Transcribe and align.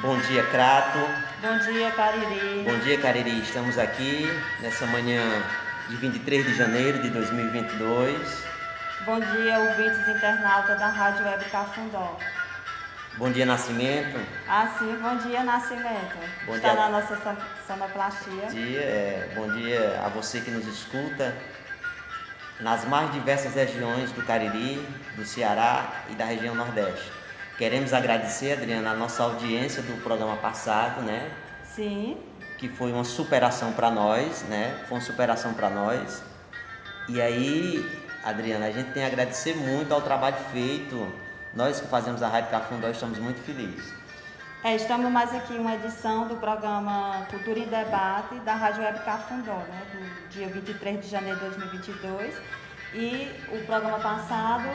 Bom 0.00 0.16
dia, 0.20 0.44
Crato. 0.44 0.98
Bom 1.42 1.58
dia, 1.58 1.90
Cariri. 1.90 2.62
Bom 2.64 2.78
dia, 2.78 2.98
Cariri. 2.98 3.40
Estamos 3.42 3.78
aqui 3.78 4.28
nessa 4.60 4.86
manhã 4.86 5.42
de 5.88 5.96
23 5.96 6.46
de 6.46 6.54
janeiro 6.54 6.98
de 7.00 7.10
2022. 7.10 8.44
Bom 9.04 9.18
dia, 9.20 9.58
ouvintes 9.58 10.06
internautas 10.08 10.78
da 10.78 10.88
Rádio 10.88 11.24
Web 11.24 11.44
Cafundó. 11.50 12.16
Bom 13.16 13.30
dia, 13.32 13.44
Nascimento. 13.46 14.20
Ah, 14.48 14.68
sim, 14.78 14.96
bom 15.02 15.16
dia, 15.16 15.42
Nascimento. 15.42 16.18
Bom 16.46 16.54
Está 16.56 16.70
dia. 16.74 16.80
na 16.82 16.88
nossa 16.90 17.16
son- 17.16 17.36
sonoplastia. 17.66 18.42
Bom 18.44 18.48
dia, 18.50 18.80
é, 18.80 19.32
bom 19.34 19.48
dia 19.48 20.00
a 20.04 20.08
você 20.08 20.40
que 20.40 20.50
nos 20.50 20.66
escuta 20.66 21.34
nas 22.60 22.84
mais 22.84 23.10
diversas 23.12 23.54
regiões 23.54 24.12
do 24.12 24.22
Cariri, 24.22 24.86
do 25.16 25.24
Ceará 25.24 25.90
e 26.08 26.14
da 26.14 26.24
região 26.24 26.54
Nordeste. 26.54 27.17
Queremos 27.58 27.92
agradecer, 27.92 28.52
Adriana, 28.52 28.92
a 28.92 28.94
nossa 28.94 29.22
audiência 29.22 29.82
do 29.82 30.00
programa 30.02 30.36
passado, 30.36 31.02
né? 31.02 31.28
Sim, 31.64 32.16
que 32.58 32.68
foi 32.68 32.92
uma 32.92 33.04
superação 33.04 33.72
para 33.72 33.90
nós, 33.90 34.42
né? 34.44 34.84
Foi 34.88 34.98
uma 34.98 35.04
superação 35.04 35.54
para 35.54 35.70
nós. 35.70 36.22
E 37.08 37.20
aí, 37.20 37.84
Adriana, 38.22 38.66
a 38.66 38.70
gente 38.70 38.92
tem 38.92 39.04
a 39.04 39.06
agradecer 39.06 39.54
muito 39.56 39.92
ao 39.92 40.02
trabalho 40.02 40.36
feito. 40.52 41.12
Nós 41.54 41.80
que 41.80 41.88
fazemos 41.88 42.22
a 42.22 42.28
Rádio 42.28 42.50
Cafundó 42.50 42.88
estamos 42.90 43.18
muito 43.18 43.40
felizes. 43.42 43.92
é, 44.64 44.74
estamos 44.76 45.10
mais 45.10 45.34
aqui 45.34 45.54
em 45.54 45.58
uma 45.58 45.74
edição 45.74 46.28
do 46.28 46.36
programa 46.36 47.26
Cultura 47.30 47.58
em 47.58 47.68
Debate 47.68 48.34
da 48.40 48.54
Rádio 48.54 48.82
Web 48.82 49.04
Cafundó, 49.04 49.56
né, 49.68 49.82
do 49.92 50.28
dia 50.30 50.48
23 50.48 51.00
de 51.00 51.08
janeiro 51.08 51.38
de 51.38 51.46
2022. 51.46 52.34
E 52.94 53.30
o 53.52 53.64
programa 53.66 53.98
passado 53.98 54.68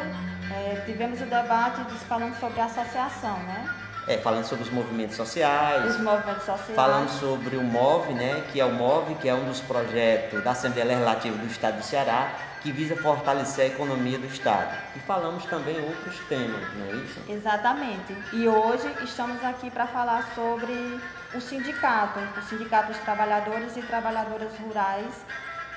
é, 0.51 0.81
tivemos 0.85 1.19
o 1.21 1.25
debate 1.25 1.81
falando 2.07 2.39
sobre 2.39 2.61
a 2.61 2.65
associação, 2.65 3.37
né? 3.43 3.69
É, 4.07 4.17
falando 4.17 4.43
sobre 4.43 4.65
os 4.65 4.69
movimentos 4.69 5.15
sociais, 5.15 5.95
Os 5.95 6.01
movimentos 6.01 6.43
sociais. 6.43 6.75
falando 6.75 7.09
sobre 7.09 7.55
o 7.55 7.63
MOV, 7.63 8.13
né? 8.13 8.43
Que 8.51 8.59
é 8.59 8.65
o 8.65 8.73
MOV, 8.73 9.15
que 9.15 9.29
é 9.29 9.33
um 9.33 9.45
dos 9.45 9.61
projetos 9.61 10.43
da 10.43 10.51
Assembleia 10.51 10.89
Legislativa 10.89 11.37
do 11.37 11.47
Estado 11.47 11.77
do 11.77 11.83
Ceará, 11.83 12.33
que 12.61 12.71
visa 12.71 12.95
fortalecer 12.97 13.65
a 13.65 13.67
economia 13.73 14.19
do 14.19 14.25
Estado. 14.27 14.77
E 14.95 14.99
falamos 14.99 15.45
também 15.45 15.79
outros 15.81 16.17
temas, 16.27 16.61
não 16.75 16.85
é 16.85 16.91
isso? 16.97 17.19
Exatamente. 17.29 18.15
E 18.33 18.47
hoje 18.47 18.93
estamos 19.03 19.43
aqui 19.43 19.71
para 19.71 19.87
falar 19.87 20.29
sobre 20.35 20.99
o 21.33 21.41
sindicato, 21.41 22.19
o 22.37 22.41
Sindicato 22.43 22.87
dos 22.91 22.97
Trabalhadores 22.99 23.75
e 23.75 23.81
Trabalhadoras 23.81 24.51
Rurais, 24.59 25.13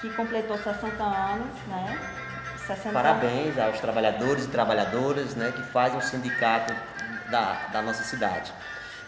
que 0.00 0.10
completou 0.10 0.58
60 0.58 1.02
anos, 1.02 1.48
né? 1.68 1.98
60 2.66 2.90
Parabéns 2.92 3.58
aos 3.58 3.78
trabalhadores 3.80 4.44
e 4.44 4.48
trabalhadoras 4.48 5.34
né, 5.34 5.52
que 5.54 5.62
fazem 5.62 5.98
o 5.98 6.02
sindicato 6.02 6.74
da, 7.30 7.68
da 7.72 7.82
nossa 7.82 8.02
cidade. 8.02 8.52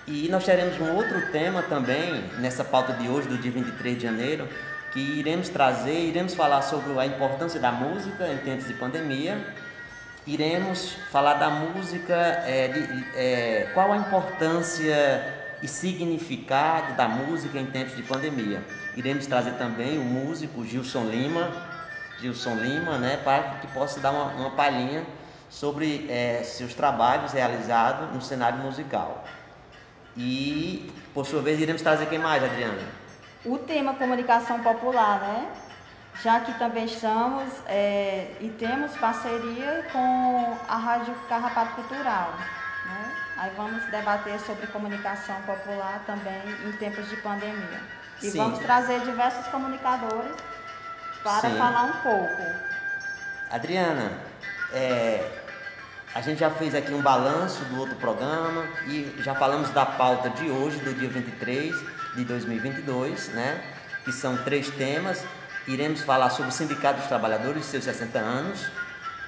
E 0.06 0.28
nós 0.30 0.44
teremos 0.44 0.80
um 0.80 0.94
outro 0.94 1.20
tema 1.32 1.62
também 1.62 2.24
nessa 2.38 2.64
pauta 2.64 2.92
de 2.94 3.08
hoje, 3.08 3.28
do 3.28 3.36
dia 3.36 3.50
23 3.52 3.96
de 3.96 4.02
janeiro, 4.04 4.48
que 4.92 5.00
iremos 5.00 5.48
trazer, 5.50 6.06
iremos 6.06 6.34
falar 6.34 6.62
sobre 6.62 6.98
a 6.98 7.04
importância 7.04 7.60
da 7.60 7.70
música 7.70 8.26
em 8.28 8.38
tempos 8.38 8.66
de 8.66 8.74
pandemia. 8.74 9.38
Iremos 10.26 10.92
falar 11.10 11.34
da 11.34 11.50
música, 11.50 12.14
é, 12.14 12.68
de- 12.68 13.04
é, 13.14 13.70
qual 13.74 13.92
a 13.92 13.96
importância 13.96 15.22
e 15.62 15.68
significado 15.68 16.94
da 16.94 17.08
música 17.08 17.58
em 17.58 17.66
tempos 17.66 17.96
de 17.96 18.02
pandemia. 18.02 18.62
Iremos 18.96 19.26
trazer 19.26 19.52
também 19.52 19.98
o 19.98 20.04
músico 20.04 20.64
Gilson 20.64 21.04
Lima, 21.04 21.50
Gilson 22.20 22.54
Lima, 22.56 22.98
né, 22.98 23.18
para 23.18 23.58
que 23.60 23.66
possa 23.68 24.00
dar 24.00 24.10
uma, 24.10 24.24
uma 24.34 24.50
palhinha 24.50 25.04
sobre 25.48 26.06
é, 26.10 26.42
seus 26.44 26.74
trabalhos 26.74 27.32
realizados 27.32 28.12
no 28.12 28.20
cenário 28.20 28.58
musical. 28.58 29.24
E, 30.16 30.92
por 31.14 31.24
sua 31.26 31.40
vez, 31.40 31.60
iremos 31.60 31.80
trazer 31.80 32.06
quem 32.06 32.18
mais, 32.18 32.42
Adriana? 32.42 32.82
O 33.44 33.56
tema 33.58 33.94
comunicação 33.94 34.60
popular, 34.60 35.20
né? 35.20 35.48
Já 36.22 36.40
que 36.40 36.52
também 36.58 36.86
estamos 36.86 37.44
é, 37.66 38.32
e 38.40 38.48
temos 38.58 38.96
parceria 38.96 39.86
com 39.92 40.58
a 40.68 40.76
Rádio 40.76 41.14
Carrapato 41.28 41.76
Cultural. 41.76 42.32
Né? 42.84 43.12
Aí 43.36 43.52
vamos 43.56 43.84
debater 43.84 44.40
sobre 44.40 44.66
comunicação 44.66 45.40
popular 45.42 46.02
também 46.06 46.42
em 46.66 46.72
tempos 46.72 47.08
de 47.08 47.16
pandemia. 47.18 47.80
E 48.20 48.30
Sim. 48.30 48.38
vamos 48.38 48.58
trazer 48.58 49.00
diversos 49.02 49.46
comunicadores 49.46 50.34
para 51.28 51.50
Sim. 51.50 51.58
falar 51.58 51.82
um 51.84 51.92
pouco. 52.02 52.42
Adriana, 53.50 54.12
é, 54.72 55.30
a 56.14 56.20
gente 56.20 56.38
já 56.40 56.50
fez 56.50 56.74
aqui 56.74 56.92
um 56.92 57.00
balanço 57.02 57.64
do 57.66 57.78
outro 57.80 57.96
programa 57.96 58.64
e 58.86 59.14
já 59.22 59.34
falamos 59.34 59.70
da 59.70 59.84
pauta 59.86 60.30
de 60.30 60.50
hoje, 60.50 60.78
do 60.78 60.92
dia 60.94 61.08
23 61.08 61.74
de 62.16 62.24
2022, 62.24 63.28
né? 63.28 63.60
Que 64.04 64.12
são 64.12 64.36
três 64.38 64.68
temas. 64.70 65.24
Iremos 65.66 66.00
falar 66.02 66.30
sobre 66.30 66.48
o 66.50 66.52
Sindicato 66.52 66.98
dos 67.00 67.08
Trabalhadores 67.08 67.66
e 67.66 67.68
seus 67.68 67.84
60 67.84 68.18
anos 68.18 68.66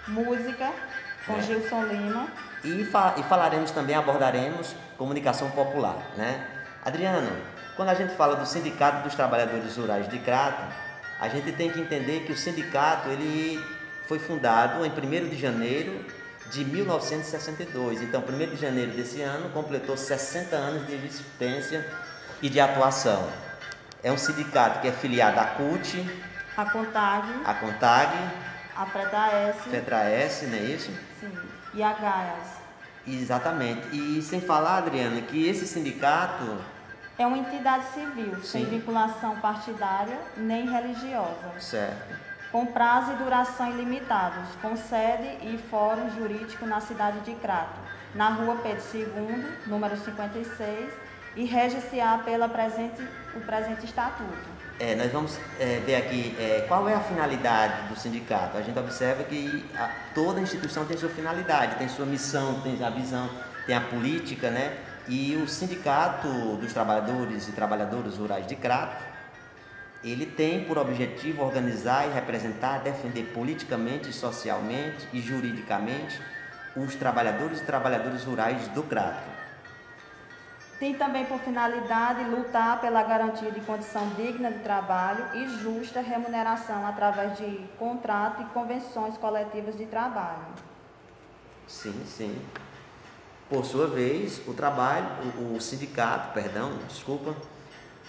Música 0.08 0.72
com 1.26 1.36
É. 1.36 1.42
Gilson 1.42 1.84
Lima. 1.84 2.26
e, 2.64 2.82
fa- 2.86 3.14
e 3.18 3.22
falaremos 3.24 3.70
também, 3.70 3.94
abordaremos 3.94 4.74
comunicação 4.96 5.50
popular, 5.50 5.96
né? 6.16 6.42
Adriana, 6.84 7.30
quando 7.76 7.90
a 7.90 7.94
gente 7.94 8.14
fala 8.16 8.36
do 8.36 8.46
Sindicato 8.46 9.02
dos 9.02 9.14
Trabalhadores 9.14 9.76
Rurais 9.76 10.08
de 10.08 10.18
Crato, 10.18 10.62
a 11.20 11.28
gente 11.28 11.52
tem 11.52 11.70
que 11.70 11.78
entender 11.78 12.20
que 12.20 12.32
o 12.32 12.36
sindicato 12.36 13.08
ele 13.10 13.62
foi 14.08 14.18
fundado 14.18 14.84
em 14.84 14.90
1 14.90 15.28
de 15.28 15.36
janeiro 15.36 16.04
de 16.50 16.64
1962. 16.64 18.02
Então, 18.02 18.24
1 18.26 18.54
de 18.54 18.56
janeiro 18.56 18.92
desse 18.92 19.20
ano 19.20 19.50
completou 19.50 19.96
60 19.96 20.56
anos 20.56 20.86
de 20.86 20.94
existência 20.94 21.86
e 22.40 22.48
de 22.48 22.58
atuação. 22.58 23.28
É 24.02 24.10
um 24.10 24.16
sindicato 24.16 24.80
que 24.80 24.88
é 24.88 24.92
filiado 24.92 25.38
à 25.38 25.44
CUT, 25.44 26.06
A 26.56 26.64
Contag, 26.64 27.28
à 27.44 27.54
CONTAG, 27.54 28.12
a 28.74 28.86
Preta 28.86 29.26
S, 29.28 29.68
FETRA-S, 29.68 30.46
não 30.46 30.56
é 30.56 30.62
isso? 30.62 30.90
sim, 31.20 31.32
e 31.74 31.82
a 31.82 31.92
Gaias. 31.92 32.48
Exatamente. 33.06 33.82
E 33.92 34.22
sem 34.22 34.40
falar, 34.40 34.78
Adriana, 34.78 35.20
que 35.20 35.46
esse 35.46 35.66
sindicato 35.66 36.58
É 37.20 37.26
uma 37.26 37.36
entidade 37.36 37.84
civil, 37.92 38.38
sem 38.42 38.64
Sim. 38.64 38.70
vinculação 38.70 39.36
partidária 39.40 40.18
nem 40.38 40.64
religiosa, 40.64 41.52
Certo. 41.58 42.14
com 42.50 42.64
prazo 42.64 43.12
e 43.12 43.16
duração 43.16 43.68
ilimitados, 43.70 44.48
com 44.62 44.74
sede 44.74 45.28
e 45.46 45.58
fórum 45.70 46.08
jurídico 46.16 46.64
na 46.64 46.80
cidade 46.80 47.20
de 47.20 47.34
Crato, 47.34 47.78
na 48.14 48.30
rua 48.30 48.56
Pedro 48.62 48.82
II, 48.94 49.52
número 49.66 49.98
56, 49.98 50.94
e 51.36 51.44
rege-se-á 51.44 52.22
pela 52.24 52.48
presente, 52.48 53.06
o 53.34 53.40
presente 53.40 53.84
estatuto. 53.84 54.48
É, 54.78 54.94
nós 54.94 55.12
vamos 55.12 55.38
é, 55.58 55.78
ver 55.80 55.96
aqui 55.96 56.34
é, 56.38 56.64
qual 56.68 56.88
é 56.88 56.94
a 56.94 57.00
finalidade 57.00 57.86
do 57.88 57.96
sindicato. 58.00 58.56
A 58.56 58.62
gente 58.62 58.78
observa 58.78 59.24
que 59.24 59.70
a- 59.76 59.90
toda 60.14 60.40
instituição 60.40 60.86
tem 60.86 60.96
sua 60.96 61.10
finalidade, 61.10 61.76
tem 61.76 61.86
sua 61.86 62.06
missão, 62.06 62.62
tem 62.62 62.82
a 62.82 62.88
visão, 62.88 63.28
tem 63.66 63.76
a 63.76 63.80
política, 63.82 64.50
né? 64.50 64.74
E 65.12 65.34
o 65.34 65.48
Sindicato 65.48 66.28
dos 66.58 66.72
Trabalhadores 66.72 67.48
e 67.48 67.50
Trabalhadoras 67.50 68.16
Rurais 68.16 68.46
de 68.46 68.54
Crato, 68.54 69.02
ele 70.04 70.24
tem 70.24 70.62
por 70.62 70.78
objetivo 70.78 71.42
organizar 71.42 72.06
e 72.06 72.12
representar, 72.12 72.78
defender 72.78 73.24
politicamente, 73.34 74.12
socialmente 74.12 75.08
e 75.12 75.20
juridicamente 75.20 76.22
os 76.76 76.94
trabalhadores 76.94 77.58
e 77.58 77.64
trabalhadoras 77.64 78.22
rurais 78.22 78.68
do 78.68 78.84
Crato. 78.84 79.28
Tem 80.78 80.94
também 80.94 81.24
por 81.24 81.40
finalidade 81.40 82.22
lutar 82.30 82.80
pela 82.80 83.02
garantia 83.02 83.50
de 83.50 83.60
condição 83.62 84.08
digna 84.10 84.52
de 84.52 84.60
trabalho 84.60 85.26
e 85.34 85.58
justa 85.58 86.00
remuneração 86.00 86.86
através 86.86 87.36
de 87.36 87.68
contrato 87.76 88.42
e 88.42 88.44
convenções 88.54 89.18
coletivas 89.18 89.76
de 89.76 89.86
trabalho. 89.86 90.46
Sim, 91.66 92.00
sim. 92.06 92.40
Por 93.50 93.64
sua 93.64 93.88
vez, 93.88 94.40
o 94.46 94.54
trabalho, 94.54 95.08
o, 95.40 95.56
o 95.56 95.60
sindicato, 95.60 96.32
perdão, 96.32 96.78
desculpa, 96.88 97.34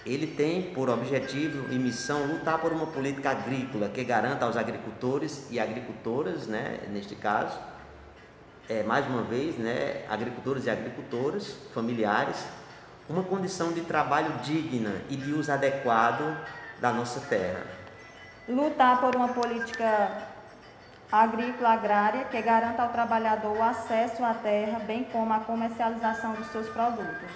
ele 0.06 0.28
tem 0.28 0.72
por 0.72 0.88
objetivo 0.88 1.66
e 1.72 1.78
missão 1.80 2.26
lutar 2.26 2.60
por 2.60 2.72
uma 2.72 2.86
política 2.86 3.30
agrícola 3.30 3.88
que 3.88 4.04
garanta 4.04 4.44
aos 4.44 4.56
agricultores 4.56 5.48
e 5.50 5.58
agricultoras, 5.58 6.46
né, 6.46 6.78
neste 6.92 7.16
caso, 7.16 7.58
é, 8.68 8.84
mais 8.84 9.04
uma 9.08 9.22
vez, 9.22 9.58
né, 9.58 10.04
agricultores 10.08 10.66
e 10.66 10.70
agricultoras 10.70 11.56
familiares, 11.74 12.36
uma 13.08 13.24
condição 13.24 13.72
de 13.72 13.80
trabalho 13.80 14.32
digna 14.44 14.94
e 15.10 15.16
de 15.16 15.32
uso 15.32 15.50
adequado 15.50 16.36
da 16.80 16.92
nossa 16.92 17.18
terra. 17.18 17.64
Lutar 18.48 19.00
por 19.00 19.16
uma 19.16 19.28
política 19.28 20.22
agrícola 21.12 21.74
agrária 21.74 22.24
que 22.24 22.40
garanta 22.40 22.82
ao 22.82 22.88
trabalhador 22.88 23.54
o 23.54 23.62
acesso 23.62 24.24
à 24.24 24.32
terra, 24.32 24.78
bem 24.78 25.04
como 25.04 25.30
a 25.30 25.40
comercialização 25.40 26.32
dos 26.32 26.46
seus 26.46 26.66
produtos. 26.70 27.28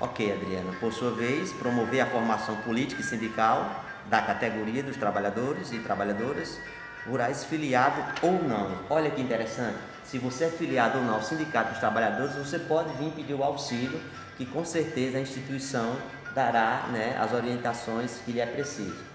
Ok, 0.00 0.32
Adriana. 0.32 0.72
Por 0.80 0.92
sua 0.92 1.12
vez, 1.12 1.52
promover 1.52 2.00
a 2.00 2.06
formação 2.06 2.56
política 2.56 3.00
e 3.00 3.04
sindical 3.04 3.84
da 4.10 4.20
categoria 4.20 4.82
dos 4.82 4.96
trabalhadores 4.96 5.72
e 5.72 5.78
trabalhadoras 5.78 6.58
rurais 7.06 7.44
filiado 7.44 8.02
ou 8.20 8.32
não. 8.42 8.80
Olha 8.90 9.10
que 9.10 9.22
interessante. 9.22 9.78
se 10.04 10.18
você 10.18 10.44
é 10.44 10.50
filiado 10.50 10.98
ou 10.98 11.04
não 11.04 11.14
ao 11.14 11.22
Sindicato 11.22 11.70
dos 11.70 11.78
Trabalhadores, 11.78 12.34
você 12.34 12.58
pode 12.58 12.90
vir 12.94 13.12
pedir 13.12 13.34
o 13.34 13.44
auxílio, 13.44 14.00
que 14.36 14.46
com 14.46 14.64
certeza 14.64 15.18
a 15.18 15.20
instituição 15.20 15.96
dará 16.34 16.86
né, 16.90 17.16
as 17.20 17.32
orientações 17.32 18.18
que 18.24 18.32
lhe 18.32 18.40
é 18.40 18.46
preciso. 18.46 19.07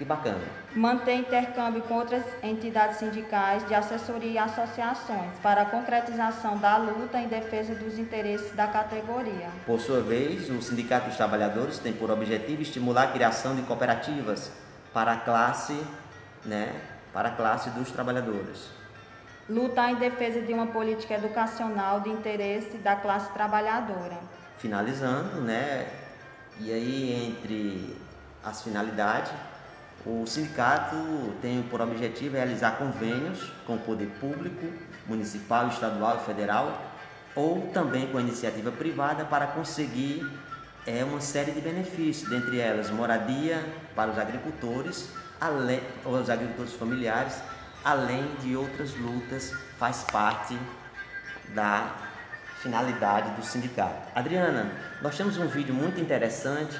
Que 0.00 0.04
bacana. 0.06 0.40
Manter 0.74 1.16
intercâmbio 1.16 1.82
com 1.82 1.96
outras 1.96 2.24
entidades 2.42 2.96
sindicais 2.96 3.68
de 3.68 3.74
assessoria 3.74 4.30
e 4.30 4.38
associações 4.38 5.30
para 5.42 5.60
a 5.60 5.66
concretização 5.66 6.56
da 6.56 6.78
luta 6.78 7.18
em 7.18 7.28
defesa 7.28 7.74
dos 7.74 7.98
interesses 7.98 8.50
da 8.56 8.66
categoria. 8.66 9.50
Por 9.66 9.78
sua 9.78 10.00
vez, 10.00 10.48
o 10.48 10.62
Sindicato 10.62 11.08
dos 11.08 11.18
Trabalhadores 11.18 11.78
tem 11.78 11.92
por 11.92 12.10
objetivo 12.10 12.62
estimular 12.62 13.02
a 13.02 13.06
criação 13.08 13.54
de 13.54 13.60
cooperativas 13.60 14.50
para 14.90 15.12
a 15.12 15.16
classe, 15.18 15.78
né, 16.46 16.80
para 17.12 17.28
a 17.28 17.32
classe 17.32 17.68
dos 17.68 17.90
trabalhadores. 17.90 18.70
Lutar 19.50 19.90
em 19.90 19.96
defesa 19.96 20.40
de 20.40 20.54
uma 20.54 20.68
política 20.68 21.12
educacional 21.12 22.00
de 22.00 22.08
interesse 22.08 22.78
da 22.78 22.96
classe 22.96 23.30
trabalhadora. 23.34 24.16
Finalizando, 24.56 25.42
né, 25.42 25.86
e 26.58 26.72
aí 26.72 27.36
entre 27.36 27.94
as 28.42 28.62
finalidades 28.62 29.30
o 30.06 30.26
sindicato 30.26 30.96
tem 31.42 31.62
por 31.62 31.80
objetivo 31.80 32.36
realizar 32.36 32.78
convênios 32.78 33.52
com 33.66 33.74
o 33.74 33.78
poder 33.78 34.08
público, 34.18 34.66
municipal, 35.06 35.68
estadual 35.68 36.20
e 36.22 36.26
federal, 36.26 36.90
ou 37.34 37.68
também 37.72 38.06
com 38.10 38.18
a 38.18 38.20
iniciativa 38.20 38.72
privada 38.72 39.24
para 39.24 39.46
conseguir 39.48 40.30
é, 40.86 41.04
uma 41.04 41.20
série 41.20 41.52
de 41.52 41.60
benefícios, 41.60 42.28
dentre 42.28 42.58
elas 42.58 42.90
moradia 42.90 43.62
para 43.94 44.10
os 44.10 44.18
agricultores, 44.18 45.10
além, 45.40 45.80
os 46.04 46.30
agricultores 46.30 46.72
familiares, 46.72 47.34
além 47.84 48.24
de 48.42 48.56
outras 48.56 48.94
lutas, 48.94 49.52
faz 49.78 50.04
parte 50.04 50.58
da 51.54 51.94
finalidade 52.62 53.30
do 53.36 53.44
sindicato. 53.44 54.08
Adriana, 54.14 54.70
nós 55.02 55.16
temos 55.16 55.38
um 55.38 55.46
vídeo 55.46 55.74
muito 55.74 56.00
interessante 56.00 56.78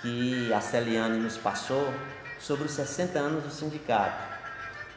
que 0.00 0.52
a 0.52 0.60
Celiane 0.60 1.18
nos 1.18 1.36
passou 1.36 1.92
sobre 2.38 2.66
os 2.66 2.72
60 2.72 3.18
anos 3.18 3.44
do 3.44 3.50
sindicato. 3.50 4.38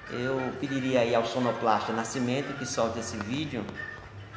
Eu 0.10 0.54
pediria 0.60 1.02
aí 1.02 1.16
ao 1.16 1.26
sonoplasta 1.26 1.94
Nascimento 1.94 2.58
que 2.58 2.66
solte 2.66 3.00
esse 3.00 3.18
vídeo 3.18 3.66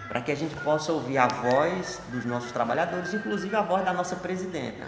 para 0.09 0.21
que 0.21 0.31
a 0.31 0.37
gente 0.37 0.55
possa 0.57 0.93
ouvir 0.93 1.19
a 1.19 1.27
voz 1.27 2.01
dos 2.11 2.25
nossos 2.25 2.53
trabalhadores, 2.53 3.13
inclusive 3.13 3.55
a 3.57 3.63
voz 3.63 3.85
da 3.85 3.93
nossa 3.93 4.17
presidenta. 4.17 4.87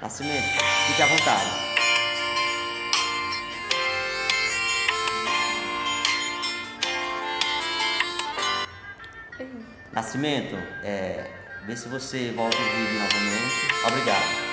Nascimento, 0.00 0.44
fique 0.86 1.02
à 1.02 1.06
vontade. 1.06 1.74
Nascimento, 9.92 10.56
é, 10.82 11.43
Vê 11.66 11.74
se 11.74 11.88
você 11.88 12.30
volta 12.36 12.58
o 12.58 12.60
vídeo 12.60 13.00
novamente. 13.00 13.86
Obrigado. 13.86 14.44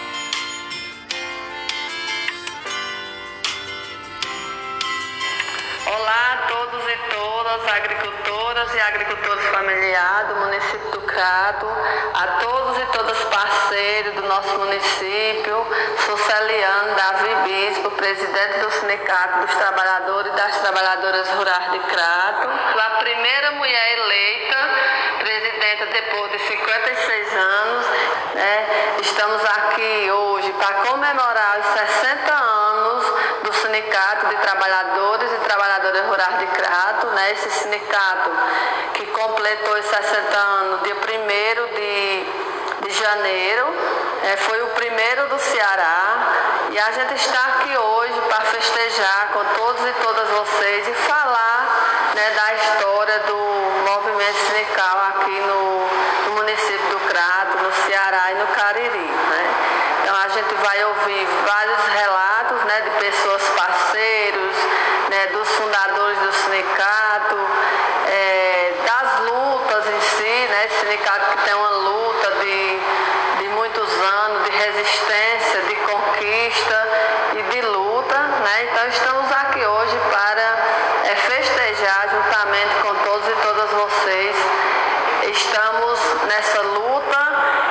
Olá 5.88 6.32
a 6.32 6.48
todos 6.48 6.88
e 6.88 6.98
todas, 7.14 7.68
agricultoras 7.68 8.74
e 8.74 8.80
agricultores 8.80 9.44
familiares 9.48 10.30
do 10.30 10.36
município 10.38 10.92
do 10.92 11.02
Crato, 11.02 11.68
a 12.14 12.28
todos 12.40 12.78
e 12.82 12.86
todas 12.98 13.18
parceiros 13.26 14.16
do 14.16 14.22
nosso 14.22 14.58
município, 14.60 15.68
sou 16.06 16.18
Celiane 16.18 16.96
Davi 16.96 17.36
Bispo, 17.44 17.92
presidente 17.92 18.60
do 18.60 18.72
Sindicato 18.72 19.46
dos 19.46 19.56
Trabalhadores 19.58 20.32
e 20.32 20.36
das 20.38 20.62
Trabalhadoras 20.62 21.28
Rurais 21.32 21.72
de 21.74 21.80
Crato, 21.80 22.48
a 22.48 23.00
primeira 23.02 23.52
mulher 23.52 23.98
eleita 23.98 24.81
presidenta 25.72 25.86
depois 25.88 26.32
de 26.32 26.40
56 26.40 27.34
anos. 27.34 27.86
Né? 28.34 28.98
Estamos 29.02 29.44
aqui 29.44 30.12
hoje 30.12 30.52
para 30.54 30.74
comemorar 30.90 31.60
os 31.60 31.66
60 31.66 32.34
anos 32.34 33.06
do 33.44 33.54
Sindicato 33.54 34.28
de 34.28 34.36
Trabalhadores 34.38 35.32
e 35.32 35.36
Trabalhadoras 35.38 36.06
Rurais 36.08 36.40
de 36.40 36.48
Crato, 36.48 37.08
né? 37.08 37.32
esse 37.32 37.50
sindicato 37.52 38.30
que 38.94 39.06
completou 39.08 39.78
os 39.78 39.86
60 39.86 40.38
anos 40.38 40.84
dia 40.84 40.96
1 40.96 41.76
de, 41.76 42.88
de 42.88 43.04
janeiro, 43.04 43.68
é, 44.24 44.38
foi 44.38 44.62
o 44.62 44.68
primeiro 44.68 45.28
do 45.28 45.40
Ceará. 45.40 46.70
E 46.72 46.80
a 46.80 46.92
gente 46.92 47.16
está 47.16 47.40
aqui 47.40 47.78
hoje 47.78 48.22
para 48.28 48.42
festejar 48.46 49.30
com 49.34 49.44
todos 49.56 49.86
e 49.86 49.94
todas 50.02 50.30
vocês 50.30 50.88
e 50.88 50.94
falar 50.94 52.12
né, 52.16 52.30
da 52.32 52.54
história 52.56 53.20
do 53.20 53.62
movimento 53.92 54.38
sindical 54.48 54.98
aqui 55.10 55.40
no, 55.42 56.30
no, 56.30 56.36
município 56.36 56.90
do 56.90 57.00
Crato, 57.08 57.58
no 57.64 57.72
Ceará 57.86 58.32
e 58.32 58.36
no 58.36 58.48
Cariri. 58.48 58.98
Né? 58.98 59.44
Então 60.02 60.16
a 60.16 60.28
gente 60.30 60.54
vai 60.56 60.84
ouvir 60.86 61.28
vários 61.46 61.86
relatos 61.88 62.62
né, 62.64 62.82
de 62.82 62.90
pessoas 63.06 63.44
parceiros, 63.50 64.56
né, 65.10 65.28
dos 65.28 65.48
fundadores 65.50 66.20
do 66.20 66.34
sindicato, 66.34 67.38
é, 68.08 68.74
das 68.86 69.20
lutas 69.30 69.88
em 69.88 70.02
si, 70.02 70.48
né, 70.50 70.66
esse 70.66 70.80
sindicato 70.82 71.38
que 71.38 71.44
tem 71.44 71.54
uma 71.54 71.70
luta 71.70 72.32
de, 72.42 72.80
de 73.40 73.48
muitos 73.50 73.90
anos 73.94 74.44
de 74.46 74.52
resistência, 74.52 75.62
de 75.68 75.76
conquista 75.76 76.90
e 77.36 77.42
de 77.44 77.62
luta. 77.62 78.18
Né? 78.18 78.64
Então 78.72 78.88
estamos 78.88 79.32
aqui 79.32 79.66
hoje 79.66 79.98
para 80.12 80.82
é, 81.12 81.16
festejar 81.16 82.10
juntamente 82.10 82.76
com 82.82 82.96
todos 83.04 83.28
e 83.28 83.36
todas 83.42 83.70
vocês 83.72 84.36
estamos 85.24 86.00
nessa 86.28 86.62
luta 86.62 87.20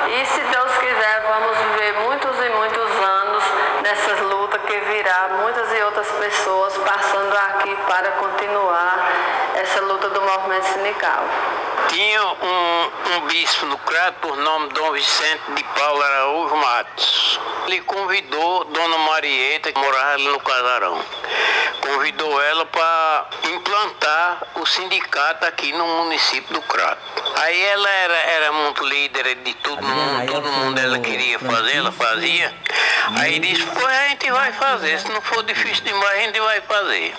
e 0.07 0.25
se 0.25 0.41
Deus 0.41 0.77
quiser 0.77 1.23
vamos 1.27 1.57
viver 1.57 1.93
muitos 2.01 2.37
e 2.37 2.49
muitos 2.49 2.91
anos 3.01 3.43
nessas 3.81 4.19
lutas 4.21 4.61
que 4.63 4.77
virá 4.79 5.29
muitas 5.41 5.71
e 5.73 5.81
outras 5.83 6.07
pessoas 6.11 6.77
passando 6.77 7.35
aqui 7.35 7.75
para 7.87 8.11
continuar 8.11 9.11
essa 9.55 9.81
luta 9.81 10.09
do 10.09 10.21
sindical. 10.91 11.50
Tinha 12.21 12.33
um, 12.33 13.15
um 13.15 13.27
bispo 13.29 13.65
no 13.65 13.77
Crato 13.79 14.19
por 14.21 14.37
nome 14.37 14.69
Dom 14.73 14.91
Vicente 14.91 15.41
de 15.55 15.63
Paulo 15.63 16.03
Araújo 16.03 16.55
Matos. 16.55 17.39
Ele 17.65 17.81
convidou 17.81 18.63
Dona 18.65 18.97
Marieta, 18.99 19.71
que 19.71 19.79
morava 19.79 20.13
ali 20.13 20.27
no 20.27 20.39
casarão 20.39 21.03
convidou 21.81 22.41
ela 22.41 22.65
para 22.65 23.29
implantar 23.51 24.43
o 24.55 24.65
sindicato 24.65 25.45
aqui 25.45 25.71
no 25.73 25.85
município 26.03 26.53
do 26.53 26.61
Crato. 26.61 27.01
Aí 27.37 27.61
ela 27.63 27.89
era, 27.89 28.17
era 28.17 28.51
muito 28.51 28.85
líder 28.85 29.35
de 29.35 29.53
todo 29.55 29.81
mundo, 29.81 30.31
todo 30.31 30.51
mundo 30.51 30.79
ela 30.79 30.99
queria 30.99 31.39
fazer, 31.39 31.77
ela 31.77 31.91
fazia. 31.91 32.53
Aí 33.17 33.39
disse, 33.39 33.65
pois 33.65 33.85
a 33.85 34.07
gente 34.09 34.31
vai 34.31 34.53
fazer, 34.53 34.99
se 34.99 35.09
não 35.09 35.21
for 35.21 35.43
difícil 35.43 35.83
demais, 35.83 36.19
a 36.19 36.21
gente 36.21 36.39
vai 36.39 36.61
fazer. 36.61 37.13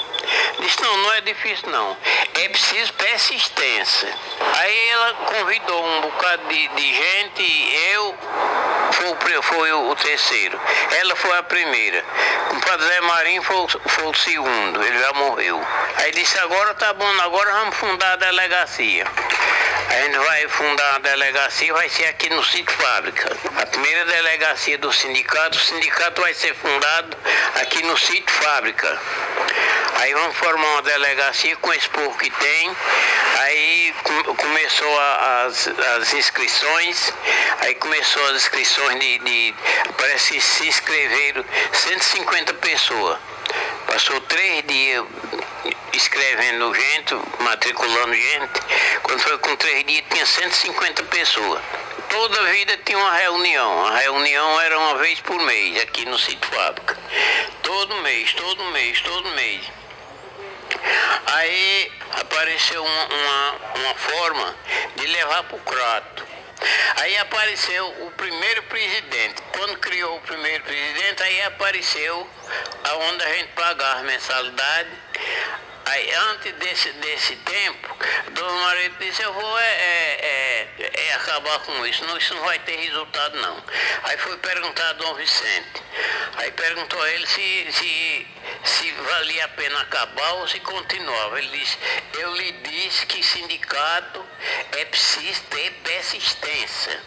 Disse, 0.60 0.80
não, 0.80 0.96
não 0.98 1.12
é 1.14 1.20
difícil 1.22 1.68
não. 1.70 1.96
É 2.34 2.48
preciso 2.48 2.92
persistência. 2.94 4.14
Aí 4.58 4.88
ela 4.92 5.14
convidou 5.14 5.84
um 5.84 6.00
bocado 6.02 6.48
de, 6.48 6.68
de 6.68 6.94
gente, 6.94 7.76
eu 7.92 8.18
foi 9.42 9.72
o, 9.72 9.94
terceiro. 9.96 10.60
Ela 11.00 11.16
foi 11.16 11.36
a 11.36 11.42
primeira. 11.42 12.04
O 12.50 12.60
padre 12.60 12.86
Zé 12.86 13.00
Marinho 13.00 13.42
foi, 13.42 13.66
foi 13.68 14.06
o 14.06 14.14
segundo, 14.14 14.82
ele 14.82 14.98
já 14.98 15.12
morreu. 15.14 15.60
Aí 15.96 16.12
disse, 16.12 16.38
agora 16.38 16.74
tá 16.74 16.92
bom, 16.92 17.20
agora 17.20 17.52
vamos 17.52 17.76
fundar 17.76 18.12
a 18.12 18.16
delegacia. 18.16 19.06
A 19.92 20.04
gente 20.04 20.16
vai 20.16 20.48
fundar 20.48 20.94
a 20.94 20.98
delegacia, 21.00 21.70
vai 21.74 21.86
ser 21.86 22.06
aqui 22.06 22.30
no 22.30 22.42
sítio 22.42 22.74
fábrica. 22.76 23.36
A 23.58 23.66
primeira 23.66 24.06
delegacia 24.06 24.78
do 24.78 24.90
sindicato, 24.90 25.58
o 25.58 25.60
sindicato 25.60 26.22
vai 26.22 26.32
ser 26.32 26.54
fundado 26.54 27.14
aqui 27.56 27.82
no 27.82 27.94
sítio 27.98 28.34
fábrica. 28.36 28.98
Aí 29.96 30.14
vamos 30.14 30.34
formar 30.38 30.66
uma 30.66 30.82
delegacia 30.82 31.54
com 31.56 31.74
esse 31.74 31.90
povo 31.90 32.16
que 32.16 32.30
tem. 32.30 32.76
Aí 33.40 33.94
começou 34.38 35.00
as, 35.44 35.68
as 35.98 36.14
inscrições, 36.14 37.12
aí 37.60 37.74
começou 37.74 38.26
as 38.28 38.36
inscrições 38.36 38.98
de, 38.98 39.18
de 39.18 39.54
parece 39.98 40.32
que 40.32 40.40
se 40.40 40.68
inscreveram 40.68 41.44
150 41.70 42.54
pessoas. 42.54 43.18
Passou 43.86 44.18
três 44.22 44.64
dias 44.66 45.04
escrevendo 45.92 46.74
gente, 46.74 47.14
matriculando 47.40 48.14
gente. 48.14 48.60
Quando 49.02 49.20
foi 49.20 49.38
com 49.38 49.56
três 49.56 49.84
dias 49.84 50.04
tinha 50.10 50.26
150 50.26 51.02
pessoas. 51.04 51.60
Toda 52.08 52.44
vida 52.52 52.76
tinha 52.84 52.98
uma 52.98 53.14
reunião. 53.14 53.86
A 53.86 53.98
reunião 53.98 54.60
era 54.60 54.78
uma 54.78 54.98
vez 54.98 55.20
por 55.20 55.40
mês 55.40 55.80
aqui 55.82 56.04
no 56.04 56.18
sítio 56.18 56.50
fábrica. 56.50 56.96
Todo 57.62 57.94
mês, 57.96 58.32
todo 58.34 58.64
mês, 58.66 59.00
todo 59.00 59.28
mês. 59.30 59.62
Aí 61.26 61.92
apareceu 62.20 62.84
uma, 62.84 63.04
uma, 63.06 63.54
uma 63.76 63.94
forma 63.94 64.56
de 64.96 65.06
levar 65.06 65.42
para 65.44 65.56
o 65.56 65.60
crato. 65.60 66.32
Aí 66.96 67.16
apareceu 67.18 67.88
o 68.06 68.10
primeiro 68.12 68.62
presidente. 68.64 69.42
Quando 69.52 69.78
criou 69.78 70.16
o 70.16 70.20
primeiro 70.20 70.62
presidente, 70.62 71.22
aí 71.22 71.42
apareceu 71.42 72.28
aonde 72.84 73.24
a 73.24 73.34
gente 73.34 73.48
pagava 73.54 74.02
mensalidade. 74.02 74.90
Aí 75.92 76.10
antes 76.14 76.54
desse, 76.54 76.90
desse 76.90 77.36
tempo, 77.36 77.96
Dona 78.30 78.62
Maria 78.62 78.90
disse, 78.98 79.20
eu 79.20 79.30
vou 79.34 79.58
é, 79.58 79.62
é, 79.62 80.68
é, 80.78 80.90
é, 81.08 81.14
acabar 81.16 81.58
com 81.58 81.86
isso, 81.86 82.02
não, 82.06 82.16
isso 82.16 82.34
não 82.34 82.42
vai 82.44 82.58
ter 82.60 82.76
resultado 82.76 83.36
não. 83.38 83.62
Aí 84.04 84.16
foi 84.16 84.38
perguntar 84.38 84.88
a 84.88 84.92
Dom 84.94 85.14
Vicente. 85.16 85.82
Aí 86.36 86.50
perguntou 86.52 86.98
a 87.02 87.10
ele 87.10 87.26
se, 87.26 87.66
se, 87.72 88.26
se 88.64 88.90
valia 88.92 89.44
a 89.44 89.48
pena 89.48 89.82
acabar 89.82 90.32
ou 90.36 90.48
se 90.48 90.60
continuava. 90.60 91.38
Ele 91.38 91.58
disse, 91.58 91.76
eu 92.14 92.34
lhe 92.36 92.52
disse 92.52 93.04
que 93.04 93.22
sindicato 93.22 94.24
é 94.78 94.86
preciso 94.86 95.42
ter 95.50 95.72
persistência 95.84 97.02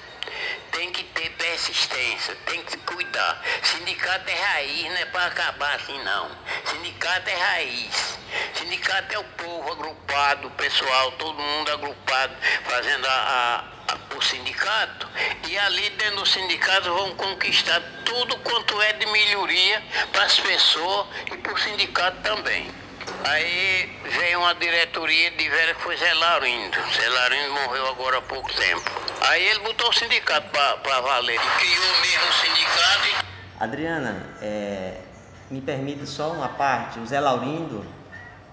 tem 0.71 0.91
que 0.91 1.03
ter 1.03 1.29
persistência, 1.31 2.35
tem 2.45 2.63
que 2.63 2.77
cuidar. 2.77 3.41
Sindicato 3.63 4.29
é 4.29 4.33
raiz, 4.33 4.83
não 4.85 4.97
é 4.97 5.05
para 5.05 5.25
acabar 5.27 5.75
assim 5.75 6.01
não. 6.03 6.31
Sindicato 6.65 7.29
é 7.29 7.35
raiz. 7.35 8.17
Sindicato 8.55 9.13
é 9.13 9.19
o 9.19 9.23
povo 9.23 9.71
agrupado, 9.71 10.47
o 10.47 10.51
pessoal, 10.51 11.11
todo 11.13 11.37
mundo 11.37 11.71
agrupado, 11.71 12.33
fazendo 12.65 13.05
a, 13.07 13.63
a, 13.89 14.15
o 14.15 14.21
sindicato. 14.21 15.07
E 15.47 15.57
ali 15.57 15.89
dentro 15.91 16.17
do 16.17 16.25
sindicato 16.25 16.93
vão 16.93 17.15
conquistar 17.15 17.81
tudo 18.03 18.37
quanto 18.37 18.81
é 18.81 18.93
de 18.93 19.05
melhoria 19.07 19.83
para 20.11 20.23
as 20.23 20.39
pessoas 20.39 21.07
e 21.31 21.37
para 21.37 21.53
o 21.53 21.57
sindicato 21.57 22.21
também. 22.21 22.84
Aí 23.27 23.89
veio 24.03 24.39
uma 24.39 24.53
diretoria 24.53 25.31
de 25.31 25.49
velha 25.49 25.73
que 25.73 25.81
foi 25.81 25.97
Zé 25.97 26.13
Laurindo. 26.13 26.77
Zé 26.93 27.09
Laurindo 27.09 27.53
morreu 27.53 27.87
agora 27.87 28.19
há 28.19 28.21
pouco 28.21 28.53
tempo. 28.53 28.83
Aí 29.21 29.43
ele 29.47 29.59
botou 29.61 29.89
o 29.89 29.93
sindicato 29.93 30.47
para 30.51 31.01
valer. 31.01 31.39
Criou 31.39 32.01
mesmo 32.01 32.29
o 32.29 32.33
sindicato. 32.33 33.25
Adriana, 33.59 34.27
é, 34.43 35.01
me 35.49 35.59
permite 35.59 36.05
só 36.05 36.33
uma 36.33 36.49
parte. 36.49 36.99
O 36.99 37.07
Zé 37.07 37.19
Laurindo, 37.19 37.83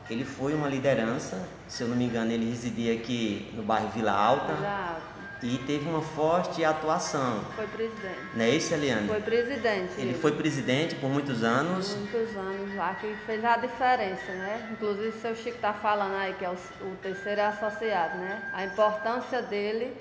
ele 0.08 0.24
foi 0.24 0.54
uma 0.54 0.68
liderança. 0.68 1.46
Se 1.68 1.82
eu 1.82 1.88
não 1.88 1.96
me 1.96 2.06
engano, 2.06 2.32
ele 2.32 2.48
residia 2.48 2.94
aqui 2.94 3.52
no 3.54 3.62
bairro 3.62 3.90
Vila 3.90 4.12
Alta. 4.12 4.54
Vila 4.54 4.94
Alta. 4.94 5.11
E 5.42 5.58
teve 5.58 5.88
uma 5.88 6.00
forte 6.00 6.64
atuação. 6.64 7.44
Foi 7.56 7.66
presidente. 7.66 8.20
Não 8.34 8.44
é 8.44 8.50
isso, 8.50 8.72
Eliane? 8.72 9.08
Foi 9.08 9.20
presidente. 9.20 9.92
Ele 9.98 10.14
foi 10.14 10.32
presidente 10.32 10.94
por 10.94 11.10
muitos 11.10 11.42
anos. 11.42 11.96
Muitos 11.96 12.36
anos 12.36 12.74
lá, 12.76 12.94
que 12.94 13.12
fez 13.26 13.44
a 13.44 13.56
diferença, 13.56 14.32
né? 14.32 14.68
Inclusive 14.70 15.08
o 15.08 15.20
seu 15.20 15.34
Chico 15.34 15.56
está 15.56 15.72
falando 15.72 16.14
aí, 16.14 16.32
que 16.34 16.44
é 16.44 16.48
o, 16.48 16.52
o, 16.52 16.96
terceiro 17.02 17.42
associado, 17.42 18.18
né? 18.18 18.50
A 18.52 18.64
importância 18.64 19.42
dele, 19.42 19.92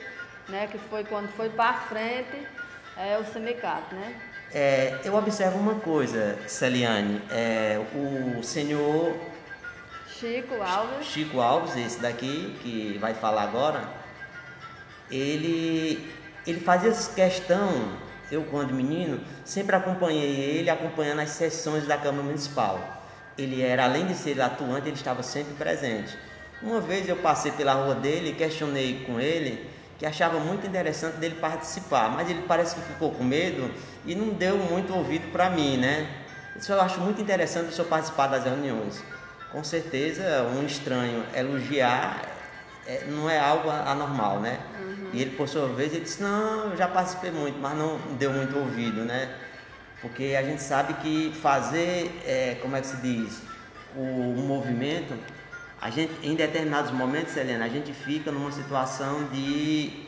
né? 0.48 0.68
Que 0.68 0.78
foi 0.78 1.04
quando 1.06 1.28
foi 1.30 1.50
para 1.50 1.74
frente, 1.74 2.48
é 2.96 3.18
o 3.18 3.26
sindicato, 3.26 3.96
né? 3.96 4.16
É, 4.54 5.00
eu 5.04 5.16
observo 5.16 5.58
uma 5.58 5.76
coisa, 5.76 6.38
Celiane. 6.48 7.20
É, 7.32 7.80
o 7.96 8.44
senhor 8.44 9.16
Chico 10.08 10.62
Alves. 10.62 11.08
Chico 11.08 11.40
Alves, 11.40 11.76
esse 11.76 12.00
daqui, 12.00 12.56
que 12.62 12.98
vai 13.00 13.16
falar 13.16 13.42
agora, 13.42 14.01
ele, 15.12 16.10
ele 16.48 16.60
fazia 16.62 16.92
questão, 17.14 17.70
eu 18.32 18.44
quando 18.44 18.74
menino, 18.74 19.20
sempre 19.44 19.76
acompanhei 19.76 20.40
ele 20.40 20.70
acompanhando 20.70 21.20
as 21.20 21.32
sessões 21.32 21.86
da 21.86 21.98
Câmara 21.98 22.24
Municipal. 22.24 23.04
Ele 23.38 23.62
era, 23.62 23.84
além 23.84 24.06
de 24.08 24.16
ser 24.16 24.40
atuante, 24.42 24.88
ele 24.88 24.96
estava 24.96 25.22
sempre 25.22 25.54
presente. 25.56 26.18
Uma 26.62 26.80
vez 26.80 27.10
eu 27.10 27.18
passei 27.18 27.52
pela 27.52 27.74
rua 27.74 27.96
dele 27.96 28.30
e 28.30 28.34
questionei 28.34 29.04
com 29.06 29.20
ele 29.20 29.70
que 29.98 30.06
achava 30.06 30.40
muito 30.40 30.66
interessante 30.66 31.18
dele 31.18 31.36
participar, 31.36 32.10
mas 32.10 32.30
ele 32.30 32.44
parece 32.48 32.76
que 32.76 32.82
ficou 32.82 33.12
com 33.12 33.24
medo 33.24 33.70
e 34.04 34.16
não 34.16 34.30
deu 34.30 34.58
muito 34.58 34.94
ouvido 34.96 35.32
para 35.32 35.50
mim, 35.50 35.78
né? 35.78 36.08
Isso 36.56 36.72
eu 36.72 36.82
acho 36.82 37.00
muito 37.00 37.22
interessante 37.22 37.70
o 37.70 37.72
senhor 37.72 37.88
participar 37.88 38.28
das 38.28 38.44
reuniões. 38.44 39.04
Com 39.52 39.64
certeza, 39.64 40.44
um 40.56 40.66
estranho 40.66 41.24
elogiar 41.36 42.20
é, 42.88 43.06
não 43.08 43.30
é 43.30 43.40
algo 43.40 43.70
anormal, 43.70 44.40
né? 44.40 44.60
E 45.14 45.22
ele, 45.22 45.36
por 45.36 45.48
sua 45.48 45.68
vez, 45.68 45.94
ele 45.94 46.04
disse, 46.04 46.22
não, 46.22 46.72
eu 46.72 46.78
já 46.78 46.88
participei 46.88 47.32
muito, 47.32 47.60
mas 47.60 47.78
não 47.78 47.98
deu 48.18 48.32
muito 48.32 48.58
ouvido, 48.58 49.04
né? 49.04 49.34
Porque 50.02 50.36
a 50.38 50.42
gente 50.42 50.62
sabe 50.64 50.94
que 50.96 51.32
fazer, 51.42 52.12
é, 52.26 52.58
como 52.62 52.76
é 52.76 52.82
que 52.82 52.88
se 52.88 52.98
diz, 52.98 53.42
o, 53.96 54.02
o, 54.02 54.44
movimento, 54.48 55.14
a 55.80 55.90
gente, 55.90 56.14
em 56.24 56.34
determinados 56.34 56.92
momentos, 56.92 57.36
Helena, 57.36 57.66
a 57.66 57.70
gente 57.70 57.94
fica 57.94 58.32
numa 58.32 58.52
situação 58.52 59.26
de, 59.26 60.06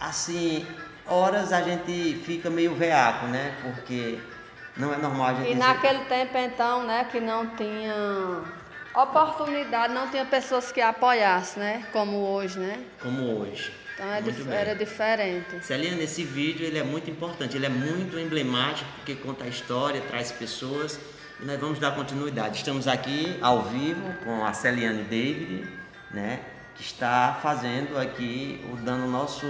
assim, 0.00 0.66
horas 1.06 1.52
a 1.52 1.62
gente 1.62 2.20
fica 2.24 2.48
meio 2.48 2.74
veaco, 2.74 3.26
né? 3.26 3.54
Porque 3.62 4.18
não 4.76 4.94
é 4.94 4.96
normal 4.96 5.26
a 5.26 5.34
gente... 5.34 5.50
E 5.50 5.54
dizer... 5.54 5.58
naquele 5.58 6.04
tempo, 6.04 6.38
então, 6.38 6.84
né, 6.84 7.06
que 7.10 7.20
não 7.20 7.48
tinha 7.48 8.42
oportunidade, 8.94 9.92
não 9.92 10.08
tinha 10.08 10.24
pessoas 10.24 10.70
que 10.70 10.80
apoiassem, 10.80 11.62
né? 11.62 11.86
Como 11.92 12.18
hoje, 12.18 12.58
né? 12.58 12.84
Como 13.00 13.40
hoje. 13.40 13.87
Então 13.98 14.12
é 14.12 14.22
dif 14.22 14.48
era 14.48 14.76
diferente. 14.76 15.58
Celina, 15.60 16.00
esse 16.00 16.22
vídeo 16.22 16.64
ele 16.64 16.78
é 16.78 16.84
muito 16.84 17.10
importante, 17.10 17.56
ele 17.56 17.66
é 17.66 17.68
muito 17.68 18.16
emblemático 18.16 18.88
porque 18.94 19.16
conta 19.16 19.42
a 19.42 19.48
história, 19.48 20.00
traz 20.02 20.30
pessoas 20.30 21.00
e 21.40 21.44
nós 21.44 21.58
vamos 21.58 21.80
dar 21.80 21.96
continuidade. 21.96 22.58
Estamos 22.58 22.86
aqui 22.86 23.36
ao 23.42 23.64
vivo 23.64 24.14
com 24.22 24.44
a 24.44 24.52
Celiane 24.52 25.02
David, 25.02 25.66
né? 26.12 26.38
Que 26.76 26.82
está 26.82 27.40
fazendo 27.42 27.98
aqui, 27.98 28.64
dando 28.84 29.08
nosso, 29.08 29.46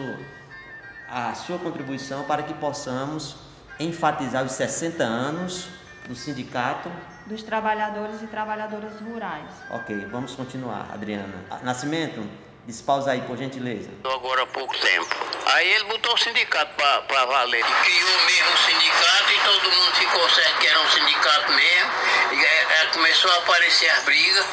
a 1.10 1.34
sua 1.34 1.58
contribuição 1.58 2.24
para 2.24 2.42
que 2.42 2.54
possamos 2.54 3.36
enfatizar 3.78 4.46
os 4.46 4.52
60 4.52 5.04
anos 5.04 5.68
do 6.08 6.14
sindicato 6.14 6.90
dos 7.26 7.42
trabalhadores 7.42 8.22
e 8.22 8.26
trabalhadoras 8.26 8.98
rurais. 8.98 9.50
Ok, 9.68 10.06
vamos 10.10 10.34
continuar, 10.34 10.88
Adriana. 10.90 11.34
Nascimento, 11.62 12.26
despausa 12.68 13.12
aí, 13.12 13.22
por 13.22 13.36
gentileza. 13.38 13.88
Agora 14.04 14.42
há 14.42 14.46
pouco 14.46 14.76
tempo. 14.78 15.08
Aí 15.46 15.72
ele 15.72 15.84
botou 15.84 16.14
o 16.14 16.18
sindicato 16.18 16.70
para 16.76 17.24
valer. 17.24 17.64
Ele 17.64 17.74
criou 17.82 18.24
mesmo 18.26 18.54
o 18.54 18.58
sindicato 18.58 19.32
e 19.32 19.38
todo 19.40 19.72
mundo 19.72 19.96
ficou 19.96 20.30
certo 20.30 20.58
que 20.58 20.66
era 20.66 20.78
um 20.78 20.90
sindicato 20.90 21.52
mesmo. 21.52 21.90
E 22.32 22.44
é, 22.44 22.66
é, 22.70 22.86
começou 22.92 23.30
a 23.30 23.36
aparecer 23.38 23.90
as 23.90 24.04
brigas. 24.04 24.46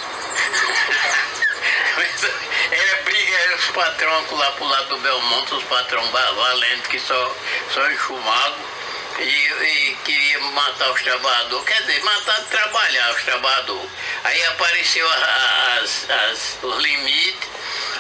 era 2.72 2.96
briga, 3.04 3.38
era 3.38 3.56
os 3.58 3.68
patrões 3.68 4.32
lá 4.32 4.52
pro 4.54 4.66
lado 4.66 4.88
do 4.88 4.98
Belmonte, 5.00 5.54
os 5.54 5.64
patrões 5.66 6.10
valentes 6.10 6.88
que 6.88 7.00
só, 7.00 7.36
só 7.74 7.92
enxumavam 7.92 8.76
e, 9.20 9.92
e, 9.92 9.98
queria 10.04 10.40
matar 10.40 10.92
os 10.92 11.02
trabalhadores, 11.02 11.66
quer 11.66 11.82
dizer, 11.84 12.04
matar 12.04 12.42
trabalhar 12.46 13.12
os 13.12 13.24
trabalhadores. 13.24 13.90
Aí 14.24 14.44
apareceu 14.46 15.08
as, 15.08 16.10
as, 16.10 16.58
os 16.62 16.84
limites, 16.84 17.50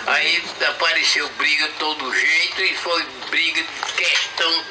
aí 0.08 0.44
apareceu 0.68 1.30
briga 1.38 1.68
de 1.68 1.74
todo 1.76 2.14
jeito 2.14 2.62
e 2.64 2.76
foi 2.78 3.04
briga 3.30 3.64
de 3.64 3.94
questão 3.94 4.66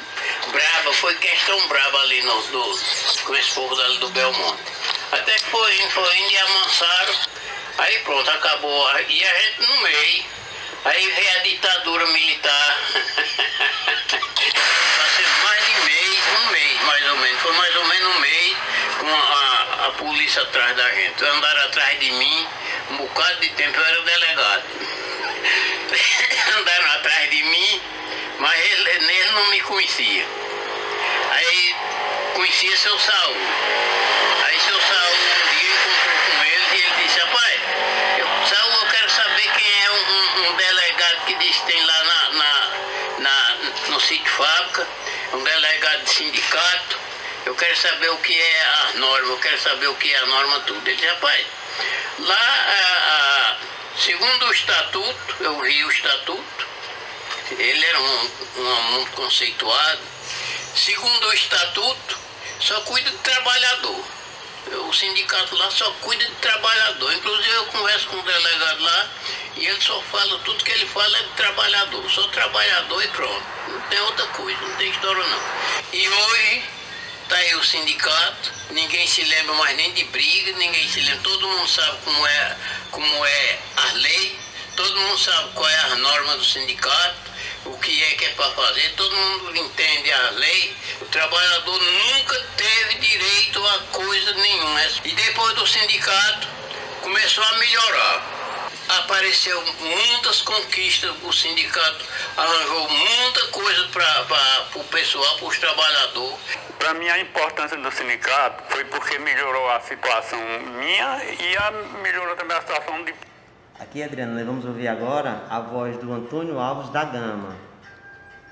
braba, 0.51 0.93
foi 0.93 1.15
questão 1.15 1.67
braba 1.67 2.01
ali 2.01 2.21
no, 2.21 2.41
do, 2.43 2.79
com 3.23 3.35
esse 3.35 3.51
povo 3.51 3.75
dali 3.75 3.97
do 3.97 4.09
Belmonte. 4.09 4.63
Até 5.11 5.33
que 5.33 5.45
foi 5.45 5.75
indo, 5.77 5.89
foi 5.91 6.17
indo 6.17 6.31
e 6.31 6.37
amansaram, 6.37 7.15
aí 7.79 7.99
pronto, 7.99 8.29
acabou. 8.29 8.99
E 9.07 9.25
a 9.25 9.41
gente 9.41 9.61
no 9.67 9.81
meio, 9.81 10.25
aí 10.85 11.11
veio 11.11 11.37
a 11.37 11.39
ditadura 11.39 12.07
militar. 12.07 12.79
Um 16.27 16.51
mês, 16.51 16.81
mais 16.81 17.09
ou 17.11 17.17
menos. 17.17 17.41
Foi 17.41 17.53
mais 17.53 17.75
ou 17.75 17.85
menos 17.85 18.15
um 18.15 18.19
mês 18.19 18.57
com 18.99 19.15
a, 19.15 19.87
a 19.87 19.91
polícia 19.97 20.41
atrás 20.41 20.75
da 20.75 20.91
gente. 20.91 21.23
Andaram 21.23 21.61
atrás 21.65 21.99
de 21.99 22.11
mim 22.11 22.47
um 22.91 22.97
bocado 22.97 23.39
de 23.41 23.49
tempo, 23.49 23.79
eu 23.79 23.85
era 23.85 24.01
delegado. 24.01 24.63
Andaram 26.57 26.91
atrás 26.93 27.29
de 27.29 27.43
mim, 27.43 27.81
mas 28.39 28.65
ele, 28.71 28.89
ele 28.89 29.31
não 29.31 29.49
me 29.49 29.61
conhecia. 29.61 30.25
Aí 31.31 31.75
conhecia 32.33 32.77
seu 32.77 32.99
Saúl. 32.99 33.37
Aí 34.45 34.59
seu 34.59 34.81
Saúl 34.81 35.34
sindicato, 46.15 46.97
eu 47.45 47.55
quero 47.55 47.77
saber 47.77 48.09
o 48.09 48.17
que 48.17 48.33
é 48.33 48.63
a 48.63 48.93
norma, 48.95 49.33
eu 49.33 49.39
quero 49.39 49.59
saber 49.59 49.87
o 49.87 49.95
que 49.95 50.11
é 50.11 50.17
a 50.17 50.25
norma 50.25 50.59
tudo. 50.61 50.87
Ele 50.87 50.95
disse, 50.95 51.07
rapaz, 51.07 51.45
lá, 52.19 52.35
a, 52.35 53.51
a, 53.51 53.57
segundo 53.99 54.45
o 54.45 54.53
estatuto, 54.53 55.35
eu 55.41 55.61
vi 55.61 55.83
o 55.83 55.91
estatuto, 55.91 56.67
ele 57.51 57.85
era 57.85 57.99
um, 57.99 58.31
um 58.57 58.81
muito 58.93 59.11
conceituado, 59.11 60.01
segundo 60.75 61.27
o 61.27 61.33
estatuto, 61.33 62.17
só 62.61 62.79
cuida 62.81 63.11
de 63.11 63.17
trabalhador. 63.17 64.05
O 64.87 64.93
sindicato 64.93 65.55
lá 65.55 65.69
só 65.71 65.89
cuida 66.01 66.25
de 66.25 66.35
trabalhador. 66.35 67.13
Inclusive 67.13 67.55
eu 67.55 67.65
converso 67.67 68.07
com 68.07 68.17
o 68.17 68.23
delegado 68.23 68.81
lá 68.81 69.09
e 69.55 69.65
ele 69.67 69.81
só 69.81 70.01
fala, 70.03 70.39
tudo 70.39 70.63
que 70.63 70.71
ele 70.71 70.87
fala 70.87 71.17
é 71.17 71.23
de 71.23 71.29
trabalhador. 71.29 72.09
Sou 72.09 72.27
trabalhador 72.29 73.03
e 73.03 73.07
pronto. 73.09 73.45
Não 73.67 73.81
tem 73.81 73.99
outra 73.99 74.25
coisa, 74.27 74.59
não 74.61 74.75
tem 74.77 74.89
história 74.89 75.23
não. 75.23 75.41
E 75.93 76.09
hoje 76.09 76.75
Tá 77.27 77.35
aí 77.37 77.55
o 77.55 77.63
sindicato, 77.63 78.51
ninguém 78.69 79.07
se 79.07 79.23
lembra 79.23 79.55
mais 79.55 79.75
nem 79.75 79.91
de 79.93 80.03
briga, 80.05 80.51
ninguém 80.59 80.87
se 80.87 80.99
lembra, 80.99 81.21
todo 81.23 81.47
mundo 81.47 81.67
sabe 81.67 81.97
como 82.03 82.27
é, 82.27 82.57
como 82.91 83.25
é 83.25 83.59
a 83.77 83.91
lei, 83.93 84.39
todo 84.75 84.95
mundo 84.95 85.17
sabe 85.17 85.51
qual 85.55 85.67
é 85.67 85.79
a 85.79 85.95
norma 85.95 86.37
do 86.37 86.45
sindicato, 86.45 87.31
o 87.65 87.77
que 87.79 88.03
é 88.03 88.09
que 88.15 88.25
é 88.25 88.29
para 88.29 88.51
fazer, 88.51 88.93
todo 88.95 89.15
mundo 89.15 89.55
entende 89.57 90.11
a 90.11 90.29
lei, 90.31 90.75
o 91.01 91.05
trabalhador 91.05 91.81
nunca 91.81 92.39
teve 92.57 92.95
direito 92.95 93.65
a 93.67 93.79
coisa 93.91 94.33
nenhuma. 94.33 94.81
E 95.03 95.11
depois 95.11 95.53
do 95.55 95.67
sindicato 95.67 96.47
começou 97.01 97.43
a 97.43 97.53
melhorar 97.57 98.35
apareceu 98.87 99.61
muitas 99.79 100.41
conquistas, 100.41 101.11
o 101.23 101.33
sindicato 101.33 102.05
arranjou 102.37 102.89
muita 102.89 103.47
coisa 103.47 103.87
para 103.87 104.67
o 104.75 104.83
pessoal, 104.85 105.37
para 105.37 105.47
os 105.47 105.57
trabalhadores. 105.57 106.37
Para 106.77 106.93
mim 106.93 107.07
a 107.09 107.19
importância 107.19 107.77
do 107.77 107.91
sindicato 107.91 108.63
foi 108.69 108.83
porque 108.85 109.17
melhorou 109.19 109.69
a 109.71 109.79
situação 109.81 110.39
minha 110.39 111.23
e 111.39 111.57
a, 111.57 111.71
melhorou 112.03 112.35
também 112.35 112.55
a 112.55 112.61
situação 112.61 113.03
de. 113.03 113.13
Aqui, 113.79 114.01
Adriano, 114.01 114.33
nós 114.33 114.45
vamos 114.45 114.65
ouvir 114.65 114.87
agora 114.87 115.43
a 115.49 115.59
voz 115.59 115.97
do 115.97 116.11
Antônio 116.13 116.59
Alves 116.59 116.89
da 116.89 117.03
Gama. 117.03 117.55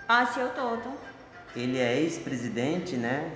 Ah, 0.08 0.26
seu 0.26 0.50
Toto. 0.50 0.92
Ele 1.56 1.80
é 1.80 2.00
ex-presidente, 2.00 2.98
né? 2.98 3.32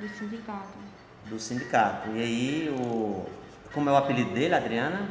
Do 0.00 0.08
sindicato. 0.08 0.78
Do 1.26 1.38
sindicato. 1.38 2.08
E 2.10 2.22
aí, 2.22 2.76
o... 2.80 3.26
como 3.74 3.90
é 3.90 3.92
o 3.92 3.96
apelido 3.96 4.30
dele, 4.30 4.54
Adriana? 4.54 5.08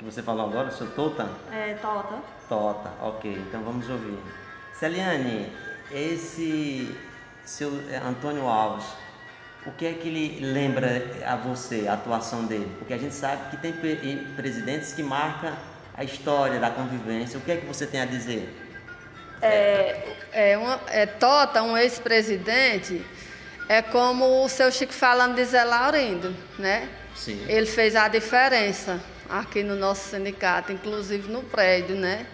que 0.00 0.04
você 0.06 0.22
falou 0.22 0.46
agora, 0.46 0.68
o 0.68 0.72
seu 0.72 0.90
Tota? 0.94 1.28
É, 1.52 1.74
Tota. 1.74 2.22
Tota, 2.48 2.90
ok, 3.02 3.30
então 3.46 3.62
vamos 3.62 3.88
ouvir. 3.90 4.18
Celiane, 4.72 5.52
esse 5.90 6.96
seu 7.44 7.70
é, 7.90 7.98
Antônio 7.98 8.48
Alves, 8.48 8.86
o 9.66 9.72
que 9.72 9.86
é 9.86 9.92
que 9.92 10.08
ele 10.08 10.40
lembra 10.40 11.02
a 11.26 11.36
você, 11.36 11.86
a 11.86 11.94
atuação 11.94 12.44
dele? 12.46 12.70
Porque 12.78 12.94
a 12.94 12.98
gente 12.98 13.14
sabe 13.14 13.50
que 13.50 13.56
tem 13.58 13.72
presidentes 14.36 14.92
que 14.92 15.02
marcam 15.02 15.52
a 15.94 16.04
história 16.04 16.58
da 16.58 16.70
convivência. 16.70 17.38
O 17.38 17.42
que 17.42 17.52
é 17.52 17.56
que 17.56 17.66
você 17.66 17.86
tem 17.86 18.00
a 18.00 18.06
dizer? 18.06 18.48
É, 19.42 20.16
é, 20.32 20.58
uma, 20.58 20.80
é 20.88 21.06
Tota, 21.06 21.62
um 21.62 21.76
ex-presidente, 21.76 23.04
é 23.68 23.82
como 23.82 24.44
o 24.44 24.48
seu 24.48 24.70
Chico 24.70 24.92
falando 24.92 25.34
de 25.34 25.44
Zé 25.44 25.64
Laurindo, 25.64 26.34
né? 26.58 26.88
Sim. 27.14 27.44
Ele 27.48 27.66
fez 27.66 27.94
a 27.96 28.08
diferença 28.08 29.00
aqui 29.28 29.62
no 29.62 29.76
nosso 29.76 30.10
sindicato, 30.10 30.72
inclusive 30.72 31.30
no 31.30 31.42
prédio, 31.42 31.96
né? 31.96 32.26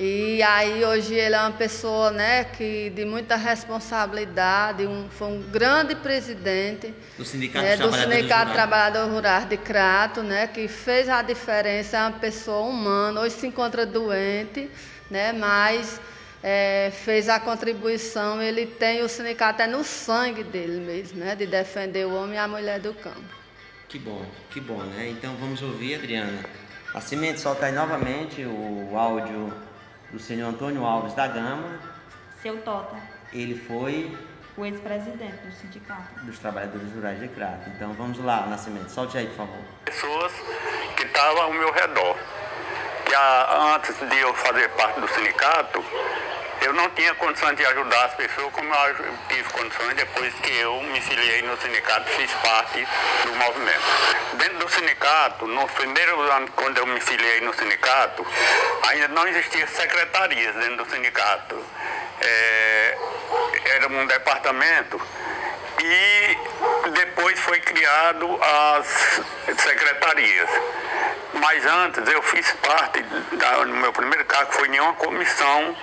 E 0.00 0.40
aí 0.44 0.84
hoje 0.84 1.12
ele 1.14 1.34
é 1.34 1.40
uma 1.40 1.50
pessoa, 1.50 2.12
né, 2.12 2.44
que 2.44 2.88
de 2.90 3.04
muita 3.04 3.34
responsabilidade, 3.34 4.86
um, 4.86 5.08
foi 5.10 5.26
um 5.26 5.42
grande 5.50 5.96
presidente 5.96 6.94
do 7.16 7.24
Sindicato, 7.24 7.66
né, 7.66 7.76
do 7.76 7.92
sindicato 7.92 8.52
Trabalhador 8.52 9.10
Rural 9.10 9.46
de 9.46 9.56
Crato, 9.56 10.22
né, 10.22 10.46
que 10.46 10.68
fez 10.68 11.08
a 11.08 11.20
diferença, 11.20 11.96
é 11.96 12.00
uma 12.02 12.12
pessoa 12.12 12.60
humana, 12.60 13.20
hoje 13.22 13.34
se 13.34 13.46
encontra 13.48 13.84
doente, 13.84 14.70
né, 15.10 15.32
mas 15.32 16.00
é, 16.44 16.92
fez 16.94 17.28
a 17.28 17.40
contribuição, 17.40 18.40
ele 18.40 18.66
tem 18.66 19.02
o 19.02 19.08
sindicato 19.08 19.62
é 19.62 19.66
no 19.66 19.82
sangue 19.82 20.44
dele 20.44 20.78
mesmo, 20.78 21.18
né, 21.18 21.34
de 21.34 21.44
defender 21.44 22.06
o 22.06 22.14
homem 22.14 22.36
e 22.36 22.38
a 22.38 22.46
mulher 22.46 22.78
do 22.78 22.94
campo. 22.94 23.36
Que 23.88 23.98
bom, 23.98 24.24
que 24.50 24.60
bom, 24.60 24.78
né? 24.78 25.08
Então 25.08 25.34
vamos 25.40 25.60
ouvir, 25.60 25.96
Adriana. 25.96 26.44
A 26.94 27.00
Cimento 27.00 27.40
solta 27.40 27.66
aí 27.66 27.72
novamente 27.72 28.44
o 28.44 28.96
áudio 28.96 29.50
do 30.10 30.18
senhor 30.18 30.48
Antônio 30.48 30.84
Alves 30.84 31.14
da 31.14 31.26
Gama. 31.26 31.78
Seu 32.42 32.56
Tota. 32.62 32.96
Ele 33.32 33.58
foi 33.58 34.16
o 34.56 34.64
ex-presidente 34.64 35.36
do 35.44 35.52
sindicato. 35.52 36.24
Dos 36.24 36.38
trabalhadores 36.38 36.92
rurais 36.92 37.20
de 37.20 37.28
Crato. 37.28 37.68
Então 37.76 37.92
vamos 37.92 38.18
lá, 38.24 38.46
Nascimento, 38.46 38.88
solte 38.90 39.18
aí, 39.18 39.26
por 39.26 39.36
favor. 39.36 39.60
Pessoas 39.84 40.32
que 40.96 41.04
estavam 41.04 41.42
ao 41.42 41.52
meu 41.52 41.72
redor. 41.72 42.16
Que 43.06 43.14
antes 43.14 43.96
de 43.96 44.18
eu 44.18 44.34
fazer 44.34 44.68
parte 44.70 45.00
do 45.00 45.08
sindicato, 45.08 45.84
eu 46.62 46.72
não 46.72 46.90
tinha 46.90 47.14
condições 47.14 47.56
de 47.56 47.64
ajudar 47.64 48.04
as 48.06 48.14
pessoas 48.14 48.52
como 48.52 48.74
eu 48.74 49.14
tive 49.28 49.48
condições 49.50 49.94
depois 49.94 50.34
que 50.34 50.56
eu 50.58 50.82
me 50.82 51.00
filiei 51.00 51.42
no 51.42 51.56
sindicato, 51.60 52.08
fiz 52.10 52.30
parte 52.34 52.86
do 53.24 53.32
movimento. 53.34 53.82
Dentro 54.34 54.58
do 54.58 54.68
sindicato, 54.68 55.46
no 55.46 55.66
primeiro 55.68 56.20
ano 56.32 56.48
quando 56.56 56.78
eu 56.78 56.86
me 56.86 57.00
filiei 57.00 57.40
no 57.42 57.54
sindicato, 57.54 58.26
ainda 58.88 59.08
não 59.08 59.26
existia 59.28 59.66
secretarias 59.68 60.54
dentro 60.56 60.84
do 60.84 60.90
sindicato. 60.90 61.64
É, 62.20 62.98
era 63.76 63.88
um 63.88 64.06
departamento 64.06 65.00
e 65.80 66.90
depois 66.90 67.38
foi 67.40 67.60
criado 67.60 68.38
as 68.42 69.22
secretarias. 69.60 70.50
Mas 71.34 71.64
antes 71.66 72.08
eu 72.08 72.22
fiz 72.22 72.50
parte, 72.62 73.04
no 73.66 73.76
meu 73.76 73.92
primeiro 73.92 74.24
cargo 74.24 74.52
foi 74.52 74.68
em 74.68 74.80
uma 74.80 74.94
comissão 74.94 75.76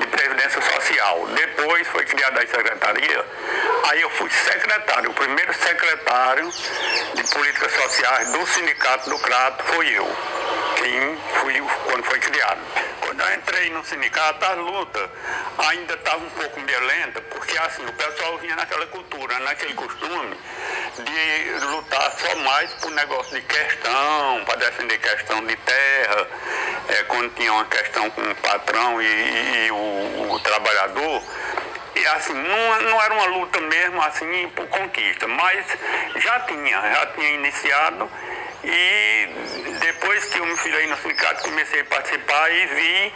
de 0.00 0.06
Previdência 0.08 0.60
Social. 0.60 1.26
Depois 1.28 1.86
foi 1.88 2.04
criada 2.04 2.42
a 2.42 2.46
secretaria, 2.46 3.26
aí 3.90 4.00
eu 4.00 4.10
fui 4.10 4.28
secretário, 4.30 5.10
o 5.10 5.14
primeiro 5.14 5.54
secretário 5.54 6.52
de 7.14 7.24
Políticas 7.24 7.72
Sociais 7.72 8.28
do 8.32 8.46
Sindicato 8.46 9.08
do 9.10 9.18
Crato 9.20 9.64
foi 9.64 9.88
eu, 9.88 10.16
quem 10.76 11.18
fui 11.40 11.62
quando 11.84 12.04
foi 12.04 12.18
criado. 12.18 12.60
Quando 13.00 13.20
eu 13.20 13.34
entrei 13.34 13.70
no 13.70 13.84
sindicato, 13.84 14.44
a 14.44 14.52
luta 14.52 15.10
ainda 15.58 15.94
estava 15.94 16.24
um 16.24 16.30
pouco 16.30 16.60
violenta, 16.60 17.20
porque 17.22 17.56
assim, 17.58 17.84
o 17.84 17.92
pessoal 17.92 18.38
vinha 18.38 18.54
naquela 18.54 18.86
cultura, 18.86 19.38
naquele 19.40 19.74
costume 19.74 20.36
de 20.98 21.64
lutar 21.66 22.12
só 22.18 22.36
mais 22.36 22.70
por 22.74 22.90
negócio 22.92 23.34
de 23.34 23.42
questão, 23.42 24.44
para 24.44 24.56
defender 24.56 24.87
questão 24.96 25.44
de 25.44 25.56
terra, 25.56 26.26
é, 26.88 27.02
quando 27.04 27.34
tinha 27.34 27.52
uma 27.52 27.64
questão 27.66 28.08
com 28.10 28.22
o 28.22 28.34
patrão 28.36 29.02
e, 29.02 29.66
e 29.66 29.70
o, 29.70 30.32
o, 30.32 30.40
trabalhador. 30.40 31.22
E 31.94 32.06
assim, 32.06 32.32
não, 32.32 32.82
não 32.82 33.02
era 33.02 33.12
uma 33.12 33.26
luta 33.26 33.60
mesmo 33.60 34.00
assim 34.02 34.48
por 34.54 34.66
conquista, 34.68 35.26
mas 35.26 35.66
já 36.16 36.40
tinha, 36.40 36.80
já 36.80 37.06
tinha 37.14 37.30
iniciado 37.30 38.08
e 38.64 39.28
depois 39.80 40.24
que 40.26 40.38
eu 40.38 40.46
me 40.46 40.56
filiei 40.56 40.86
no 40.86 40.96
sindicato, 40.96 41.42
comecei 41.42 41.80
a 41.80 41.84
participar 41.84 42.50
e 42.52 42.66
vi 42.66 43.12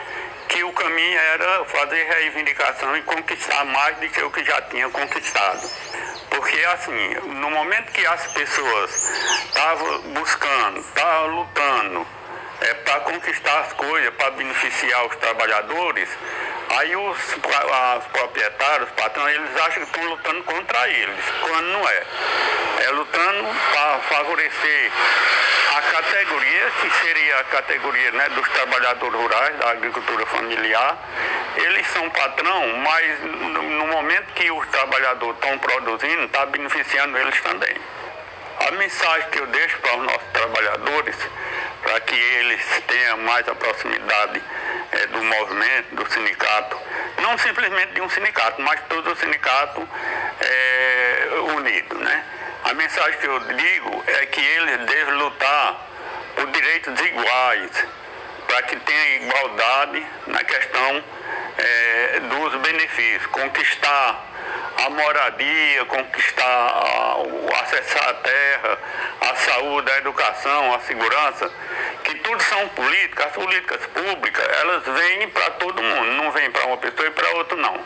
que 0.48 0.62
o 0.64 0.72
caminho 0.72 1.18
era 1.18 1.64
fazer 1.64 2.02
reivindicação 2.04 2.96
e 2.96 3.02
conquistar 3.02 3.64
mais 3.64 3.96
do 3.98 4.08
que 4.08 4.22
o 4.22 4.30
que 4.30 4.44
já 4.44 4.60
tinha 4.62 4.88
conquistado. 4.90 5.70
Porque 6.30 6.58
assim, 6.64 7.14
no 7.40 7.50
momento 7.50 7.92
que 7.92 8.06
as 8.06 8.26
pessoas 8.32 9.10
estavam 9.46 10.02
buscando, 10.14 10.80
estavam 10.80 11.26
lutando 11.36 12.06
é, 12.60 12.74
para 12.74 13.00
conquistar 13.00 13.60
as 13.60 13.72
coisas, 13.72 14.14
para 14.14 14.30
beneficiar 14.30 15.06
os 15.06 15.16
trabalhadores, 15.16 16.08
aí 16.70 16.96
os, 16.96 17.18
os 17.18 18.06
proprietários, 18.12 18.88
os 18.88 18.94
patrões, 18.94 19.34
eles 19.34 19.56
acham 19.56 19.84
que 19.84 19.90
estão 19.90 20.04
lutando 20.08 20.42
contra 20.44 20.88
eles, 20.88 21.24
quando 21.40 21.66
não 21.66 21.88
é. 21.88 22.02
É 22.86 22.90
lutando 22.90 23.48
para 23.72 23.98
favorecer 24.00 24.92
a 25.76 25.82
categoria, 25.82 26.70
que 26.80 26.90
seria 27.04 27.40
a 27.40 27.44
categoria 27.44 28.10
né, 28.12 28.28
dos 28.30 28.48
trabalhadores 28.48 29.14
rurais, 29.14 29.56
da 29.58 29.70
agricultura 29.70 30.26
familiar, 30.26 30.98
eles 31.56 31.86
são 31.88 32.08
patrão, 32.10 32.76
mas 32.78 33.20
no 33.20 33.86
momento 33.86 34.32
que 34.34 34.50
os 34.50 34.66
trabalhadores 34.68 35.36
estão 35.36 35.58
produzindo, 35.58 36.24
está 36.24 36.46
beneficiando 36.46 37.16
eles 37.18 37.40
também. 37.42 37.74
A 38.66 38.70
mensagem 38.72 39.28
que 39.30 39.38
eu 39.40 39.46
deixo 39.48 39.78
para 39.78 39.96
os 39.96 40.04
nossos 40.04 40.28
trabalhadores, 40.32 41.16
para 41.82 42.00
que 42.00 42.14
eles 42.14 42.60
tenham 42.86 43.18
mais 43.18 43.46
a 43.48 43.54
proximidade 43.54 44.42
é, 44.92 45.06
do 45.08 45.22
movimento, 45.22 45.94
do 45.96 46.12
sindicato, 46.12 46.78
não 47.20 47.36
simplesmente 47.38 47.92
de 47.92 48.00
um 48.00 48.08
sindicato, 48.08 48.62
mas 48.62 48.80
todo 48.88 49.10
o 49.10 49.16
sindicato 49.16 49.88
é, 50.40 51.28
unido. 51.56 51.98
Né? 51.98 52.24
A 52.64 52.74
mensagem 52.74 53.18
que 53.18 53.26
eu 53.26 53.38
digo 53.40 54.04
é 54.06 54.26
que 54.26 54.40
eles 54.40 54.86
devem 54.86 55.14
lutar 55.14 55.86
por 56.36 56.46
direitos 56.52 57.00
iguais, 57.00 57.86
para 58.52 58.62
que 58.64 58.76
tenha 58.76 59.16
igualdade 59.16 60.06
na 60.26 60.44
questão 60.44 61.02
é, 61.56 62.20
dos 62.20 62.54
benefícios, 62.60 63.24
conquistar 63.28 64.26
a 64.84 64.90
moradia, 64.90 65.86
conquistar 65.86 67.16
o 67.16 67.48
acessar 67.62 68.10
a 68.10 68.14
terra, 68.14 68.78
a 69.22 69.36
saúde, 69.36 69.90
a 69.90 69.98
educação, 69.98 70.74
a 70.74 70.80
segurança, 70.80 71.50
que 72.04 72.14
tudo 72.16 72.42
são 72.42 72.68
políticas, 72.68 73.26
as 73.26 73.32
políticas 73.32 73.86
públicas, 73.86 74.46
elas 74.60 74.84
vêm 74.84 75.28
para 75.30 75.50
todo 75.52 75.82
mundo, 75.82 76.12
não 76.22 76.30
vêm 76.32 76.50
para 76.50 76.66
uma 76.66 76.76
pessoa 76.76 77.08
e 77.08 77.10
para 77.10 77.30
outra 77.36 77.56
não. 77.56 77.80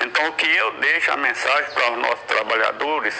Então 0.00 0.28
o 0.28 0.32
que 0.32 0.56
eu 0.56 0.72
deixo 0.72 1.12
a 1.12 1.16
mensagem 1.18 1.70
para 1.74 1.92
os 1.92 1.98
nossos 1.98 2.24
trabalhadores 2.26 3.14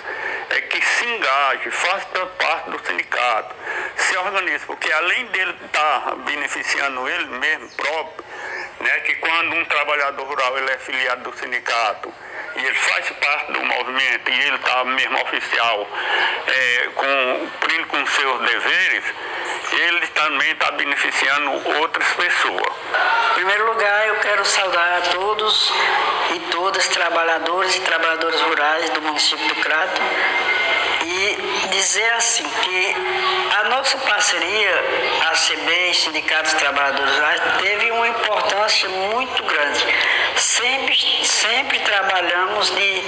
é 0.51 0.61
que 0.62 0.81
se 0.83 1.05
engaje, 1.05 1.70
faça 1.70 2.27
parte 2.38 2.70
do 2.70 2.87
sindicato, 2.87 3.55
se 3.99 4.17
organize, 4.17 4.65
porque 4.67 4.91
além 4.93 5.27
dele 5.27 5.55
estar 5.65 6.01
tá 6.01 6.15
beneficiando 6.17 7.09
ele 7.09 7.27
mesmo 7.39 7.69
próprio, 7.71 8.25
né, 8.81 8.91
que 9.01 9.15
quando 9.17 9.57
um 9.57 9.65
trabalhador 9.65 10.25
rural 10.25 10.59
ele 10.59 10.71
é 10.71 10.79
filiado 10.79 11.31
do 11.31 11.37
sindicato 11.37 12.13
e 12.57 12.65
ele 12.65 12.75
faz 12.75 13.11
parte 13.11 13.53
do 13.53 13.65
movimento 13.65 14.31
e 14.31 14.41
ele 14.41 14.57
está 14.57 14.85
mesmo 14.85 15.21
oficial, 15.23 15.89
é, 16.47 16.89
cumprindo 16.95 17.87
com 17.89 18.07
seus 18.07 18.41
deveres, 18.41 19.05
ele 19.73 20.07
também 20.09 20.51
está 20.53 20.71
beneficiando 20.73 21.79
outras 21.79 22.09
pessoas. 22.15 22.77
Em 23.31 23.35
primeiro 23.35 23.67
lugar, 23.67 24.09
eu 24.09 24.17
quero 24.17 24.45
saudar 24.45 24.99
a 24.99 25.01
todos 25.11 25.73
e 26.35 26.41
todas 26.51 26.89
trabalhadores 26.89 27.77
e 27.77 27.81
trabalhadoras 27.81 28.41
rurais 28.41 28.91
do 28.91 29.03
município 29.03 29.47
do 29.49 29.57
Crato 29.57 30.01
e 31.05 31.69
dizer 31.71 32.13
assim 32.15 32.49
que 32.63 32.97
a 33.61 33.69
nossa 33.69 33.97
parceria, 33.99 34.85
a 35.29 35.33
CB 35.33 35.91
e 35.91 35.95
Sindicatos 35.95 36.53
Trabalhadores 36.55 37.15
Rurais, 37.15 37.41
teve 37.61 37.91
uma 37.91 38.09
importância 38.09 38.89
muito 38.89 39.43
grande. 39.45 39.87
Sempre, 40.37 40.97
sempre 41.25 41.79
trabalhamos 41.81 42.71
de 42.71 43.03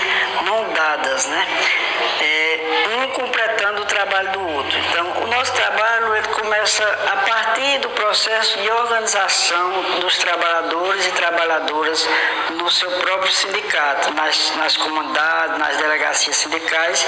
mão 0.45 0.73
dadas, 0.73 1.27
né? 1.27 1.47
É, 2.21 2.61
um 2.99 3.09
completando 3.13 3.83
o 3.83 3.87
trabalho 3.87 4.33
do 4.33 4.49
outro. 4.49 4.79
Então, 4.79 5.23
o 5.23 5.27
nosso 5.27 5.53
trabalho 5.53 6.17
ele 6.17 6.29
começa 6.51 6.83
a 6.83 7.17
partir 7.19 7.79
do 7.79 7.89
processo 7.91 8.59
de 8.59 8.69
organização 8.73 9.71
dos 10.01 10.19
trabalhadores 10.19 11.07
e 11.07 11.13
trabalhadoras 11.13 12.09
no 12.51 12.69
seu 12.69 12.91
próprio 12.91 13.31
sindicato, 13.31 14.13
nas, 14.15 14.57
nas 14.57 14.77
comunidades, 14.77 15.59
nas 15.59 15.77
delegacias 15.77 16.35
sindicais. 16.35 17.07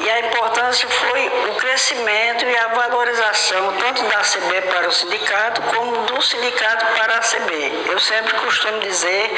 E 0.00 0.10
a 0.10 0.18
importância 0.26 0.88
foi 0.88 1.28
o 1.48 1.54
crescimento 1.54 2.44
e 2.44 2.56
a 2.56 2.68
valorização 2.74 3.72
tanto 3.78 4.02
da 4.02 4.18
ACB 4.18 4.62
para 4.62 4.88
o 4.88 4.92
sindicato 4.92 5.62
como 5.62 5.98
do 6.06 6.20
sindicato 6.20 6.84
para 6.96 7.14
a 7.14 7.18
ACB. 7.18 7.84
Eu 7.88 8.00
sempre 8.00 8.34
costumo 8.40 8.80
dizer 8.80 9.30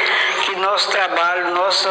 que 0.46 0.56
nosso 0.56 0.90
trabalho, 0.90 1.50
nossa, 1.50 1.90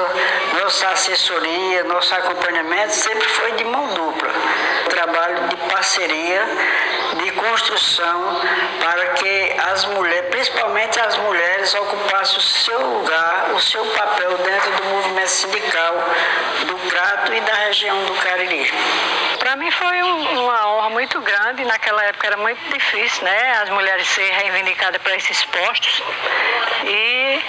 nossa 0.60 0.88
assessoria, 0.88 1.84
nosso 1.84 2.16
acompanhamento 2.16 2.94
sempre 2.94 3.30
foi 3.30 3.52
de 3.52 3.64
mão 3.64 3.94
dupla. 3.94 4.30
Trabalho 4.90 5.50
de 5.50 5.56
parceria, 5.72 6.48
de 7.18 7.32
construção 7.50 8.42
para 8.80 9.08
que 9.14 9.56
as 9.72 9.86
mulheres, 9.86 10.30
principalmente 10.30 11.00
as 11.00 11.18
mulheres, 11.18 11.74
ocupassem 11.76 12.38
o 12.38 12.42
seu 12.42 12.80
lugar, 12.80 13.52
o 13.54 13.60
seu 13.60 13.86
papel 13.86 14.38
dentro 14.38 14.72
do 14.72 14.84
movimento 14.86 15.30
sindical 15.30 15.94
do 16.68 16.78
Crato 16.90 17.34
e 17.34 17.42
da 17.42 17.54
região 17.54 18.06
do 18.06 18.14
Cariri. 18.16 18.72
Para 19.40 19.56
mim 19.58 19.70
foi 19.72 20.04
um, 20.04 20.44
uma 20.44 20.68
honra 20.70 20.90
muito 20.92 21.20
grande. 21.22 21.66
Naquela 21.66 22.04
época 22.06 22.28
era 22.28 22.38
muito 22.38 22.62
difícil, 22.74 23.24
né? 23.24 23.60
As 23.62 23.70
mulheres 23.70 24.08
serem 24.08 24.34
reivindicadas 24.34 25.02
para 25.02 25.16
esses 25.16 25.44
postos. 25.46 26.04
E 26.86 27.42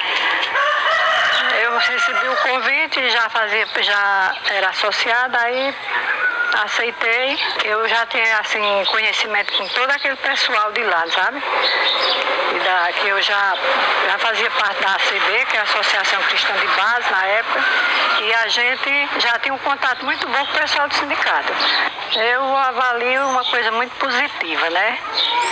eu 1.63 1.79
recebi 1.79 2.29
o 2.29 2.37
convite, 2.37 3.11
já 3.11 3.29
fazia, 3.31 3.67
já 3.81 4.35
era 4.51 4.69
associada, 4.71 5.39
aí 5.41 5.75
aceitei. 6.63 7.39
Eu 7.65 7.89
já 7.89 8.07
tinha 8.07 8.39
assim 8.39 8.85
conhecimento 8.91 9.53
com 9.57 9.67
todo 9.69 9.91
aquele 9.91 10.17
pessoal 10.17 10.73
de 10.73 10.83
lá, 10.83 11.05
sabe? 11.09 11.43
E 12.55 12.59
da, 12.61 12.93
que 12.93 13.09
eu 13.09 13.21
já, 13.21 13.55
já 14.07 14.19
fazia 14.19 14.51
parte 14.51 14.81
da 14.81 14.95
ACB, 14.95 15.47
que 15.47 15.57
é 15.57 15.61
a 15.61 15.63
Associação 15.63 16.23
Cristã 16.23 16.55
de 16.55 16.67
Base 16.69 17.11
na 17.11 17.27
época, 17.27 17.65
e 18.23 18.35
a 18.35 18.49
gente 18.49 19.09
já 19.19 19.39
tinha 19.41 19.55
um 19.55 19.59
contato 19.59 20.05
muito 20.05 20.27
bom 20.29 20.47
com 20.47 20.53
o 20.53 20.61
pessoal 20.61 20.89
do 20.89 20.95
sindicato. 20.95 21.53
Eu 22.17 22.57
avalio 22.57 23.29
uma 23.29 23.45
coisa 23.45 23.73
muito 23.73 23.95
positiva, 23.97 24.71
né? 24.71 24.99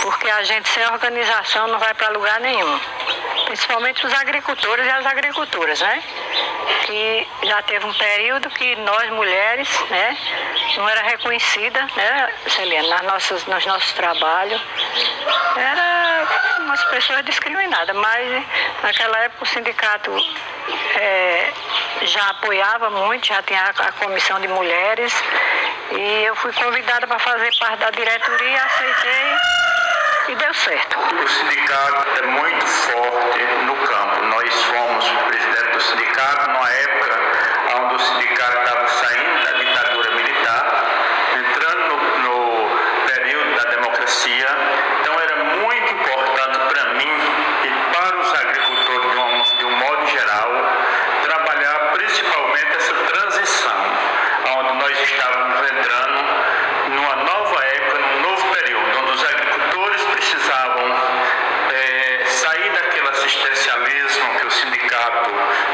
Porque 0.01 0.29
a 0.29 0.43
gente 0.43 0.69
sem 0.69 0.85
organização 0.87 1.67
não 1.67 1.79
vai 1.79 1.93
para 1.93 2.09
lugar 2.09 2.39
nenhum. 2.39 2.79
Principalmente 3.45 4.05
os 4.05 4.13
agricultores 4.13 4.85
e 4.85 4.89
as 4.89 5.05
agricultoras, 5.05 5.81
né? 5.81 6.03
Que 6.85 7.27
já 7.43 7.61
teve 7.63 7.85
um 7.85 7.93
período 7.93 8.49
que 8.51 8.75
nós 8.77 9.09
mulheres, 9.09 9.69
né, 9.89 10.17
não 10.77 10.89
era 10.93 11.01
reconhecida, 11.09 11.81
né, 11.95 12.33
Celina, 12.47 12.87
nas 12.87 13.01
nossas, 13.01 13.45
nos 13.45 13.65
nossos 13.65 13.91
trabalhos. 13.93 14.61
Era 15.57 16.27
umas 16.59 16.83
pessoas 16.85 17.25
discriminadas, 17.25 17.95
mas 17.95 18.45
naquela 18.81 19.17
época 19.19 19.43
o 19.43 19.47
sindicato 19.47 20.11
é, 20.95 21.51
já 22.03 22.29
apoiava 22.29 22.89
muito, 22.89 23.27
já 23.27 23.41
tinha 23.43 23.63
a, 23.63 23.91
comissão 23.93 24.39
de 24.39 24.47
mulheres 24.47 25.13
e 25.91 26.23
eu 26.25 26.35
fui 26.35 26.53
convidada 26.53 27.07
para 27.07 27.19
fazer 27.19 27.49
parte 27.59 27.79
da 27.79 27.91
diretoria, 27.91 28.63
aceitei 28.63 29.37
e 30.29 30.35
deu 30.35 30.53
certo. 30.53 30.99
O 30.99 31.27
sindicato 31.27 32.23
é 32.23 32.27
muito 32.27 32.65
forte 32.65 33.39
no 33.65 33.75
campo. 33.75 34.25
Nós 34.25 34.63
fomos 34.63 35.05
presidente 35.27 35.71
do 35.73 35.81
sindicato 35.81 36.51
numa 36.51 36.69
época 36.69 37.19
onde 37.75 37.95
o 37.95 37.99
sindicato 37.99 38.57
estava 38.57 38.87
saindo 38.87 39.43
da 39.43 39.51
ditadura 39.51 40.11
militar, 40.11 40.85
entrando 41.35 41.97
no, 41.97 42.69
no 42.69 43.05
período 43.07 43.55
da 43.55 43.65
Então 44.13 45.19
era 45.19 45.43
muito 45.55 45.91
importante 45.91 46.59
para 46.71 46.93
mim 46.93 47.17
e 47.63 47.93
para 47.93 48.15
os 48.19 48.33
agricultores 48.35 49.11
de 49.11 49.17
um, 49.17 49.57
de 49.57 49.65
um 49.65 49.75
modo 49.75 50.05
geral 50.05 50.51
trabalhar 51.23 51.91
principalmente 51.93 52.75
essa 52.75 52.93
transição, 52.93 53.75
onde 54.55 54.73
nós 54.77 55.01
estávamos 55.01 55.59
entrando 55.71 56.95
numa 56.95 57.15
nova 57.15 57.65
época, 57.65 57.99
num 57.99 58.21
novo 58.21 58.55
período, 58.55 58.99
onde 58.99 59.11
os 59.13 59.23
agricultores 59.25 60.03
precisavam 60.03 60.95
eh, 61.71 62.25
sair 62.27 62.71
daquele 62.71 63.09
assistencialismo 63.09 64.39
que 64.39 64.45
o 64.45 64.51
sindicato 64.51 65.31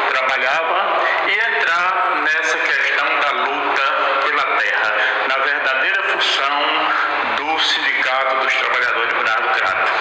trabalhava 0.08 1.04
e 1.28 1.34
entrar 1.34 2.15
nessa 2.23 2.58
questão 2.58 3.19
da 3.19 3.32
luta 3.32 3.84
pela 4.25 4.58
terra, 4.58 4.95
na 5.28 5.38
verdadeira 5.43 6.04
função 6.04 6.89
do 7.36 7.60
Sindicato 7.60 7.99
dos 8.43 8.54
Trabalhadores 8.56 9.13
Rurais 9.13 9.41
do 9.41 9.49
Crato. 9.49 9.91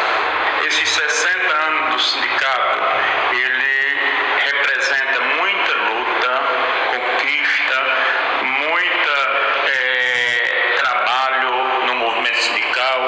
Esses 0.66 0.88
60 0.88 1.56
anos 1.56 1.94
do 1.94 2.00
sindicato, 2.00 2.78
ele 3.32 4.00
representa 4.38 5.20
muita 5.36 5.74
luta, 5.74 6.42
conquista, 6.90 7.76
muita 8.42 9.16
eh, 9.66 10.74
trabalho 10.78 11.86
no 11.86 11.94
movimento 11.94 12.38
sindical, 12.38 13.00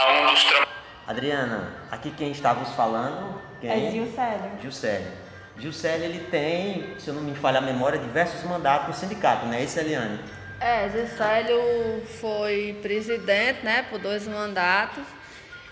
aonde 0.00 0.34
os 0.34 0.44
tra 0.44 0.66
Adriana, 1.06 1.72
aqui 1.90 2.03
quem 2.16 2.30
está 2.30 2.52
vos 2.52 2.70
falando? 2.74 3.40
Quem? 3.60 3.88
É 3.88 3.90
Gilcélio. 3.90 4.50
Gilcélio. 4.60 5.24
Gilcélio, 5.56 6.04
ele 6.04 6.20
tem, 6.30 6.98
se 6.98 7.08
eu 7.08 7.14
não 7.14 7.22
me 7.22 7.34
falha 7.34 7.58
a 7.58 7.62
memória, 7.62 7.98
diversos 7.98 8.42
mandatos 8.42 8.88
no 8.88 8.94
sindicato, 8.94 9.46
não 9.46 9.54
é 9.54 9.62
isso, 9.62 9.78
Eliane? 9.78 10.18
É, 10.60 10.88
Gilcélio 10.88 12.02
foi 12.20 12.76
presidente, 12.82 13.64
né, 13.64 13.84
por 13.88 13.98
dois 13.98 14.26
mandatos. 14.26 15.04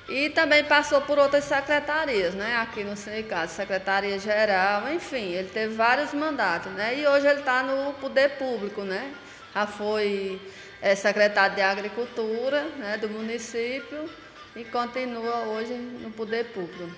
E 0.09 0.31
também 0.31 0.65
passou 0.65 1.01
por 1.01 1.19
outras 1.19 1.45
secretarias, 1.45 2.35
né, 2.35 2.57
aqui 2.57 2.85
no 2.85 2.97
sindicato, 2.97 3.53
secretaria 3.53 4.19
geral, 4.19 4.93
enfim, 4.93 5.33
ele 5.33 5.49
teve 5.49 5.75
vários 5.75 6.13
mandatos, 6.13 6.73
né, 6.73 6.99
e 6.99 7.07
hoje 7.07 7.27
ele 7.27 7.41
está 7.41 7.63
no 7.63 7.93
poder 7.95 8.31
público, 8.31 8.83
né, 8.83 9.13
já 9.55 9.67
foi 9.67 10.41
é, 10.81 10.95
secretário 10.95 11.55
de 11.55 11.63
agricultura, 11.63 12.65
né, 12.79 12.99
do 12.99 13.09
município 13.09 14.11
e 14.55 14.65
continua 14.65 15.43
hoje 15.45 15.75
no 15.75 16.11
poder 16.11 16.45
público. 16.53 16.91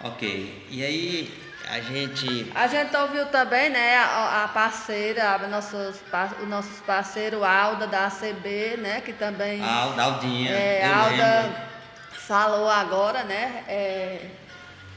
Ok. 0.00 0.66
E 0.70 0.84
aí, 0.84 1.54
a 1.70 1.80
gente. 1.80 2.50
A 2.54 2.66
gente 2.66 2.96
ouviu 2.96 3.26
também, 3.26 3.70
né, 3.70 3.96
a, 3.96 4.44
a 4.44 4.48
parceira, 4.48 5.30
a 5.34 5.48
nossos, 5.48 5.98
par- 6.10 6.36
os 6.42 6.48
nossos 6.48 6.80
parceiros, 6.80 7.42
Alda 7.42 7.86
da 7.86 8.06
ACB, 8.06 8.76
né, 8.78 9.00
que 9.00 9.12
também 9.12 9.62
Alda 9.62 10.02
Aldinha. 10.02 10.50
é, 10.50 10.84
Alda 10.84 11.42
lembro. 11.42 11.60
falou 12.12 12.68
agora, 12.68 13.22
né, 13.24 13.64
é, 13.68 14.30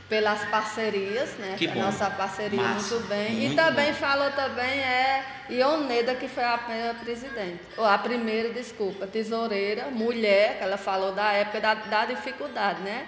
pelas 0.09 0.43
parcerias, 0.45 1.31
né, 1.39 1.55
Que 1.57 1.67
a 1.67 1.73
bom. 1.73 1.81
nossa 1.81 2.09
parceria 2.11 2.61
Massa. 2.61 2.95
muito 2.95 3.07
bem. 3.07 3.31
e 3.31 3.45
Muito 3.47 3.55
também 3.55 3.91
bom. 3.91 3.97
falou 3.97 4.31
também 4.31 4.79
é 4.79 5.23
Ioneda, 5.49 6.13
que 6.15 6.27
foi 6.27 6.43
a 6.43 6.57
primeira 6.59 6.93
presidente, 6.93 7.59
ou 7.75 7.85
a 7.85 7.97
primeira, 7.97 8.53
desculpa, 8.53 9.07
tesoureira, 9.07 9.87
mulher, 9.91 10.57
que 10.57 10.63
ela 10.63 10.77
falou 10.77 11.11
da 11.13 11.31
época 11.31 11.59
da, 11.59 11.73
da 11.73 12.05
dificuldade, 12.05 12.81
né, 12.81 13.05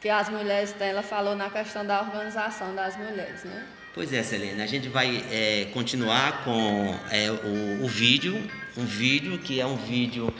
que 0.00 0.08
as 0.08 0.28
mulheres 0.28 0.72
têm, 0.72 0.88
ela 0.88 1.02
falou 1.02 1.36
na 1.36 1.48
questão 1.50 1.86
da 1.86 2.00
organização 2.00 2.74
das 2.74 2.96
mulheres, 2.96 3.44
né. 3.44 3.62
Pois 3.94 4.12
é, 4.12 4.20
Selena, 4.24 4.64
a 4.64 4.66
gente 4.66 4.88
vai 4.88 5.24
é, 5.30 5.68
continuar 5.72 6.42
com 6.42 6.98
é, 7.12 7.30
o, 7.30 7.84
o 7.84 7.86
vídeo, 7.86 8.34
um 8.76 8.84
vídeo 8.84 9.38
que 9.38 9.60
é 9.60 9.66
um 9.66 9.76
vídeo 9.76 10.34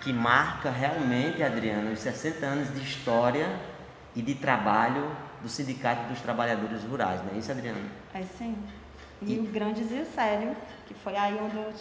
que 0.00 0.12
marca 0.12 0.70
realmente, 0.70 1.42
Adriana, 1.42 1.90
os 1.90 1.98
60 1.98 2.46
anos 2.46 2.72
de 2.72 2.80
história 2.88 3.48
e 4.14 4.22
de 4.22 4.34
trabalho 4.36 5.10
do 5.44 5.48
Sindicato 5.50 6.08
dos 6.08 6.20
Trabalhadores 6.20 6.82
Rurais, 6.84 7.20
não 7.22 7.34
é 7.34 7.38
isso, 7.38 7.52
Adriana? 7.52 7.78
É 8.14 8.22
sim. 8.22 8.56
E, 9.20 9.38
o 9.38 9.42
grande 9.44 9.84
Zilcélio, 9.84 10.56
que 10.88 10.94
foi 10.94 11.14
aí 11.16 11.38
onde 11.38 11.56
eu, 11.56 11.72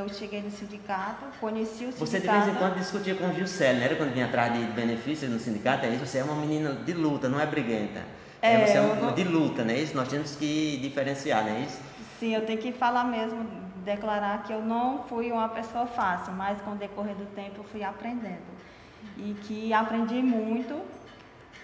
eu 0.00 0.08
cheguei 0.08 0.40
no 0.42 0.50
sindicato, 0.50 1.24
conheci 1.40 1.84
o 1.84 1.92
sindicato. 1.92 1.98
Você 1.98 2.20
de 2.20 2.28
vez 2.28 2.48
em 2.48 2.54
quando 2.54 2.74
discutia 2.76 3.14
com 3.16 3.28
o 3.28 3.34
Gilcélio, 3.34 3.78
não 3.80 3.84
era 3.86 3.96
quando 3.96 4.12
vinha 4.14 4.26
atrás 4.26 4.52
de 4.52 4.64
benefícios 4.72 5.30
no 5.30 5.38
sindicato? 5.40 5.86
É 5.86 5.90
isso? 5.90 6.06
Você 6.06 6.18
é 6.18 6.24
uma 6.24 6.36
menina 6.36 6.72
de 6.72 6.92
luta, 6.92 7.28
não 7.28 7.40
é 7.40 7.46
briguenta. 7.46 8.02
É, 8.40 8.54
É, 8.54 8.66
você 8.66 8.76
é 8.76 8.80
uma 8.80 8.94
vou- 8.94 9.12
de 9.12 9.24
luta, 9.24 9.64
não 9.64 9.72
é 9.74 9.78
isso? 9.78 9.96
Nós 9.96 10.06
temos 10.08 10.36
que 10.36 10.78
diferenciar, 10.80 11.44
não 11.44 11.50
é 11.56 11.60
isso? 11.60 11.80
Sim, 12.20 12.34
eu 12.34 12.46
tenho 12.46 12.60
que 12.60 12.70
falar 12.72 13.04
mesmo, 13.04 13.44
declarar 13.84 14.44
que 14.44 14.52
eu 14.52 14.62
não 14.62 15.02
fui 15.08 15.32
uma 15.32 15.48
pessoa 15.48 15.86
fácil, 15.86 16.32
mas 16.34 16.60
com 16.62 16.72
o 16.72 16.76
decorrer 16.76 17.16
do 17.16 17.26
tempo 17.34 17.58
eu 17.58 17.64
fui 17.64 17.82
aprendendo. 17.82 18.58
E 19.16 19.34
que 19.42 19.72
aprendi 19.72 20.22
muito 20.22 20.80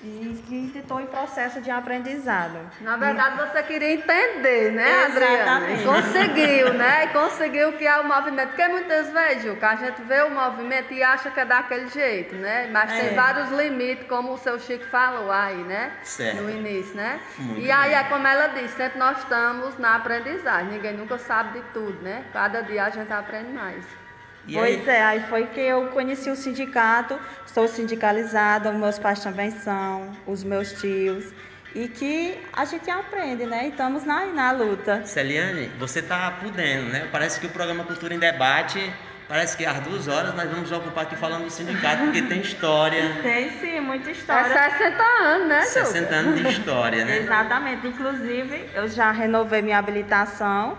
e 0.07 0.43
que 0.47 0.79
estou 0.79 1.01
em 1.01 1.07
processo 1.07 1.61
de 1.63 1.71
aprendizado. 1.71 2.59
Na 2.83 2.97
verdade, 2.97 3.37
você 3.39 3.63
queria 3.63 3.93
entender, 3.95 4.71
né, 4.73 5.05
Adriana? 5.07 5.35
Exatamente. 5.71 5.81
E 5.81 5.85
conseguiu, 5.87 6.75
né? 6.75 7.05
E 7.05 7.09
conseguiu 7.09 7.73
que 7.73 7.87
é 7.87 7.99
o 8.01 8.05
movimento. 8.07 8.49
Porque 8.49 8.69
muitas 8.69 9.11
vezes, 9.11 9.45
Juca, 9.45 9.69
a 9.71 9.77
gente 9.77 10.03
vê 10.03 10.21
o 10.23 10.31
movimento 10.31 10.93
e 10.93 11.03
acha 11.03 11.31
que 11.31 11.41
é 11.41 11.45
daquele 11.47 11.89
jeito, 11.89 12.35
né? 12.35 12.69
Mas 12.71 12.93
É. 12.93 13.01
tem 13.01 13.15
vários 13.17 13.51
limites, 13.51 14.07
como 14.07 14.33
o 14.35 14.39
seu 14.39 14.59
Chico 14.61 14.85
falou 14.87 15.31
aí, 15.33 15.57
né? 15.57 15.93
Certo. 16.03 16.43
No 16.43 16.51
início, 16.51 16.95
né? 16.95 17.21
Muito 17.39 17.61
e 17.63 17.71
aí 17.71 17.91
bem. 17.91 17.99
é 17.99 18.05
como 18.05 18.27
ela 18.27 18.49
disse, 18.49 18.77
sempre 18.77 18.99
nós 18.99 19.19
estamos 19.19 19.79
na 19.79 19.97
aprendizagem. 19.97 20.69
Ninguém 20.73 20.93
nunca 20.93 21.17
sabe 21.17 21.61
de 21.61 21.65
tudo, 21.73 22.03
né? 22.03 22.25
Cada 22.33 22.61
dia 22.63 22.85
a 22.85 22.91
gente 22.91 23.11
aprende 23.13 23.51
mais. 23.53 24.04
E 24.47 24.55
pois 24.55 24.89
aí, 24.89 24.95
é, 24.95 25.03
aí 25.03 25.21
foi 25.29 25.47
que 25.47 25.61
eu 25.61 25.87
conheci 25.89 26.31
o 26.31 26.37
sindicato, 26.37 27.19
sou 27.47 27.67
sindicalizada, 27.67 28.71
meus 28.73 28.99
pais 28.99 29.23
também 29.23 29.51
são, 29.51 30.11
os 30.27 30.45
meus 30.45 30.73
tios, 30.73 31.33
e 31.75 31.89
que 31.89 32.39
a 32.53 32.65
gente 32.65 32.89
aprende, 32.91 33.47
né? 33.47 33.67
E 33.67 33.69
estamos 33.71 34.05
na, 34.05 34.27
na 34.27 34.53
luta. 34.53 35.03
Celiane, 35.07 35.71
você 35.79 36.01
está 36.01 36.31
podendo, 36.31 36.91
né? 36.91 37.09
Parece 37.11 37.41
que 37.41 37.47
o 37.47 37.51
programa 37.51 37.85
Cultura 37.85 38.15
em 38.15 38.19
Debate, 38.19 38.93
parece 39.29 39.57
que 39.57 39.65
às 39.65 39.81
duas 39.81 40.07
horas 40.09 40.35
nós 40.35 40.49
vamos 40.51 40.71
ocupar 40.71 41.05
aqui 41.05 41.17
falando 41.17 41.45
do 41.45 41.51
sindicato, 41.51 42.05
porque 42.05 42.23
tem 42.23 42.41
história, 42.43 43.03
Tem 43.23 43.51
sim, 43.59 43.81
muita 43.81 44.11
É 44.11 44.13
história. 44.13 44.71
60 44.71 45.03
anos, 45.03 45.49
né, 45.49 45.61
Juca? 45.63 45.85
60 45.87 46.15
anos 46.15 46.41
de 46.41 46.49
história, 46.49 47.05
né? 47.05 47.17
Exatamente. 47.25 47.87
Inclusive, 47.87 48.71
eu 48.75 48.87
já 48.89 49.11
renovei 49.11 49.63
minha 49.63 49.79
habilitação 49.79 50.79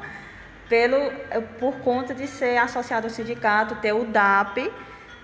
pelo, 0.70 1.12
eh, 1.30 1.42
por 1.60 1.74
conta 1.80 2.14
de 2.14 2.28
ser 2.28 2.58
associado 2.58 3.08
ao 3.08 3.12
sindicato, 3.14 3.76
ter 3.76 3.94
o 3.94 4.06
DAP. 4.06 4.58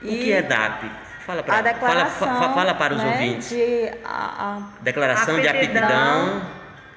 O 0.03 0.07
que 0.07 0.31
é 0.31 0.41
DAP? 0.41 0.91
Fala 1.25 1.43
para 1.43 1.57
A 1.57 1.61
declaração 1.61 2.27
fala, 2.27 2.47
fa- 2.47 2.53
fala 2.53 2.73
para 2.73 2.93
os 2.95 3.03
né, 3.03 3.11
ouvintes. 3.11 3.49
De, 3.49 3.91
a, 4.03 4.57
a- 4.57 4.61
Declaração 4.81 5.39
de 5.39 5.47
aptidão 5.47 6.41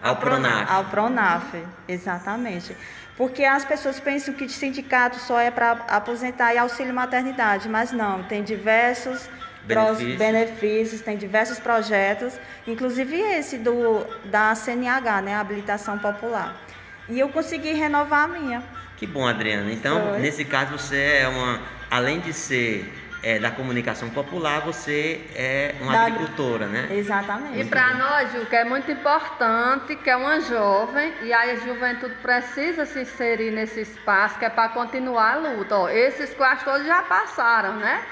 ao 0.03 0.17
Pronaf. 0.17 0.73
Ao 0.73 0.85
Pronaf, 0.85 1.55
exatamente. 1.87 2.77
Porque 3.17 3.45
as 3.45 3.65
pessoas 3.65 4.01
pensam 4.01 4.35
que 4.35 4.49
sindicato 4.49 5.19
só 5.19 5.39
é 5.39 5.51
para 5.51 5.73
aposentar 5.89 6.55
e 6.55 6.59
auxílio 6.59 6.93
maternidade, 6.95 7.69
mas 7.69 7.93
não, 7.93 8.23
tem 8.25 8.43
diversos 8.43 9.29
Benefícios. 9.63 10.19
benefícios, 10.19 11.01
tem 11.01 11.17
diversos 11.17 11.59
projetos, 11.59 12.39
inclusive 12.67 13.17
esse 13.19 13.57
do 13.57 14.05
da 14.25 14.55
CNH, 14.55 15.23
né, 15.23 15.35
habilitação 15.35 15.99
popular. 15.99 16.64
E 17.09 17.19
eu 17.19 17.29
consegui 17.29 17.73
renovar 17.75 18.25
a 18.25 18.29
minha. 18.29 18.63
Que 18.97 19.07
bom, 19.07 19.27
Adriana. 19.27 19.71
Então, 19.73 20.11
Foi. 20.11 20.19
nesse 20.21 20.45
caso, 20.45 20.79
você 20.79 21.19
é 21.23 21.29
uma. 21.29 21.61
Além 21.91 22.21
de 22.21 22.33
ser 22.33 22.93
é, 23.23 23.39
da 23.39 23.51
comunicação 23.51 24.11
popular, 24.11 24.61
você 24.61 25.27
é 25.35 25.75
uma 25.81 25.93
Da- 25.93 26.03
agricultora, 26.07 26.67
né? 26.67 26.89
Exatamente. 26.91 27.61
E 27.61 27.65
para 27.65 27.95
nós, 27.95 28.33
Ju, 28.33 28.47
que 28.47 28.57
é 28.57 28.65
muito 28.65 28.91
importante, 28.91 29.97
que 29.97 30.11
é 30.11 30.17
uma 30.17 30.41
jovem, 30.41 31.13
e 31.23 31.33
aí 31.33 31.51
a 31.53 31.57
juventude 31.57 32.15
precisa 32.17 32.85
se 32.85 33.01
inserir 33.01 33.51
nesse 33.51 33.81
espaço, 33.81 34.39
que 34.39 34.45
é 34.45 34.51
para 34.51 34.69
continuar 34.71 35.33
a 35.35 35.37
luta. 35.37 35.77
Ó, 35.77 35.89
esses 35.89 36.35
quase 36.35 36.65
todos 36.65 36.87
já 36.87 37.03
passaram, 37.03 37.77
né? 37.77 38.03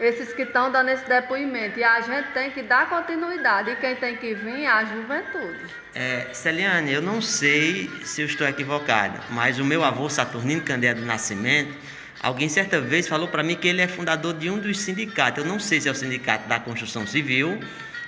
Esses 0.00 0.32
que 0.32 0.42
estão 0.42 0.72
dando 0.72 0.88
esse 0.88 1.06
depoimento. 1.06 1.78
E 1.78 1.84
a 1.84 2.00
gente 2.00 2.32
tem 2.32 2.50
que 2.50 2.62
dar 2.62 2.88
continuidade. 2.88 3.70
E 3.70 3.76
quem 3.76 3.94
tem 3.96 4.16
que 4.16 4.34
vir 4.34 4.62
é 4.62 4.66
a 4.66 4.84
juventude. 4.84 5.58
É, 5.94 6.26
Celiane, 6.32 6.92
eu 6.92 7.02
não 7.02 7.20
sei 7.20 7.90
se 8.02 8.22
eu 8.22 8.26
estou 8.26 8.48
equivocado, 8.48 9.20
mas 9.30 9.58
o 9.58 9.64
meu 9.64 9.84
avô, 9.84 10.08
Saturnino 10.08 10.62
Candeia 10.62 10.94
do 10.94 11.04
Nascimento, 11.04 11.74
alguém 12.22 12.48
certa 12.48 12.80
vez 12.80 13.06
falou 13.06 13.28
para 13.28 13.42
mim 13.42 13.56
que 13.56 13.68
ele 13.68 13.82
é 13.82 13.88
fundador 13.88 14.34
de 14.34 14.48
um 14.48 14.58
dos 14.58 14.78
sindicatos. 14.78 15.44
Eu 15.44 15.48
não 15.48 15.58
sei 15.58 15.80
se 15.80 15.88
é 15.88 15.92
o 15.92 15.94
Sindicato 15.94 16.48
da 16.48 16.58
Construção 16.58 17.06
Civil 17.06 17.60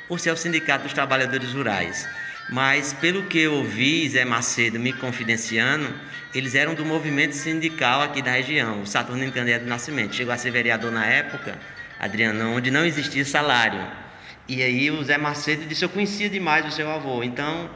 ou 0.08 0.16
se 0.16 0.28
é 0.28 0.32
o 0.32 0.36
Sindicato 0.36 0.84
dos 0.84 0.92
Trabalhadores 0.92 1.52
Rurais. 1.52 2.08
Mas 2.48 2.92
pelo 2.92 3.24
que 3.24 3.38
eu 3.38 3.54
ouvi, 3.54 4.08
Zé 4.08 4.24
Macedo 4.24 4.78
me 4.78 4.92
confidenciando, 4.92 5.92
eles 6.34 6.54
eram 6.54 6.74
do 6.74 6.84
movimento 6.84 7.34
sindical 7.34 8.02
aqui 8.02 8.20
da 8.20 8.32
região, 8.32 8.82
o 8.82 8.86
Saturnino 8.86 9.32
Candeia 9.32 9.58
do 9.58 9.66
Nascimento. 9.66 10.14
Chegou 10.14 10.32
a 10.32 10.38
ser 10.38 10.50
vereador 10.50 10.90
na 10.90 11.06
época, 11.06 11.58
Adriano, 12.02 12.56
onde 12.56 12.70
não 12.70 12.84
existia 12.84 13.24
salário. 13.24 13.80
E 14.48 14.60
aí 14.62 14.90
o 14.90 15.02
Zé 15.04 15.16
Macedo 15.16 15.64
disse, 15.64 15.84
eu 15.84 15.88
conhecia 15.88 16.28
demais 16.28 16.66
o 16.66 16.70
seu 16.72 16.90
avô. 16.90 17.22
Então, 17.22 17.70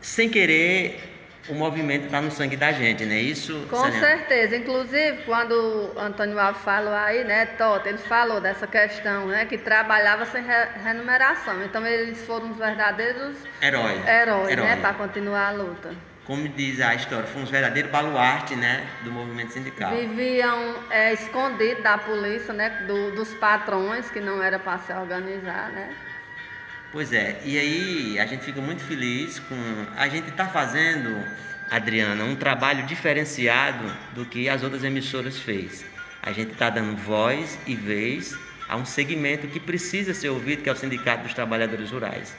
sem 0.00 0.28
querer, 0.28 1.00
o 1.48 1.54
movimento 1.54 2.06
está 2.06 2.20
no 2.20 2.28
sangue 2.30 2.56
da 2.56 2.72
gente, 2.72 3.04
não 3.06 3.12
é 3.14 3.20
isso? 3.20 3.64
Com 3.70 3.76
Celiane? 3.84 4.00
certeza. 4.00 4.56
Inclusive, 4.56 5.18
quando 5.24 5.52
o 5.94 5.98
Antônio 5.98 6.36
Alves 6.40 6.60
falou 6.62 6.92
aí, 6.92 7.22
né, 7.22 7.46
Tota, 7.46 7.88
ele 7.88 7.98
falou 7.98 8.40
dessa 8.40 8.66
questão, 8.66 9.28
né, 9.28 9.44
que 9.44 9.56
trabalhava 9.56 10.24
sem 10.26 10.42
re- 10.42 10.68
remuneração. 10.84 11.62
Então, 11.64 11.86
eles 11.86 12.26
foram 12.26 12.50
os 12.50 12.56
verdadeiros 12.58 13.36
Herói. 13.62 14.00
heróis, 14.08 14.50
Herói. 14.50 14.66
né, 14.66 14.76
para 14.76 14.94
continuar 14.94 15.48
a 15.48 15.52
luta. 15.52 15.94
Como 16.26 16.48
diz 16.48 16.80
a 16.80 16.94
história, 16.94 17.26
fomos 17.26 17.50
verdadeiros 17.50 17.90
baluarte, 17.90 18.56
né, 18.56 18.84
do 19.04 19.12
movimento 19.12 19.52
sindical. 19.52 19.94
Viviam 19.94 20.74
é, 20.90 21.12
escondidos 21.12 21.84
da 21.84 21.96
polícia, 21.98 22.52
né? 22.52 22.68
do- 22.86 23.12
dos 23.12 23.32
patrões, 23.34 24.10
que 24.10 24.20
não 24.20 24.42
era 24.42 24.58
para 24.58 24.78
se 24.78 24.92
organizar, 24.92 25.70
né? 25.70 25.94
Pois 26.90 27.12
é, 27.12 27.40
e 27.44 27.58
aí 27.58 28.18
a 28.18 28.26
gente 28.26 28.44
fica 28.44 28.60
muito 28.60 28.82
feliz 28.82 29.38
com. 29.38 29.54
A 29.96 30.08
gente 30.08 30.28
está 30.30 30.48
fazendo, 30.48 31.16
Adriana, 31.70 32.24
um 32.24 32.34
trabalho 32.34 32.84
diferenciado 32.86 33.84
do 34.14 34.24
que 34.24 34.48
as 34.48 34.62
outras 34.62 34.82
emissoras 34.82 35.38
fez. 35.38 35.84
A 36.22 36.32
gente 36.32 36.52
está 36.52 36.70
dando 36.70 36.96
voz 36.96 37.58
e 37.66 37.76
vez 37.76 38.36
a 38.68 38.76
um 38.76 38.84
segmento 38.84 39.46
que 39.46 39.60
precisa 39.60 40.12
ser 40.14 40.30
ouvido, 40.30 40.62
que 40.62 40.68
é 40.68 40.72
o 40.72 40.76
Sindicato 40.76 41.22
dos 41.24 41.34
Trabalhadores 41.34 41.90
Rurais. 41.92 42.34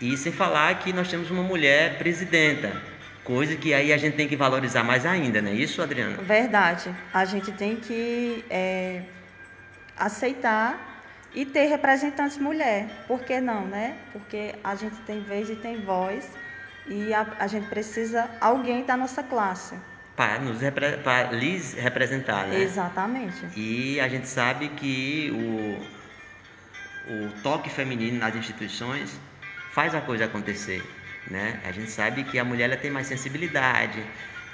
E 0.00 0.16
sem 0.16 0.32
falar 0.32 0.74
que 0.80 0.92
nós 0.92 1.08
temos 1.08 1.30
uma 1.30 1.42
mulher 1.42 1.96
presidenta, 1.96 2.72
coisa 3.24 3.56
que 3.56 3.72
aí 3.72 3.92
a 3.92 3.96
gente 3.96 4.16
tem 4.16 4.28
que 4.28 4.36
valorizar 4.36 4.82
mais 4.82 5.06
ainda, 5.06 5.40
não 5.40 5.50
é 5.50 5.54
isso, 5.54 5.80
Adriana? 5.82 6.16
Verdade. 6.22 6.94
A 7.12 7.24
gente 7.24 7.52
tem 7.52 7.76
que 7.76 8.44
é, 8.50 9.02
aceitar 9.96 10.78
e 11.34 11.44
ter 11.46 11.66
representantes 11.66 12.38
mulher. 12.38 13.04
Por 13.08 13.22
que 13.22 13.40
não, 13.40 13.66
né? 13.66 13.96
Porque 14.12 14.54
a 14.62 14.74
gente 14.74 14.96
tem 15.06 15.20
vez 15.20 15.48
e 15.50 15.56
tem 15.56 15.76
voz 15.80 16.28
e 16.86 17.14
a, 17.14 17.26
a 17.38 17.46
gente 17.46 17.66
precisa 17.68 18.28
alguém 18.40 18.84
da 18.84 18.96
nossa 18.96 19.22
classe. 19.22 19.74
Para 20.16 20.38
nos 20.40 20.60
repre- 20.60 20.98
para 20.98 21.30
lhes 21.32 21.72
representar, 21.74 22.46
né? 22.46 22.60
Exatamente. 22.60 23.46
E 23.56 23.98
a 24.00 24.08
gente 24.08 24.28
sabe 24.28 24.68
que 24.70 25.30
o, 25.32 27.12
o 27.14 27.30
toque 27.42 27.70
feminino 27.70 28.18
nas 28.18 28.34
instituições 28.36 29.18
faz 29.72 29.94
a 29.94 30.00
coisa 30.02 30.26
acontecer, 30.26 30.82
né? 31.32 31.58
A 31.64 31.72
gente 31.72 31.90
sabe 31.90 32.24
que 32.24 32.38
a 32.38 32.44
mulher 32.44 32.66
ela 32.66 32.76
tem 32.76 32.90
mais 32.90 33.06
sensibilidade, 33.06 34.00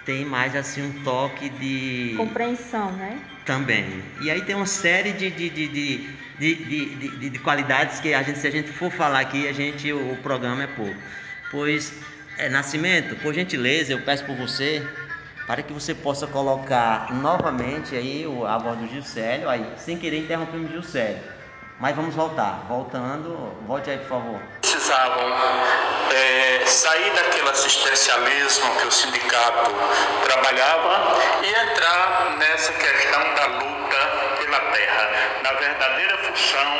tem 0.04 0.24
mais 0.24 0.54
assim 0.56 0.82
um 0.82 0.92
toque 1.02 1.48
de 1.50 2.14
Compreensão, 2.16 2.92
né? 2.92 3.18
também. 3.44 4.02
E 4.20 4.30
aí 4.30 4.42
tem 4.42 4.54
uma 4.54 4.66
série 4.66 5.12
de, 5.12 5.30
de, 5.30 5.50
de, 5.50 5.68
de, 5.68 5.98
de, 6.38 6.54
de, 6.54 6.94
de- 6.96 7.16
de- 7.16 7.30
de 7.30 7.38
qualidades 7.38 7.98
que 8.00 8.12
a 8.14 8.22
gente, 8.22 8.38
se 8.38 8.46
a 8.46 8.50
gente 8.50 8.70
for 8.70 8.90
falar 8.90 9.20
aqui, 9.20 9.48
a 9.48 9.52
gente, 9.52 9.92
o, 9.92 10.12
o 10.12 10.16
programa 10.18 10.62
é 10.62 10.66
pouco. 10.66 10.96
Pois, 11.48 11.92
é, 12.36 12.48
Nascimento, 12.48 13.16
por 13.16 13.32
gentileza, 13.34 13.92
eu 13.92 14.00
peço 14.02 14.24
por 14.24 14.36
você, 14.36 14.82
para 15.46 15.62
que 15.62 15.72
você 15.72 15.94
possa 15.94 16.26
colocar 16.26 17.08
novamente 17.14 17.94
aí 17.96 18.24
a 18.46 18.58
voz 18.58 18.78
do 18.78 18.86
Gilcélio, 18.86 19.48
aí, 19.48 19.64
sem 19.78 19.96
querer 19.98 20.18
interrompemos 20.18 20.68
o 20.68 20.72
Gilcélio. 20.72 21.22
Mas 21.80 21.94
vamos 21.94 22.12
voltar. 22.12 22.64
Voltando, 22.68 23.56
volte 23.64 23.88
aí, 23.90 23.98
por 23.98 24.08
favor. 24.08 24.40
precisavam 24.60 25.32
eh, 26.12 26.66
sair 26.66 27.12
daquele 27.12 27.48
assistencialismo 27.50 28.74
que 28.80 28.86
o 28.88 28.90
sindicato 28.90 29.70
trabalhava 30.24 31.18
e 31.40 31.48
entrar 31.48 32.36
nessa 32.36 32.72
questão 32.72 33.34
da 33.34 33.46
luta 33.46 33.98
pela 34.38 34.60
terra, 34.72 35.10
na 35.44 35.52
verdadeira 35.52 36.18
função 36.18 36.72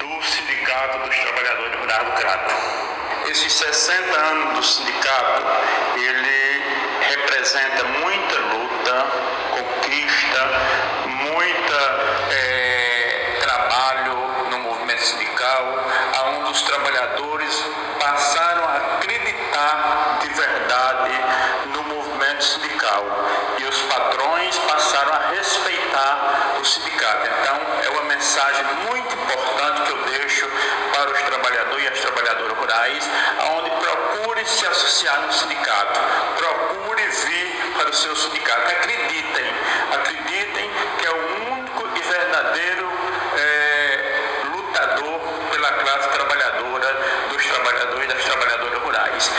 do 0.00 0.22
sindicato 0.26 0.98
dos 1.06 1.16
trabalhadores 1.16 1.80
rurais 1.80 2.04
do 2.04 2.12
Crato. 2.12 2.54
Esses 3.28 3.52
60 3.52 4.18
anos 4.18 4.54
do 4.56 4.62
sindicato, 4.64 5.42
ele 5.94 6.62
representa 7.10 7.84
muita 7.84 8.38
luta, 8.40 9.06
conquista, 9.52 10.50
muita 11.06 11.46
trabalho 12.36 12.55
sindical, 15.06 15.64
onde 16.26 16.50
os 16.50 16.62
trabalhadores 16.62 17.64
passaram 18.00 18.64
a 18.64 18.76
acreditar 18.96 20.18
de 20.20 20.28
verdade 20.28 21.12
no 21.66 21.82
movimento 21.84 22.44
sindical 22.44 23.04
e 23.58 23.64
os 23.64 23.78
patrões 23.82 24.58
passaram 24.58 25.12
a 25.12 25.30
respeitar 25.30 26.56
o 26.60 26.64
sindicato. 26.64 27.28
Então, 27.40 27.56
é 27.84 27.88
uma 27.90 28.04
mensagem 28.04 28.64
muito 28.90 29.14
importante 29.14 29.82
que 29.82 29.90
eu 29.90 30.04
deixo 30.06 30.48
para 30.92 31.10
os 31.10 31.22
trabalhadores 31.22 31.84
e 31.84 31.88
as 31.88 32.00
trabalhadoras 32.00 32.58
rurais, 32.58 33.10
onde 33.56 33.70
procure 33.70 34.44
se 34.44 34.66
associar 34.66 35.20
no 35.20 35.32
sindicato, 35.32 36.00
procure 36.36 37.02
vir 37.02 37.72
para 37.78 37.90
o 37.90 37.94
seu 37.94 38.16
sindicato. 38.16 38.72
Acreditem 38.72 40.70
que 40.98 41.06
é 41.06 41.10
o 41.10 41.52
único 41.52 41.88
e 41.96 42.00
verdadeiro 42.02 42.88
é, 43.36 44.42
lutador 44.52 45.20
pela 45.50 45.72
classe 45.72 46.08
trabalhadora, 46.10 46.96
dos 47.30 47.44
trabalhadores 47.46 48.04
e 48.04 48.08
das 48.14 48.24
trabalhadoras 48.24 48.82
rurais. 48.82 49.30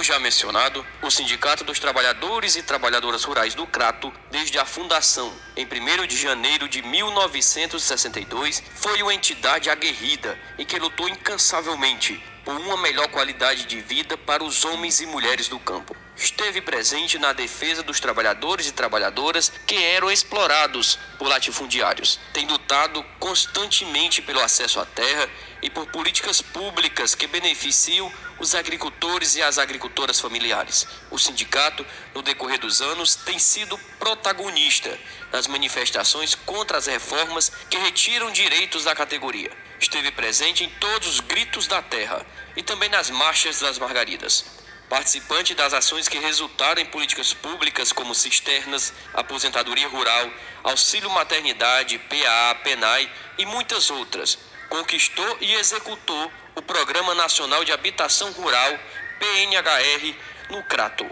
Como 0.00 0.08
já 0.08 0.18
mencionado, 0.18 0.86
o 1.02 1.10
Sindicato 1.10 1.62
dos 1.62 1.78
Trabalhadores 1.78 2.56
e 2.56 2.62
Trabalhadoras 2.62 3.22
Rurais 3.22 3.54
do 3.54 3.66
Crato, 3.66 4.10
desde 4.30 4.58
a 4.58 4.64
fundação 4.64 5.30
em 5.54 5.66
1 5.66 6.06
de 6.06 6.16
janeiro 6.16 6.66
de 6.66 6.80
1962, 6.80 8.62
foi 8.76 9.02
uma 9.02 9.12
entidade 9.12 9.68
aguerrida 9.68 10.38
e 10.56 10.64
que 10.64 10.78
lutou 10.78 11.06
incansavelmente 11.06 12.18
por 12.46 12.56
uma 12.56 12.78
melhor 12.78 13.08
qualidade 13.08 13.66
de 13.66 13.82
vida 13.82 14.16
para 14.16 14.42
os 14.42 14.64
homens 14.64 15.02
e 15.02 15.06
mulheres 15.06 15.48
do 15.48 15.58
campo. 15.58 15.94
Esteve 16.20 16.60
presente 16.60 17.18
na 17.18 17.32
defesa 17.32 17.82
dos 17.82 17.98
trabalhadores 17.98 18.66
e 18.66 18.72
trabalhadoras 18.72 19.50
que 19.66 19.82
eram 19.82 20.10
explorados 20.10 20.98
por 21.18 21.26
latifundiários. 21.26 22.20
Tem 22.34 22.46
lutado 22.46 23.02
constantemente 23.18 24.20
pelo 24.20 24.40
acesso 24.40 24.78
à 24.78 24.84
terra 24.84 25.30
e 25.62 25.70
por 25.70 25.86
políticas 25.86 26.42
públicas 26.42 27.14
que 27.14 27.26
beneficiam 27.26 28.12
os 28.38 28.54
agricultores 28.54 29.34
e 29.34 29.42
as 29.42 29.56
agricultoras 29.56 30.20
familiares. 30.20 30.86
O 31.10 31.18
sindicato, 31.18 31.86
no 32.14 32.20
decorrer 32.20 32.58
dos 32.58 32.82
anos, 32.82 33.14
tem 33.14 33.38
sido 33.38 33.78
protagonista 33.98 34.98
nas 35.32 35.46
manifestações 35.46 36.34
contra 36.34 36.76
as 36.76 36.84
reformas 36.84 37.50
que 37.70 37.78
retiram 37.78 38.30
direitos 38.30 38.84
da 38.84 38.94
categoria. 38.94 39.50
Esteve 39.80 40.10
presente 40.10 40.64
em 40.64 40.68
todos 40.68 41.08
os 41.08 41.20
gritos 41.20 41.66
da 41.66 41.80
terra 41.80 42.26
e 42.54 42.62
também 42.62 42.90
nas 42.90 43.08
marchas 43.08 43.60
das 43.60 43.78
margaridas 43.78 44.59
participante 44.90 45.54
das 45.54 45.72
ações 45.72 46.08
que 46.08 46.18
resultaram 46.18 46.82
em 46.82 46.84
políticas 46.84 47.32
públicas 47.32 47.92
como 47.92 48.12
cisternas, 48.12 48.92
aposentadoria 49.14 49.88
rural, 49.88 50.28
auxílio 50.64 51.08
maternidade, 51.10 51.96
PA, 51.96 52.56
PENAI 52.64 53.08
e 53.38 53.46
muitas 53.46 53.88
outras. 53.88 54.36
Conquistou 54.68 55.38
e 55.40 55.54
executou 55.54 56.30
o 56.56 56.62
Programa 56.62 57.14
Nacional 57.14 57.64
de 57.64 57.70
Habitação 57.70 58.32
Rural, 58.32 58.78
PNHR, 59.20 60.16
no 60.50 60.62
Crato. 60.64 61.06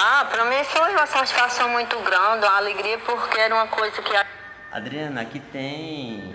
Ah, 0.00 0.26
para 0.30 0.46
mim 0.46 0.64
foi 0.64 0.90
uma 0.92 1.06
satisfação 1.06 1.68
muito 1.68 1.98
grande, 2.00 2.46
uma 2.46 2.56
alegria, 2.56 2.98
porque 3.00 3.38
era 3.38 3.54
uma 3.54 3.68
coisa 3.68 4.00
que. 4.00 4.12
Adriana, 4.72 5.20
aqui 5.20 5.40
tem 5.40 6.34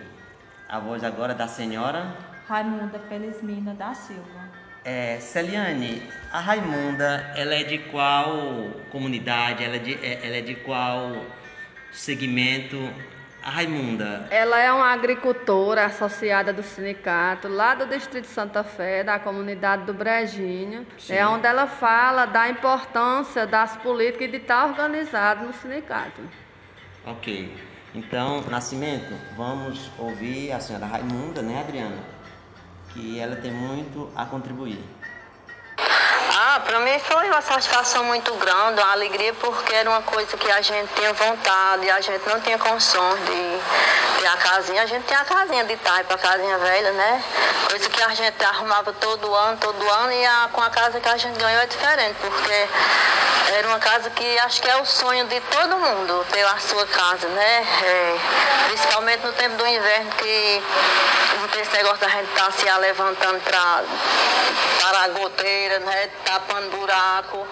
a 0.70 0.80
voz 0.80 1.04
agora 1.04 1.34
da 1.34 1.48
senhora 1.48 2.16
Raimunda 2.48 3.00
Felizmina 3.10 3.74
da 3.74 3.94
Silva. 3.96 4.53
É, 4.86 5.18
Celiane, 5.20 6.04
a 6.32 6.40
Raimunda, 6.40 7.32
ela 7.36 7.56
é 7.56 7.64
de 7.64 7.78
qual 7.78 8.72
comunidade? 8.92 9.64
Ela 9.64 9.78
é 9.78 9.80
de, 9.80 9.94
é, 10.06 10.20
ela 10.26 10.38
é 10.38 10.42
de 10.42 10.56
qual 10.56 11.26
segmento? 11.92 12.90
A 13.42 13.50
Raimunda. 13.50 14.26
Ela 14.32 14.58
é 14.58 14.72
uma 14.72 14.94
agricultora 14.94 15.86
associada 15.86 16.54
do 16.54 16.64
sindicato 16.64 17.50
lá 17.50 17.76
do 17.76 17.86
Distrito 17.86 18.24
de 18.24 18.30
Santa 18.30 18.64
Fé, 18.64 19.04
da 19.04 19.20
comunidade 19.20 19.84
do 19.84 19.94
Brejinho. 19.94 20.88
Sim. 20.98 21.14
É 21.14 21.28
onde 21.28 21.46
ela 21.46 21.68
fala 21.68 22.26
da 22.26 22.50
importância 22.50 23.46
das 23.46 23.76
políticas 23.78 24.30
e 24.30 24.32
de 24.32 24.38
estar 24.38 24.66
organizado 24.66 25.46
no 25.46 25.54
sindicato. 25.54 26.22
Ok. 27.06 27.54
Então, 27.94 28.42
Nascimento, 28.50 29.14
vamos 29.36 29.92
ouvir 30.00 30.54
a 30.54 30.62
senhora 30.62 30.86
Raimunda, 30.86 31.42
né, 31.42 31.60
Adriana? 31.60 32.13
Que 32.94 33.18
ela 33.18 33.36
tem 33.36 33.52
muito 33.52 34.10
a 34.16 34.26
contribuir. 34.26 34.80
Ah, 36.36 36.60
para 36.66 36.80
mim 36.80 36.98
foi 36.98 37.30
uma 37.30 37.42
satisfação 37.44 38.06
muito 38.06 38.34
grande, 38.34 38.82
uma 38.82 38.92
alegria, 38.92 39.32
porque 39.36 39.72
era 39.72 39.88
uma 39.88 40.02
coisa 40.02 40.36
que 40.36 40.52
a 40.52 40.62
gente 40.62 40.92
tinha 40.96 41.14
vontade, 41.14 41.88
a 41.92 42.02
gente 42.02 42.28
não 42.28 42.40
tinha 42.42 42.58
condições 42.58 43.20
de 43.20 43.62
ter 44.20 44.28
a 44.28 44.38
casinha. 44.38 44.82
A 44.82 44.86
gente 44.88 45.06
tinha 45.06 45.20
a 45.20 45.26
casinha 45.26 45.64
de 45.64 45.78
taipa, 45.78 46.16
a 46.16 46.18
casinha 46.18 46.58
velha, 46.58 46.92
né? 46.94 47.24
Coisa 47.70 47.88
que 47.88 48.02
a 48.02 48.16
gente 48.16 48.44
arrumava 48.46 48.92
todo 48.94 49.32
ano, 49.32 49.58
todo 49.58 49.88
ano, 49.88 50.12
e 50.12 50.26
a, 50.26 50.50
com 50.52 50.62
a 50.62 50.72
casa 50.72 51.00
que 51.00 51.08
a 51.08 51.18
gente 51.18 51.38
ganhou 51.38 51.62
é 51.62 51.68
diferente, 51.68 52.16
porque 52.20 52.68
era 53.56 53.68
uma 53.68 53.78
casa 53.78 54.10
que 54.10 54.40
acho 54.40 54.60
que 54.60 54.68
é 54.68 54.78
o 54.78 54.86
sonho 54.86 55.28
de 55.28 55.40
todo 55.40 55.78
mundo, 55.78 56.26
ter 56.32 56.44
a 56.46 56.58
sua 56.58 56.88
casa, 56.88 57.28
né? 57.28 57.68
É, 57.84 58.18
principalmente 58.70 59.24
no 59.24 59.34
tempo 59.34 59.56
do 59.56 59.68
inverno, 59.68 60.12
que 60.14 60.64
não 61.40 61.48
tem 61.50 61.62
esse 61.62 61.74
negócio 61.74 62.00
da 62.00 62.08
gente 62.08 62.30
estar 62.30 62.46
tá 62.46 62.52
se 62.52 62.80
levantando 62.80 63.40
para 63.42 63.84
a 65.04 65.08
goteira, 65.10 65.80
né? 65.80 66.10
Tapando 66.26 66.70
buraco. 66.78 67.48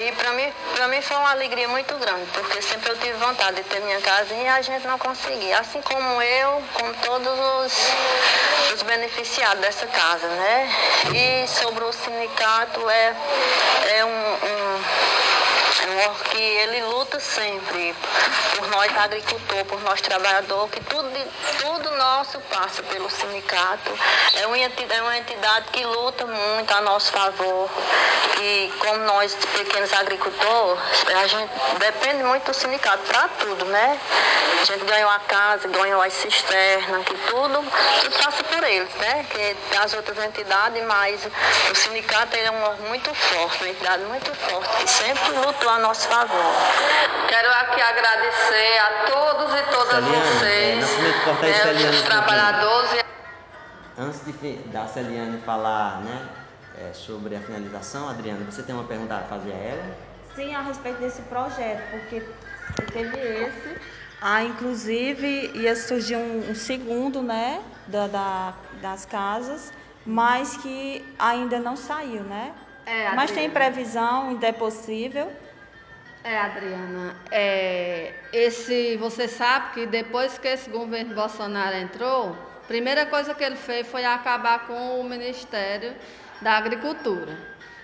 E 0.00 0.12
para 0.12 0.32
mim, 0.32 0.52
para 0.74 0.88
mim 0.88 1.00
foi 1.00 1.16
uma 1.16 1.30
alegria 1.30 1.66
muito 1.68 1.94
grande, 1.96 2.26
porque 2.32 2.60
sempre 2.60 2.90
eu 2.90 2.98
tive 2.98 3.14
vontade 3.14 3.56
de 3.56 3.62
ter 3.64 3.80
minha 3.80 4.00
casinha 4.00 4.42
e 4.42 4.48
a 4.48 4.62
gente 4.62 4.86
não 4.86 4.98
conseguia. 4.98 5.58
Assim 5.58 5.80
como 5.80 6.22
eu, 6.22 6.62
como 6.74 6.92
todos 6.94 7.32
os, 7.32 8.74
os 8.74 8.82
beneficiados 8.82 9.60
dessa 9.60 9.86
casa, 9.86 10.28
né? 10.28 10.68
E 11.14 11.48
sobre 11.48 11.84
o 11.84 11.92
sindicato 11.92 12.88
é, 12.90 13.16
é 13.96 14.04
um, 14.04 14.08
um 14.08 15.25
porque 15.84 16.38
ele 16.38 16.82
luta 16.84 17.20
sempre 17.20 17.94
por 18.56 18.68
nós 18.68 18.96
agricultores, 18.96 19.66
por 19.66 19.80
nós 19.82 20.00
trabalhadores, 20.00 20.70
que 20.72 20.80
tudo, 20.84 21.10
tudo 21.60 21.96
nosso 21.96 22.38
passa 22.40 22.82
pelo 22.84 23.10
sindicato. 23.10 23.92
É 24.34 24.46
uma, 24.46 24.58
entidade, 24.58 24.94
é 24.94 25.02
uma 25.02 25.18
entidade 25.18 25.66
que 25.72 25.84
luta 25.84 26.26
muito 26.26 26.72
a 26.72 26.80
nosso 26.80 27.12
favor. 27.12 27.70
E 28.40 28.72
como 28.78 28.98
nós, 29.04 29.34
pequenos 29.34 29.92
agricultores, 29.92 30.80
a 31.14 31.26
gente 31.26 31.52
depende 31.78 32.22
muito 32.22 32.50
do 32.50 32.54
sindicato 32.54 33.02
para 33.04 33.28
tudo, 33.28 33.64
né? 33.66 33.98
A 34.60 34.64
gente 34.64 34.84
ganhou 34.84 35.10
a 35.10 35.18
casa, 35.20 35.68
ganhou 35.68 36.02
as 36.02 36.12
cisternas, 36.12 37.04
que 37.04 37.14
tudo, 37.30 37.64
tudo 38.00 38.18
passa 38.22 38.44
por 38.44 38.62
eles, 38.64 38.92
né? 38.94 39.26
Que 39.30 39.56
as 39.78 39.94
outras 39.94 40.18
entidades, 40.18 40.82
mas 40.84 41.20
o 41.70 41.74
sindicato 41.74 42.36
é 42.36 42.50
um 42.50 42.88
muito 42.88 43.14
forte, 43.14 43.58
uma 43.58 43.68
entidade 43.68 44.02
muito 44.04 44.34
forte, 44.34 44.76
que 44.76 44.90
sempre 44.90 45.32
lutou 45.66 45.70
a 45.72 45.78
nosso 45.80 46.08
favor. 46.08 46.52
Quero 47.28 47.48
aqui 47.50 47.80
agradecer 47.82 48.78
a 48.78 49.06
todos 49.10 49.52
e 49.52 49.62
todas 49.64 49.88
Celiane, 50.04 50.38
vocês, 50.38 51.00
é, 51.42 51.42
né, 51.42 51.52
Celiane, 51.54 51.96
os 51.96 52.02
trabalhadores 52.02 52.92
e 52.92 53.06
Antes 53.98 54.24
de 54.24 54.52
da 54.68 54.86
Celiane 54.86 55.40
falar 55.44 56.02
né, 56.02 56.28
é, 56.78 56.92
sobre 56.92 57.34
a 57.34 57.40
finalização, 57.40 58.08
Adriana, 58.08 58.44
você 58.48 58.62
tem 58.62 58.74
uma 58.74 58.84
pergunta 58.84 59.16
a 59.16 59.22
fazer 59.22 59.52
a 59.52 59.56
ela? 59.56 59.82
Sim, 60.36 60.54
a 60.54 60.60
respeito 60.60 61.00
desse 61.00 61.22
projeto, 61.22 61.90
porque 61.90 62.22
teve 62.92 63.16
esse. 63.16 63.76
Ah, 64.20 64.42
inclusive 64.44 65.50
ia 65.54 65.74
surgir 65.74 66.16
um, 66.16 66.50
um 66.50 66.54
segundo, 66.54 67.22
né, 67.22 67.60
da, 67.86 68.06
da- 68.06 68.54
das 68.82 69.04
casas, 69.06 69.72
mas 70.04 70.56
que 70.58 71.14
ainda 71.18 71.58
não 71.58 71.74
saiu, 71.76 72.22
né? 72.22 72.52
É, 72.84 73.10
mas 73.14 73.32
tem 73.32 73.50
previsão, 73.50 74.28
ainda 74.28 74.46
é 74.46 74.52
possível. 74.52 75.32
É, 76.28 76.36
Adriana, 76.38 77.14
é, 77.30 78.12
esse, 78.32 78.96
você 78.96 79.28
sabe 79.28 79.74
que 79.74 79.86
depois 79.86 80.36
que 80.36 80.48
esse 80.48 80.68
governo 80.68 81.14
Bolsonaro 81.14 81.76
entrou, 81.76 82.30
a 82.64 82.66
primeira 82.66 83.06
coisa 83.06 83.32
que 83.32 83.44
ele 83.44 83.54
fez 83.54 83.86
foi 83.86 84.04
acabar 84.04 84.66
com 84.66 85.00
o 85.00 85.04
Ministério 85.04 85.94
da 86.42 86.54
Agricultura. 86.54 87.38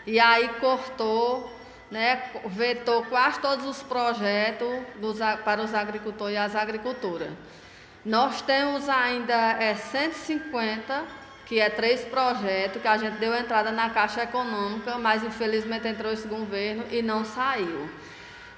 E 0.04 0.18
aí 0.18 0.48
cortou, 0.58 1.56
né, 1.88 2.20
vetou 2.46 3.04
quase 3.04 3.38
todos 3.38 3.64
os 3.64 3.80
projetos 3.84 4.76
dos 4.96 5.20
para 5.44 5.62
os 5.62 5.72
agricultores 5.72 6.34
e 6.34 6.38
as 6.38 6.56
agricultoras. 6.56 7.30
Nós 8.04 8.42
temos 8.42 8.88
ainda 8.88 9.52
é, 9.62 9.76
150, 9.76 11.04
que 11.46 11.60
é 11.60 11.70
três 11.70 12.04
projetos, 12.06 12.82
que 12.82 12.88
a 12.88 12.96
gente 12.96 13.18
deu 13.18 13.32
entrada 13.36 13.70
na 13.70 13.90
Caixa 13.90 14.24
Econômica, 14.24 14.98
mas 14.98 15.22
infelizmente 15.22 15.86
entrou 15.86 16.12
esse 16.12 16.26
governo 16.26 16.84
e 16.90 17.02
não 17.02 17.24
saiu. 17.24 17.88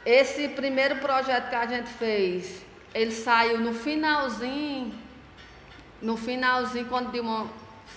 Esse 0.05 0.49
primeiro 0.49 0.97
projeto 0.97 1.49
que 1.49 1.55
a 1.55 1.67
gente 1.67 1.89
fez, 1.89 2.65
ele 2.93 3.11
saiu 3.11 3.59
no 3.59 3.73
finalzinho, 3.73 4.95
no 6.03 6.17
finalzinho, 6.17 6.87
quando 6.87 7.11
Dilma 7.11 7.49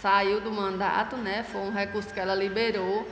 saiu 0.01 0.39
do 0.39 0.51
mandato, 0.51 1.17
né? 1.17 1.43
Foi 1.51 1.61
um 1.61 1.71
recurso 1.71 2.13
que 2.13 2.19
ela 2.19 2.33
liberou. 2.33 3.05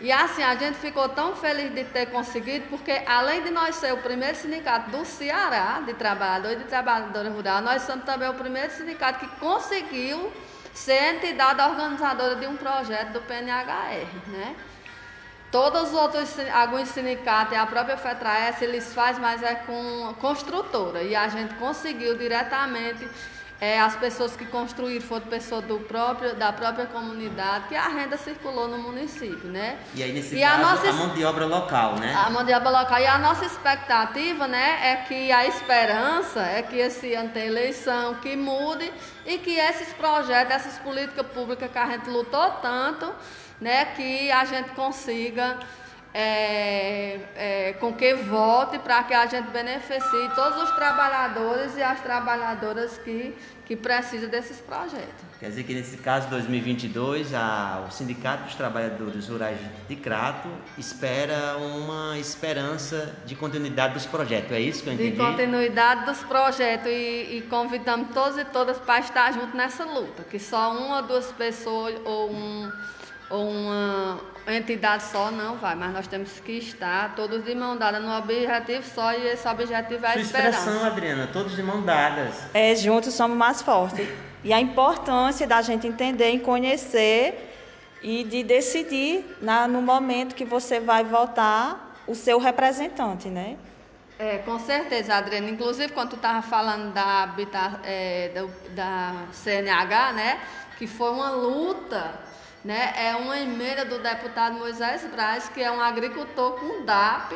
E 0.00 0.10
assim, 0.10 0.42
a 0.42 0.56
gente 0.56 0.76
ficou 0.78 1.08
tão 1.08 1.36
feliz 1.36 1.72
de 1.72 1.84
ter 1.84 2.06
conseguido, 2.06 2.66
porque 2.68 3.02
além 3.06 3.42
de 3.42 3.50
nós 3.50 3.76
ser 3.76 3.92
o 3.92 3.98
primeiro 3.98 4.36
sindicato 4.36 4.90
do 4.90 5.04
Ceará, 5.04 5.82
de 5.86 5.94
trabalhador 5.94 6.52
e 6.52 6.56
de 6.56 6.64
trabalhadora 6.64 7.30
rural, 7.30 7.62
nós 7.62 7.82
somos 7.82 8.04
também 8.04 8.28
o 8.28 8.34
primeiro 8.34 8.72
sindicato 8.72 9.20
que 9.20 9.28
conseguiu 9.36 10.32
ser 10.72 11.14
entidade 11.14 11.60
organizadora 11.62 12.34
de 12.34 12.46
um 12.48 12.56
projeto 12.56 13.12
do 13.12 13.20
PNHR, 13.22 14.08
né? 14.26 14.56
Todos 15.54 15.82
os 15.90 15.94
outros, 15.94 16.30
alguns 16.52 16.88
sindicatos 16.88 17.52
e 17.52 17.56
a 17.56 17.64
própria 17.64 17.96
FETRAES, 17.96 18.60
eles 18.60 18.92
fazem, 18.92 19.22
mas 19.22 19.40
é 19.40 19.54
com 19.54 20.12
construtora. 20.20 21.00
E 21.00 21.14
a 21.14 21.28
gente 21.28 21.54
conseguiu 21.54 22.18
diretamente 22.18 23.08
é, 23.60 23.78
as 23.80 23.94
pessoas 23.94 24.34
que 24.34 24.44
construíram 24.46 25.06
foram 25.06 25.26
pessoas 25.26 25.64
do 25.64 25.78
próprio, 25.92 26.34
da 26.34 26.52
própria 26.52 26.86
comunidade, 26.86 27.68
que 27.68 27.76
a 27.76 27.86
renda 27.86 28.16
circulou 28.16 28.66
no 28.66 28.78
município, 28.78 29.48
né? 29.48 29.78
E 29.94 30.02
aí, 30.02 30.12
nesse 30.12 30.34
E 30.36 30.40
caso, 30.40 30.52
a 30.52 30.56
a, 30.56 30.58
nossa 30.72 30.86
es- 30.88 30.94
mão 30.96 31.08
de 31.10 31.24
obra 31.24 31.46
local, 31.46 31.94
né? 32.00 32.12
A 32.26 32.28
mão 32.30 32.42
de 32.44 32.52
obra 32.52 32.70
local. 32.70 32.98
E 32.98 33.06
a 33.06 33.16
nossa 33.18 33.44
expectativa, 33.44 34.48
né, 34.48 34.68
é 34.92 34.96
que 35.06 35.30
a 35.30 35.46
esperança 35.46 36.40
é 36.40 36.62
que 36.62 36.76
esse 36.78 37.14
ano 37.14 37.28
tem 37.30 37.46
eleição, 37.46 38.14
que 38.16 38.34
mude 38.36 38.92
e 39.24 39.38
que 39.38 39.56
esses 39.56 39.92
projetos, 39.92 40.52
essas 40.52 40.78
políticas 40.80 41.26
públicas 41.28 41.70
que 41.70 41.78
a 41.78 41.86
gente 41.92 42.10
lutou 42.10 42.50
tanto, 42.60 43.06
né, 43.60 43.84
que 43.96 44.30
a 44.30 44.44
gente 44.44 44.70
consiga 44.70 45.58
é, 46.16 47.18
é, 47.34 47.72
com 47.80 47.92
que 47.92 48.14
vote 48.14 48.78
para 48.78 49.02
que 49.02 49.12
a 49.12 49.26
gente 49.26 49.48
beneficie 49.50 50.30
todos 50.36 50.62
os 50.62 50.70
trabalhadores 50.76 51.76
e 51.76 51.82
as 51.82 52.00
trabalhadoras 52.00 52.96
que, 52.98 53.34
que 53.66 53.74
precisam 53.74 54.30
desses 54.30 54.60
projetos. 54.60 55.24
Quer 55.40 55.48
dizer 55.48 55.64
que 55.64 55.74
nesse 55.74 55.96
caso 55.96 56.28
2022, 56.28 57.34
a, 57.34 57.84
o 57.88 57.90
Sindicato 57.90 58.44
dos 58.44 58.54
Trabalhadores 58.54 59.28
Rurais 59.28 59.58
de 59.88 59.96
Crato 59.96 60.48
espera 60.78 61.56
uma 61.56 62.16
esperança 62.16 63.12
de 63.26 63.34
continuidade 63.34 63.94
dos 63.94 64.06
projetos. 64.06 64.52
É 64.52 64.60
isso 64.60 64.84
que 64.84 64.90
eu 64.90 64.96
De 64.96 65.08
entendi? 65.08 65.16
continuidade 65.18 66.06
dos 66.06 66.18
projetos 66.22 66.86
e, 66.86 67.38
e 67.38 67.46
convidamos 67.50 68.14
todos 68.14 68.38
e 68.38 68.44
todas 68.44 68.78
para 68.78 69.00
estar 69.00 69.32
juntos 69.32 69.54
nessa 69.54 69.84
luta, 69.84 70.22
que 70.22 70.38
só 70.38 70.72
uma 70.72 70.98
ou 70.98 71.02
duas 71.02 71.32
pessoas 71.32 71.96
ou, 72.04 72.30
um, 72.30 72.72
ou 73.28 73.48
uma 73.48 74.20
entidade 74.46 75.04
só 75.04 75.30
não 75.30 75.56
vai, 75.56 75.74
mas 75.74 75.92
nós 75.92 76.06
temos 76.06 76.38
que 76.40 76.52
estar 76.52 77.14
todos 77.14 77.42
de 77.44 77.54
mão 77.54 77.76
dada 77.76 77.98
no 77.98 78.12
objetivo 78.16 78.82
só 78.84 79.12
e 79.12 79.26
esse 79.28 79.48
objetivo 79.48 80.04
é 80.04 80.08
a 80.08 80.12
Sua 80.12 80.20
esperança. 80.20 80.58
expressão, 80.58 80.84
Adriana, 80.84 81.26
todos 81.32 81.56
de 81.56 81.62
mão 81.62 81.82
dadas. 81.82 82.46
É, 82.52 82.74
juntos 82.76 83.14
somos 83.14 83.36
mais 83.36 83.62
fortes. 83.62 84.06
E 84.42 84.52
a 84.52 84.60
importância 84.60 85.46
da 85.46 85.62
gente 85.62 85.86
entender 85.86 86.30
e 86.30 86.40
conhecer 86.40 87.50
e 88.02 88.24
de 88.24 88.42
decidir 88.42 89.38
na, 89.40 89.66
no 89.66 89.80
momento 89.80 90.34
que 90.34 90.44
você 90.44 90.78
vai 90.78 91.02
votar 91.02 92.02
o 92.06 92.14
seu 92.14 92.38
representante, 92.38 93.28
né? 93.30 93.56
É, 94.18 94.38
com 94.38 94.58
certeza, 94.58 95.14
Adriana. 95.14 95.48
Inclusive, 95.50 95.92
quando 95.92 96.10
tu 96.10 96.16
estava 96.16 96.40
falando 96.42 96.92
da, 96.92 97.34
é, 97.82 98.28
do- 98.28 98.70
da 98.70 99.26
CNH, 99.32 100.12
né? 100.12 100.40
Que 100.76 100.86
foi 100.86 101.10
uma 101.10 101.30
luta, 101.30 102.20
né? 102.64 102.94
É 102.96 103.14
uma 103.14 103.38
emenda 103.38 103.84
do 103.84 103.98
deputado 103.98 104.54
Moisés 104.54 105.04
Braz, 105.04 105.48
que 105.50 105.62
é 105.62 105.70
um 105.70 105.80
agricultor 105.80 106.52
com 106.58 106.84
DAP, 106.84 107.34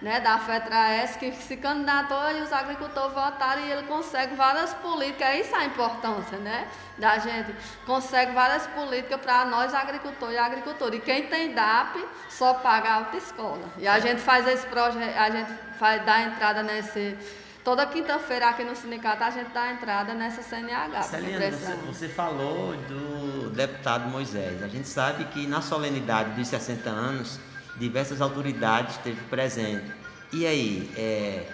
né? 0.00 0.20
Da 0.20 0.38
FETRAES, 0.38 1.16
que 1.16 1.32
se 1.32 1.56
candidatou 1.56 2.30
e 2.32 2.42
os 2.42 2.52
agricultores 2.52 3.12
votaram 3.12 3.62
e 3.62 3.72
ele 3.72 3.82
consegue 3.84 4.34
várias 4.36 4.72
políticas. 4.74 5.28
É 5.28 5.40
isso 5.40 5.54
a 5.54 5.64
importância, 5.64 6.38
né? 6.38 6.68
Da 6.98 7.18
gente. 7.18 7.54
Consegue 7.86 8.32
várias 8.32 8.66
políticas 8.68 9.20
para 9.20 9.44
nós, 9.44 9.74
agricultores 9.74 10.34
e 10.34 10.38
agricultores. 10.38 10.98
E 10.98 11.02
quem 11.02 11.26
tem 11.26 11.54
DAP 11.54 12.04
só 12.30 12.54
paga 12.54 12.88
a 12.88 12.94
autoescola. 12.94 13.68
E 13.78 13.88
a 13.88 13.98
gente 13.98 14.20
faz 14.20 14.46
esse 14.46 14.66
projeto, 14.66 15.16
a 15.16 15.30
gente 15.30 15.52
faz, 15.78 16.04
dá 16.04 16.20
entrada 16.22 16.62
nesse. 16.62 17.16
Toda 17.64 17.86
quinta-feira 17.86 18.48
aqui 18.48 18.64
no 18.64 18.74
sindicato 18.74 19.22
a 19.22 19.30
gente 19.30 19.50
dá 19.50 19.70
entrada 19.70 20.14
nessa 20.14 20.42
CNH. 20.42 21.02
Celiane, 21.02 21.56
você, 21.86 22.08
falou 22.08 22.74
do 22.88 23.50
deputado 23.50 24.10
Moisés. 24.10 24.60
A 24.64 24.68
gente 24.68 24.88
sabe 24.88 25.24
que 25.26 25.46
na 25.46 25.62
solenidade 25.62 26.30
dos 26.30 26.48
60 26.48 26.90
anos, 26.90 27.38
diversas 27.76 28.20
autoridades 28.20 28.96
esteve 28.96 29.20
presente. 29.30 29.84
E 30.32 30.44
aí, 30.44 30.90
é, 30.96 31.46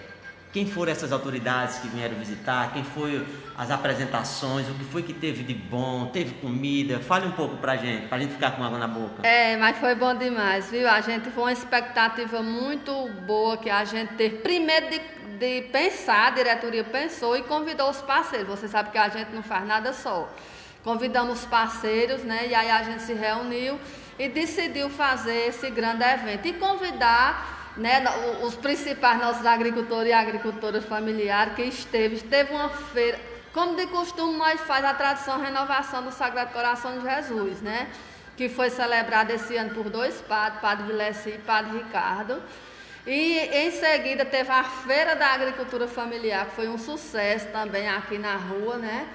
quem 0.50 0.66
foram 0.66 0.90
essas 0.92 1.12
autoridades 1.12 1.76
que 1.78 1.88
vieram 1.88 2.16
visitar? 2.16 2.72
Quem 2.72 2.82
foram 2.82 3.26
as 3.56 3.70
apresentações? 3.70 4.66
O 4.66 4.74
que 4.74 4.84
foi 4.84 5.02
que 5.02 5.12
teve 5.12 5.42
de 5.42 5.52
bom? 5.52 6.06
Teve 6.06 6.32
comida? 6.36 7.00
Fale 7.00 7.26
um 7.26 7.32
pouco 7.32 7.58
pra 7.58 7.76
gente, 7.76 8.08
pra 8.08 8.18
gente 8.18 8.32
ficar 8.32 8.52
com 8.52 8.64
água 8.64 8.78
na 8.78 8.88
boca. 8.88 9.26
É, 9.26 9.58
mas 9.58 9.76
foi 9.76 9.94
bom 9.94 10.14
demais, 10.14 10.70
viu? 10.70 10.88
A 10.88 11.02
gente 11.02 11.30
foi 11.30 11.44
uma 11.44 11.52
expectativa 11.52 12.42
muito 12.42 13.08
boa 13.26 13.58
que 13.58 13.68
a 13.68 13.84
gente 13.84 14.14
teve. 14.14 14.38
Primeiro 14.38 14.88
de, 14.88 15.17
de 15.38 15.62
pensar, 15.70 16.26
a 16.26 16.30
diretoria 16.30 16.84
pensou 16.84 17.36
e 17.36 17.42
convidou 17.42 17.88
os 17.90 18.02
parceiros. 18.02 18.48
Você 18.48 18.68
sabe 18.68 18.90
que 18.90 18.98
a 18.98 19.08
gente 19.08 19.30
não 19.32 19.42
faz 19.42 19.66
nada 19.66 19.92
só. 19.92 20.28
Convidamos 20.82 21.40
os 21.40 21.46
parceiros, 21.46 22.22
né? 22.24 22.48
E 22.48 22.54
aí 22.54 22.70
a 22.70 22.82
gente 22.82 23.02
se 23.02 23.14
reuniu 23.14 23.78
e 24.18 24.28
decidiu 24.28 24.90
fazer 24.90 25.48
esse 25.48 25.70
grande 25.70 26.02
evento 26.02 26.46
e 26.46 26.52
convidar 26.54 27.72
né, 27.76 28.02
os 28.42 28.56
principais 28.56 29.20
nossos 29.20 29.46
agricultores 29.46 30.10
e 30.10 30.12
agricultoras 30.12 30.84
familiares 30.84 31.54
que 31.54 31.62
esteve. 31.62 32.20
Teve 32.20 32.52
uma 32.52 32.68
feira, 32.68 33.18
como 33.52 33.76
de 33.76 33.86
costume 33.86 34.36
nós 34.36 34.60
faz 34.62 34.84
a 34.84 34.94
tradição 34.94 35.40
renovação 35.40 36.02
do 36.02 36.10
Sagrado 36.10 36.52
Coração 36.52 36.98
de 36.98 37.04
Jesus, 37.04 37.60
né? 37.60 37.88
Que 38.36 38.48
foi 38.48 38.70
celebrada 38.70 39.32
esse 39.32 39.56
ano 39.56 39.74
por 39.74 39.88
dois 39.90 40.20
padres, 40.22 40.60
Padre 40.60 40.86
Vileci 40.86 41.30
e 41.30 41.38
Padre 41.38 41.78
Ricardo. 41.78 42.42
E 43.06 43.38
em 43.38 43.70
seguida 43.70 44.24
teve 44.24 44.50
a 44.50 44.64
Feira 44.64 45.14
da 45.16 45.28
Agricultura 45.28 45.88
Familiar, 45.88 46.46
que 46.46 46.52
foi 46.56 46.68
um 46.68 46.78
sucesso 46.78 47.46
também 47.48 47.88
aqui 47.88 48.18
na 48.18 48.36
rua, 48.36 48.76
né? 48.76 49.08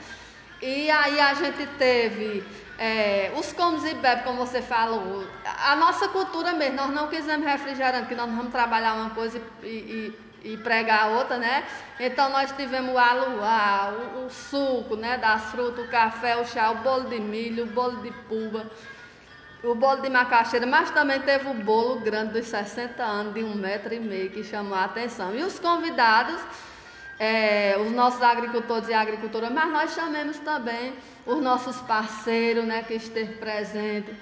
E 0.61 0.89
aí 0.89 1.19
a 1.19 1.33
gente 1.33 1.65
teve 1.77 2.47
é, 2.77 3.31
os 3.35 3.51
comes 3.51 3.83
e 3.83 3.93
bebes, 3.95 4.23
como 4.23 4.45
você 4.45 4.61
falou, 4.61 5.27
a 5.45 5.75
nossa 5.75 6.07
cultura 6.07 6.53
mesmo, 6.53 6.77
nós 6.77 6.89
não 6.91 7.07
quisemos 7.09 7.45
refrigerante, 7.45 8.07
que 8.07 8.15
nós 8.15 8.27
não 8.29 8.37
vamos 8.37 8.51
trabalhar 8.51 8.93
uma 8.95 9.09
coisa 9.11 9.41
e, 9.61 9.67
e- 9.67 10.33
e 10.53 10.57
pregar 10.57 11.09
outra, 11.11 11.37
né? 11.37 11.63
Então 11.99 12.29
nós 12.29 12.51
tivemos 12.51 12.93
o 12.93 12.97
aluá, 12.97 13.93
o, 14.15 14.25
o 14.25 14.29
suco, 14.29 14.95
né, 14.95 15.17
das 15.17 15.43
frutas, 15.51 15.85
o 15.85 15.87
café, 15.87 16.35
o 16.37 16.45
chá, 16.45 16.71
o 16.71 16.75
bolo 16.77 17.09
de 17.09 17.19
milho, 17.19 17.63
o 17.63 17.67
bolo 17.67 18.01
de 18.01 18.11
puba, 18.27 18.69
o 19.63 19.73
bolo 19.73 20.01
de 20.01 20.09
macaxeira, 20.09 20.65
mas 20.65 20.91
também 20.91 21.21
teve 21.21 21.47
o 21.47 21.53
bolo 21.53 22.01
grande 22.01 22.33
dos 22.33 22.47
60 22.47 23.01
anos, 23.01 23.33
de 23.33 23.43
um 23.43 23.55
metro 23.55 23.93
e 23.93 23.99
meio, 23.99 24.29
que 24.29 24.43
chamou 24.43 24.77
a 24.77 24.83
atenção. 24.83 25.33
E 25.33 25.41
os 25.41 25.57
convidados, 25.57 26.39
é, 27.17 27.77
os 27.79 27.91
nossos 27.91 28.21
agricultores 28.21 28.89
e 28.89 28.93
agricultoras, 28.93 29.49
mas 29.51 29.71
nós 29.71 29.93
chamamos 29.93 30.37
também 30.39 30.93
os 31.25 31.41
nossos 31.41 31.77
parceiros, 31.81 32.65
né, 32.65 32.83
que 32.83 32.95
esteve 32.95 33.35
presente, 33.35 34.13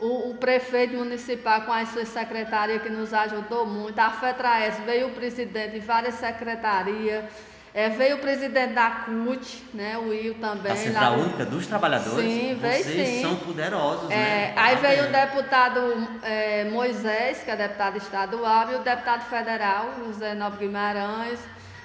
o, 0.00 0.30
o 0.30 0.34
prefeito 0.34 0.96
municipal 0.96 1.62
com 1.62 1.72
as 1.72 1.88
suas 1.90 2.08
secretarias 2.08 2.82
que 2.82 2.88
nos 2.88 3.14
ajudou 3.14 3.66
muito, 3.66 3.98
a 3.98 4.10
FETRAES 4.10 4.78
veio 4.80 5.08
o 5.08 5.12
presidente 5.12 5.74
de 5.74 5.80
várias 5.80 6.14
secretarias, 6.14 7.24
é, 7.72 7.88
veio 7.90 8.16
o 8.16 8.18
presidente 8.18 8.72
da 8.74 8.90
CUT, 8.90 9.62
né, 9.72 9.96
o 9.98 10.08
Will 10.08 10.34
também. 10.40 10.72
Da 10.72 10.76
Central 10.76 11.10
lá 11.12 11.16
do- 11.16 11.22
Única 11.22 11.44
dos 11.44 11.66
Trabalhadores. 11.66 12.14
Sim, 12.32 12.54
veio 12.60 12.84
Vocês 12.84 13.08
sim. 13.08 13.22
são 13.22 13.36
poderosos, 13.36 14.10
É, 14.10 14.14
né? 14.16 14.52
aí 14.56 14.76
veio 14.76 15.04
o 15.04 15.10
Parabéns. 15.10 15.30
deputado 15.34 16.08
é, 16.22 16.64
Moisés, 16.70 17.42
que 17.44 17.50
é 17.50 17.56
deputado 17.56 17.96
estadual, 17.98 18.72
e 18.72 18.74
o 18.76 18.78
deputado 18.80 19.24
federal, 19.28 19.94
José 20.04 20.34
Nobre 20.34 20.66
Guimarães. 20.66 21.38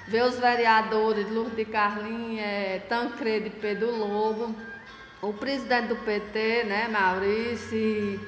Veio 0.08 0.26
os 0.26 0.38
vereadores 0.38 1.28
Lourdes 1.30 1.56
de 1.56 1.64
Carlinhos, 1.64 2.40
é, 2.40 2.80
Tancredo 2.88 3.48
e 3.48 3.50
Pedro 3.50 3.90
Lobo. 3.90 4.54
O 5.20 5.32
presidente 5.32 5.88
do 5.88 5.96
PT, 5.96 6.64
né, 6.64 6.86
Maurício. 6.88 7.76
e- 7.76 8.20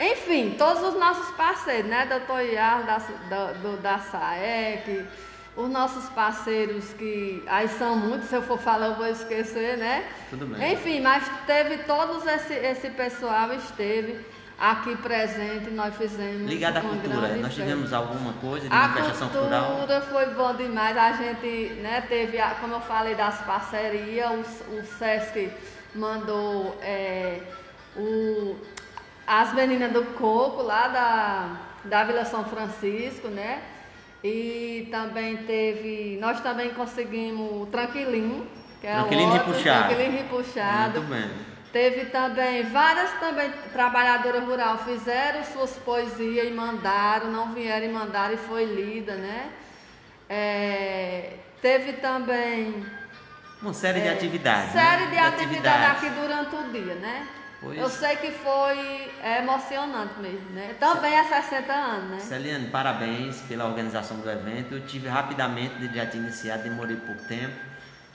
Enfim, 0.00 0.54
todos 0.58 0.82
os 0.82 0.94
nossos 0.98 1.30
parceiros, 1.36 1.88
né, 1.88 2.06
doutor 2.06 2.42
Iar 2.42 2.82
da, 2.84 2.98
da, 3.28 3.52
do, 3.52 3.76
da 3.76 3.98
SAEC, 4.00 5.04
os 5.56 5.68
nossos 5.68 6.08
parceiros 6.10 6.92
que 6.94 7.42
aí 7.46 7.68
são 7.68 7.94
muitos, 7.96 8.28
se 8.28 8.34
eu 8.34 8.42
for 8.42 8.58
falar 8.58 8.86
eu 8.86 8.94
vou 8.94 9.06
esquecer, 9.06 9.76
né? 9.76 10.04
Tudo 10.30 10.46
bem. 10.46 10.72
Enfim, 10.72 11.00
mas 11.00 11.24
teve 11.46 11.78
todos 11.84 12.26
esse, 12.26 12.54
esse 12.54 12.88
pessoal 12.90 13.52
esteve 13.52 14.18
aqui 14.58 14.96
presente, 14.96 15.68
nós 15.70 15.94
fizemos 15.96 16.48
Ligado 16.48 16.76
à 16.78 16.80
cultura, 16.80 17.14
nós 17.16 17.30
festa. 17.32 17.48
tivemos 17.50 17.92
alguma 17.92 18.32
coisa 18.34 18.68
de 18.68 18.74
A 18.74 18.88
manifestação 18.88 19.28
cultural? 19.28 19.72
cultura 19.76 20.00
foi 20.02 20.26
bom 20.26 20.54
demais. 20.54 20.96
A 20.96 21.12
gente 21.12 21.74
né, 21.82 22.02
teve, 22.08 22.40
a- 22.40 22.54
como 22.60 22.74
eu 22.74 22.80
falei, 22.80 23.14
das 23.14 23.38
parcerias, 23.42 24.30
o, 24.70 24.74
o 24.76 24.84
Sesc 24.98 25.50
mandou 25.94 26.78
é, 26.80 27.40
o, 27.96 28.56
as 29.26 29.52
meninas 29.52 29.92
do 29.92 30.02
coco 30.14 30.62
lá 30.62 30.88
da, 30.88 31.56
da 31.84 32.04
Vila 32.04 32.24
São 32.24 32.44
Francisco, 32.44 33.28
né? 33.28 33.60
E 34.24 34.88
também 34.90 35.36
teve. 35.38 36.16
Nós 36.20 36.40
também 36.40 36.70
conseguimos 36.70 37.62
o 37.62 37.66
Tranquilinho, 37.66 38.46
que 38.80 38.86
é 38.86 38.94
Tranquilinho 38.94 39.28
o 39.28 39.32
outro, 39.32 39.48
Repuxado. 39.50 39.86
Tranquilinho 39.88 40.22
Repuxado. 40.22 41.00
Muito 41.02 41.10
bem. 41.14 41.30
Teve 41.72 42.04
também 42.06 42.62
várias 42.64 43.10
também 43.18 43.50
trabalhadoras 43.72 44.44
rurais 44.44 44.82
fizeram 44.82 45.42
suas 45.42 45.72
poesias 45.78 46.46
e 46.46 46.50
mandaram, 46.50 47.30
não 47.30 47.52
vieram 47.54 47.86
e 47.86 47.88
mandaram 47.88 48.34
e 48.34 48.36
foi 48.36 48.64
lida, 48.66 49.14
né? 49.14 49.50
É, 50.28 51.30
teve 51.62 51.94
também 51.94 52.84
Uma 53.62 53.72
série 53.72 54.00
de 54.02 54.08
é, 54.08 54.12
atividades. 54.12 54.72
série 54.72 55.06
né? 55.06 55.10
de 55.12 55.18
atividades 55.18 56.04
aqui 56.04 56.10
durante 56.10 56.56
o 56.56 56.72
dia, 56.72 56.94
né? 56.96 57.26
Pois. 57.62 57.78
Eu 57.78 57.88
sei 57.88 58.16
que 58.16 58.32
foi 58.32 59.12
emocionante 59.40 60.18
mesmo, 60.20 60.50
né? 60.50 60.74
Também 60.80 61.14
é 61.14 61.22
60 61.22 61.72
anos, 61.72 62.10
né? 62.10 62.18
Celiane, 62.18 62.66
parabéns 62.70 63.40
pela 63.42 63.66
organização 63.66 64.18
do 64.18 64.28
evento. 64.28 64.74
Eu 64.74 64.84
tive 64.84 65.08
rapidamente 65.08 65.76
de 65.76 65.94
já 65.94 66.04
te 66.04 66.16
iniciar, 66.16 66.56
demorei 66.58 66.96
pouco 66.96 67.22
tempo. 67.22 67.54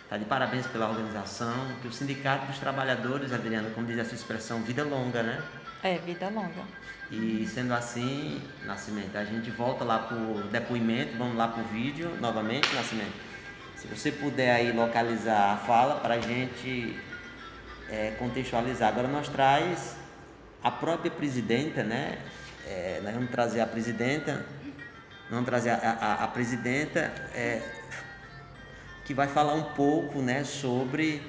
Está 0.04 0.18
de 0.18 0.26
parabéns 0.26 0.68
pela 0.68 0.90
organização, 0.90 1.80
que 1.82 1.88
o 1.88 1.92
Sindicato 1.92 2.48
dos 2.48 2.60
Trabalhadores, 2.60 3.32
Adriana, 3.32 3.70
como 3.72 3.88
diz 3.88 3.98
essa 3.98 4.16
expressão, 4.16 4.62
vida 4.64 4.84
longa, 4.84 5.24
né? 5.24 5.42
É, 5.82 5.98
vida 5.98 6.28
longa. 6.30 6.64
E 7.10 7.46
sendo 7.48 7.74
assim, 7.74 8.42
Nascimento, 8.66 9.16
a 9.18 9.24
gente 9.24 9.50
volta 9.50 9.84
lá 9.86 10.00
para 10.00 10.18
o 10.18 10.44
depoimento, 10.52 11.18
vamos 11.18 11.38
lá 11.38 11.48
para 11.48 11.62
o 11.62 11.66
vídeo 11.66 12.18
novamente, 12.20 12.74
Nascimento. 12.74 13.16
Se 13.76 13.88
você 13.88 14.12
puder 14.12 14.52
aí 14.56 14.72
localizar 14.72 15.54
a 15.54 15.58
fala 15.58 15.96
para 15.96 16.16
a 16.16 16.20
gente 16.20 17.07
é, 17.90 18.12
contextualizar. 18.18 18.90
Agora 18.90 19.08
nós 19.08 19.30
traz 19.30 19.96
a 20.64 20.72
própria 20.72 21.12
presidenta, 21.12 21.84
né? 21.84 22.18
É, 22.66 23.00
nós 23.04 23.14
vamos 23.14 23.32
trazer 23.32 23.62
a 23.62 23.66
presidenta, 23.66 24.46
vamos 25.30 25.46
trazer 25.46 25.70
a, 25.70 25.76
a, 25.76 26.24
a 26.26 26.28
presidenta 26.28 27.00
é, 27.34 27.62
que 29.06 29.14
vai 29.14 29.28
falar 29.28 29.54
um 29.54 29.64
pouco, 29.74 30.22
né, 30.22 30.44
sobre 30.44 31.22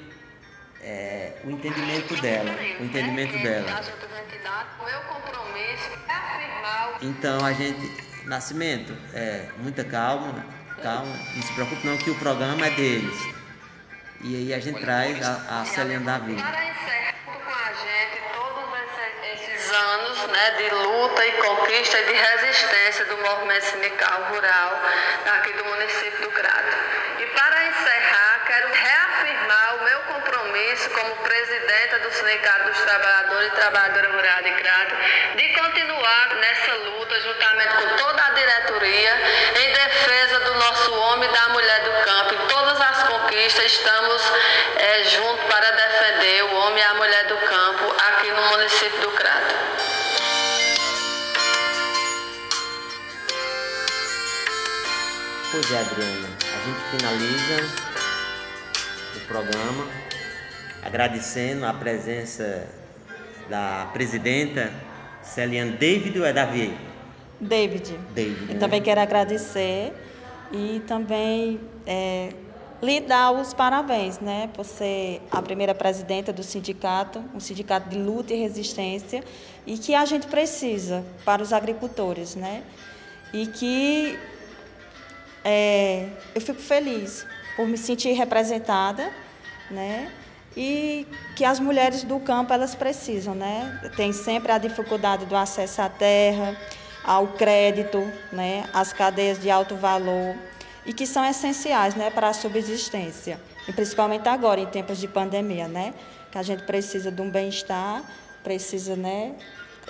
é, 0.83 1.35
o 1.45 1.51
entendimento 1.51 2.21
dela, 2.21 2.51
o 2.81 2.85
entendimento 2.85 3.41
dela. 3.41 3.71
Então 7.01 7.45
a 7.45 7.53
gente, 7.53 8.27
Nascimento, 8.27 8.93
é, 9.15 9.49
muita 9.59 9.85
calma, 9.85 10.45
calma, 10.83 11.17
não 11.37 11.43
se 11.43 11.53
preocupe 11.53 11.87
não 11.87 11.97
que 11.99 12.11
o 12.11 12.19
programa 12.19 12.67
é 12.67 12.71
deles. 12.71 13.38
E 14.21 14.35
aí 14.35 14.55
a 14.55 14.59
gente 14.59 14.81
traz 14.81 15.15
a, 15.25 15.61
a 15.61 15.65
Celinha 15.65 16.01
Davi. 16.01 16.35
Para 16.35 16.65
encerrar 16.65 17.15
com 17.25 17.31
a 17.31 17.71
gente 17.71 18.19
todos 18.35 18.67
esses, 18.83 19.47
esses 19.47 19.71
anos 19.71 20.27
né, 20.27 20.51
de 20.59 20.71
luta 20.75 21.25
e 21.25 21.33
conquista 21.33 22.01
e 22.01 22.05
de 22.05 22.13
resistência 22.15 23.05
do 23.05 23.17
movimento 23.19 23.65
sindical 23.65 24.25
rural 24.25 24.83
aqui 25.37 25.53
do 25.53 25.65
município 25.67 26.21
do 26.23 26.31
Crato. 26.33 26.77
E 27.21 27.27
para 27.27 27.65
encerrar, 27.67 28.45
quero 28.47 28.73
reafirmar 28.73 29.77
o 29.77 29.85
meu 29.85 30.01
compromisso 30.01 30.91
como 30.91 31.15
presidenta 31.19 31.99
do 32.01 32.11
Sindicato 32.11 32.71
dos 32.71 32.79
Trabalhadores 32.81 33.49
e 33.49 33.55
Trabalhadoras 33.55 34.11
Rurais 34.11 34.45
de 34.45 34.51
Crato 34.51 34.97
de 35.37 35.49
continuar 35.55 36.35
nessa 36.35 36.75
luta 36.75 37.21
juntamente 37.21 37.75
com 37.77 37.97
toda 37.97 38.27
a 38.27 38.31
diretoria 38.31 39.13
em 39.63 39.73
defesa 39.73 40.41
do 40.41 40.55
nosso 40.55 40.93
homem 40.95 41.29
e 41.29 41.33
da 41.33 41.49
mulher 41.51 41.78
estamos 43.69 44.23
é, 44.79 45.05
juntos 45.05 45.45
para 45.45 45.71
defender 45.73 46.43
o 46.45 46.57
homem 46.57 46.79
e 46.79 46.83
a 46.83 46.95
mulher 46.95 47.27
do 47.27 47.37
campo 47.37 47.85
aqui 47.99 48.31
no 48.31 48.49
município 48.49 49.01
do 49.03 49.11
Crato. 49.11 49.55
Pois 55.51 55.71
é, 55.71 55.79
Adriana, 55.81 56.29
a 56.41 56.59
gente 56.65 56.81
finaliza 56.97 57.63
o 59.17 59.21
programa 59.27 59.87
agradecendo 60.83 61.67
a 61.67 61.75
presença 61.75 62.67
da 63.51 63.91
presidenta 63.93 64.73
Celiane 65.23 65.73
David 65.73 66.19
ou 66.19 66.25
é 66.25 66.33
Davi? 66.33 66.75
David. 67.39 67.99
David. 68.15 68.49
Eu 68.49 68.55
né? 68.55 68.61
também 68.61 68.81
quero 68.81 69.01
agradecer 69.01 69.93
e 70.51 70.83
também 70.87 71.61
é, 71.87 72.31
lhe 72.81 73.01
dar 73.01 73.33
os 73.33 73.53
parabéns, 73.53 74.21
né, 74.21 74.49
por 74.55 74.65
ser 74.65 75.21
a 75.31 75.43
primeira 75.43 75.75
presidenta 75.75 76.33
do 76.33 76.43
sindicato, 76.43 77.23
um 77.35 77.41
sindicato 77.41 77.89
de 77.89 77.99
luta 77.99 78.33
e 78.33 78.41
resistência, 78.41 79.25
e 79.67 79.77
que 79.77 79.95
a 79.95 80.05
gente 80.05 80.27
precisa 80.29 81.05
para 81.25 81.43
os 81.43 81.53
agricultores, 81.53 82.37
né, 82.37 82.63
e 83.33 83.47
que 83.47 84.19
é, 85.45 86.09
eu 86.35 86.41
fico 86.41 86.61
feliz 86.61 87.27
por 87.57 87.67
me 87.67 87.77
sentir 87.77 88.13
representada, 88.13 89.11
né, 89.71 90.11
e 90.57 91.07
que 91.35 91.45
as 91.45 91.59
mulheres 91.59 92.05
do 92.05 92.21
campo 92.21 92.53
elas 92.53 92.75
precisam, 92.75 93.35
né, 93.35 93.81
tem 93.97 94.13
sempre 94.13 94.53
a 94.53 94.59
dificuldade 94.59 95.27
do 95.27 95.37
acesso 95.37 95.83
à 95.83 95.89
terra, 95.89 96.57
ao 97.03 97.27
crédito, 97.29 98.07
né, 98.31 98.65
às 98.73 98.93
cadeias 98.93 99.41
de 99.41 99.51
alto 99.51 99.75
valor 99.75 100.37
e 100.89 100.93
que 100.95 101.07
são 101.07 101.23
essenciais, 101.23 101.95
né, 101.95 102.09
para 102.09 102.31
a 102.31 102.33
subsistência, 102.33 103.39
e 103.69 103.73
principalmente 103.75 104.27
agora 104.27 104.59
em 104.59 104.65
tempos 104.65 104.97
de 104.97 105.07
pandemia, 105.07 105.69
né, 105.69 105.93
que 106.31 106.39
a 106.39 106.43
gente 106.43 106.63
precisa 106.63 107.13
de 107.13 107.21
um 107.21 107.31
bem-estar, 107.31 108.03
precisa, 108.43 108.97
né, 108.97 109.35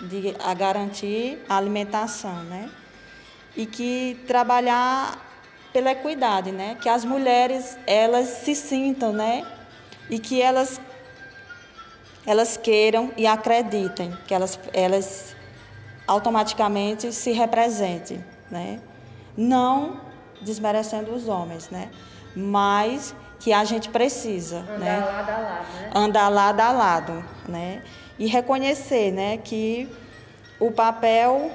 de 0.03 0.35
a 0.41 0.53
garantir 0.55 1.45
a 1.49 1.57
alimentação, 1.57 2.43
né, 2.43 2.69
e 3.55 3.65
que 3.65 4.25
trabalhar 4.27 5.25
pela 5.73 5.93
equidade, 5.93 6.51
né, 6.51 6.77
que 6.81 6.89
as 6.89 7.05
mulheres 7.05 7.79
elas 7.87 8.27
se 8.43 8.57
sintam, 8.57 9.13
né, 9.13 9.47
e 10.11 10.19
que 10.19 10.43
elas 10.43 10.81
elas 12.27 12.57
queiram 12.57 13.13
e 13.17 13.25
acreditem 13.25 14.19
que 14.27 14.35
elas 14.35 14.59
elas 14.73 15.37
automaticamente 16.09 17.13
se 17.13 17.31
represente, 17.31 18.21
né? 18.51 18.81
Não 19.37 20.08
desmerecendo 20.41 21.13
os 21.13 21.29
homens, 21.29 21.71
né? 21.71 21.91
Mas 22.35 23.15
que 23.39 23.53
a 23.53 23.65
gente 23.65 23.89
precisa, 23.89 24.59
Andar 24.61 24.79
né? 24.79 24.99
lado 24.99 25.31
a 25.31 25.39
lado, 25.39 25.67
né? 25.75 25.91
Andar 25.95 26.29
lado 26.29 26.61
a 26.61 26.73
lado, 26.73 27.25
né? 27.49 27.83
E 28.19 28.27
reconhecer, 28.27 29.13
né, 29.13 29.37
que 29.37 29.89
o 30.59 30.73
papel 30.73 31.53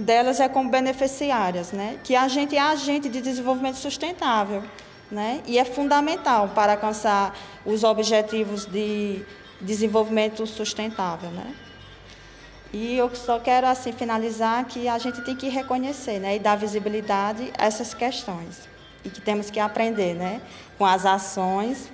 delas 0.00 0.40
é 0.40 0.48
como 0.48 0.70
beneficiárias, 0.70 1.72
né? 1.72 1.98
Que 2.02 2.16
a 2.16 2.26
gente 2.28 2.56
é 2.56 2.60
agente 2.60 3.08
de 3.08 3.20
desenvolvimento 3.20 3.76
sustentável, 3.76 4.62
né? 5.10 5.42
E 5.46 5.58
é 5.58 5.64
fundamental 5.64 6.48
para 6.54 6.72
alcançar 6.72 7.36
os 7.64 7.84
objetivos 7.84 8.64
de 8.64 9.22
desenvolvimento 9.60 10.46
sustentável, 10.46 11.30
né? 11.30 11.54
E 12.74 12.96
eu 12.96 13.08
só 13.14 13.38
quero 13.38 13.68
assim 13.68 13.92
finalizar 13.92 14.64
que 14.64 14.88
a 14.88 14.98
gente 14.98 15.20
tem 15.20 15.36
que 15.36 15.48
reconhecer, 15.48 16.18
né, 16.18 16.34
e 16.34 16.40
dar 16.40 16.56
visibilidade 16.56 17.52
a 17.56 17.66
essas 17.66 17.94
questões 17.94 18.68
e 19.04 19.08
que 19.08 19.20
temos 19.20 19.48
que 19.48 19.60
aprender, 19.60 20.12
né, 20.14 20.40
com 20.76 20.84
as 20.84 21.06
ações, 21.06 21.88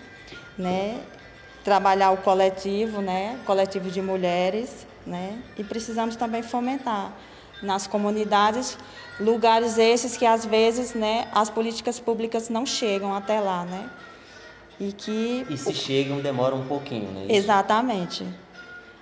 né, 0.56 1.02
trabalhar 1.62 2.12
o 2.12 2.16
coletivo, 2.16 3.02
né, 3.02 3.38
coletivo 3.44 3.90
de 3.90 4.00
mulheres, 4.00 4.86
né, 5.04 5.38
e 5.54 5.62
precisamos 5.62 6.16
também 6.16 6.42
fomentar 6.42 7.12
nas 7.60 7.86
comunidades 7.86 8.78
lugares 9.20 9.76
esses 9.76 10.16
que 10.16 10.24
às 10.24 10.46
vezes, 10.46 10.94
né, 10.94 11.28
as 11.30 11.50
políticas 11.50 12.00
públicas 12.00 12.48
não 12.48 12.64
chegam 12.64 13.12
até 13.12 13.38
lá, 13.38 13.66
né, 13.66 13.84
e 14.80 14.94
que 14.94 15.44
E 15.50 15.58
se 15.58 15.74
chegam, 15.74 16.22
demora 16.22 16.54
um 16.54 16.64
pouquinho, 16.64 17.10
né? 17.12 17.26
Exatamente 17.28 18.26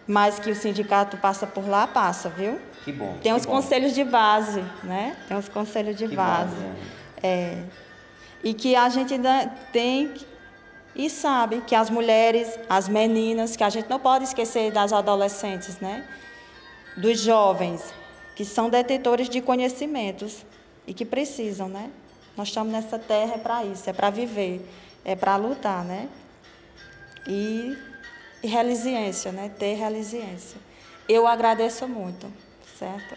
mas 0.08 0.38
que 0.38 0.50
o 0.50 0.54
sindicato 0.54 1.18
passa 1.18 1.46
por 1.46 1.68
lá, 1.68 1.86
passa, 1.86 2.30
viu? 2.30 2.58
Que 2.82 2.90
bom. 2.90 3.18
Tem 3.22 3.32
que 3.32 3.38
os 3.38 3.44
bom. 3.44 3.52
conselhos 3.52 3.94
de 3.94 4.02
base, 4.02 4.64
né? 4.82 5.14
Tem 5.28 5.36
os 5.36 5.48
conselhos 5.50 5.94
de 5.96 6.08
Que 6.08 6.16
base. 6.16 6.54
bom, 6.54 6.56
Adriana. 6.56 6.76
É. 7.22 7.62
E 8.42 8.54
que 8.54 8.74
a 8.74 8.88
gente 8.88 9.12
ainda 9.12 9.46
tem 9.70 10.14
e 10.96 11.10
sabe 11.10 11.60
que 11.66 11.74
as 11.74 11.90
mulheres, 11.90 12.58
as 12.68 12.88
meninas, 12.88 13.54
que 13.54 13.62
a 13.62 13.68
gente 13.68 13.88
não 13.90 14.00
pode 14.00 14.24
esquecer 14.24 14.72
das 14.72 14.92
adolescentes, 14.92 15.78
né? 15.78 16.04
Dos 16.96 17.20
jovens, 17.20 17.94
que 18.34 18.44
são 18.44 18.70
detentores 18.70 19.28
de 19.28 19.40
conhecimentos 19.40 20.44
e 20.86 20.94
que 20.94 21.04
precisam, 21.04 21.68
né? 21.68 21.90
Nós 22.36 22.48
estamos 22.48 22.72
nessa 22.72 22.98
terra 22.98 23.34
é 23.34 23.38
para 23.38 23.64
isso, 23.64 23.90
é 23.90 23.92
para 23.92 24.10
viver, 24.10 24.66
é 25.04 25.14
para 25.14 25.36
lutar, 25.36 25.84
né? 25.84 26.08
E, 27.26 27.76
e 28.42 28.46
resiliência, 28.46 29.32
né? 29.32 29.50
Ter 29.58 29.74
resiliência. 29.74 30.58
Eu 31.08 31.26
agradeço 31.26 31.88
muito, 31.88 32.30
certo? 32.78 33.16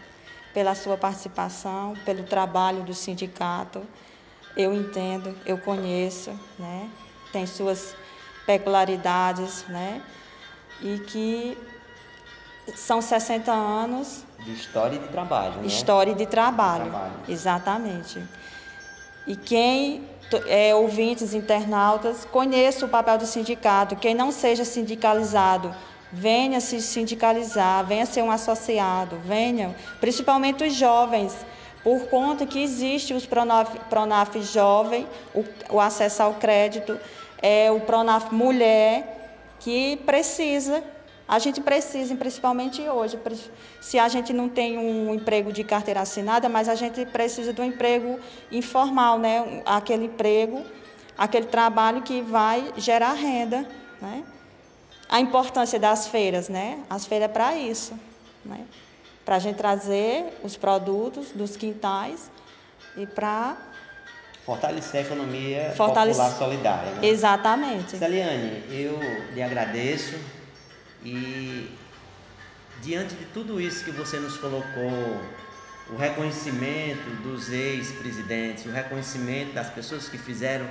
Pela 0.54 0.76
sua 0.76 0.98
participação, 0.98 1.96
pelo 2.06 2.24
trabalho 2.24 2.84
do 2.84 2.94
sindicato. 2.94 3.82
Eu 4.56 4.74
entendo, 4.74 5.36
eu 5.46 5.58
conheço, 5.58 6.32
né? 6.58 6.90
Tem 7.32 7.46
suas 7.46 7.96
peculiaridades, 8.46 9.66
né? 9.68 10.02
E 10.82 11.00
que 11.00 11.58
são 12.76 13.02
60 13.02 13.52
anos 13.52 14.24
De 14.40 14.54
história 14.54 14.96
e 14.96 15.00
de 15.00 15.08
trabalho, 15.08 15.62
né? 15.62 15.68
História 15.68 16.14
de 16.16 16.26
trabalho. 16.26 16.90
Trabalho. 16.90 17.14
Exatamente. 17.28 18.24
E 19.28 19.36
quem 19.36 20.11
é 20.48 20.74
ouvintes, 20.76 21.34
internautas, 21.34 22.26
conheça 22.26 22.86
o 22.86 22.90
papel 22.90 23.18
do 23.18 23.26
sindicato. 23.26 23.96
Quem 23.96 24.14
não 24.14 24.32
seja 24.32 24.64
sindicalizado, 24.64 25.74
venha 26.12 26.60
se 26.60 26.82
sindicalizar, 26.82 27.86
venha 27.86 28.06
ser 28.06 28.22
um 28.22 28.32
associado, 28.32 29.18
venham, 29.24 29.74
principalmente 30.00 30.64
os 30.64 30.74
jovens, 30.74 31.36
por 31.84 32.08
conta 32.08 32.46
que 32.46 32.62
existe 32.62 33.14
os 33.14 33.26
Pronaf, 33.26 33.76
Pronaf 33.90 34.40
Jovem, 34.42 35.08
o, 35.34 35.44
o 35.70 35.80
acesso 35.80 36.22
ao 36.22 36.36
crédito, 36.36 37.00
é 37.42 37.72
o 37.72 37.80
Pronaf 37.80 38.32
Mulher, 38.32 39.38
que 39.60 39.98
precisa, 40.06 40.84
a 41.32 41.40
gente 41.40 41.62
precisa, 41.62 42.14
principalmente 42.14 42.82
hoje, 42.82 43.18
se 43.80 43.98
a 43.98 44.10
gente 44.10 44.34
não 44.34 44.50
tem 44.50 44.78
um 44.78 45.14
emprego 45.16 45.50
de 45.50 45.64
carteira 45.64 46.02
assinada, 46.02 46.50
mas 46.50 46.68
a 46.68 46.76
gente 46.76 47.06
precisa 47.06 47.56
um 47.58 47.64
emprego 47.64 48.20
informal, 48.52 49.18
né? 49.18 49.62
Aquele 49.66 50.08
emprego 50.08 50.62
aquele 51.18 51.46
trabalho 51.46 52.02
que 52.02 52.22
vai 52.22 52.74
gerar 52.76 53.14
renda. 53.14 53.66
Né? 54.02 54.26
A 55.08 55.22
importância 55.22 55.80
das 55.80 56.08
feiras, 56.08 56.50
né? 56.50 56.80
As 56.90 57.06
feiras 57.06 57.30
é 57.30 57.32
para 57.32 57.56
isso, 57.56 57.94
né? 58.44 58.66
Para 59.24 59.38
a 59.38 59.40
gente 59.40 59.56
trazer 59.56 60.38
os 60.44 60.58
produtos 60.58 61.32
dos 61.32 61.56
quintais 61.56 62.30
e 62.98 63.06
para 63.06 63.56
Fortalecer 64.46 65.02
a 65.02 65.04
economia 65.06 65.74
Fortalece- 65.78 66.20
popular 66.20 66.38
solidária. 66.38 66.92
Né? 66.92 67.08
Exatamente. 67.08 67.96
Celiane, 67.96 68.64
eu 68.70 69.00
lhe 69.34 69.42
agradeço 69.42 70.20
e 71.04 71.78
diante 72.82 73.16
de 73.16 73.26
tudo 73.26 73.60
isso 73.60 73.84
que 73.84 73.92
você 73.92 74.20
nos 74.20 74.38
colocou, 74.38 75.22
o 75.90 75.96
reconhecimento 75.98 77.10
dos 77.24 77.50
ex-presidentes, 77.52 78.66
o 78.66 78.72
reconhecimento 78.72 79.54
das 79.54 79.70
pessoas 79.70 80.08
que 80.08 80.18
fizeram 80.18 80.66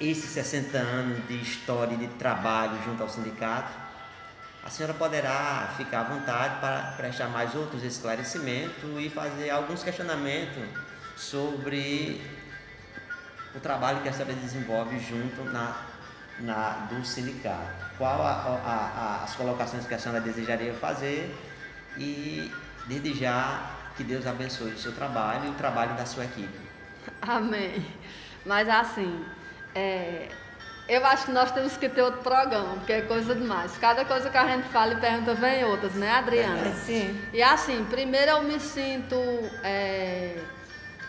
esses 0.00 0.30
60 0.30 0.76
anos 0.76 1.26
de 1.28 1.40
história 1.40 1.94
e 1.94 1.98
de 1.98 2.08
trabalho 2.14 2.78
junto 2.84 3.02
ao 3.02 3.08
sindicato, 3.08 3.72
a 4.64 4.68
senhora 4.68 4.94
poderá 4.94 5.72
ficar 5.76 6.00
à 6.00 6.04
vontade 6.04 6.60
para 6.60 6.94
prestar 6.96 7.28
mais 7.28 7.54
outros 7.54 7.84
esclarecimentos 7.84 8.82
e 8.98 9.08
fazer 9.08 9.50
alguns 9.50 9.84
questionamentos 9.84 10.64
sobre 11.16 12.20
o 13.54 13.60
trabalho 13.60 14.02
que 14.02 14.08
a 14.08 14.12
senhora 14.12 14.34
desenvolve 14.34 14.98
junto 14.98 15.44
na, 15.44 15.86
na, 16.40 16.70
do 16.90 17.04
sindicato. 17.06 17.85
Qual 17.98 18.20
a, 18.20 18.30
a, 18.30 19.20
a, 19.20 19.24
as 19.24 19.34
colocações 19.34 19.86
que 19.86 19.94
a 19.94 19.98
senhora 19.98 20.20
desejaria 20.20 20.74
fazer 20.74 21.34
e, 21.96 22.52
desde 22.86 23.14
já, 23.14 23.70
que 23.96 24.04
Deus 24.04 24.26
abençoe 24.26 24.72
o 24.72 24.78
seu 24.78 24.92
trabalho 24.92 25.46
e 25.46 25.48
o 25.48 25.54
trabalho 25.54 25.94
da 25.96 26.04
sua 26.04 26.24
equipe. 26.24 26.58
Amém. 27.22 27.84
Mas 28.44 28.68
assim, 28.68 29.24
é, 29.74 30.28
eu 30.88 31.04
acho 31.04 31.26
que 31.26 31.32
nós 31.32 31.50
temos 31.50 31.76
que 31.76 31.88
ter 31.88 32.02
outro 32.02 32.20
programa, 32.20 32.74
porque 32.74 32.92
é 32.92 33.00
coisa 33.02 33.34
demais. 33.34 33.76
Cada 33.78 34.04
coisa 34.04 34.30
que 34.30 34.36
a 34.36 34.46
gente 34.46 34.68
fala 34.68 34.92
e 34.92 35.00
pergunta 35.00 35.34
vem 35.34 35.64
outras, 35.64 35.94
né, 35.94 36.10
Adriana? 36.10 36.72
Sim. 36.74 37.20
E 37.32 37.42
assim, 37.42 37.84
primeiro 37.86 38.30
eu 38.30 38.42
me 38.44 38.60
sinto 38.60 39.16
é, 39.64 40.36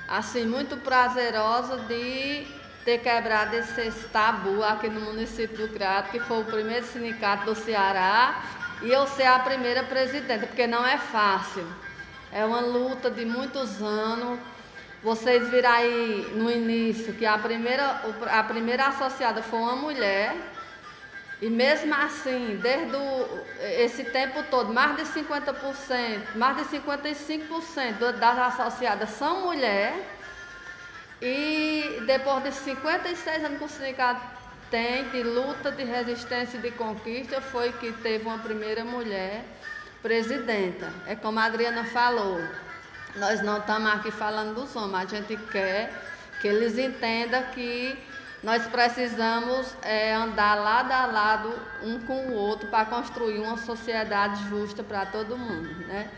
assim 0.07 0.45
muito 0.45 0.77
prazerosa 0.77 1.77
de 1.83 2.47
ter 2.87 2.99
quebrado 2.99 3.53
esse, 3.53 3.91
tabu 4.13 4.63
aqui 4.63 4.87
no 4.87 5.01
município 5.01 5.57
do 5.57 5.73
Crato, 5.73 6.09
que 6.09 6.21
foi 6.21 6.39
o 6.39 6.45
primeiro 6.45 6.85
sindicato 6.85 7.43
do 7.43 7.53
Ceará, 7.53 8.41
e 8.81 8.89
eu 8.89 9.05
ser 9.07 9.25
a 9.25 9.39
primeira 9.39 9.83
presidenta, 9.83 10.47
porque 10.47 10.65
não 10.65 10.85
é 10.87 10.97
fácil. 10.97 11.67
É 12.31 12.45
uma 12.45 12.61
luta 12.61 13.11
de 13.11 13.25
muitos 13.25 13.81
anos. 13.81 14.39
Vocês 15.03 15.49
viram 15.49 15.69
aí 15.69 16.31
no 16.33 16.49
início 16.49 17.13
que 17.13 17.25
a 17.25 17.37
primeira, 17.37 18.01
a 18.39 18.43
primeira 18.45 18.87
associada 18.87 19.41
foi 19.43 19.59
uma 19.59 19.75
mulher. 19.75 20.33
E 21.41 21.49
mesmo 21.49 21.93
assim, 21.93 22.57
desde 22.61 22.95
o, 22.95 23.45
esse 23.59 24.05
tempo 24.05 24.43
todo, 24.49 24.73
mais 24.73 24.95
de 24.95 25.03
50%, 25.05 26.35
mais 26.35 26.55
de 26.57 26.63
55% 26.77 27.99
do- 27.99 28.13
das 28.13 28.37
associadas 28.39 29.09
são 29.09 29.41
mulheres. 29.41 30.16
E 31.21 32.03
depois 32.05 32.43
de 32.43 32.51
56 32.51 33.43
anos 33.43 33.57
que 33.57 33.63
o 33.65 33.69
sindicato 33.69 34.21
tem 34.69 35.09
de 35.09 35.23
luta, 35.23 35.71
de 35.71 35.83
resistência 35.83 36.57
e 36.57 36.61
de 36.61 36.71
conquista, 36.71 37.41
foi 37.41 37.71
que 37.73 37.91
teve 37.93 38.25
uma 38.25 38.37
primeira 38.37 38.83
mulher 38.83 39.43
presidenta. 40.01 40.91
É 41.05 41.15
como 41.15 41.39
a 41.39 41.45
Adriana 41.45 41.83
falou, 41.85 42.39
nós 43.15 43.41
não 43.41 43.57
estamos 43.57 43.91
aqui 43.93 44.11
falando 44.11 44.53
dos 44.53 44.75
homens, 44.75 45.11
a 45.11 45.15
gente 45.15 45.37
quer 45.51 45.91
que 46.39 46.47
eles 46.47 46.77
entendam 46.77 47.41
que 47.53 47.97
nós 48.43 48.67
precisamos 48.67 49.75
é, 49.81 50.13
andar 50.13 50.55
lado 50.55 50.91
a 50.91 51.05
lado 51.07 51.53
um 51.81 51.99
com 52.01 52.27
o 52.27 52.33
outro 52.33 52.69
para 52.69 52.85
construir 52.85 53.39
uma 53.39 53.57
sociedade 53.57 54.47
justa 54.49 54.83
para 54.83 55.05
todo 55.07 55.35
mundo, 55.35 55.87
né? 55.87 56.11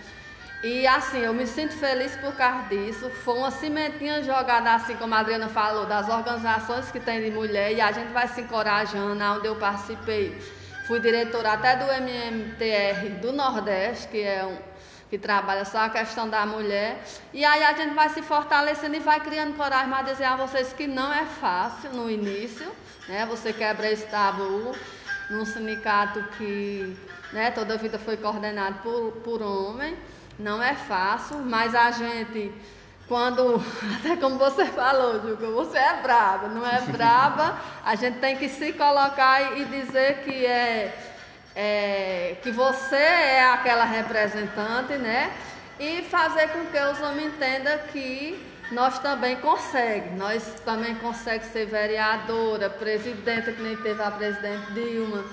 E 0.62 0.86
assim, 0.86 1.20
eu 1.20 1.34
me 1.34 1.48
sinto 1.48 1.74
feliz 1.74 2.16
por 2.18 2.34
causa 2.36 2.68
disso. 2.68 3.10
Foi 3.10 3.36
uma 3.36 3.50
cimentinha 3.50 4.22
jogada, 4.22 4.74
assim 4.74 4.96
como 4.98 5.16
a 5.16 5.20
Adriana 5.20 5.48
falou, 5.48 5.86
das 5.86 6.10
organizações 6.10 6.92
que 6.92 7.00
tem 7.00 7.22
de 7.22 7.32
mulher 7.32 7.72
e 7.72 7.80
a 7.80 7.92
gente 7.94 8.12
vai 8.12 8.28
se 8.28 8.42
encorajando, 8.42 9.24
onde 9.24 9.48
eu 9.48 9.56
participei. 9.56 10.38
Fui 10.86 11.00
diretora 11.00 11.54
até 11.54 11.78
do 11.78 11.86
MMTR 11.86 13.22
do 13.22 13.32
Nordeste, 13.32 14.08
que 14.10 14.22
é 14.22 14.46
um 14.46 14.58
que 15.10 15.18
trabalha 15.18 15.66
só 15.66 15.80
a 15.80 15.90
questão 15.90 16.30
da 16.30 16.46
mulher. 16.46 17.04
E 17.34 17.44
aí 17.44 17.64
a 17.64 17.74
gente 17.74 17.96
vai 17.96 18.10
se 18.10 18.22
fortalecendo 18.22 18.96
e 18.96 19.00
vai 19.00 19.20
criando 19.20 19.56
coragem 19.56 19.90
para 19.90 20.04
dizer 20.04 20.26
a 20.26 20.36
vocês 20.36 20.72
que 20.72 20.86
não 20.86 21.12
é 21.12 21.26
fácil 21.26 21.92
no 21.94 22.10
início, 22.10 22.72
né? 23.08 23.26
Você 23.26 23.52
quebra 23.52 23.90
esse 23.90 24.06
tabu 24.06 24.76
num 25.30 25.46
sindicato 25.46 26.22
que 26.38 26.96
né, 27.34 27.50
toda 27.52 27.74
a 27.74 27.78
vida 27.78 27.98
foi 27.98 28.18
coordenado 28.18 28.80
por, 28.84 29.12
por 29.24 29.42
homem. 29.42 29.98
Não 30.40 30.64
é 30.64 30.74
fácil, 30.74 31.40
mas 31.40 31.76
a 31.76 31.92
gente, 31.92 32.54
quando, 33.10 33.62
até 34.00 34.16
como 34.16 34.38
você 34.38 34.66
falou, 34.68 35.22
Juca, 35.22 35.48
você 35.48 35.78
é 35.78 36.02
braba, 36.02 36.48
não 36.48 36.66
é 36.66 36.80
braba, 36.80 37.60
a 37.84 37.94
gente 37.96 38.20
tem 38.20 38.38
que 38.38 38.48
se 38.48 38.72
colocar 38.72 39.58
e 39.58 39.66
dizer 39.66 40.24
que 40.24 40.46
é, 40.46 40.98
é 41.54 42.38
que 42.42 42.52
você 42.52 42.96
é 42.96 43.50
aquela 43.50 43.84
representante, 43.84 44.94
né? 44.94 45.30
E 45.78 46.04
fazer 46.04 46.48
com 46.50 46.66
que 46.68 46.80
os 46.80 47.02
homens 47.02 47.34
entendam 47.34 47.78
que 47.92 48.42
nós 48.72 48.98
também 49.00 49.36
conseguimos, 49.38 50.18
nós 50.18 50.44
também 50.64 50.96
conseguimos 50.96 51.52
ser 51.52 51.66
vereadora, 51.66 52.70
presidenta, 52.70 53.52
que 53.52 53.62
nem 53.62 53.76
teve 53.76 54.02
a 54.02 54.12
presidente 54.12 54.72
Dilma, 54.72 55.26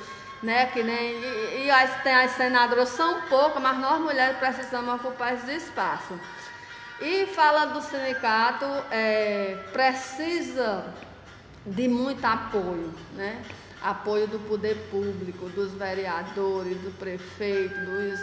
né? 0.42 0.66
Que 0.66 0.82
nem, 0.82 1.12
e, 1.12 1.64
e 1.66 1.70
as, 1.70 2.02
tem 2.02 2.14
as 2.14 2.32
senadoras, 2.32 2.88
são 2.90 3.22
poucas, 3.22 3.62
mas 3.62 3.78
nós 3.78 4.00
mulheres 4.00 4.36
precisamos 4.38 4.94
ocupar 4.96 5.34
esse 5.34 5.52
espaço. 5.54 6.18
E 7.00 7.26
falando 7.26 7.74
do 7.74 7.82
sindicato, 7.82 8.64
é, 8.90 9.56
precisa 9.72 10.84
de 11.66 11.88
muito 11.88 12.24
apoio, 12.24 12.94
né? 13.14 13.42
Apoio 13.82 14.26
do 14.26 14.38
poder 14.40 14.76
público, 14.90 15.48
dos 15.50 15.72
vereadores, 15.72 16.76
do 16.80 16.90
prefeito, 16.98 17.74
dos, 17.84 18.20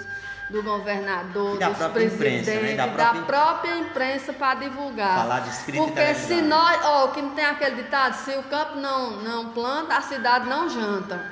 do 0.49 0.63
governador, 0.63 1.57
da 1.59 1.69
dos 1.69 1.77
própria 1.77 2.05
imprensa, 2.05 2.17
presidentes, 2.51 2.69
né? 2.71 2.75
Da 2.75 2.85
da 2.87 2.93
própria- 2.93 3.21
própria 3.23 3.77
imprensa 3.77 4.33
para 4.33 4.55
divulgar. 4.59 5.17
Falar 5.19 5.39
de 5.41 5.49
escrita 5.49 5.83
Porque 5.85 6.15
se 6.15 6.41
nós, 6.41 6.79
ó, 6.83 7.05
o 7.05 7.11
que 7.11 7.21
não 7.21 7.35
tem 7.35 7.45
aquele 7.45 7.75
ditado, 7.83 8.13
se 8.15 8.31
o 8.35 8.43
campo 8.43 8.77
não, 8.77 9.11
não 9.21 9.49
planta, 9.49 9.95
a 9.95 10.01
cidade 10.01 10.49
não 10.49 10.67
janta. 10.67 11.23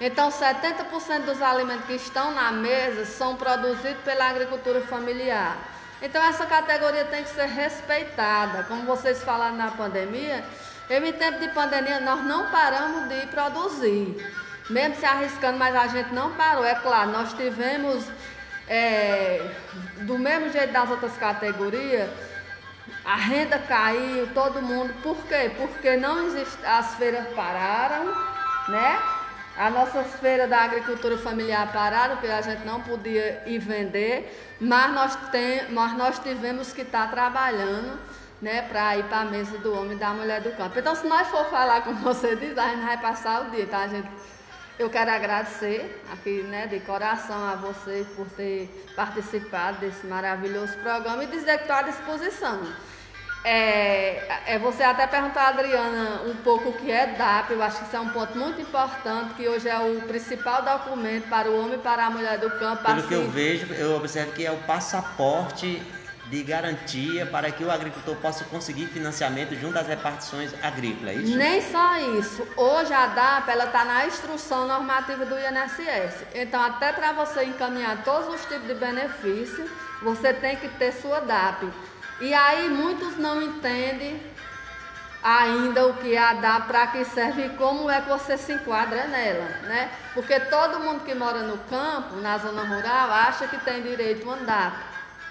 Então, 0.00 0.30
70% 0.30 1.24
dos 1.26 1.42
alimentos 1.42 1.84
que 1.84 1.92
estão 1.92 2.32
na 2.32 2.50
mesa 2.50 3.04
são 3.04 3.36
produzidos 3.36 4.02
pela 4.02 4.30
agricultura 4.30 4.80
familiar. 4.80 5.58
Então, 6.00 6.24
essa 6.24 6.46
categoria 6.46 7.04
tem 7.04 7.22
que 7.22 7.28
ser 7.28 7.46
respeitada. 7.46 8.62
Como 8.64 8.84
vocês 8.84 9.22
falaram 9.22 9.56
na 9.56 9.70
pandemia, 9.72 10.42
eu, 10.88 11.04
em 11.04 11.12
tempo 11.12 11.38
de 11.38 11.48
pandemia, 11.48 12.00
nós 12.00 12.24
não 12.24 12.50
paramos 12.50 13.10
de 13.10 13.26
produzir. 13.26 14.16
Mesmo 14.70 14.94
se 14.96 15.04
arriscando, 15.04 15.58
mas 15.58 15.76
a 15.76 15.86
gente 15.88 16.14
não 16.14 16.32
parou. 16.32 16.64
É 16.64 16.76
claro, 16.76 17.10
nós 17.10 17.34
tivemos, 17.34 18.06
é, 18.66 19.46
do 19.98 20.18
mesmo 20.18 20.50
jeito 20.50 20.72
das 20.72 20.88
outras 20.88 21.14
categorias, 21.18 22.08
a 23.04 23.16
renda 23.16 23.58
caiu, 23.58 24.28
todo 24.32 24.62
mundo. 24.62 24.94
Por 25.02 25.16
quê? 25.26 25.50
Porque 25.58 25.96
não 25.96 26.26
existe, 26.26 26.64
as 26.64 26.94
feiras 26.94 27.28
pararam, 27.34 28.06
né? 28.68 28.98
As 29.60 29.74
nossas 29.74 30.06
feiras 30.20 30.48
da 30.48 30.62
agricultura 30.62 31.18
familiar 31.18 31.70
pararam, 31.70 32.16
porque 32.16 32.32
a 32.32 32.40
gente 32.40 32.64
não 32.64 32.80
podia 32.80 33.42
ir 33.44 33.58
vender, 33.58 34.56
mas 34.58 34.94
nós, 34.94 35.16
tem, 35.30 35.70
mas 35.70 35.92
nós 35.98 36.18
tivemos 36.18 36.72
que 36.72 36.80
estar 36.80 37.10
trabalhando, 37.10 38.00
né, 38.40 38.62
para 38.62 38.96
ir 38.96 39.04
para 39.04 39.20
a 39.20 39.24
mesa 39.26 39.58
do 39.58 39.74
homem 39.74 39.98
e 39.98 40.00
da 40.00 40.14
mulher 40.14 40.40
do 40.40 40.50
campo. 40.52 40.78
Então, 40.78 40.94
se 40.94 41.06
nós 41.06 41.28
for 41.28 41.44
falar 41.50 41.82
como 41.82 41.96
você 42.00 42.36
diz, 42.36 42.56
a 42.56 42.70
gente 42.70 42.86
vai 42.86 42.98
passar 43.02 43.48
o 43.48 43.50
dia, 43.50 43.66
tá, 43.66 43.86
gente? 43.86 44.08
Eu 44.78 44.88
quero 44.88 45.10
agradecer 45.10 46.02
aqui, 46.10 46.42
né, 46.44 46.66
de 46.66 46.80
coração 46.80 47.46
a 47.46 47.54
você 47.56 48.06
por 48.16 48.26
ter 48.30 48.66
participado 48.96 49.76
desse 49.80 50.06
maravilhoso 50.06 50.72
programa 50.78 51.22
e 51.24 51.26
dizer 51.26 51.58
que 51.58 51.64
estou 51.64 51.76
à 51.76 51.82
disposição. 51.82 52.62
É, 53.42 54.54
é, 54.54 54.58
você 54.58 54.82
até 54.82 55.06
perguntou 55.06 55.40
a 55.40 55.48
Adriana 55.48 56.22
um 56.26 56.34
pouco 56.36 56.68
o 56.68 56.72
que 56.74 56.90
é 56.90 57.06
DAP, 57.06 57.52
eu 57.52 57.62
acho 57.62 57.78
que 57.78 57.84
isso 57.86 57.96
é 57.96 58.00
um 58.00 58.10
ponto 58.10 58.36
muito 58.36 58.60
importante, 58.60 59.34
que 59.34 59.48
hoje 59.48 59.66
é 59.66 59.78
o 59.78 60.02
principal 60.02 60.62
documento 60.62 61.26
para 61.28 61.50
o 61.50 61.58
homem 61.58 61.76
e 61.76 61.78
para 61.78 62.06
a 62.06 62.10
mulher 62.10 62.38
do 62.38 62.50
campo. 62.50 62.84
Pelo 62.84 63.02
que 63.02 63.14
eu 63.14 63.22
assim, 63.22 63.30
vejo, 63.30 63.72
eu 63.72 63.96
observo 63.96 64.32
que 64.32 64.44
é 64.44 64.50
o 64.50 64.58
passaporte 64.58 65.80
de 66.30 66.42
garantia 66.44 67.26
para 67.26 67.50
que 67.50 67.64
o 67.64 67.70
agricultor 67.70 68.14
possa 68.16 68.44
conseguir 68.44 68.86
financiamento 68.86 69.54
junto 69.56 69.76
às 69.78 69.88
repartições 69.88 70.54
agrícolas, 70.62 71.16
é 71.16 71.18
isso? 71.18 71.36
Nem 71.36 71.62
só 71.62 71.96
isso. 72.18 72.46
Hoje 72.56 72.92
a 72.92 73.06
DAP 73.06 73.48
está 73.48 73.84
na 73.84 74.06
instrução 74.06 74.68
normativa 74.68 75.24
do 75.24 75.34
INSS. 75.34 76.26
Então, 76.34 76.62
até 76.62 76.92
para 76.92 77.12
você 77.12 77.44
encaminhar 77.44 78.04
todos 78.04 78.32
os 78.34 78.42
tipos 78.42 78.68
de 78.68 78.74
benefício, 78.74 79.68
você 80.02 80.32
tem 80.32 80.56
que 80.56 80.68
ter 80.68 80.92
sua 80.92 81.20
DAP. 81.20 81.64
E 82.20 82.34
aí 82.34 82.68
muitos 82.68 83.16
não 83.16 83.40
entendem 83.40 84.20
ainda 85.22 85.86
o 85.86 85.94
que 85.94 86.16
a 86.16 86.34
dá, 86.34 86.60
para 86.60 86.86
que 86.88 87.04
serve 87.04 87.46
e 87.46 87.48
como 87.50 87.90
é 87.90 88.00
que 88.00 88.08
você 88.08 88.36
se 88.36 88.52
enquadra 88.52 89.06
nela, 89.06 89.46
né? 89.64 89.90
Porque 90.14 90.38
todo 90.40 90.80
mundo 90.80 91.04
que 91.04 91.14
mora 91.14 91.42
no 91.42 91.58
campo, 91.58 92.16
na 92.16 92.38
zona 92.38 92.62
rural, 92.62 93.10
acha 93.10 93.46
que 93.46 93.58
tem 93.58 93.82
direito 93.82 94.28
a 94.30 94.34
andar, 94.34 94.82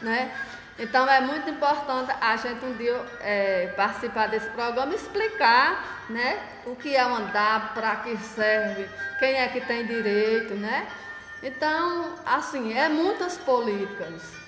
né? 0.01 0.31
Então 0.79 1.09
é 1.09 1.19
muito 1.19 1.49
importante 1.49 2.09
a 2.21 2.37
gente 2.37 2.63
um 2.65 2.73
dia 2.73 3.05
é, 3.19 3.73
participar 3.75 4.27
desse 4.27 4.49
programa 4.51 4.95
explicar 4.95 6.05
né, 6.09 6.39
o 6.65 6.73
que 6.73 6.95
é 6.95 7.05
o 7.05 7.13
andar, 7.13 7.73
para 7.73 7.97
que 7.97 8.15
serve, 8.17 8.89
quem 9.19 9.35
é 9.41 9.47
que 9.49 9.59
tem 9.61 9.85
direito, 9.85 10.53
né? 10.55 10.87
Então, 11.43 12.15
assim, 12.25 12.77
é 12.77 12.87
muitas 12.87 13.37
políticas, 13.37 14.38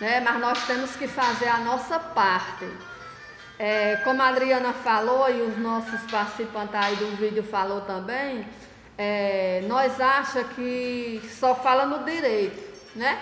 né? 0.00 0.20
Mas 0.20 0.40
nós 0.40 0.66
temos 0.66 0.96
que 0.96 1.06
fazer 1.06 1.48
a 1.48 1.58
nossa 1.58 1.98
parte. 1.98 2.66
É, 3.58 3.96
como 3.96 4.22
a 4.22 4.28
Adriana 4.28 4.72
falou 4.72 5.28
e 5.28 5.42
os 5.42 5.58
nossos 5.58 6.00
participantes 6.10 6.74
aí 6.74 6.96
do 6.96 7.16
vídeo 7.16 7.42
falou 7.42 7.82
também, 7.82 8.48
é, 8.96 9.62
nós 9.66 10.00
achamos 10.00 10.48
que 10.54 11.20
só 11.38 11.54
fala 11.54 11.84
no 11.84 12.04
direito, 12.04 12.62
né? 12.96 13.20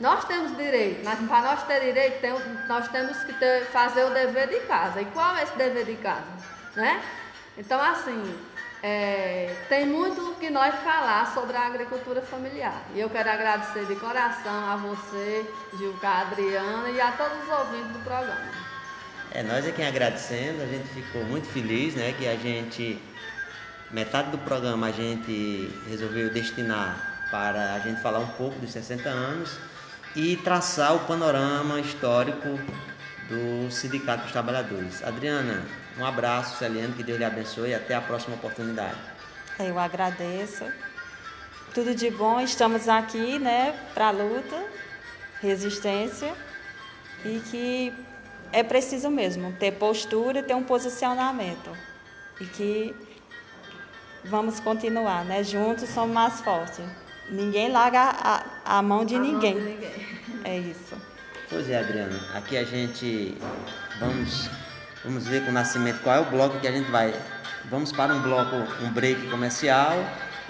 Nós 0.00 0.24
temos 0.26 0.56
direito, 0.56 1.04
mas 1.04 1.18
para 1.28 1.42
nós 1.42 1.62
ter 1.64 1.80
direito, 1.80 2.20
tem, 2.20 2.32
nós 2.68 2.86
temos 2.88 3.18
que 3.24 3.32
ter, 3.32 3.64
fazer 3.66 4.04
o 4.04 4.10
dever 4.10 4.48
de 4.48 4.60
casa. 4.66 5.00
E 5.00 5.04
qual 5.06 5.36
é 5.36 5.42
esse 5.42 5.56
dever 5.56 5.86
de 5.86 5.96
casa? 5.96 6.22
Né? 6.76 7.02
Então, 7.56 7.80
assim, 7.82 8.22
é, 8.82 9.54
tem 9.68 9.86
muito 9.86 10.36
que 10.38 10.50
nós 10.50 10.74
falar 10.76 11.32
sobre 11.34 11.56
a 11.56 11.66
agricultura 11.66 12.22
familiar. 12.22 12.82
E 12.94 13.00
eu 13.00 13.10
quero 13.10 13.28
agradecer 13.28 13.84
de 13.86 13.96
coração 13.96 14.70
a 14.70 14.76
você, 14.76 15.44
Gilca, 15.76 16.08
Adriana 16.08 16.88
e 16.90 17.00
a 17.00 17.12
todos 17.12 17.42
os 17.42 17.48
ouvintes 17.48 17.92
do 17.92 17.98
programa. 18.04 18.48
É, 19.32 19.42
nós 19.42 19.66
é 19.66 19.72
quem 19.72 19.86
agradecendo, 19.86 20.62
a 20.62 20.66
gente 20.66 20.88
ficou 20.88 21.22
muito 21.24 21.46
feliz, 21.48 21.94
né, 21.94 22.14
que 22.18 22.26
a 22.26 22.36
gente, 22.36 22.98
metade 23.90 24.30
do 24.30 24.38
programa 24.38 24.86
a 24.86 24.92
gente 24.92 25.70
resolveu 25.88 26.32
destinar 26.32 27.26
para 27.30 27.74
a 27.74 27.78
gente 27.80 28.00
falar 28.00 28.20
um 28.20 28.28
pouco 28.28 28.58
dos 28.58 28.70
60 28.72 29.06
anos 29.08 29.58
e 30.16 30.36
traçar 30.36 30.94
o 30.94 31.00
panorama 31.00 31.78
histórico 31.80 32.58
do 33.28 33.70
Sindicato 33.70 34.22
dos 34.22 34.32
Trabalhadores. 34.32 35.04
Adriana, 35.04 35.62
um 35.98 36.04
abraço, 36.04 36.58
Celiane, 36.58 36.92
que 36.94 37.02
Deus 37.02 37.18
lhe 37.18 37.24
abençoe 37.24 37.70
e 37.70 37.74
até 37.74 37.94
a 37.94 38.00
próxima 38.00 38.36
oportunidade. 38.36 38.96
Eu 39.58 39.78
agradeço. 39.78 40.64
Tudo 41.74 41.94
de 41.94 42.10
bom, 42.10 42.40
estamos 42.40 42.88
aqui, 42.88 43.38
né, 43.38 43.74
para 43.94 44.08
a 44.08 44.10
luta, 44.10 44.64
resistência 45.40 46.32
e 47.24 47.40
que 47.50 47.92
é 48.52 48.62
preciso 48.62 49.10
mesmo 49.10 49.52
ter 49.54 49.72
postura, 49.72 50.42
ter 50.42 50.54
um 50.54 50.62
posicionamento 50.62 51.70
e 52.40 52.46
que 52.46 52.96
vamos 54.24 54.60
continuar, 54.60 55.24
né? 55.24 55.42
Juntos 55.42 55.88
somos 55.90 56.14
mais 56.14 56.40
fortes. 56.40 56.84
Ninguém 57.30 57.70
larga 57.70 58.00
a, 58.00 58.44
a 58.64 58.82
mão 58.82 59.04
de 59.04 59.16
a 59.16 59.18
ninguém. 59.18 59.54
Mão 59.54 59.64
de 59.64 59.70
ninguém. 59.70 60.06
É 60.44 60.58
isso. 60.58 60.96
Pois 61.50 61.68
é, 61.68 61.78
Adriana. 61.78 62.18
Aqui 62.34 62.56
a 62.56 62.64
gente 62.64 63.36
vamos 64.00 64.48
vamos 65.08 65.26
ver 65.26 65.42
com 65.42 65.50
o 65.50 65.54
nascimento 65.54 66.02
qual 66.02 66.16
é 66.16 66.20
o 66.20 66.24
bloco 66.26 66.60
que 66.60 66.68
a 66.68 66.72
gente 66.72 66.90
vai. 66.90 67.14
Vamos 67.70 67.90
para 67.90 68.12
um 68.12 68.20
bloco, 68.20 68.56
um 68.82 68.92
break 68.92 69.30
comercial 69.30 69.94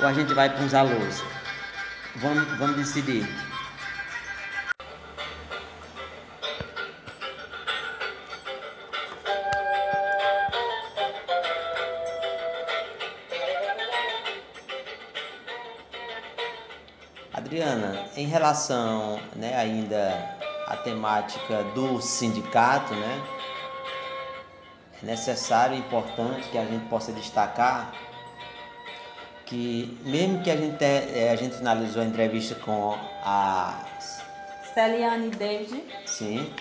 ou 0.01 0.07
a 0.07 0.13
gente 0.13 0.35
vai 0.35 0.51
para 0.51 0.65
uns 0.65 0.75
alôs? 0.75 1.23
Vamos, 2.17 2.45
vamos 2.59 2.77
decidir. 2.77 3.25
Adriana, 17.33 18.07
em 18.17 18.27
relação 18.27 19.21
né, 19.37 19.57
ainda 19.57 20.37
à 20.67 20.77
temática 20.79 21.63
do 21.75 22.01
sindicato, 22.01 22.93
né, 22.93 23.38
é 25.03 25.07
necessário 25.07 25.77
e 25.77 25.81
importante 25.81 26.49
que 26.49 26.59
a 26.59 26.65
gente 26.65 26.87
possa 26.89 27.13
destacar 27.13 27.93
que 29.49 29.99
mesmo 30.05 30.43
que 30.43 30.51
a 30.51 30.57
gente, 30.57 30.85
é, 30.85 31.31
a 31.33 31.37
gente 31.37 31.57
finalizou 31.57 32.03
a 32.03 32.05
entrevista 32.05 32.55
com 32.57 32.95
a 33.23 33.83
Celiane 34.75 35.31
David. 35.31 35.83
Sim. 36.05 36.53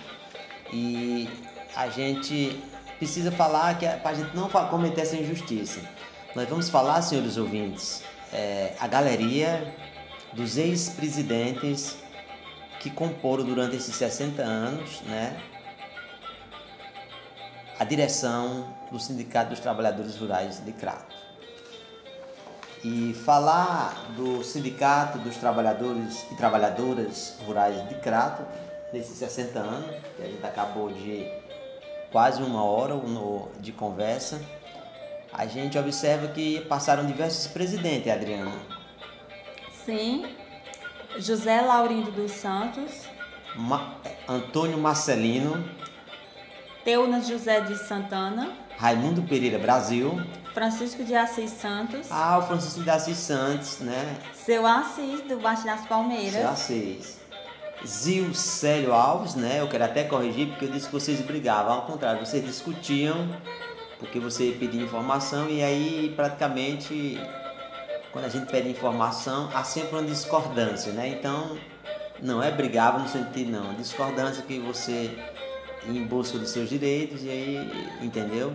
E 0.72 1.28
a 1.76 1.88
gente 1.90 2.62
precisa 2.98 3.30
falar 3.30 3.78
que 3.78 3.86
para 3.86 4.10
a 4.10 4.14
gente 4.14 4.34
não 4.34 4.48
cometer 4.48 5.02
essa 5.02 5.16
injustiça. 5.16 5.80
Nós 6.34 6.48
vamos 6.48 6.70
falar, 6.70 7.02
senhores 7.02 7.36
ouvintes, 7.36 8.02
é, 8.32 8.72
a 8.80 8.86
galeria 8.86 9.74
dos 10.32 10.56
ex-presidentes 10.56 11.96
que 12.80 12.90
comporam 12.90 13.44
durante 13.44 13.76
esses 13.76 13.94
60 13.94 14.42
anos, 14.42 15.00
né, 15.02 15.36
a 17.78 17.84
direção 17.84 18.74
do 18.90 18.98
Sindicato 18.98 19.50
dos 19.50 19.60
Trabalhadores 19.60 20.16
Rurais 20.16 20.60
de 20.64 20.72
Crato. 20.72 21.14
E 22.82 23.14
falar 23.24 24.12
do 24.16 24.42
Sindicato 24.42 25.18
dos 25.18 25.36
Trabalhadores 25.36 26.26
e 26.30 26.34
Trabalhadoras 26.34 27.36
Rurais 27.46 27.88
de 27.88 27.94
Crato, 27.96 28.42
nesses 28.92 29.16
60 29.18 29.58
anos, 29.58 29.90
que 30.16 30.22
a 30.22 30.26
gente 30.26 30.44
acabou 30.44 30.88
de 30.92 31.30
quase 32.10 32.42
uma 32.42 32.64
hora 32.64 32.94
de 33.60 33.72
conversa, 33.72 34.40
a 35.32 35.46
gente 35.46 35.78
observa 35.78 36.28
que 36.28 36.60
passaram 36.62 37.06
diversos 37.06 37.46
presidentes, 37.48 38.10
Adriana. 38.10 38.52
Sim. 39.84 40.34
José 41.18 41.60
Laurindo 41.60 42.10
dos 42.10 42.30
Santos. 42.32 43.08
Ma 43.56 43.94
Antônio 44.28 44.78
Marcelino. 44.78 45.77
Teuna 46.84 47.20
José 47.20 47.60
de 47.60 47.76
Santana. 47.76 48.52
Raimundo 48.76 49.22
Pereira 49.22 49.58
Brasil. 49.58 50.20
Francisco 50.54 51.04
de 51.04 51.14
Assis 51.14 51.50
Santos. 51.50 52.08
Ah, 52.10 52.38
o 52.38 52.42
Francisco 52.42 52.82
de 52.82 52.90
Assis 52.90 53.16
Santos, 53.16 53.78
né? 53.80 54.16
Seu 54.34 54.66
Assis, 54.66 55.20
do 55.22 55.38
Baixo 55.38 55.64
das 55.64 55.86
Palmeiras. 55.86 56.32
Seu 56.32 56.48
Assis. 56.48 57.18
Zil 57.86 58.34
Célio 58.34 58.92
Alves, 58.92 59.34
né? 59.34 59.60
Eu 59.60 59.68
quero 59.68 59.84
até 59.84 60.04
corrigir 60.04 60.48
porque 60.48 60.64
eu 60.64 60.70
disse 60.70 60.86
que 60.86 60.92
vocês 60.92 61.20
brigavam. 61.20 61.74
Ao 61.74 61.82
contrário, 61.82 62.24
vocês 62.24 62.44
discutiam 62.44 63.28
porque 63.98 64.18
você 64.18 64.56
pedia 64.58 64.82
informação 64.82 65.48
e 65.48 65.62
aí 65.62 66.12
praticamente 66.14 67.20
quando 68.12 68.24
a 68.24 68.28
gente 68.28 68.50
pede 68.50 68.68
informação, 68.68 69.50
há 69.54 69.62
sempre 69.62 69.96
uma 69.96 70.02
discordância, 70.02 70.92
né? 70.92 71.08
Então, 71.08 71.58
não 72.20 72.42
é 72.42 72.50
brigava 72.50 72.98
no 72.98 73.08
sentido, 73.08 73.50
não. 73.50 73.74
Discordância 73.74 74.42
que 74.42 74.58
você 74.58 75.16
em 75.86 76.04
busca 76.04 76.38
dos 76.38 76.50
seus 76.50 76.68
direitos 76.68 77.22
e 77.24 77.30
aí, 77.30 77.88
entendeu? 78.02 78.52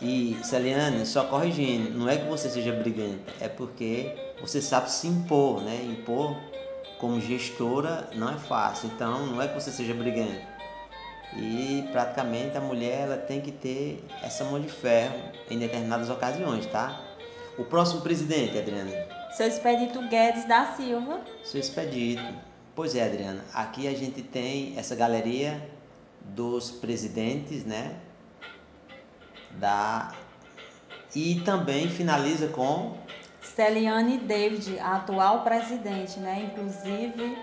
E, 0.00 0.36
Celiane, 0.42 1.06
só 1.06 1.24
corrigindo, 1.24 1.96
não 1.98 2.08
é 2.08 2.16
que 2.16 2.28
você 2.28 2.48
seja 2.48 2.72
brigante, 2.72 3.22
é 3.40 3.48
porque 3.48 4.14
você 4.40 4.60
sabe 4.60 4.90
se 4.90 5.06
impor, 5.06 5.62
né? 5.62 5.82
Impor 5.84 6.36
como 6.98 7.20
gestora 7.20 8.08
não 8.14 8.30
é 8.30 8.38
fácil, 8.38 8.90
então 8.94 9.26
não 9.26 9.40
é 9.40 9.48
que 9.48 9.54
você 9.54 9.70
seja 9.70 9.94
brigante. 9.94 10.46
E 11.36 11.88
praticamente 11.90 12.56
a 12.56 12.60
mulher 12.60 13.02
ela 13.02 13.16
tem 13.16 13.40
que 13.40 13.50
ter 13.50 14.04
essa 14.22 14.44
mão 14.44 14.60
de 14.60 14.68
ferro 14.68 15.18
em 15.50 15.58
determinadas 15.58 16.08
ocasiões, 16.10 16.66
tá? 16.66 17.00
O 17.58 17.64
próximo 17.64 18.00
presidente, 18.00 18.58
Adriana? 18.58 18.90
Seu 19.36 19.46
Expedito 19.46 20.00
Guedes 20.08 20.44
da 20.46 20.74
Silva. 20.74 21.20
Seu 21.42 21.60
Expedito. 21.60 22.22
Pois 22.74 22.94
é, 22.94 23.04
Adriana. 23.04 23.44
Aqui 23.52 23.86
a 23.88 23.94
gente 23.94 24.22
tem 24.22 24.74
essa 24.76 24.94
galeria 24.94 25.60
dos 26.24 26.70
presidentes, 26.70 27.64
né? 27.64 27.96
Da 29.52 30.12
e 31.14 31.40
também 31.40 31.88
finaliza 31.88 32.48
com 32.48 32.96
Celiane 33.40 34.18
David, 34.18 34.78
a 34.80 34.96
atual 34.96 35.44
presidente, 35.44 36.18
né? 36.18 36.50
Inclusive 36.50 37.38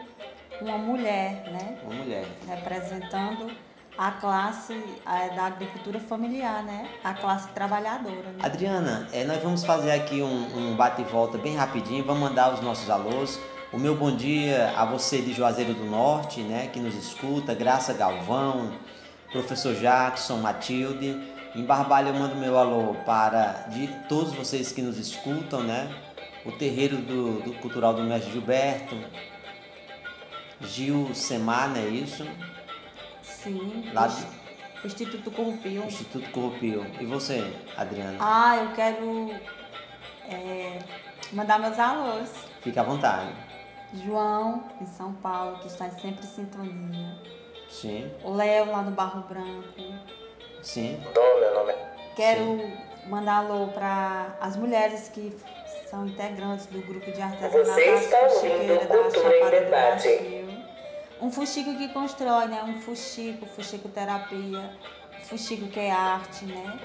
uma 0.60 0.78
mulher, 0.78 1.50
né? 1.52 1.80
Uma 1.86 1.96
mulher. 1.96 2.26
Representando 2.48 3.50
a 3.98 4.12
classe 4.12 4.78
a, 5.06 5.28
da 5.28 5.46
agricultura 5.46 6.00
familiar, 6.00 6.64
né? 6.64 6.90
A 7.04 7.14
classe 7.14 7.48
trabalhadora. 7.50 8.16
Né? 8.16 8.40
Adriana, 8.42 9.08
é, 9.14 9.24
nós 9.24 9.42
vamos 9.42 9.64
fazer 9.64 9.92
aqui 9.92 10.22
um, 10.22 10.58
um 10.58 10.76
bate 10.76 11.02
e 11.02 11.06
volta 11.06 11.38
bem 11.38 11.56
rapidinho, 11.56 12.04
vamos 12.04 12.22
mandar 12.22 12.54
os 12.54 12.62
nossos 12.62 12.90
alôs. 12.90 13.40
O 13.74 13.80
meu 13.80 13.96
bom 13.96 14.14
dia 14.14 14.74
a 14.76 14.84
você 14.84 15.22
de 15.22 15.32
Juazeiro 15.32 15.74
do 15.74 15.86
Norte, 15.86 16.42
né, 16.42 16.68
que 16.68 16.78
nos 16.78 16.94
escuta, 16.94 17.56
Graça 17.56 17.94
Galvão, 17.94 18.74
professor 19.32 19.74
Jackson, 19.74 20.40
Matilde. 20.40 21.18
Em 21.56 21.64
Barbalha 21.64 22.10
eu 22.10 22.14
mando 22.14 22.36
meu 22.36 22.58
alô 22.58 22.96
para 23.06 23.68
de 23.70 23.88
todos 24.10 24.34
vocês 24.34 24.74
que 24.74 24.82
nos 24.82 24.98
escutam, 24.98 25.64
né? 25.64 25.90
O 26.46 26.52
terreiro 26.52 26.98
do, 26.98 27.40
do 27.44 27.54
cultural 27.62 27.94
do 27.94 28.04
mestre 28.04 28.34
Gilberto, 28.34 28.98
Gil 30.60 31.16
Semar, 31.16 31.70
não 31.70 31.78
é 31.78 31.88
isso? 31.88 32.28
Sim. 33.24 33.90
Lá 33.94 34.08
de, 34.08 34.26
Instituto 34.84 35.32
Corrupio. 35.32 35.86
Instituto 35.86 36.30
Corrupio. 36.32 36.86
E 37.00 37.06
você, 37.06 37.54
Adriana? 37.78 38.18
Ah, 38.20 38.58
eu 38.58 38.74
quero 38.74 39.32
é, 40.28 40.80
mandar 41.32 41.58
meus 41.58 41.80
alôs. 41.80 42.30
Fica 42.62 42.82
à 42.82 42.84
vontade. 42.84 43.51
João, 43.94 44.64
em 44.80 44.86
São 44.86 45.14
Paulo, 45.14 45.58
que 45.60 45.68
está 45.68 45.90
sempre 45.90 46.26
em 46.26 46.30
sintonia. 46.30 47.16
Sim. 47.70 48.12
O 48.24 48.32
Léo, 48.34 48.72
lá 48.72 48.82
no 48.82 48.92
Barro 48.92 49.22
Branco. 49.24 49.82
Sim. 50.62 51.02
Dom, 51.14 51.40
meu 51.40 51.54
nome 51.54 51.72
é. 51.72 51.92
Quero 52.16 52.60
mandar 53.08 53.38
alô 53.38 53.68
para 53.68 54.36
as 54.40 54.56
mulheres 54.56 55.10
que 55.10 55.36
são 55.90 56.06
integrantes 56.06 56.66
do 56.68 56.82
grupo 56.82 57.12
de 57.12 57.22
artesanato 57.22 57.66
Você 57.66 57.94
está 57.96 58.22
ouvindo 58.22 58.88
da 58.88 58.98
Cultura 58.98 59.08
em 59.08 59.40
Chapada 59.40 59.60
do 59.60 59.66
Debate. 59.66 60.08
Brasil. 60.08 60.64
Um 61.22 61.32
fuxico 61.32 61.76
que 61.76 61.88
constrói, 61.90 62.48
né? 62.48 62.64
Um 62.64 62.80
fuxico, 62.82 63.46
fuxico 63.46 63.90
terapia, 63.90 64.72
fuxico 65.24 65.68
que 65.68 65.80
é 65.80 65.92
arte, 65.92 66.46
né? 66.46 66.80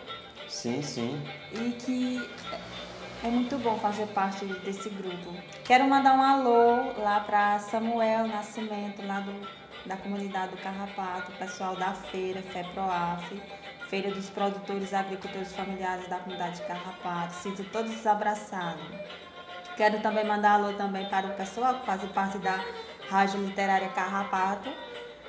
Sim, 0.48 0.82
sim. 0.82 1.20
E 1.52 1.70
que 1.72 2.30
é 3.26 3.30
muito 3.30 3.58
bom 3.58 3.76
fazer 3.78 4.06
parte 4.08 4.44
desse 4.44 4.88
grupo. 4.88 5.34
Quero 5.64 5.84
mandar 5.88 6.16
um 6.16 6.22
alô 6.22 6.92
lá 6.96 7.18
para 7.18 7.58
Samuel 7.58 8.28
Nascimento, 8.28 9.04
lá 9.04 9.18
do, 9.18 9.34
da 9.84 9.96
comunidade 9.96 10.52
do 10.52 10.58
Carrapato, 10.58 11.32
pessoal 11.32 11.74
da 11.74 11.92
feira, 11.92 12.40
FEPROAF, 12.40 13.42
Feira 13.88 14.12
dos 14.12 14.30
Produtores 14.30 14.94
Agricultores 14.94 15.52
Familiares 15.56 16.08
da 16.08 16.18
comunidade 16.18 16.60
de 16.60 16.66
Carrapato. 16.68 17.34
Sinto 17.34 17.64
todos 17.64 18.06
abraçados. 18.06 18.86
Quero 19.76 20.00
também 20.02 20.24
mandar 20.24 20.52
alô 20.52 20.72
também 20.74 21.08
para 21.08 21.26
o 21.26 21.34
pessoal 21.34 21.80
que 21.80 21.86
faz 21.86 22.02
parte 22.12 22.38
da 22.38 22.64
Rádio 23.10 23.44
Literária 23.44 23.88
Carrapato, 23.88 24.72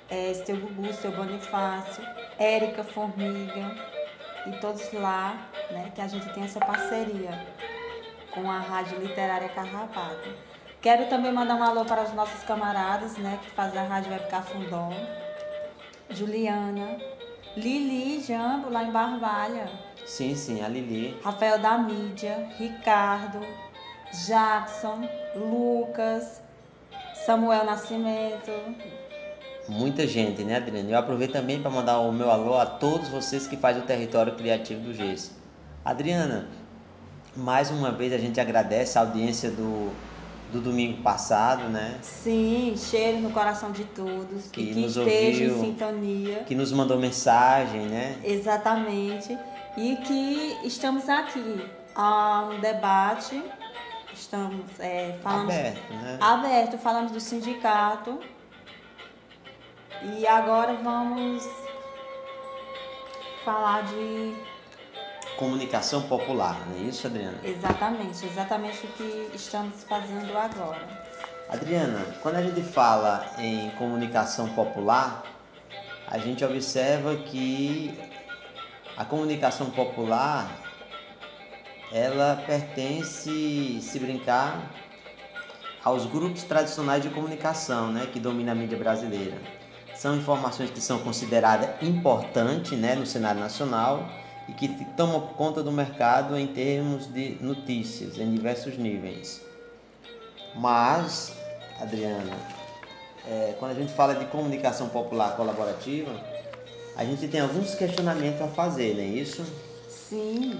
é, 0.07 0.35
seu 0.45 0.55
Gugu, 0.55 0.93
seu 0.93 1.11
Bonifácio, 1.11 2.03
Érica 2.37 2.83
Formiga 2.83 3.75
e 4.45 4.51
todos 4.59 4.93
lá, 4.93 5.35
né, 5.71 5.91
que 5.93 5.99
a 5.99 6.07
gente 6.07 6.31
tem 6.33 6.43
essa 6.43 6.59
parceria 6.59 7.31
com 8.41 8.51
a 8.51 8.59
Rádio 8.59 8.99
Literária 8.99 9.49
Carrapato. 9.49 10.29
Quero 10.81 11.07
também 11.07 11.31
mandar 11.31 11.55
um 11.55 11.63
alô 11.63 11.83
para 11.85 12.03
os 12.03 12.13
nossos 12.13 12.43
camaradas, 12.43 13.17
né, 13.17 13.39
que 13.41 13.49
fazem 13.51 13.79
a 13.79 13.83
Rádio 13.83 14.11
Web 14.11 14.27
Cafundó, 14.29 14.89
Juliana, 16.11 16.97
Lili 17.55 18.21
Jambo, 18.21 18.69
lá 18.69 18.83
em 18.83 18.91
Barbalha, 18.91 19.67
Sim, 20.05 20.35
sim, 20.35 20.63
a 20.63 20.69
Lili. 20.69 21.19
Rafael 21.21 21.59
da 21.59 21.77
Mídia, 21.77 22.47
Ricardo, 22.57 23.45
Jackson, 24.25 25.01
Lucas, 25.35 26.41
Samuel 27.25 27.65
Nascimento. 27.65 28.51
Muita 29.67 30.07
gente, 30.07 30.45
né, 30.45 30.55
Adriana? 30.55 30.89
Eu 30.89 30.97
aproveito 30.97 31.33
também 31.33 31.61
para 31.61 31.69
mandar 31.69 31.99
o 31.99 32.13
meu 32.13 32.31
alô 32.31 32.57
a 32.57 32.65
todos 32.65 33.09
vocês 33.09 33.47
que 33.47 33.57
fazem 33.57 33.83
o 33.83 33.85
território 33.85 34.33
criativo 34.35 34.81
do 34.81 34.93
Gesso. 34.93 35.35
Adriana, 35.83 36.47
mais 37.37 37.69
uma 37.69 37.91
vez 37.91 38.11
a 38.13 38.17
gente 38.17 38.39
agradece 38.39 38.97
a 38.97 39.01
audiência 39.01 39.51
do, 39.51 39.91
do 40.51 40.59
domingo 40.59 41.01
passado, 41.03 41.63
né? 41.69 41.97
Sim, 42.01 42.73
cheiro 42.77 43.19
no 43.19 43.29
coração 43.31 43.71
de 43.71 43.83
todos, 43.85 44.49
Que 44.51 44.73
que 44.73 44.79
nos 44.79 44.97
esteja 44.97 45.53
ouviu. 45.53 45.57
em 45.57 45.65
sintonia. 45.65 46.43
Que 46.47 46.55
nos 46.55 46.71
mandou 46.71 46.97
mensagem, 46.97 47.81
né? 47.87 48.17
Exatamente. 48.23 49.37
E 49.77 49.95
que 49.97 50.57
estamos 50.63 51.07
aqui 51.07 51.63
a 51.95 52.49
um 52.51 52.59
debate, 52.59 53.43
estamos 54.13 54.65
é, 54.79 55.15
falando 55.21 55.51
Aberto, 55.51 55.93
né? 55.93 56.17
aberto, 56.19 56.77
falamos 56.79 57.11
do 57.11 57.19
sindicato. 57.19 58.19
E 60.17 60.25
agora 60.27 60.73
vamos 60.75 61.47
falar 63.43 63.83
de 63.83 64.35
Comunicação 65.37 66.01
popular, 66.01 66.67
não 66.67 66.77
é 66.77 66.89
isso, 66.89 67.05
Adriana? 67.05 67.37
exatamente, 67.43 68.25
exatamente 68.25 68.85
o 68.87 68.89
que 68.89 69.31
estamos 69.35 69.83
fazendo 69.83 70.35
agora. 70.35 70.87
Adriana, 71.47 72.03
quando 72.23 72.37
a 72.37 72.41
gente 72.41 72.63
fala 72.63 73.31
em 73.37 73.69
comunicação 73.77 74.49
popular, 74.49 75.23
a 76.07 76.17
gente 76.17 76.43
observa 76.43 77.15
que 77.17 77.97
a 78.97 79.05
comunicação 79.05 79.69
popular 79.69 80.49
ela 81.91 82.43
pertence, 82.47 83.79
se 83.79 83.99
brincar, 83.99 84.59
aos 85.83 86.07
grupos 86.07 86.43
tradicionais 86.43 87.03
de 87.03 87.09
comunicação, 87.09 87.91
né, 87.91 88.07
que 88.11 88.19
dominam 88.19 88.53
a 88.53 88.55
mídia 88.55 88.77
brasileira. 88.77 89.37
São 89.93 90.17
informações 90.17 90.71
que 90.71 90.81
são 90.81 90.97
consideradas 90.99 91.69
importantes, 91.81 92.77
né, 92.77 92.95
no 92.95 93.05
cenário 93.05 93.39
nacional 93.39 94.09
e 94.47 94.53
que 94.53 94.67
tomam 94.95 95.21
conta 95.21 95.61
do 95.61 95.71
mercado 95.71 96.37
em 96.37 96.47
termos 96.47 97.11
de 97.11 97.37
notícias 97.41 98.17
em 98.17 98.31
diversos 98.31 98.77
níveis. 98.77 99.41
Mas, 100.55 101.35
Adriana, 101.79 102.33
é, 103.27 103.55
quando 103.59 103.71
a 103.71 103.75
gente 103.75 103.91
fala 103.93 104.15
de 104.15 104.25
comunicação 104.25 104.89
popular 104.89 105.35
colaborativa, 105.35 106.11
a 106.95 107.03
gente 107.03 107.27
tem 107.27 107.41
alguns 107.41 107.75
questionamentos 107.75 108.41
a 108.41 108.47
fazer, 108.47 108.95
não 108.95 109.03
é 109.03 109.07
isso? 109.07 109.45
Sim. 109.87 110.57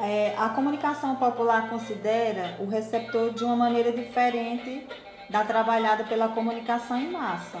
É, 0.00 0.34
a 0.36 0.48
comunicação 0.48 1.14
popular 1.16 1.68
considera 1.68 2.56
o 2.58 2.66
receptor 2.66 3.32
de 3.32 3.44
uma 3.44 3.54
maneira 3.54 3.92
diferente 3.92 4.86
da 5.28 5.44
trabalhada 5.44 6.04
pela 6.04 6.28
comunicação 6.28 6.98
em 6.98 7.10
massa. 7.10 7.60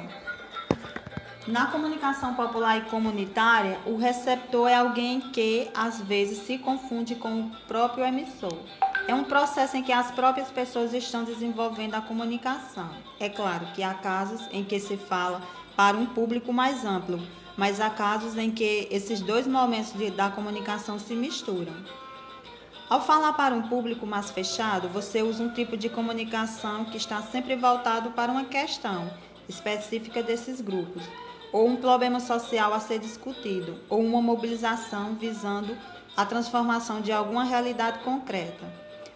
Na 1.46 1.66
comunicação 1.66 2.34
popular 2.34 2.78
e 2.78 2.82
comunitária, 2.82 3.80
o 3.84 3.96
receptor 3.96 4.68
é 4.68 4.76
alguém 4.76 5.20
que 5.20 5.68
às 5.74 6.00
vezes 6.00 6.46
se 6.46 6.56
confunde 6.56 7.16
com 7.16 7.40
o 7.40 7.50
próprio 7.66 8.04
emissor. 8.04 8.56
É 9.08 9.14
um 9.14 9.24
processo 9.24 9.76
em 9.76 9.82
que 9.82 9.90
as 9.90 10.12
próprias 10.12 10.52
pessoas 10.52 10.94
estão 10.94 11.24
desenvolvendo 11.24 11.96
a 11.96 12.00
comunicação. 12.00 12.88
É 13.18 13.28
claro 13.28 13.66
que 13.74 13.82
há 13.82 13.92
casos 13.92 14.40
em 14.52 14.62
que 14.62 14.78
se 14.78 14.96
fala 14.96 15.42
para 15.76 15.96
um 15.96 16.06
público 16.06 16.52
mais 16.52 16.84
amplo, 16.84 17.20
mas 17.56 17.80
há 17.80 17.90
casos 17.90 18.38
em 18.38 18.52
que 18.52 18.86
esses 18.88 19.20
dois 19.20 19.44
momentos 19.44 19.92
de- 19.94 20.12
da 20.12 20.30
comunicação 20.30 20.96
se 20.96 21.14
misturam. 21.14 21.74
Ao 22.88 23.00
falar 23.04 23.32
para 23.32 23.52
um 23.52 23.62
público 23.62 24.06
mais 24.06 24.30
fechado, 24.30 24.88
você 24.88 25.22
usa 25.22 25.42
um 25.42 25.48
tipo 25.48 25.76
de 25.76 25.88
comunicação 25.88 26.84
que 26.84 26.96
está 26.96 27.20
sempre 27.20 27.56
voltado 27.56 28.12
para 28.12 28.30
uma 28.30 28.44
questão 28.44 29.10
específica 29.48 30.22
desses 30.22 30.60
grupos, 30.60 31.02
ou 31.52 31.68
um 31.68 31.76
problema 31.76 32.18
social 32.18 32.72
a 32.72 32.80
ser 32.80 32.98
discutido, 32.98 33.78
ou 33.90 34.00
uma 34.00 34.22
mobilização 34.22 35.14
visando 35.14 35.76
a 36.16 36.24
transformação 36.24 37.02
de 37.02 37.12
alguma 37.12 37.44
realidade 37.44 37.98
concreta. 38.00 38.66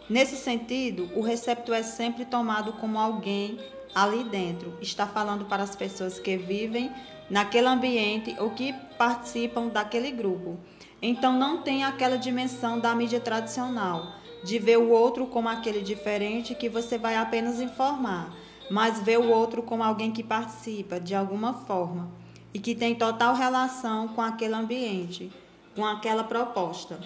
Nesse 0.08 0.36
sentido, 0.36 1.10
o 1.16 1.22
receptor 1.22 1.74
é 1.74 1.82
sempre 1.82 2.26
tomado 2.26 2.74
como 2.74 2.98
alguém 2.98 3.58
ali 3.94 4.22
dentro, 4.22 4.76
está 4.80 5.06
falando 5.06 5.46
para 5.46 5.62
as 5.62 5.74
pessoas 5.74 6.18
que 6.18 6.36
vivem 6.36 6.92
naquele 7.30 7.66
ambiente 7.66 8.36
ou 8.38 8.50
que 8.50 8.74
participam 8.98 9.68
daquele 9.68 10.10
grupo. 10.10 10.58
Então 11.00 11.32
não 11.32 11.62
tem 11.62 11.82
aquela 11.82 12.16
dimensão 12.16 12.78
da 12.78 12.94
mídia 12.94 13.18
tradicional, 13.18 14.12
de 14.44 14.58
ver 14.58 14.78
o 14.78 14.90
outro 14.90 15.26
como 15.26 15.48
aquele 15.48 15.80
diferente 15.80 16.54
que 16.54 16.68
você 16.68 16.98
vai 16.98 17.16
apenas 17.16 17.60
informar, 17.60 18.30
mas 18.70 19.00
ver 19.00 19.18
o 19.18 19.30
outro 19.30 19.62
como 19.62 19.82
alguém 19.82 20.12
que 20.12 20.22
participa 20.22 21.00
de 21.00 21.14
alguma 21.14 21.54
forma 21.54 22.25
e 22.56 22.58
que 22.58 22.74
tem 22.74 22.94
total 22.94 23.34
relação 23.34 24.08
com 24.08 24.22
aquele 24.22 24.54
ambiente, 24.54 25.30
com 25.74 25.84
aquela 25.84 26.24
proposta. 26.24 26.98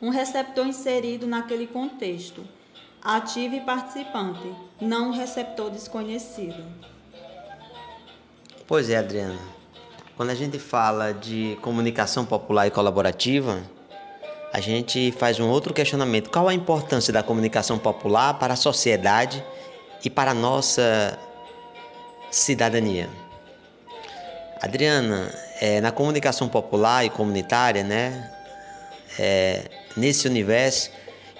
Um 0.00 0.10
receptor 0.10 0.64
inserido 0.64 1.26
naquele 1.26 1.66
contexto, 1.66 2.46
ativo 3.02 3.56
e 3.56 3.60
participante, 3.62 4.54
não 4.80 5.08
um 5.08 5.10
receptor 5.10 5.72
desconhecido. 5.72 6.64
Pois 8.64 8.88
é, 8.88 8.96
Adriana. 8.96 9.40
Quando 10.16 10.30
a 10.30 10.36
gente 10.36 10.56
fala 10.60 11.12
de 11.12 11.58
comunicação 11.60 12.24
popular 12.24 12.68
e 12.68 12.70
colaborativa, 12.70 13.60
a 14.52 14.60
gente 14.60 15.10
faz 15.18 15.40
um 15.40 15.48
outro 15.48 15.74
questionamento. 15.74 16.30
Qual 16.30 16.46
a 16.46 16.54
importância 16.54 17.12
da 17.12 17.24
comunicação 17.24 17.76
popular 17.76 18.34
para 18.34 18.54
a 18.54 18.56
sociedade 18.56 19.44
e 20.04 20.08
para 20.08 20.30
a 20.30 20.34
nossa 20.34 21.18
cidadania? 22.30 23.23
Adriana, 24.64 25.30
é, 25.60 25.78
na 25.82 25.92
comunicação 25.92 26.48
popular 26.48 27.04
e 27.04 27.10
comunitária, 27.10 27.84
né, 27.84 28.30
é, 29.18 29.64
nesse 29.94 30.26
universo, 30.26 30.90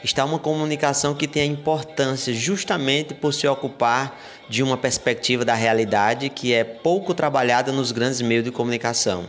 está 0.05 0.27
uma 0.27 0.39
comunicação 0.39 1.15
que 1.15 1.27
tem 1.27 1.41
a 1.41 1.47
importância 1.47 2.35
justamente 2.35 3.15
por 3.15 3.33
se 3.33 3.49
ocupar 3.49 4.21
de 4.51 4.63
uma 4.63 4.77
perspectiva 4.77 5.43
da 5.43 5.55
realidade 5.55 6.29
que 6.29 6.53
é 6.53 6.65
pouco 6.65 7.15
trabalhada 7.15 7.73
nos 7.73 7.93
grandes 7.93 8.21
meios 8.21 8.45
de 8.45 8.51
comunicação. 8.51 9.25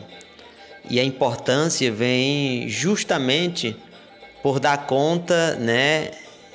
E 0.90 1.00
a 1.00 1.04
importância 1.04 1.90
vem 1.90 2.68
justamente 2.68 3.78
por 4.44 4.60
dar 4.60 4.88
conta, 4.88 5.56
né, 5.56 6.12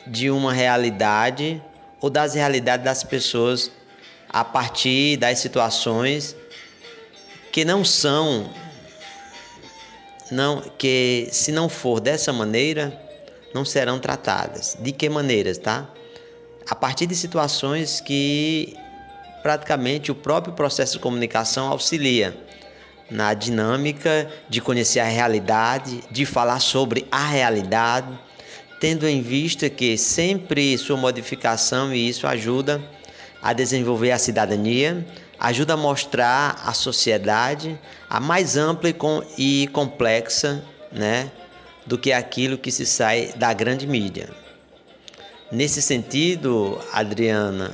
de 0.07 0.31
uma 0.31 0.53
realidade 0.53 1.63
ou 2.03 2.11
das 2.11 2.35
realidades 2.35 2.85
das 2.85 3.03
pessoas 3.03 3.71
a 4.29 4.45
partir 4.45 5.17
das 5.17 5.39
situações 5.39 6.37
que 7.53 7.65
não 7.65 7.85
são 7.85 8.51
não 10.31 10.61
que 10.79 11.29
se 11.33 11.51
não 11.51 11.69
for 11.69 12.01
dessa 12.01 12.33
maneira, 12.33 12.97
não 13.53 13.65
serão 13.65 13.99
tratadas. 13.99 14.77
De 14.81 14.93
que 14.93 15.09
maneiras, 15.09 15.59
tá? 15.59 15.89
A 16.69 16.75
partir 16.75 17.07
de 17.07 17.17
situações 17.17 18.01
que 18.01 18.77
praticamente 19.43 20.13
o 20.13 20.15
próprio 20.15 20.55
processo 20.55 20.95
de 20.95 20.99
comunicação 21.01 21.69
auxilia 21.69 22.37
na 23.11 23.35
dinâmica 23.35 24.31
de 24.49 24.61
conhecer 24.61 25.01
a 25.01 25.05
realidade, 25.05 26.01
de 26.11 26.25
falar 26.25 26.61
sobre 26.61 27.07
a 27.11 27.27
realidade, 27.27 28.07
tendo 28.79 29.09
em 29.09 29.21
vista 29.21 29.69
que 29.69 29.99
sempre 29.99 30.79
sua 30.79 30.97
modificação 30.97 31.93
e 31.93 32.09
isso 32.09 32.27
ajuda 32.27 32.81
a 33.43 33.53
desenvolver 33.53 34.13
a 34.13 34.19
cidadania, 34.19 35.05
ajuda 35.41 35.73
a 35.73 35.77
mostrar 35.77 36.61
a 36.67 36.75
sociedade 36.75 37.81
a 38.11 38.21
mais 38.21 38.59
ampla 38.59 38.91
e 39.39 39.69
complexa, 39.73 40.63
né, 40.93 41.31
do 41.87 41.97
que 41.97 42.13
aquilo 42.13 42.59
que 42.59 42.71
se 42.71 42.85
sai 42.85 43.33
da 43.37 43.53
grande 43.55 43.87
mídia. 43.87 44.29
Nesse 45.51 45.81
sentido, 45.81 46.79
Adriana, 46.93 47.73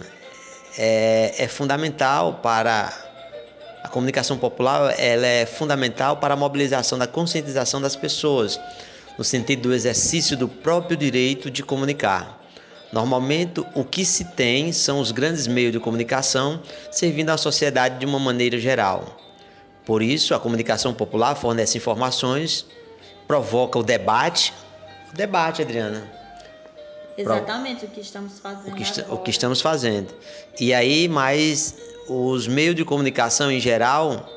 é, 0.79 1.35
é 1.39 1.49
fundamental 1.49 2.35
para 2.35 2.93
a 3.83 3.89
comunicação 3.89 4.39
popular, 4.39 4.95
ela 4.99 5.27
é 5.27 5.45
fundamental 5.45 6.19
para 6.19 6.35
a 6.35 6.37
mobilização 6.37 6.97
da 6.97 7.07
conscientização 7.07 7.81
das 7.81 7.97
pessoas, 7.97 8.61
no 9.19 9.25
sentido 9.25 9.63
do 9.63 9.75
exercício 9.75 10.37
do 10.37 10.49
próprio 10.49 10.97
direito 10.97 11.51
de 11.51 11.63
comunicar. 11.63 12.46
Normalmente, 12.93 13.65
o 13.75 13.85
que 13.85 14.05
se 14.05 14.25
tem 14.25 14.73
são 14.73 15.01
os 15.01 15.11
grandes 15.11 15.47
meios 15.47 15.73
de 15.73 15.81
comunicação 15.81 16.63
servindo 16.91 17.31
à 17.31 17.37
sociedade 17.37 17.99
de 17.99 18.07
uma 18.07 18.19
maneira 18.19 18.59
geral. 18.59 19.17
Por 19.85 20.03
isso, 20.03 20.35
a 20.35 20.41
comunicação 20.41 20.95
popular 20.95 21.35
fornece 21.35 21.79
informações, 21.79 22.67
provoca 23.27 23.79
o 23.79 23.83
debate. 23.83 24.53
O 25.13 25.17
debate, 25.17 25.63
Adriana. 25.63 26.17
Exatamente 27.19 27.87
o 27.87 27.89
que 27.89 28.01
estamos 28.01 28.39
fazendo. 28.39 28.73
O 28.73 28.75
que, 28.75 29.01
agora. 29.01 29.15
o 29.15 29.19
que 29.19 29.31
estamos 29.31 29.61
fazendo. 29.61 30.13
E 30.61 30.75
aí, 30.75 31.09
mas 31.09 31.75
os 32.09 32.47
meios 32.47 32.75
de 32.75 32.85
comunicação 32.85 33.51
em 33.51 33.59
geral, 33.59 34.29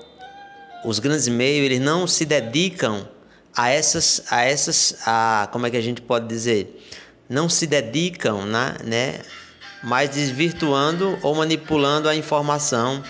os 0.86 1.00
grandes 1.00 1.28
meios, 1.28 1.66
eles 1.66 1.80
não 1.80 2.08
se 2.08 2.26
dedicam 2.26 3.08
a 3.56 3.70
essas, 3.70 4.24
a 4.30 4.44
essas, 4.44 4.96
a, 5.06 5.50
como 5.52 5.68
é 5.68 5.70
que 5.70 5.78
a 5.78 5.82
gente 5.82 6.02
pode 6.02 6.28
dizer? 6.28 6.86
Não 7.30 7.48
se 7.48 7.68
dedicam, 7.68 8.46
né, 8.46 8.76
né, 8.84 9.20
mas 9.84 10.10
desvirtuando 10.10 11.18
ou 11.22 11.36
manipulando 11.36 12.10
a 12.10 12.16
informação 12.16 13.04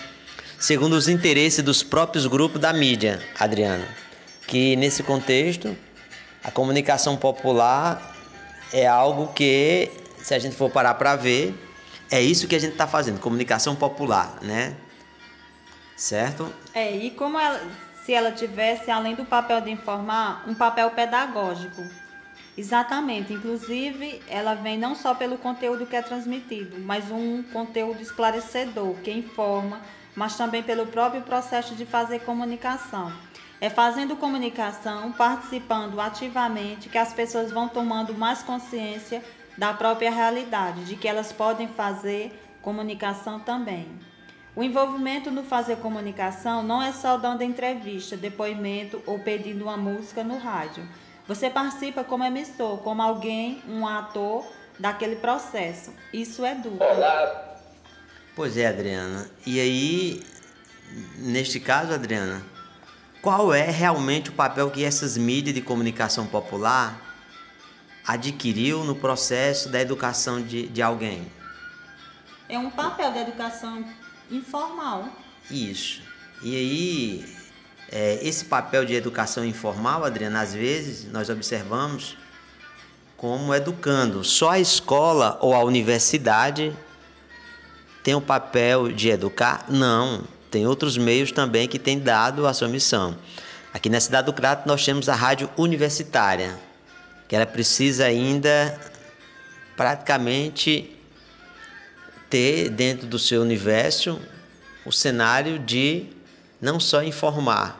segundo 0.60 0.92
os 0.92 1.08
interesses 1.08 1.64
dos 1.64 1.82
próprios 1.82 2.26
grupos 2.26 2.60
da 2.60 2.72
mídia, 2.72 3.20
Adriano. 3.38 3.84
Que 4.46 4.76
nesse 4.76 5.02
contexto, 5.02 5.74
a 6.44 6.50
comunicação 6.50 7.16
popular 7.16 8.14
é 8.72 8.86
algo 8.86 9.28
que, 9.32 9.90
se 10.18 10.34
a 10.34 10.38
gente 10.38 10.54
for 10.54 10.70
parar 10.70 10.94
para 10.94 11.16
ver, 11.16 11.54
é 12.10 12.20
isso 12.20 12.46
que 12.46 12.54
a 12.54 12.58
gente 12.58 12.72
está 12.72 12.86
fazendo, 12.86 13.18
comunicação 13.20 13.74
popular, 13.74 14.38
né? 14.42 14.76
Certo? 15.96 16.52
É, 16.74 16.94
e 16.94 17.10
como 17.10 17.38
ela, 17.38 17.60
se 18.04 18.12
ela 18.12 18.32
tivesse, 18.32 18.90
além 18.90 19.14
do 19.14 19.24
papel 19.24 19.60
de 19.60 19.70
informar, 19.70 20.44
um 20.46 20.54
papel 20.54 20.90
pedagógico 20.90 21.82
Exatamente. 22.60 23.32
Inclusive, 23.32 24.20
ela 24.28 24.52
vem 24.52 24.76
não 24.76 24.94
só 24.94 25.14
pelo 25.14 25.38
conteúdo 25.38 25.86
que 25.86 25.96
é 25.96 26.02
transmitido, 26.02 26.78
mas 26.78 27.10
um 27.10 27.42
conteúdo 27.42 28.02
esclarecedor, 28.02 28.96
que 28.96 29.10
informa, 29.10 29.80
mas 30.14 30.36
também 30.36 30.62
pelo 30.62 30.86
próprio 30.86 31.22
processo 31.22 31.74
de 31.74 31.86
fazer 31.86 32.18
comunicação. 32.20 33.10
É 33.62 33.70
fazendo 33.70 34.14
comunicação, 34.14 35.10
participando 35.12 35.98
ativamente, 35.98 36.90
que 36.90 36.98
as 36.98 37.14
pessoas 37.14 37.50
vão 37.50 37.66
tomando 37.66 38.12
mais 38.12 38.42
consciência 38.42 39.24
da 39.56 39.72
própria 39.72 40.10
realidade, 40.10 40.84
de 40.84 40.96
que 40.96 41.08
elas 41.08 41.32
podem 41.32 41.66
fazer 41.66 42.30
comunicação 42.60 43.40
também. 43.40 43.88
O 44.54 44.62
envolvimento 44.62 45.30
no 45.30 45.44
fazer 45.44 45.76
comunicação 45.76 46.62
não 46.62 46.82
é 46.82 46.92
só 46.92 47.16
dando 47.16 47.40
entrevista, 47.40 48.18
depoimento 48.18 49.02
ou 49.06 49.18
pedindo 49.18 49.64
uma 49.64 49.78
música 49.78 50.22
no 50.22 50.36
rádio 50.36 50.86
você 51.30 51.48
participa 51.48 52.02
como 52.02 52.24
emissor, 52.24 52.78
como 52.78 53.00
alguém, 53.00 53.62
um 53.68 53.86
ator 53.86 54.44
daquele 54.80 55.14
processo. 55.14 55.94
Isso 56.12 56.44
é 56.44 56.56
duplo. 56.56 56.80
Pois 58.34 58.56
é, 58.56 58.66
Adriana. 58.66 59.30
E 59.46 59.60
aí, 59.60 60.24
neste 61.18 61.60
caso, 61.60 61.92
Adriana, 61.92 62.42
qual 63.22 63.54
é 63.54 63.70
realmente 63.70 64.30
o 64.30 64.32
papel 64.32 64.72
que 64.72 64.84
essas 64.84 65.16
mídias 65.16 65.54
de 65.54 65.62
comunicação 65.62 66.26
popular 66.26 67.00
adquiriu 68.04 68.82
no 68.82 68.96
processo 68.96 69.68
da 69.68 69.80
educação 69.80 70.42
de, 70.42 70.66
de 70.66 70.82
alguém? 70.82 71.30
É 72.48 72.58
um 72.58 72.72
papel 72.72 73.12
da 73.12 73.20
educação 73.20 73.84
informal. 74.32 75.08
Isso. 75.48 76.02
E 76.42 76.56
aí, 76.56 77.39
é, 77.90 78.18
esse 78.22 78.44
papel 78.44 78.84
de 78.84 78.94
educação 78.94 79.44
informal, 79.44 80.04
Adriana, 80.04 80.40
às 80.40 80.54
vezes 80.54 81.10
nós 81.10 81.28
observamos 81.28 82.16
como 83.16 83.54
educando. 83.54 84.22
Só 84.22 84.50
a 84.50 84.60
escola 84.60 85.38
ou 85.40 85.54
a 85.54 85.64
universidade 85.64 86.74
tem 88.02 88.14
o 88.14 88.20
papel 88.20 88.92
de 88.92 89.10
educar? 89.10 89.66
Não. 89.68 90.22
Tem 90.50 90.66
outros 90.66 90.96
meios 90.96 91.32
também 91.32 91.68
que 91.68 91.78
têm 91.78 91.98
dado 91.98 92.46
a 92.46 92.54
sua 92.54 92.68
missão. 92.68 93.16
Aqui 93.74 93.88
na 93.88 94.00
cidade 94.00 94.26
do 94.26 94.32
Crato 94.32 94.66
nós 94.66 94.84
temos 94.84 95.08
a 95.08 95.14
rádio 95.14 95.50
universitária, 95.56 96.58
que 97.28 97.36
ela 97.36 97.46
precisa 97.46 98.04
ainda 98.04 98.78
praticamente 99.76 100.96
ter 102.28 102.68
dentro 102.68 103.06
do 103.06 103.18
seu 103.18 103.42
universo 103.42 104.20
o 104.84 104.92
cenário 104.92 105.58
de 105.58 106.06
não 106.60 106.78
só 106.78 107.02
informar, 107.02 107.79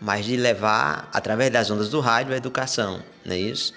mas 0.00 0.24
de 0.24 0.36
levar, 0.36 1.08
através 1.12 1.50
das 1.50 1.70
ondas 1.70 1.90
do 1.90 2.00
rádio, 2.00 2.32
a 2.32 2.36
educação, 2.36 3.02
não 3.24 3.34
é 3.34 3.38
isso? 3.38 3.74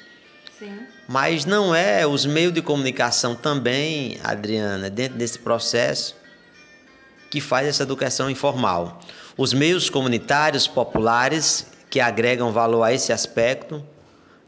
Sim. 0.58 0.80
Mas 1.08 1.44
não 1.44 1.76
é 1.76 2.08
os 2.08 2.26
meios 2.26 2.54
de 2.54 2.62
comunicação 2.62 3.36
também, 3.36 4.18
Adriana, 4.24 4.90
dentro 4.90 5.18
desse 5.18 5.38
processo, 5.38 6.16
que 7.30 7.42
faz 7.42 7.68
essa 7.68 7.84
educação 7.84 8.30
informal. 8.30 9.02
Os 9.36 9.54
meios 9.54 9.90
comunitários 9.90 10.66
populares 10.66 11.68
que 11.90 12.00
agregam 12.00 12.52
valor 12.52 12.84
a 12.84 12.94
esse 12.94 13.12
aspecto, 13.12 13.84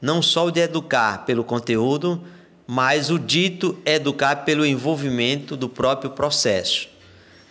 não 0.01 0.21
só 0.21 0.45
o 0.45 0.51
de 0.51 0.61
educar 0.61 1.25
pelo 1.25 1.43
conteúdo, 1.43 2.23
mas 2.65 3.09
o 3.09 3.19
dito 3.19 3.77
educar 3.85 4.37
pelo 4.37 4.65
envolvimento 4.65 5.57
do 5.57 5.67
próprio 5.67 6.11
processo 6.11 6.94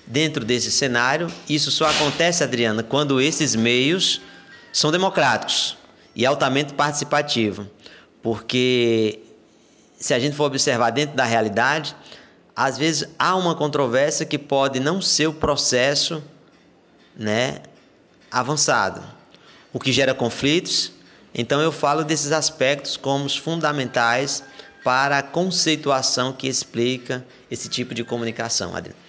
dentro 0.06 0.44
desse 0.44 0.70
cenário. 0.70 1.28
Isso 1.48 1.70
só 1.70 1.86
acontece, 1.86 2.42
Adriana, 2.44 2.82
quando 2.82 3.20
esses 3.20 3.54
meios 3.54 4.20
são 4.72 4.90
democráticos 4.90 5.76
e 6.14 6.26
altamente 6.26 6.74
participativos. 6.74 7.66
Porque 8.22 9.20
se 9.98 10.14
a 10.14 10.18
gente 10.18 10.36
for 10.36 10.44
observar 10.44 10.90
dentro 10.90 11.16
da 11.16 11.24
realidade, 11.24 11.94
às 12.54 12.78
vezes 12.78 13.08
há 13.18 13.34
uma 13.36 13.54
controvérsia 13.54 14.24
que 14.24 14.38
pode 14.38 14.80
não 14.80 15.00
ser 15.00 15.26
o 15.26 15.32
processo 15.32 16.22
né, 17.16 17.60
avançado, 18.30 19.02
o 19.72 19.80
que 19.80 19.92
gera 19.92 20.14
conflitos. 20.14 20.92
Então 21.34 21.60
eu 21.60 21.72
falo 21.72 22.04
desses 22.04 22.32
aspectos 22.32 22.96
como 22.96 23.28
fundamentais 23.28 24.42
para 24.84 25.18
a 25.18 25.22
conceituação 25.22 26.32
que 26.32 26.46
explica 26.46 27.24
esse 27.50 27.68
tipo 27.68 27.94
de 27.94 28.04
comunicação, 28.04 28.76
Adriana. 28.76 29.03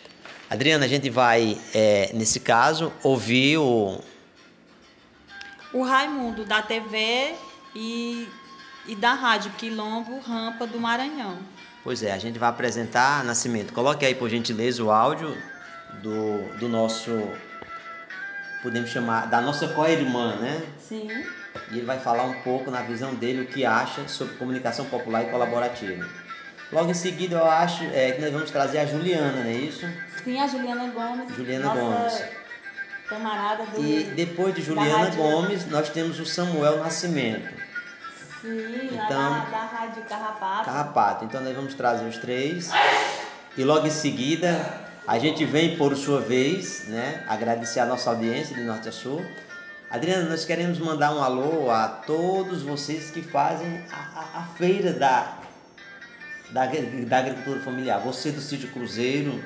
Adriana, 0.50 0.86
a 0.86 0.88
gente 0.88 1.10
vai, 1.10 1.58
é, 1.74 2.12
nesse 2.14 2.40
caso, 2.40 2.94
ouvir 3.04 3.58
o. 3.58 4.00
O 5.74 5.84
Raimundo, 5.84 6.46
da 6.46 6.62
TV 6.62 7.34
e, 7.76 8.30
e 8.88 8.96
da 8.96 9.14
Rádio 9.14 9.52
Quilombo 9.58 10.20
Rampa 10.20 10.66
do 10.66 10.80
Maranhão. 10.80 11.38
Pois 11.84 12.02
é, 12.02 12.14
a 12.14 12.18
gente 12.18 12.40
vai 12.40 12.50
apresentar 12.50 13.24
Nascimento. 13.24 13.74
Coloque 13.74 14.06
aí, 14.06 14.16
por 14.16 14.30
gentileza, 14.30 14.84
o 14.84 14.92
áudio 14.92 15.36
do, 16.02 16.58
do 16.60 16.70
nosso. 16.70 17.12
Podemos 18.62 18.90
chamar. 18.90 19.28
Da 19.28 19.42
nossa 19.42 19.68
co-irmã, 19.70 20.36
né? 20.36 20.64
Sim. 20.80 21.08
E 21.72 21.78
ele 21.78 21.86
vai 21.86 22.00
falar 22.00 22.24
um 22.24 22.42
pouco, 22.42 22.70
na 22.70 22.82
visão 22.82 23.16
dele, 23.16 23.42
o 23.42 23.48
que 23.48 23.66
acha 23.66 24.08
sobre 24.08 24.36
comunicação 24.36 24.86
popular 24.86 25.24
e 25.24 25.32
colaborativa. 25.32 26.08
Logo 26.72 26.90
em 26.90 26.96
seguida, 26.96 27.38
eu 27.38 27.46
acho 27.46 27.84
é, 27.86 28.12
que 28.12 28.22
nós 28.22 28.32
vamos 28.32 28.52
trazer 28.52 28.80
a 28.80 28.86
Juliana, 28.86 29.44
não 29.44 29.50
é 29.50 29.54
isso? 29.54 29.86
Sim, 30.26 30.40
a 30.42 30.48
Juliana 30.48 30.88
Gomes. 30.92 31.34
Juliana 31.36 31.74
nossa 31.74 32.10
Gomes. 32.18 32.30
camarada 33.08 33.66
do. 33.68 33.82
E 33.84 34.04
depois 34.16 34.54
de 34.56 34.62
Juliana 34.62 35.12
Gomes, 35.16 35.66
nós 35.70 35.88
temos 35.90 36.20
o 36.20 36.26
Samuel 36.26 36.80
Nascimento, 36.80 37.48
Sim, 38.42 38.90
Então- 38.92 39.08
da, 39.08 39.46
da 39.46 39.66
Rádio 39.66 40.04
Carrapato. 40.04 40.66
Carrapato. 40.66 41.26
Então 41.26 41.42
nós 41.42 41.56
vamos 41.56 41.74
trazer 41.76 42.06
os 42.06 42.18
três. 42.18 42.70
E 43.58 43.64
logo 43.64 43.88
em 43.88 43.92
seguida, 43.92 44.82
a 45.08 45.18
gente 45.18 45.46
vem 45.46 45.78
por 45.78 45.96
sua 45.96 46.20
vez, 46.20 46.88
né? 46.88 47.24
Agradecer 47.28 47.80
a 47.80 47.86
nossa 47.86 48.10
audiência 48.10 48.54
de 48.56 48.62
norte 48.64 48.90
a 48.90 48.92
sul. 48.92 49.26
Adriana, 49.90 50.28
nós 50.30 50.44
queremos 50.44 50.78
mandar 50.80 51.14
um 51.16 51.24
alô 51.24 51.70
a 51.72 51.88
todos 51.88 52.64
vocês 52.64 53.12
que 53.12 53.22
fazem 53.22 53.84
a, 53.92 54.20
a, 54.20 54.40
a 54.42 54.44
feira 54.58 54.92
da, 54.92 55.38
da, 56.50 56.66
da 57.08 57.18
agricultura 57.20 57.60
familiar. 57.62 58.00
Você 58.00 58.32
do 58.32 58.42
Sítio 58.42 58.68
Cruzeiro, 58.72 59.42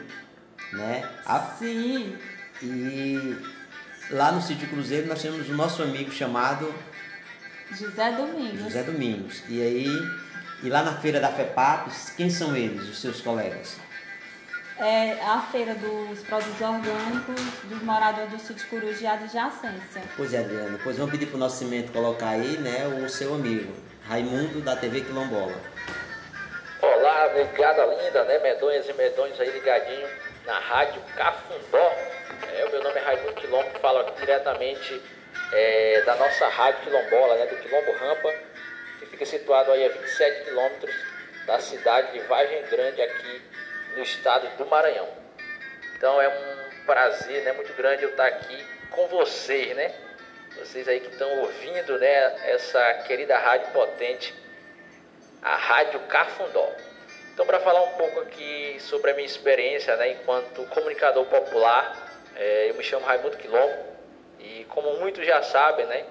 né? 0.74 1.07
A, 1.26 1.39
Sim. 1.57 2.17
e 2.61 3.38
lá 4.11 4.32
no 4.32 4.41
Sítio 4.41 4.67
Cruzeiro 4.67 5.07
nós 5.07 5.22
temos 5.22 5.49
o 5.49 5.53
nosso 5.53 5.82
amigo 5.82 6.11
chamado 6.11 6.74
José 7.72 8.11
Domingos. 8.11 8.59
José 8.61 8.84
Domingos. 8.84 9.43
E 9.47 9.61
aí, 9.61 9.88
e 10.63 10.70
lá 10.70 10.84
na 10.84 10.93
feira 10.93 11.20
da 11.20 11.32
FEPAPES, 11.32 12.13
quem 12.17 12.30
são 12.30 12.55
eles, 12.55 12.89
os 12.89 12.99
seus 12.99 13.22
colegas? 13.22 13.78
É 14.78 15.22
a 15.22 15.41
feira 15.51 15.76
dos 15.76 16.22
produtos 16.24 16.61
orgânicos 16.61 17.41
dos 17.65 17.84
moradores 17.84 18.32
do 18.32 18.39
sítio 18.39 18.65
Coruja 18.70 19.03
e 19.03 19.07
adjacência. 19.07 20.01
Pois 20.15 20.34
é, 20.34 20.39
Adriana, 20.39 20.80
pois 20.82 20.97
vamos 20.97 21.11
pedir 21.11 21.26
pro 21.26 21.38
nosso 21.38 21.57
cimento 21.57 21.91
colocar 21.91 22.30
aí, 22.30 22.57
né, 22.57 22.88
o 22.88 23.09
seu 23.09 23.36
amigo, 23.36 23.74
Raimundo 24.07 24.61
da 24.61 24.78
TV 24.78 25.01
Quilombola. 25.01 25.61
Olá, 26.82 27.34
negada 27.34 27.86
linda, 27.88 28.24
né? 28.24 28.39
Medonhas 28.39 28.88
e 28.88 28.93
medonhos 28.93 29.39
aí 29.41 29.51
ligadinho 29.51 30.07
na 30.50 30.58
Rádio 30.58 31.00
Cafundó. 31.16 31.93
É, 32.56 32.66
o 32.66 32.72
meu 32.72 32.84
nome 32.84 32.97
é 32.97 33.04
Raimundo 33.04 33.34
Quilombo, 33.36 33.70
falo 33.80 34.00
aqui 34.00 34.20
diretamente 34.20 35.00
é, 35.54 36.02
da 36.02 36.16
nossa 36.16 36.47
Rádio 36.47 36.82
Quilombola, 36.82 37.36
né? 37.36 37.45
Do 37.45 37.58
Quilombo 37.58 37.91
Rampa, 37.91 38.34
que 38.97 39.06
fica 39.06 39.26
situado 39.28 39.72
aí 39.72 39.86
a 39.86 39.89
27 39.89 40.45
quilômetros 40.45 40.95
da 41.45 41.60
cidade 41.60 42.14
de 42.14 42.20
Vargem 42.22 42.64
Grande, 42.64 43.00
aqui 43.00 43.41
no 43.95 44.02
estado 44.02 44.47
do 44.58 44.66
Maranhão. 44.66 45.08
Então 45.95 46.20
é 46.20 46.28
um 46.28 46.86
prazer, 46.86 47.43
né? 47.43 47.52
Muito 47.54 47.72
grande 47.74 48.02
eu 48.02 48.10
estar 48.10 48.26
aqui 48.26 48.66
com 48.89 49.08
vocês, 49.08 49.76
né? 49.76 49.93
Vocês 50.58 50.88
aí 50.88 51.00
que 51.00 51.10
estão 51.10 51.30
ouvindo, 51.41 52.00
né? 52.00 52.50
Essa 52.50 52.95
querida 53.06 53.38
rádio 53.38 53.68
potente 53.72 54.34
a 55.43 55.56
Rádio 55.56 56.00
Cafundó. 56.08 56.72
Então, 57.39 57.47
para 57.47 57.61
falar 57.61 57.81
um 57.83 57.91
pouco 57.91 58.19
aqui 58.19 58.75
sobre 58.81 59.11
a 59.11 59.13
minha 59.13 59.25
experiência 59.25 59.95
né, 59.95 60.11
enquanto 60.11 60.61
comunicador 60.65 61.23
popular, 61.23 62.19
é, 62.35 62.69
eu 62.69 62.75
me 62.75 62.83
chamo 62.83 63.05
Raimundo 63.05 63.37
Quilombo 63.37 63.77
e, 64.41 64.65
como 64.67 64.99
muitos 64.99 65.25
já 65.25 65.41
sabem, 65.41 65.85
né, 65.85 66.05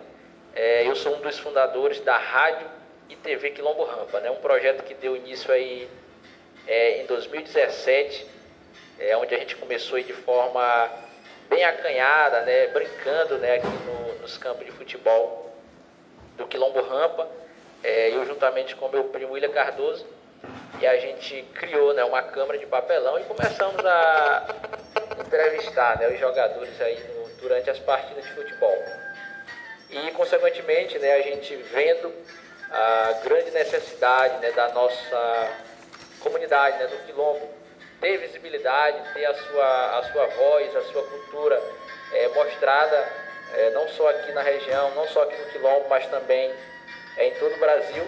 é, 0.57 0.89
eu 0.89 0.97
sou 0.97 1.15
um 1.17 1.21
dos 1.21 1.39
fundadores 1.39 2.01
da 2.01 2.17
Rádio 2.17 2.67
e 3.11 3.17
TV 3.17 3.51
Quilombo 3.51 3.85
Rampa, 3.85 4.21
né, 4.21 4.31
um 4.31 4.37
projeto 4.37 4.83
que 4.85 4.95
deu 4.95 5.15
início 5.15 5.53
aí 5.53 5.87
é, 6.67 7.03
em 7.03 7.05
2017, 7.05 8.27
é, 8.99 9.15
onde 9.19 9.35
a 9.35 9.39
gente 9.39 9.55
começou 9.57 10.01
de 10.01 10.15
forma 10.15 10.91
bem 11.51 11.63
acanhada, 11.63 12.41
né, 12.41 12.69
brincando 12.69 13.37
né, 13.37 13.57
aqui 13.57 13.67
no, 13.67 14.15
nos 14.23 14.39
campos 14.39 14.65
de 14.65 14.73
futebol 14.73 15.55
do 16.39 16.47
Quilombo 16.47 16.81
Rampa 16.81 17.29
é, 17.83 18.11
eu 18.11 18.25
juntamente 18.27 18.75
com 18.75 18.89
meu 18.89 19.05
primo 19.05 19.33
William 19.33 19.51
Cardoso, 19.51 20.07
e 20.81 20.87
a 20.87 20.97
gente 20.99 21.43
criou 21.55 21.93
né, 21.93 22.05
uma 22.05 22.23
câmara 22.23 22.59
de 22.59 22.67
papelão 22.67 23.19
e 23.19 23.25
começamos 23.25 23.85
a 23.85 24.47
entrevistar 25.27 25.99
né, 25.99 26.09
os 26.09 26.21
jogadores 26.21 26.81
aí 26.81 27.03
no, 27.15 27.29
durante 27.37 27.69
as 27.69 27.79
partidas 27.81 28.25
de 28.25 28.33
futebol. 28.33 28.85
E, 29.91 30.11
consequentemente, 30.13 30.99
né, 30.99 31.15
a 31.15 31.23
gente 31.23 31.57
vendo 31.57 32.13
a 32.71 33.13
grande 33.25 33.51
necessidade 33.51 34.39
né, 34.39 34.53
da 34.53 34.69
nossa 34.69 35.51
comunidade, 36.21 36.79
né, 36.79 36.87
do 36.87 36.97
Quilombo, 37.07 37.49
ter 38.01 38.19
visibilidade, 38.19 39.13
ter 39.15 39.25
a 39.25 39.35
sua, 39.35 39.99
a 39.99 40.03
sua 40.13 40.27
voz, 40.27 40.77
a 40.77 40.83
sua 40.83 41.03
cultura 41.03 41.61
é, 42.13 42.29
mostrada, 42.29 43.09
é, 43.55 43.71
não 43.71 43.89
só 43.89 44.11
aqui 44.11 44.31
na 44.33 44.43
região, 44.43 44.95
não 44.95 45.09
só 45.09 45.23
aqui 45.23 45.37
no 45.37 45.47
Quilombo, 45.47 45.89
mas 45.89 46.07
também 46.07 46.53
é, 47.17 47.27
em 47.27 47.35
todo 47.35 47.55
o 47.55 47.59
Brasil, 47.59 48.07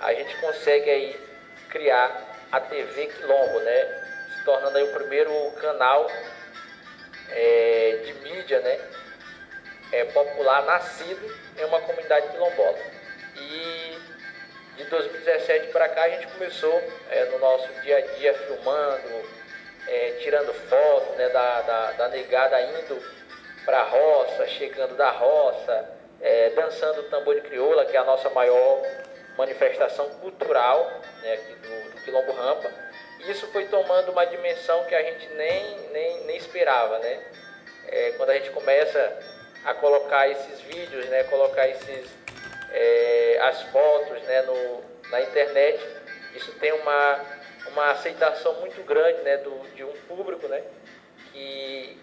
a 0.00 0.12
gente 0.14 0.34
consegue 0.38 0.90
aí 0.90 1.31
criar 1.72 2.22
a 2.52 2.60
TV 2.60 3.06
Quilombo, 3.06 3.58
né? 3.60 3.84
Se 4.36 4.44
tornando 4.44 4.76
aí 4.76 4.84
o 4.84 4.92
primeiro 4.92 5.32
canal 5.52 6.08
é, 7.30 8.00
de 8.04 8.12
mídia, 8.14 8.60
né? 8.60 8.78
É, 9.90 10.04
popular 10.04 10.64
nascido 10.64 11.34
em 11.58 11.64
uma 11.64 11.80
comunidade 11.80 12.28
quilombola. 12.28 12.78
E 13.36 13.98
de 14.76 14.84
2017 14.84 15.68
para 15.68 15.88
cá 15.88 16.04
a 16.04 16.08
gente 16.10 16.26
começou 16.28 16.82
é, 17.10 17.24
no 17.26 17.38
nosso 17.38 17.68
dia 17.82 17.98
a 17.98 18.00
dia 18.00 18.34
filmando, 18.34 19.28
é, 19.88 20.10
tirando 20.22 20.52
foto 20.68 21.12
né, 21.16 21.28
da, 21.28 21.60
da, 21.62 21.92
da 21.92 22.08
negada 22.08 22.60
indo 22.62 23.02
para 23.64 23.80
a 23.80 23.84
roça, 23.84 24.46
chegando 24.48 24.94
da 24.96 25.10
roça, 25.10 25.90
é, 26.20 26.50
dançando 26.50 27.02
tambor 27.04 27.34
de 27.34 27.42
crioula, 27.42 27.84
que 27.84 27.96
é 27.96 28.00
a 28.00 28.04
nossa 28.04 28.30
maior 28.30 28.82
manifestação 29.36 30.08
cultural 30.20 30.90
né, 31.22 31.34
aqui 31.34 31.54
do, 31.54 31.90
do 31.90 32.02
Quilombo 32.02 32.32
Rampa. 32.32 32.70
E 33.20 33.30
isso 33.30 33.46
foi 33.48 33.66
tomando 33.66 34.12
uma 34.12 34.24
dimensão 34.26 34.84
que 34.84 34.94
a 34.94 35.02
gente 35.02 35.28
nem, 35.34 35.78
nem, 35.90 36.24
nem 36.24 36.36
esperava, 36.36 36.98
né? 36.98 37.22
É, 37.86 38.12
quando 38.12 38.30
a 38.30 38.34
gente 38.34 38.50
começa 38.50 39.18
a 39.64 39.74
colocar 39.74 40.28
esses 40.28 40.60
vídeos, 40.62 41.06
né, 41.06 41.24
colocar 41.24 41.68
esses, 41.68 42.10
é, 42.70 43.38
as 43.42 43.62
fotos 43.64 44.22
né, 44.22 44.42
no, 44.42 44.84
na 45.10 45.20
internet, 45.20 45.80
isso 46.34 46.52
tem 46.58 46.72
uma, 46.72 47.20
uma 47.68 47.90
aceitação 47.92 48.54
muito 48.60 48.82
grande 48.82 49.20
né, 49.22 49.36
do, 49.38 49.50
de 49.74 49.84
um 49.84 49.92
público 50.08 50.48
né, 50.48 50.62
que, 51.32 52.00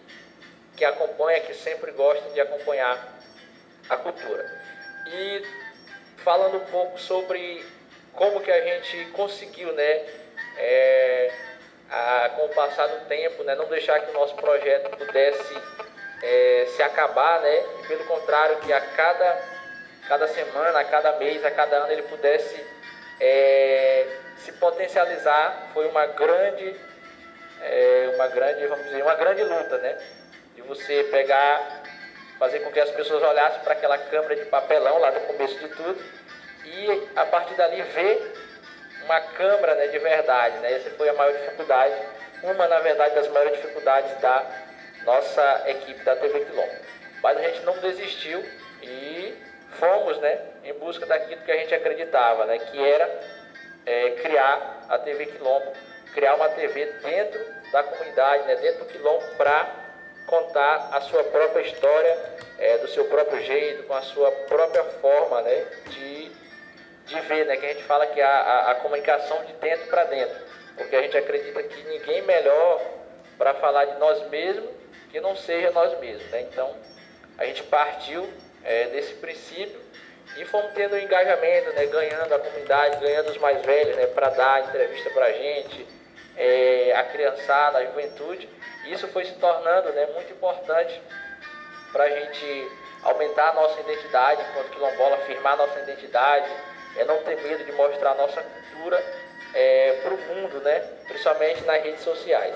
que 0.78 0.86
acompanha, 0.86 1.42
que 1.42 1.54
sempre 1.54 1.92
gosta 1.92 2.30
de 2.30 2.40
acompanhar 2.40 3.20
a 3.90 3.98
cultura. 3.98 4.46
E 5.08 5.44
falando 6.24 6.58
um 6.58 6.66
pouco 6.66 7.00
sobre 7.00 7.66
como 8.14 8.42
que 8.42 8.52
a 8.52 8.62
gente 8.62 9.06
conseguiu, 9.12 9.72
né, 9.74 10.06
é, 10.58 11.32
a, 11.90 12.30
com 12.36 12.46
o 12.46 12.50
passar 12.50 12.88
do 12.88 13.06
tempo, 13.08 13.44
né, 13.44 13.56
não 13.56 13.66
deixar 13.68 14.00
que 14.02 14.12
o 14.12 14.14
nosso 14.14 14.36
projeto 14.36 14.96
pudesse 14.98 15.58
é, 16.22 16.66
se 16.76 16.84
acabar, 16.84 17.42
né, 17.42 17.64
e 17.84 17.88
pelo 17.88 18.04
contrário, 18.06 18.58
que 18.58 18.74
a 18.74 18.82
cada, 18.82 19.42
cada 20.08 20.28
semana, 20.28 20.80
a 20.80 20.84
cada 20.84 21.14
mês, 21.14 21.44
a 21.46 21.52
cada 21.52 21.78
ano 21.78 21.92
ele 21.92 22.04
pudesse 22.04 22.66
é, 23.20 24.08
se 24.38 24.52
potencializar, 24.54 25.70
foi 25.74 25.88
uma 25.88 26.06
grande, 26.08 26.76
é, 27.62 28.12
uma 28.16 28.28
grande, 28.28 28.68
vamos 28.68 28.86
dizer, 28.86 29.02
uma 29.02 29.16
grande 29.16 29.44
luta, 29.44 29.78
né, 29.78 29.98
de 30.56 30.62
você 30.64 31.04
pegar 31.06 31.79
fazer 32.40 32.60
com 32.62 32.72
que 32.72 32.80
as 32.80 32.90
pessoas 32.92 33.22
olhassem 33.22 33.60
para 33.60 33.74
aquela 33.74 33.98
câmara 33.98 34.36
de 34.36 34.46
papelão 34.46 34.98
lá 34.98 35.12
no 35.12 35.20
começo 35.22 35.60
de 35.60 35.68
tudo 35.68 36.02
e 36.64 37.08
a 37.16 37.26
partir 37.26 37.54
dali 37.56 37.82
ver 37.82 38.34
uma 39.04 39.20
câmara 39.20 39.76
né, 39.76 39.88
de 39.88 40.00
verdade. 40.00 40.58
Né? 40.60 40.74
Essa 40.74 40.90
foi 40.92 41.10
a 41.10 41.14
maior 41.14 41.34
dificuldade, 41.34 41.96
uma 42.42 42.68
na 42.68 42.80
verdade 42.80 43.14
das 43.16 43.28
maiores 43.28 43.60
dificuldades 43.60 44.18
da 44.22 44.46
nossa 45.04 45.64
equipe 45.68 46.02
da 46.04 46.16
TV 46.16 46.46
Quilombo. 46.46 46.76
Mas 47.22 47.38
a 47.38 47.42
gente 47.42 47.62
não 47.62 47.78
desistiu 47.80 48.44
e 48.82 49.38
fomos 49.78 50.18
né, 50.20 50.40
em 50.64 50.74
busca 50.74 51.06
daquilo 51.06 51.42
que 51.42 51.52
a 51.52 51.58
gente 51.58 51.76
acreditava, 51.76 52.46
né, 52.46 52.58
que 52.58 52.82
era 52.82 53.20
é, 53.86 54.12
criar 54.12 54.86
a 54.88 54.98
TV 55.00 55.26
Quilombo, 55.26 55.74
criar 56.14 56.36
uma 56.36 56.50
TV 56.50 56.86
dentro 57.04 57.40
da 57.72 57.84
comunidade, 57.84 58.44
né, 58.46 58.56
dentro 58.56 58.86
do 58.86 58.86
Quilombo 58.86 59.26
para 59.36 59.79
contar 60.30 60.90
a 60.94 61.02
sua 61.02 61.24
própria 61.24 61.62
história, 61.64 62.18
é, 62.60 62.78
do 62.78 62.88
seu 62.88 63.06
próprio 63.06 63.42
jeito, 63.44 63.84
com 63.84 63.96
a 63.96 64.02
sua 64.04 64.32
própria 64.48 64.84
forma 64.84 65.42
né, 65.42 65.66
de, 65.90 66.32
de 67.06 67.20
ver, 67.22 67.46
né, 67.48 67.58
que 67.58 67.66
a 67.66 67.70
gente 67.70 67.84
fala 67.84 68.06
que 68.06 68.22
a, 68.22 68.30
a, 68.30 68.72
a 68.72 68.76
comunicação 68.76 69.44
de 69.46 69.54
dentro 69.54 69.88
para 69.88 70.04
dentro, 70.04 70.36
porque 70.78 70.96
a 70.96 71.02
gente 71.02 71.18
acredita 71.18 71.64
que 71.64 71.84
ninguém 71.84 72.22
melhor 72.22 72.80
para 73.38 73.56
falar 73.56 73.86
de 73.86 73.98
nós 74.00 74.30
mesmos 74.30 74.70
que 75.12 75.20
não 75.20 75.36
seja 75.36 75.72
nós 75.72 75.98
mesmos. 76.00 76.30
Né? 76.30 76.42
Então, 76.42 76.76
a 77.38 77.46
gente 77.46 77.64
partiu 77.64 78.30
é, 78.64 78.86
desse 78.88 79.16
princípio 79.16 79.82
e 80.38 80.46
fomos 80.46 80.72
tendo 80.74 80.96
um 80.96 81.00
engajamento, 81.00 81.72
né, 81.72 81.88
ganhando 81.88 82.36
a 82.36 82.40
comunidade, 82.40 83.00
ganhando 83.00 83.32
os 83.32 83.38
mais 83.40 83.66
velhos 83.66 83.96
né, 83.96 84.06
para 84.06 84.30
dar 84.30 84.68
entrevista 84.68 85.10
para 85.10 85.26
a 85.26 85.32
gente, 85.32 85.88
é, 86.40 86.94
a 86.96 87.04
criançada, 87.04 87.80
a 87.80 87.86
juventude. 87.86 88.50
Isso 88.88 89.08
foi 89.10 89.26
se 89.26 89.34
tornando 89.34 89.92
né, 89.92 90.08
muito 90.16 90.32
importante 90.32 91.00
para 91.92 92.06
a 92.06 92.10
gente 92.10 92.72
aumentar 93.04 93.50
a 93.50 93.54
nossa 93.54 93.80
identidade 93.82 94.42
enquanto 94.50 94.72
quilombola, 94.72 95.18
afirmar 95.18 95.58
nossa 95.58 95.80
identidade, 95.80 96.50
é 96.98 97.04
não 97.04 97.18
ter 97.24 97.42
medo 97.42 97.64
de 97.64 97.72
mostrar 97.74 98.16
nossa 98.16 98.42
cultura 98.42 99.04
é, 99.54 100.00
para 100.02 100.14
o 100.14 100.18
mundo, 100.18 100.62
né, 100.62 100.80
principalmente 101.08 101.64
nas 101.66 101.84
redes 101.84 102.02
sociais. 102.02 102.56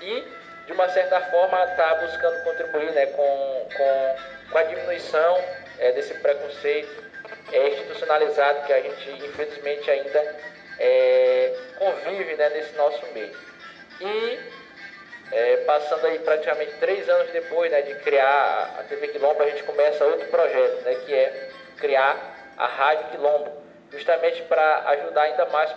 E, 0.00 0.24
de 0.66 0.72
uma 0.72 0.88
certa 0.88 1.20
forma, 1.30 1.62
está 1.64 1.94
buscando 1.96 2.44
contribuir 2.44 2.92
né, 2.92 3.06
com, 3.06 3.68
com, 3.76 4.16
com 4.50 4.58
a 4.58 4.62
diminuição 4.62 5.44
é, 5.78 5.92
desse 5.92 6.14
preconceito 6.14 7.04
é, 7.52 7.68
institucionalizado 7.68 8.66
que 8.66 8.72
a 8.72 8.80
gente, 8.80 9.10
infelizmente, 9.10 9.90
ainda 9.90 10.36
é, 10.80 11.56
convive 11.78 12.34
né, 12.34 12.48
nesse 12.48 12.74
nosso 12.74 13.06
meio. 13.12 13.36
E 14.00 14.60
É, 15.32 15.58
passando 15.58 16.04
aí 16.06 16.18
praticamente 16.18 16.72
três 16.80 17.08
anos 17.08 17.30
depois 17.30 17.70
né, 17.70 17.82
de 17.82 17.94
criar 18.00 18.74
a 18.80 18.82
TV 18.82 19.06
Quilombo, 19.08 19.40
a 19.40 19.48
gente 19.48 19.62
começa 19.62 20.04
outro 20.04 20.26
projeto, 20.26 20.82
né, 20.82 20.92
que 21.06 21.14
é 21.14 21.50
criar 21.76 22.18
a 22.56 22.66
Rádio 22.66 23.10
Quilombo, 23.10 23.52
justamente 23.92 24.42
para 24.42 24.88
ajudar 24.88 25.22
ainda 25.22 25.46
mais 25.46 25.70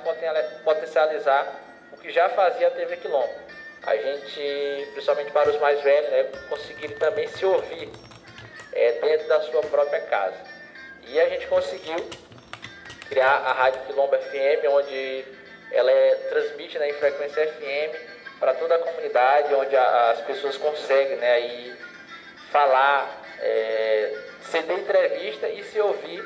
potencializar 0.63 1.53
o 1.91 1.97
que 1.97 2.11
já 2.11 2.29
fazia 2.29 2.67
a 2.69 2.71
TV 2.71 2.97
Quilombo. 2.97 3.31
A 3.85 3.95
gente, 3.95 4.87
principalmente 4.93 5.31
para 5.31 5.49
os 5.51 5.59
mais 5.59 5.79
velhos, 5.81 6.09
né, 6.09 6.23
conseguirem 6.49 6.97
também 6.97 7.27
se 7.27 7.45
ouvir 7.45 7.91
é, 8.73 8.91
dentro 8.93 9.27
da 9.27 9.39
sua 9.41 9.61
própria 9.61 10.01
casa. 10.01 10.37
E 11.05 11.21
a 11.21 11.29
gente 11.29 11.45
conseguiu 11.45 11.97
criar 13.09 13.37
a 13.37 13.53
Rádio 13.53 13.81
Quilombo 13.81 14.17
FM, 14.17 14.67
onde 14.69 15.25
ela 15.71 15.91
é, 15.91 16.15
transmite 16.29 16.77
né, 16.77 16.89
em 16.89 16.93
frequência 16.93 17.47
FM 17.47 18.39
para 18.39 18.53
toda 18.53 18.75
a 18.75 18.79
comunidade, 18.79 19.53
onde 19.55 19.75
a, 19.75 20.11
as 20.11 20.21
pessoas 20.21 20.57
conseguem 20.57 21.17
né, 21.17 21.33
aí 21.33 21.75
falar, 22.51 23.21
é, 23.39 24.17
ceder 24.51 24.79
entrevista 24.79 25.47
e 25.47 25.63
se 25.63 25.79
ouvir 25.79 26.23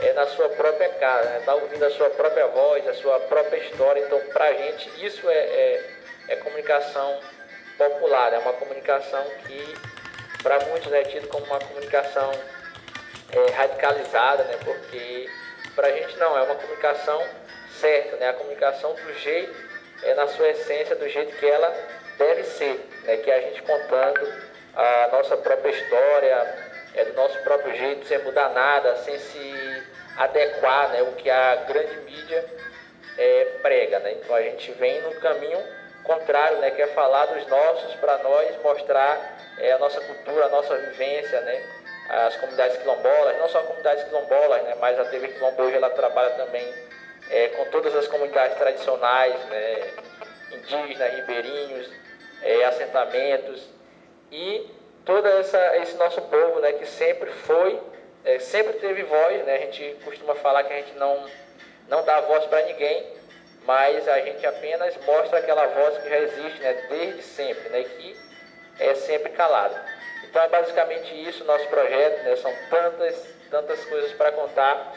é, 0.00 0.12
na 0.12 0.26
sua 0.26 0.48
própria 0.50 0.88
casa, 0.90 1.28
né, 1.30 1.42
tá 1.44 1.54
ouvindo 1.54 1.84
a 1.84 1.90
sua 1.90 2.10
própria 2.10 2.46
voz, 2.48 2.86
a 2.88 2.94
sua 2.94 3.18
própria 3.20 3.58
história. 3.58 4.00
Então, 4.00 4.20
para 4.32 4.46
a 4.46 4.52
gente, 4.52 5.04
isso 5.04 5.28
é, 5.28 5.34
é, 5.34 5.90
é, 6.28 6.36
comunicação 6.36 7.20
popular, 7.78 8.32
é 8.32 8.38
uma 8.38 8.52
comunicação 8.54 9.24
que, 9.46 9.74
para 10.42 10.60
muitos, 10.66 10.92
é 10.92 11.02
tido 11.04 11.28
como 11.28 11.46
uma 11.46 11.58
comunicação 11.60 12.30
é, 13.32 13.50
radicalizada, 13.52 14.44
né, 14.44 14.58
porque 14.64 15.28
para 15.74 15.88
a 15.88 15.92
gente 15.92 16.16
não, 16.18 16.36
é 16.36 16.42
uma 16.42 16.54
comunicação 16.54 17.22
certa, 17.80 18.16
né, 18.16 18.28
a 18.28 18.34
comunicação 18.34 18.94
do 18.94 19.14
jeito, 19.14 19.54
é, 20.02 20.14
na 20.14 20.26
sua 20.28 20.48
essência, 20.48 20.96
do 20.96 21.08
jeito 21.08 21.36
que 21.36 21.46
ela 21.46 21.74
deve 22.18 22.44
ser, 22.44 22.88
né, 23.04 23.16
que 23.18 23.30
é 23.30 23.36
a 23.36 23.40
gente 23.40 23.62
contando 23.62 24.32
a 24.74 25.08
nossa 25.12 25.36
própria 25.36 25.70
história, 25.70 26.72
é, 26.94 27.04
do 27.04 27.14
nosso 27.14 27.38
próprio 27.40 27.74
jeito, 27.76 28.06
sem 28.06 28.18
mudar 28.18 28.50
nada, 28.50 28.96
sem 28.96 29.18
se 29.18 29.82
adequar 30.16 30.90
né, 30.90 31.02
o 31.02 31.12
que 31.12 31.30
a 31.30 31.56
grande 31.56 31.96
mídia 32.00 32.44
é, 33.18 33.44
prega. 33.62 33.98
Né? 34.00 34.12
Então 34.12 34.34
a 34.34 34.42
gente 34.42 34.70
vem 34.72 35.00
no 35.02 35.14
caminho 35.20 35.58
contrário, 36.04 36.58
né, 36.58 36.70
que 36.70 36.82
é 36.82 36.88
falar 36.88 37.26
dos 37.26 37.46
nossos 37.46 37.94
para 37.94 38.18
nós 38.18 38.56
mostrar 38.62 39.38
é, 39.58 39.72
a 39.72 39.78
nossa 39.78 40.00
cultura, 40.00 40.46
a 40.46 40.48
nossa 40.48 40.76
vivência, 40.76 41.40
né? 41.42 41.81
As 42.12 42.36
comunidades 42.36 42.76
quilombolas, 42.76 43.38
não 43.38 43.48
só 43.48 43.62
comunidades 43.62 44.04
quilombolas, 44.04 44.62
né, 44.64 44.76
mas 44.78 45.00
a 45.00 45.04
TV 45.06 45.28
Quilombo 45.28 45.62
hoje 45.62 45.76
ela 45.76 45.88
trabalha 45.88 46.30
também 46.34 46.74
é, 47.30 47.48
com 47.48 47.64
todas 47.70 47.96
as 47.96 48.06
comunidades 48.06 48.58
tradicionais, 48.58 49.34
né, 49.46 49.94
indígenas, 50.52 51.14
ribeirinhos, 51.14 51.90
é, 52.42 52.64
assentamentos 52.66 53.66
e 54.30 54.70
todo 55.06 55.26
essa, 55.26 55.78
esse 55.78 55.96
nosso 55.96 56.20
povo, 56.20 56.60
né, 56.60 56.72
que 56.72 56.84
sempre 56.84 57.30
foi, 57.30 57.80
é, 58.26 58.38
sempre 58.38 58.74
teve 58.74 59.04
voz, 59.04 59.44
né, 59.46 59.54
a 59.54 59.58
gente 59.60 59.96
costuma 60.04 60.34
falar 60.34 60.64
que 60.64 60.72
a 60.74 60.76
gente 60.76 60.92
não, 60.98 61.26
não 61.88 62.04
dá 62.04 62.20
voz 62.20 62.44
para 62.44 62.60
ninguém, 62.66 63.06
mas 63.64 64.06
a 64.06 64.20
gente 64.20 64.46
apenas 64.46 64.94
mostra 65.06 65.38
aquela 65.38 65.66
voz 65.66 65.96
que 65.96 66.10
já 66.10 66.18
existe, 66.18 66.60
né, 66.60 66.74
desde 66.90 67.22
sempre, 67.22 67.70
né, 67.70 67.84
que 67.84 68.14
é 68.78 68.94
sempre 68.96 69.30
calada. 69.30 70.01
Então 70.32 70.42
é 70.44 70.48
basicamente 70.48 71.12
isso 71.28 71.44
o 71.44 71.46
nosso 71.46 71.68
projeto, 71.68 72.24
né, 72.24 72.34
são 72.36 72.50
tantas, 72.70 73.22
tantas 73.50 73.84
coisas 73.84 74.12
para 74.12 74.32
contar, 74.32 74.94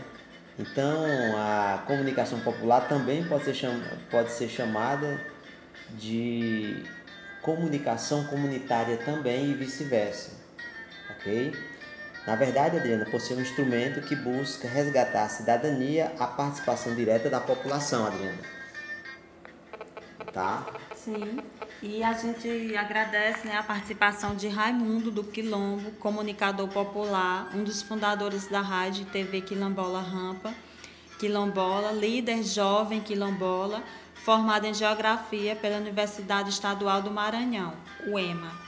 Então, 0.59 1.07
a 1.39 1.83
comunicação 1.87 2.39
popular 2.41 2.87
também 2.87 3.25
pode 3.25 3.45
ser, 3.45 3.57
pode 4.11 4.31
ser 4.31 4.47
chamada 4.47 5.19
de 5.93 6.85
comunicação 7.41 8.25
comunitária 8.25 8.99
também 8.99 9.53
e 9.53 9.55
vice-versa, 9.55 10.33
ok? 11.09 11.70
Na 12.27 12.37
verdade, 12.37 12.77
Adriana, 12.77 13.05
por 13.07 13.21
ser 13.21 13.35
um 13.35 13.41
instrumento 13.41 14.01
que 14.03 14.15
busca 14.15 14.69
resgatar 14.69 15.25
a 15.25 15.29
cidadania, 15.29 16.13
a 16.19 16.27
participação 16.27 16.95
direta 16.95 17.31
da 17.31 17.41
população, 17.41 18.07
Adriana. 18.07 18.39
Tá? 20.33 20.67
Sim. 20.95 21.41
E 21.83 22.03
a 22.03 22.13
gente 22.13 22.77
agradece 22.77 23.47
né, 23.47 23.57
a 23.57 23.63
participação 23.63 24.37
de 24.37 24.49
Raimundo 24.49 25.11
do 25.11 25.25
Quilombo, 25.25 25.91
comunicador 25.93 26.69
popular, 26.69 27.51
um 27.55 27.65
dos 27.65 27.81
fundadores 27.81 28.47
da 28.49 28.61
rádio 28.61 29.07
TV 29.07 29.41
Quilombola 29.41 30.03
Rampa, 30.03 30.53
quilombola, 31.19 31.91
líder 31.93 32.43
jovem 32.43 33.01
quilombola, 33.01 33.83
formado 34.15 34.67
em 34.67 34.75
Geografia 34.75 35.57
pela 35.57 35.79
Universidade 35.79 36.51
Estadual 36.51 37.01
do 37.01 37.11
Maranhão, 37.11 37.73
UEMA. 38.07 38.60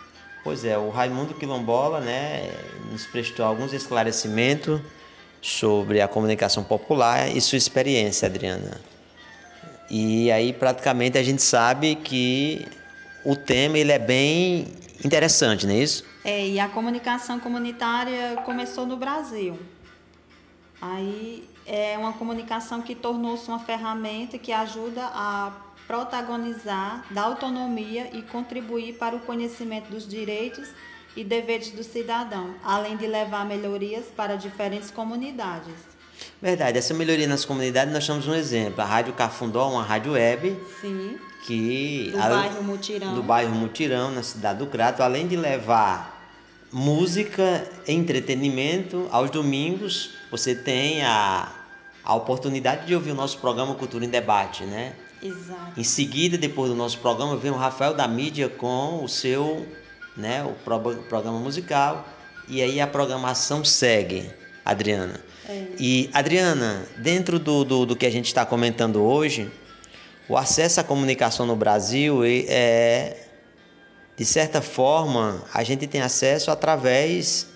Pois 0.45 0.65
é, 0.65 0.77
o 0.77 0.91
Raimundo 0.91 1.35
Quilombola 1.35 2.01
né, 2.01 2.51
nos 2.91 3.07
prestou 3.07 3.45
alguns 3.45 3.73
esclarecimentos 3.73 4.81
sobre 5.41 6.01
a 6.01 6.09
comunicação 6.09 6.65
popular 6.65 7.29
e 7.29 7.41
sua 7.41 7.59
experiência, 7.59 8.27
Adriana. 8.27 8.81
E 9.89 10.33
aí 10.33 10.53
praticamente 10.53 11.17
a 11.19 11.23
gente 11.23 11.43
sabe 11.43 11.95
que 11.97 12.67
o 13.25 13.37
tema 13.37 13.79
ele 13.79 13.93
é 13.93 13.99
bem 13.99 14.67
interessante, 15.05 15.67
não 15.67 15.75
é 15.75 15.79
isso? 15.79 16.05
É, 16.25 16.47
e 16.47 16.59
a 16.59 16.69
comunicação 16.69 17.39
comunitária 17.39 18.37
começou 18.45 18.87
no 18.87 18.97
Brasil. 18.97 19.59
Aí 20.81 21.49
é 21.67 21.97
uma 21.97 22.13
comunicação 22.13 22.83
que 22.83 22.95
tornou-se 22.95 23.49
uma 23.49 23.59
ferramenta 23.59 24.39
que 24.39 24.53
ajuda 24.53 25.05
a 25.05 25.53
protagonizar 25.93 27.05
da 27.11 27.21
autonomia 27.21 28.09
e 28.15 28.23
contribuir 28.23 28.95
para 28.95 29.15
o 29.15 29.21
conhecimento 29.21 29.91
dos 29.91 30.09
direitos 30.09 30.71
e 31.15 31.23
deveres 31.23 31.71
do 31.71 31.85
cidadão, 31.85 32.55
além 32.65 32.97
de 32.97 33.07
levar 33.07 33.45
melhorias 33.45 34.07
para 34.17 34.35
diferentes 34.37 34.91
comunidades. 34.91 35.75
Verdade, 36.41 36.79
essa 36.79 36.95
melhoria 36.95 37.27
nas 37.27 37.45
comunidades 37.45 37.93
nós 37.93 38.07
temos 38.07 38.27
um 38.27 38.33
exemplo. 38.33 38.81
A 38.81 38.87
Rádio 38.87 39.13
Cafundó, 39.13 39.69
uma 39.71 39.83
rádio 39.83 40.13
web. 40.13 40.59
Sim 40.81 41.19
que 41.47 42.13
do 42.13 42.19
bairro 42.19 42.63
Mutirão. 42.63 43.15
do 43.15 43.23
bairro 43.23 43.55
Mutirão, 43.55 44.13
na 44.13 44.23
cidade 44.23 44.61
do 44.61 44.67
Crato, 44.69 45.03
além 45.03 45.27
de 45.27 45.37
levar 45.37 46.25
música, 46.73 47.69
entretenimento, 47.87 49.09
aos 49.11 49.29
domingos 49.29 50.15
você 50.31 50.55
tem 50.55 51.05
a 51.05 51.51
a 52.05 52.15
oportunidade 52.15 52.87
de 52.87 52.95
ouvir 52.95 53.13
o 53.13 53.15
nosso 53.15 53.39
programa 53.39 53.75
Cultura 53.75 54.05
em 54.05 54.09
Debate, 54.09 54.65
né? 54.65 54.93
Exato. 55.23 55.81
Em 55.81 55.85
seguida, 55.85 56.37
depois 56.37 56.71
do 56.71 56.77
nosso 56.77 56.99
programa, 56.99 57.37
vem 57.37 57.51
o 57.51 57.57
Rafael 57.57 57.95
da 57.95 58.09
Mídia 58.09 58.49
com 58.49 59.05
o 59.05 59.09
seu, 59.09 59.67
né, 60.17 60.43
o 60.45 60.53
programa 61.05 61.39
musical. 61.39 62.09
E 62.49 62.61
aí 62.61 62.81
a 62.81 62.87
programação 62.87 63.65
segue, 63.65 64.29
Adriana. 64.65 65.21
É. 65.49 65.67
E, 65.79 66.11
Adriana, 66.13 66.87
dentro 66.99 67.39
do, 67.39 67.65
do, 67.65 67.87
do 67.87 67.97
que 67.97 68.05
a 68.05 68.11
gente 68.11 68.27
está 68.27 68.45
comentando 68.45 69.03
hoje, 69.03 69.51
o 70.29 70.37
acesso 70.37 70.81
à 70.81 70.85
comunicação 70.85 71.47
no 71.47 71.55
Brasil 71.55 72.23
é, 72.25 73.27
de 74.17 74.25
certa 74.25 74.61
forma, 74.61 75.45
a 75.53 75.63
gente 75.63 75.87
tem 75.87 76.01
acesso 76.01 76.51
através 76.51 77.47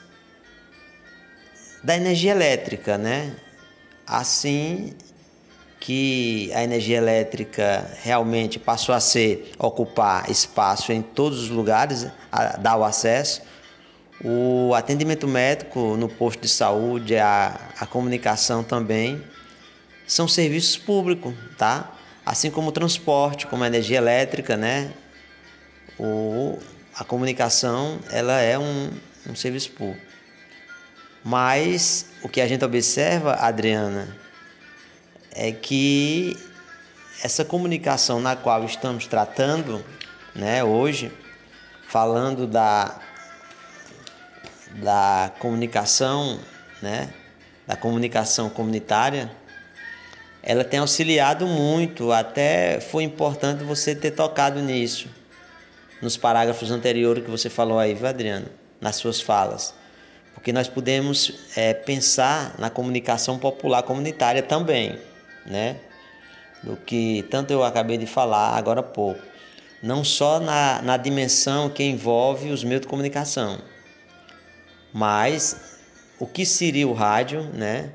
da 1.83 1.97
energia 1.97 2.33
elétrica, 2.33 2.97
né? 2.97 3.37
Assim 4.07 4.95
que 5.87 6.51
a 6.53 6.65
energia 6.65 6.97
elétrica 6.97 7.89
realmente 8.03 8.59
passou 8.59 8.93
a 8.93 8.99
ser 8.99 9.53
ocupar 9.57 10.29
espaço 10.29 10.91
em 10.91 11.01
todos 11.01 11.45
os 11.45 11.49
lugares, 11.49 12.09
a, 12.33 12.57
dar 12.57 12.77
o 12.77 12.83
acesso. 12.83 13.41
O 14.21 14.75
atendimento 14.75 15.29
médico 15.29 15.97
no 15.97 16.09
posto 16.09 16.41
de 16.41 16.49
saúde, 16.49 17.17
a, 17.17 17.71
a 17.79 17.87
comunicação 17.87 18.65
também 18.65 19.23
são 20.09 20.27
serviços 20.27 20.77
públicos, 20.77 21.33
tá? 21.57 21.93
Assim 22.25 22.51
como 22.51 22.71
o 22.71 22.73
transporte, 22.73 23.47
como 23.47 23.63
a 23.63 23.69
energia 23.69 23.99
elétrica, 23.99 24.57
né? 24.57 24.91
O, 25.97 26.59
a 26.97 27.05
comunicação, 27.05 28.01
ela 28.11 28.41
é 28.41 28.59
um, 28.59 28.91
um 29.31 29.37
serviço 29.37 29.71
público. 29.71 30.05
Mas 31.23 32.07
o 32.25 32.29
que 32.29 32.41
a 32.41 32.49
gente 32.49 32.65
observa, 32.65 33.35
Adriana, 33.35 34.26
é 35.37 35.53
que 35.53 36.35
essa 37.23 37.45
comunicação 37.45 38.21
na 38.21 38.35
qual 38.35 38.65
estamos 38.65 39.07
tratando, 39.07 39.85
né, 40.35 40.65
hoje, 40.65 41.13
falando 41.87 42.47
da, 42.47 42.99
da 44.83 45.31
comunicação, 45.39 46.41
né, 46.81 47.11
da 47.67 47.77
comunicação 47.77 48.49
comunitária, 48.49 49.31
ela 50.43 50.65
tem 50.65 50.81
auxiliado 50.81 51.47
muito, 51.47 52.13
até 52.13 52.81
foi 52.81 53.03
importante 53.03 53.63
você 53.63 53.95
ter 53.95 54.13
tocado 54.13 54.63
nisso, 54.63 55.07
nos 56.01 56.17
parágrafos 56.17 56.71
anteriores 56.71 57.23
que 57.25 57.31
você 57.31 57.51
falou 57.51 57.79
aí, 57.79 57.97
Adriano, 58.07 58.47
nas 58.81 58.97
suas 58.97 59.21
falas. 59.21 59.75
Porque 60.33 60.53
nós 60.53 60.69
podemos 60.69 61.33
é, 61.57 61.75
pensar 61.75 62.55
na 62.59 62.71
comunicação 62.71 63.39
popular 63.39 63.83
comunitária 63.83 64.43
também 64.43 64.99
né? 65.47 65.77
Do 66.63 66.77
que 66.77 67.25
tanto 67.31 67.53
eu 67.53 67.63
acabei 67.63 67.97
de 67.97 68.07
falar 68.07 68.57
agora 68.57 68.81
há 68.81 68.83
pouco. 68.83 69.23
Não 69.83 70.03
só 70.03 70.41
na, 70.41 70.83
na 70.83 70.97
dimensão 70.97 71.69
que 71.69 71.85
envolve 71.85 72.51
os 72.51 72.65
meios 72.65 72.81
de 72.81 72.89
comunicação, 72.89 73.59
mas 74.93 75.79
o 76.19 76.27
que 76.27 76.47
seria 76.47 76.89
o 76.89 76.93
rádio, 76.93 77.43
né? 77.53 77.93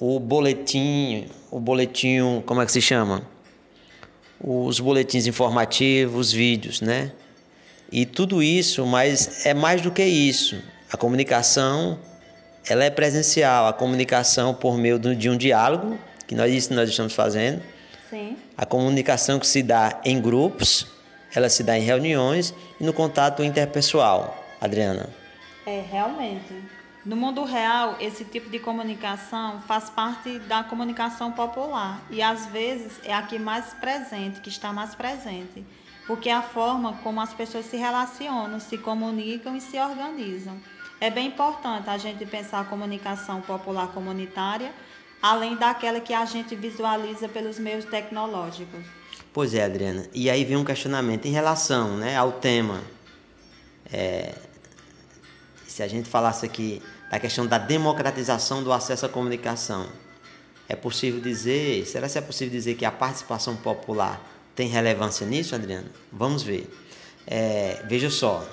O 0.00 0.18
boletim, 0.18 1.28
o 1.50 1.60
boletim, 1.60 2.42
como 2.46 2.62
é 2.62 2.66
que 2.66 2.72
se 2.72 2.80
chama? 2.80 3.22
Os 4.40 4.80
boletins 4.80 5.26
informativos, 5.26 6.32
vídeos, 6.32 6.80
né? 6.80 7.12
E 7.92 8.04
tudo 8.04 8.42
isso, 8.42 8.84
mas 8.86 9.46
é 9.46 9.54
mais 9.54 9.82
do 9.82 9.90
que 9.90 10.02
isso. 10.02 10.60
A 10.90 10.96
comunicação, 10.96 11.98
ela 12.66 12.84
é 12.84 12.90
presencial, 12.90 13.66
a 13.66 13.72
comunicação 13.72 14.54
por 14.54 14.76
meio 14.76 14.98
de 14.98 15.28
um 15.28 15.36
diálogo 15.36 15.98
que 16.26 16.34
nós 16.34 16.52
isso 16.52 16.74
nós 16.74 16.88
estamos 16.88 17.14
fazendo. 17.14 17.62
Sim. 18.10 18.36
A 18.56 18.64
comunicação 18.64 19.38
que 19.38 19.46
se 19.46 19.62
dá 19.62 20.00
em 20.04 20.20
grupos, 20.20 20.86
ela 21.34 21.48
se 21.48 21.62
dá 21.62 21.76
em 21.76 21.82
reuniões 21.82 22.54
e 22.80 22.84
no 22.84 22.92
contato 22.92 23.42
interpessoal. 23.42 24.44
Adriana. 24.60 25.10
É, 25.66 25.84
realmente. 25.90 26.54
No 27.04 27.16
mundo 27.16 27.44
real, 27.44 27.96
esse 28.00 28.24
tipo 28.24 28.48
de 28.48 28.58
comunicação 28.58 29.60
faz 29.68 29.90
parte 29.90 30.38
da 30.40 30.64
comunicação 30.64 31.30
popular 31.32 32.02
e 32.10 32.22
às 32.22 32.46
vezes 32.46 32.92
é 33.04 33.12
a 33.12 33.20
que 33.22 33.38
mais 33.38 33.74
presente, 33.74 34.40
que 34.40 34.48
está 34.48 34.72
mais 34.72 34.94
presente, 34.94 35.62
porque 36.06 36.30
é 36.30 36.32
a 36.32 36.40
forma 36.40 36.94
como 37.02 37.20
as 37.20 37.34
pessoas 37.34 37.66
se 37.66 37.76
relacionam, 37.76 38.58
se 38.58 38.78
comunicam 38.78 39.54
e 39.54 39.60
se 39.60 39.78
organizam. 39.78 40.56
É 40.98 41.10
bem 41.10 41.26
importante 41.26 41.90
a 41.90 41.98
gente 41.98 42.24
pensar 42.24 42.60
a 42.60 42.64
comunicação 42.64 43.42
popular 43.42 43.88
comunitária 43.88 44.72
além 45.24 45.56
daquela 45.56 46.00
que 46.00 46.12
a 46.12 46.26
gente 46.26 46.54
visualiza 46.54 47.26
pelos 47.30 47.58
meios 47.58 47.86
tecnológicos. 47.86 48.84
Pois 49.32 49.54
é, 49.54 49.64
Adriana. 49.64 50.06
E 50.12 50.28
aí 50.28 50.44
vem 50.44 50.54
um 50.54 50.64
questionamento 50.64 51.24
em 51.24 51.30
relação 51.30 51.96
né, 51.96 52.14
ao 52.14 52.32
tema. 52.32 52.82
É, 53.90 54.34
se 55.66 55.82
a 55.82 55.88
gente 55.88 56.10
falasse 56.10 56.44
aqui 56.44 56.82
da 57.10 57.18
questão 57.18 57.46
da 57.46 57.56
democratização 57.56 58.62
do 58.62 58.70
acesso 58.70 59.06
à 59.06 59.08
comunicação, 59.08 59.88
é 60.68 60.76
possível 60.76 61.22
dizer, 61.22 61.86
será 61.86 62.06
que 62.06 62.18
é 62.18 62.20
possível 62.20 62.52
dizer 62.52 62.74
que 62.74 62.84
a 62.84 62.92
participação 62.92 63.56
popular 63.56 64.20
tem 64.54 64.68
relevância 64.68 65.26
nisso, 65.26 65.54
Adriana? 65.54 65.90
Vamos 66.12 66.42
ver. 66.42 66.70
É, 67.26 67.82
veja 67.88 68.10
só, 68.10 68.46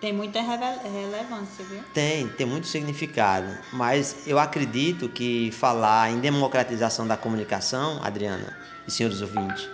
tem 0.00 0.12
muita 0.12 0.40
relevância, 0.40 1.64
viu? 1.64 1.82
Tem, 1.92 2.28
tem 2.28 2.46
muito 2.46 2.66
significado. 2.66 3.48
Mas 3.72 4.16
eu 4.26 4.38
acredito 4.38 5.08
que 5.08 5.50
falar 5.52 6.10
em 6.10 6.20
democratização 6.20 7.06
da 7.06 7.16
comunicação, 7.16 8.00
Adriana 8.02 8.56
e 8.86 8.90
senhores 8.90 9.20
ouvintes, 9.20 9.68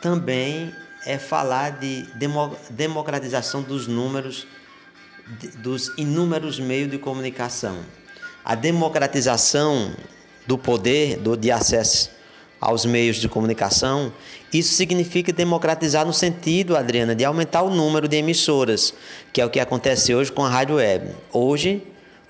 também 0.00 0.74
é 1.04 1.18
falar 1.18 1.70
de 1.78 2.02
demo, 2.14 2.56
democratização 2.70 3.62
dos 3.62 3.86
números, 3.86 4.46
dos 5.58 5.88
inúmeros 5.98 6.58
meios 6.58 6.90
de 6.90 6.98
comunicação. 6.98 7.78
A 8.44 8.54
democratização 8.54 9.94
do 10.46 10.56
poder, 10.56 11.18
do, 11.18 11.36
de 11.36 11.50
acesso 11.50 12.19
aos 12.60 12.84
meios 12.84 13.16
de 13.16 13.28
comunicação, 13.28 14.12
isso 14.52 14.74
significa 14.74 15.32
democratizar 15.32 16.04
no 16.04 16.12
sentido, 16.12 16.76
Adriana, 16.76 17.14
de 17.14 17.24
aumentar 17.24 17.62
o 17.62 17.70
número 17.70 18.06
de 18.06 18.16
emissoras, 18.16 18.92
que 19.32 19.40
é 19.40 19.46
o 19.46 19.50
que 19.50 19.58
acontece 19.58 20.14
hoje 20.14 20.30
com 20.30 20.44
a 20.44 20.50
rádio 20.50 20.76
web. 20.76 21.10
Hoje 21.32 21.82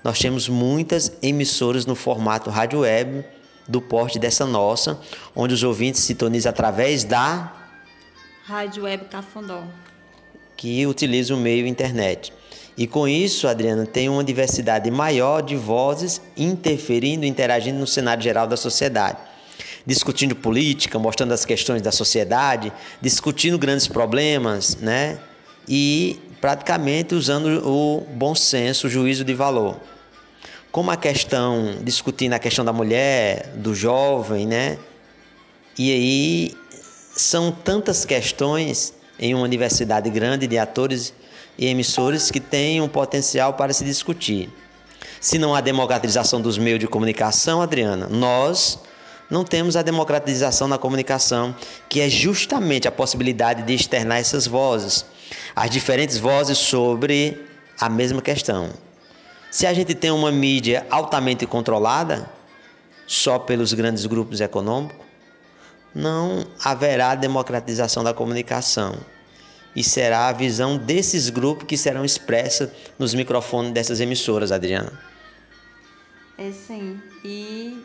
nós 0.03 0.17
temos 0.17 0.47
muitas 0.47 1.11
emissoras 1.21 1.85
no 1.85 1.95
formato 1.95 2.49
rádio 2.49 2.79
web 2.79 3.25
do 3.67 3.81
porte 3.81 4.17
dessa 4.17 4.45
nossa, 4.45 4.99
onde 5.35 5.53
os 5.53 5.63
ouvintes 5.63 6.01
sintonizam 6.01 6.49
através 6.49 7.03
da 7.03 7.53
Rádio 8.43 8.83
Web 8.83 9.05
Cafundó, 9.05 9.63
que 10.57 10.85
utiliza 10.87 11.33
o 11.33 11.37
meio 11.37 11.67
internet. 11.67 12.33
E 12.77 12.87
com 12.87 13.07
isso, 13.07 13.47
Adriana, 13.47 13.85
tem 13.85 14.09
uma 14.09 14.23
diversidade 14.23 14.89
maior 14.89 15.41
de 15.41 15.55
vozes 15.55 16.21
interferindo, 16.35 17.25
interagindo 17.25 17.79
no 17.79 17.85
cenário 17.85 18.23
geral 18.23 18.47
da 18.47 18.57
sociedade 18.57 19.30
discutindo 19.85 20.35
política, 20.35 20.97
mostrando 20.99 21.33
as 21.33 21.45
questões 21.45 21.81
da 21.81 21.91
sociedade, 21.91 22.71
discutindo 23.01 23.57
grandes 23.57 23.87
problemas, 23.87 24.77
né? 24.77 25.19
E 25.67 26.19
praticamente 26.39 27.13
usando 27.13 27.67
o 27.67 28.01
bom 28.13 28.33
senso, 28.35 28.87
o 28.87 28.89
juízo 28.89 29.23
de 29.23 29.33
valor. 29.33 29.79
Como 30.71 30.89
a 30.89 30.97
questão, 30.97 31.77
discutindo 31.83 32.33
a 32.33 32.39
questão 32.39 32.63
da 32.63 32.73
mulher, 32.73 33.51
do 33.55 33.75
jovem, 33.75 34.47
né? 34.47 34.77
E 35.77 35.91
aí 35.91 36.57
são 37.15 37.51
tantas 37.51 38.05
questões 38.05 38.93
em 39.19 39.33
uma 39.33 39.43
universidade 39.43 40.09
grande 40.09 40.47
de 40.47 40.57
atores 40.57 41.13
e 41.57 41.67
emissores 41.67 42.31
que 42.31 42.39
têm 42.39 42.81
um 42.81 42.87
potencial 42.87 43.53
para 43.53 43.73
se 43.73 43.83
discutir. 43.83 44.49
Se 45.19 45.37
não 45.37 45.53
há 45.53 45.61
democratização 45.61 46.41
dos 46.41 46.57
meios 46.57 46.79
de 46.79 46.87
comunicação, 46.87 47.61
Adriana, 47.61 48.07
nós 48.07 48.79
não 49.31 49.45
temos 49.45 49.77
a 49.77 49.81
democratização 49.81 50.67
na 50.67 50.77
comunicação, 50.77 51.55
que 51.87 52.01
é 52.01 52.09
justamente 52.09 52.85
a 52.85 52.91
possibilidade 52.91 53.63
de 53.63 53.73
externar 53.73 54.19
essas 54.19 54.45
vozes, 54.45 55.05
as 55.55 55.69
diferentes 55.69 56.17
vozes 56.17 56.57
sobre 56.57 57.47
a 57.79 57.87
mesma 57.87 58.21
questão. 58.21 58.69
Se 59.49 59.65
a 59.65 59.73
gente 59.73 59.95
tem 59.95 60.11
uma 60.11 60.31
mídia 60.31 60.85
altamente 60.89 61.45
controlada, 61.45 62.29
só 63.07 63.39
pelos 63.39 63.73
grandes 63.73 64.05
grupos 64.05 64.41
econômicos, 64.41 65.05
não 65.95 66.45
haverá 66.63 67.15
democratização 67.15 68.03
da 68.03 68.13
comunicação. 68.13 68.97
E 69.73 69.81
será 69.81 70.27
a 70.27 70.33
visão 70.33 70.77
desses 70.77 71.29
grupos 71.29 71.65
que 71.65 71.77
serão 71.77 72.03
expressas 72.03 72.69
nos 72.99 73.13
microfones 73.13 73.71
dessas 73.71 74.01
emissoras, 74.01 74.51
Adriana. 74.51 74.91
É 76.37 76.51
sim. 76.51 77.01
E 77.23 77.81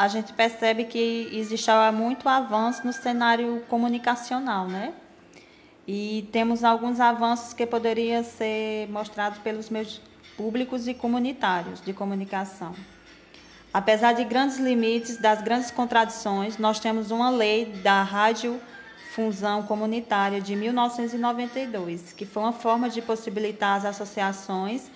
a 0.00 0.08
gente 0.08 0.32
percebe 0.32 0.84
que 0.84 1.28
existe 1.30 1.70
muito 1.92 2.26
avanço 2.26 2.86
no 2.86 2.90
cenário 2.90 3.62
comunicacional, 3.68 4.66
né? 4.66 4.94
E 5.86 6.26
temos 6.32 6.64
alguns 6.64 6.98
avanços 7.00 7.52
que 7.52 7.66
poderiam 7.66 8.24
ser 8.24 8.88
mostrados 8.88 9.38
pelos 9.40 9.68
meus 9.68 10.00
públicos 10.38 10.88
e 10.88 10.94
comunitários 10.94 11.82
de 11.82 11.92
comunicação. 11.92 12.74
Apesar 13.74 14.14
de 14.14 14.24
grandes 14.24 14.56
limites, 14.56 15.18
das 15.18 15.42
grandes 15.42 15.70
contradições, 15.70 16.56
nós 16.56 16.80
temos 16.80 17.10
uma 17.10 17.28
lei 17.28 17.66
da 17.66 18.02
rádio 18.02 18.58
Função 19.14 19.64
Comunitária 19.64 20.40
de 20.40 20.56
1992, 20.56 22.14
que 22.14 22.24
foi 22.24 22.42
uma 22.42 22.54
forma 22.54 22.88
de 22.88 23.02
possibilitar 23.02 23.76
as 23.76 23.84
associações 23.84 24.90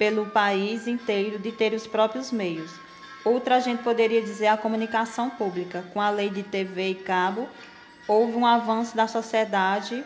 pelo 0.00 0.26
país 0.26 0.88
inteiro 0.88 1.38
de 1.38 1.52
ter 1.52 1.72
os 1.72 1.86
próprios 1.86 2.32
meios. 2.32 2.87
Outra 3.24 3.56
a 3.56 3.60
gente 3.60 3.82
poderia 3.82 4.22
dizer 4.22 4.46
a 4.46 4.56
comunicação 4.56 5.28
pública. 5.28 5.84
Com 5.92 6.00
a 6.00 6.10
lei 6.10 6.30
de 6.30 6.42
TV 6.42 6.90
e 6.90 6.94
cabo, 6.94 7.48
houve 8.06 8.36
um 8.36 8.46
avanço 8.46 8.96
da 8.96 9.06
sociedade 9.06 10.04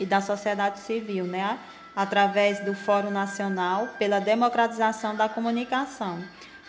e 0.00 0.06
da 0.06 0.20
sociedade 0.20 0.80
civil, 0.80 1.24
né? 1.24 1.58
através 1.94 2.58
do 2.60 2.74
Fórum 2.74 3.10
Nacional 3.10 3.88
pela 3.98 4.20
Democratização 4.20 5.14
da 5.14 5.28
Comunicação, 5.28 6.22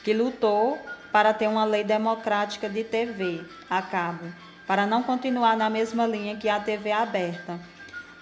que 0.03 0.13
lutou 0.13 0.77
para 1.11 1.33
ter 1.33 1.47
uma 1.47 1.65
lei 1.65 1.83
democrática 1.83 2.69
de 2.69 2.83
TV 2.83 3.43
a 3.69 3.81
cabo 3.81 4.25
para 4.67 4.85
não 4.85 5.03
continuar 5.03 5.55
na 5.55 5.69
mesma 5.69 6.07
linha 6.07 6.35
que 6.35 6.49
a 6.49 6.59
TV 6.59 6.91
aberta, 6.91 7.59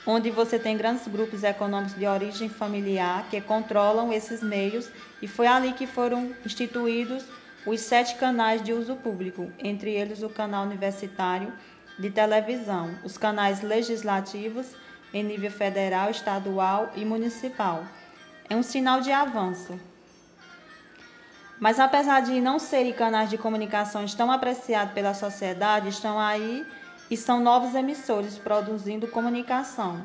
onde 0.05 0.29
você 0.29 0.59
tem 0.59 0.75
grandes 0.75 1.07
grupos 1.07 1.43
econômicos 1.43 1.95
de 1.95 2.05
origem 2.05 2.49
familiar 2.49 3.25
que 3.29 3.39
controlam 3.39 4.11
esses 4.11 4.43
meios, 4.43 4.89
e 5.21 5.27
foi 5.27 5.47
ali 5.47 5.71
que 5.71 5.87
foram 5.87 6.35
instituídos 6.45 7.23
os 7.65 7.79
sete 7.79 8.15
canais 8.15 8.61
de 8.61 8.73
uso 8.73 8.95
público, 8.95 9.51
entre 9.57 9.91
eles 9.91 10.21
o 10.21 10.29
canal 10.29 10.65
universitário 10.65 11.53
de 11.97 12.09
televisão, 12.09 12.97
os 13.03 13.17
canais 13.17 13.61
legislativos 13.61 14.75
em 15.13 15.23
nível 15.23 15.51
federal, 15.51 16.09
estadual 16.09 16.91
e 16.95 17.05
municipal. 17.05 17.85
É 18.49 18.55
um 18.55 18.63
sinal 18.63 18.99
de 18.99 19.11
avanço. 19.11 19.79
Mas 21.59 21.79
apesar 21.79 22.21
de 22.21 22.41
não 22.41 22.59
serem 22.59 22.91
canais 22.91 23.29
de 23.29 23.37
comunicação 23.37 24.05
tão 24.07 24.29
apreciados 24.31 24.93
pela 24.93 25.13
sociedade, 25.13 25.87
estão 25.87 26.19
aí 26.19 26.65
e 27.09 27.15
são 27.15 27.39
novos 27.39 27.75
emissores 27.75 28.37
produzindo 28.37 29.07
comunicação. 29.07 30.01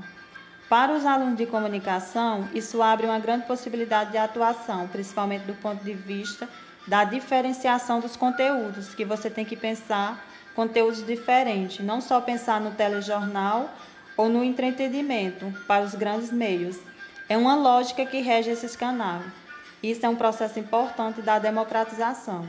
Para 0.68 0.92
os 0.92 1.06
alunos 1.06 1.38
de 1.38 1.46
comunicação, 1.46 2.46
isso 2.52 2.82
abre 2.82 3.06
uma 3.06 3.18
grande 3.18 3.46
possibilidade 3.46 4.12
de 4.12 4.18
atuação, 4.18 4.86
principalmente 4.86 5.46
do 5.46 5.54
ponto 5.54 5.82
de 5.82 5.94
vista 5.94 6.46
da 6.88 7.04
diferenciação 7.04 8.00
dos 8.00 8.16
conteúdos, 8.16 8.94
que 8.94 9.04
você 9.04 9.28
tem 9.28 9.44
que 9.44 9.54
pensar 9.54 10.26
conteúdos 10.54 11.04
diferentes, 11.06 11.84
não 11.84 12.00
só 12.00 12.18
pensar 12.20 12.60
no 12.60 12.70
telejornal 12.70 13.70
ou 14.16 14.28
no 14.28 14.42
entretenimento 14.42 15.52
para 15.66 15.84
os 15.84 15.94
grandes 15.94 16.32
meios. 16.32 16.78
É 17.28 17.36
uma 17.36 17.54
lógica 17.54 18.06
que 18.06 18.20
rege 18.20 18.50
esses 18.50 18.74
canais. 18.74 19.22
Isso 19.82 20.04
é 20.04 20.08
um 20.08 20.16
processo 20.16 20.58
importante 20.58 21.20
da 21.20 21.38
democratização. 21.38 22.48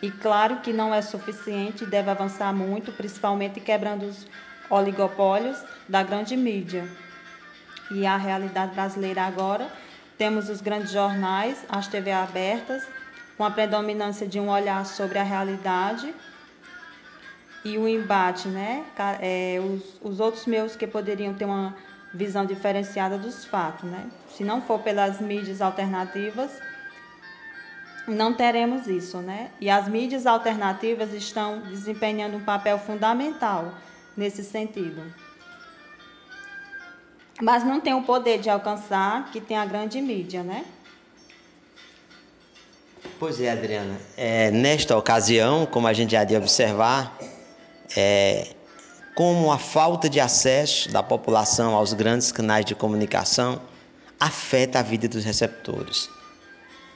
E 0.00 0.10
claro 0.10 0.60
que 0.60 0.72
não 0.72 0.94
é 0.94 1.02
suficiente, 1.02 1.84
deve 1.84 2.10
avançar 2.10 2.54
muito, 2.54 2.92
principalmente 2.92 3.60
quebrando 3.60 4.04
os 4.06 4.26
oligopólios 4.70 5.58
da 5.88 6.02
grande 6.04 6.36
mídia. 6.36 6.88
E 7.90 8.06
a 8.06 8.16
realidade 8.16 8.74
brasileira 8.74 9.22
agora, 9.22 9.68
temos 10.16 10.48
os 10.48 10.60
grandes 10.60 10.92
jornais, 10.92 11.64
as 11.68 11.88
TV 11.88 12.12
abertas, 12.12 12.86
com 13.36 13.44
a 13.44 13.50
predominância 13.50 14.26
de 14.26 14.38
um 14.38 14.48
olhar 14.48 14.84
sobre 14.86 15.18
a 15.18 15.22
realidade 15.22 16.14
e 17.64 17.78
o 17.78 17.88
embate, 17.88 18.48
né? 18.48 18.84
É, 19.20 19.58
os, 19.60 19.98
os 20.02 20.20
outros 20.20 20.46
meios 20.46 20.76
que 20.76 20.86
poderiam 20.86 21.34
ter 21.34 21.44
uma 21.44 21.74
visão 22.12 22.46
diferenciada 22.46 23.18
dos 23.18 23.44
fatos, 23.44 23.90
né? 23.90 24.06
Se 24.30 24.44
não 24.44 24.62
for 24.62 24.80
pelas 24.80 25.20
mídias 25.20 25.60
alternativas, 25.60 26.50
não 28.06 28.34
teremos 28.34 28.86
isso, 28.86 29.18
né? 29.18 29.50
E 29.60 29.70
as 29.70 29.88
mídias 29.88 30.26
alternativas 30.26 31.12
estão 31.12 31.60
desempenhando 31.60 32.36
um 32.36 32.44
papel 32.44 32.78
fundamental 32.78 33.74
nesse 34.16 34.44
sentido. 34.44 35.02
Mas 37.42 37.64
não 37.64 37.80
tem 37.80 37.94
o 37.94 38.02
poder 38.02 38.38
de 38.38 38.48
alcançar 38.48 39.30
que 39.32 39.40
tem 39.40 39.56
a 39.56 39.66
grande 39.66 40.00
mídia, 40.00 40.42
né? 40.42 40.64
Pois 43.18 43.40
é, 43.40 43.50
Adriana. 43.50 43.96
É, 44.16 44.50
nesta 44.50 44.96
ocasião, 44.96 45.66
como 45.66 45.86
a 45.86 45.92
gente 45.92 46.12
já 46.12 46.24
de 46.24 46.36
observar, 46.36 47.16
é, 47.96 48.48
como 49.14 49.52
a 49.52 49.58
falta 49.58 50.08
de 50.08 50.18
acesso 50.18 50.90
da 50.90 51.02
população 51.02 51.74
aos 51.74 51.92
grandes 51.92 52.32
canais 52.32 52.64
de 52.64 52.74
comunicação 52.74 53.60
afeta 54.18 54.80
a 54.80 54.82
vida 54.82 55.06
dos 55.08 55.24
receptores. 55.24 56.08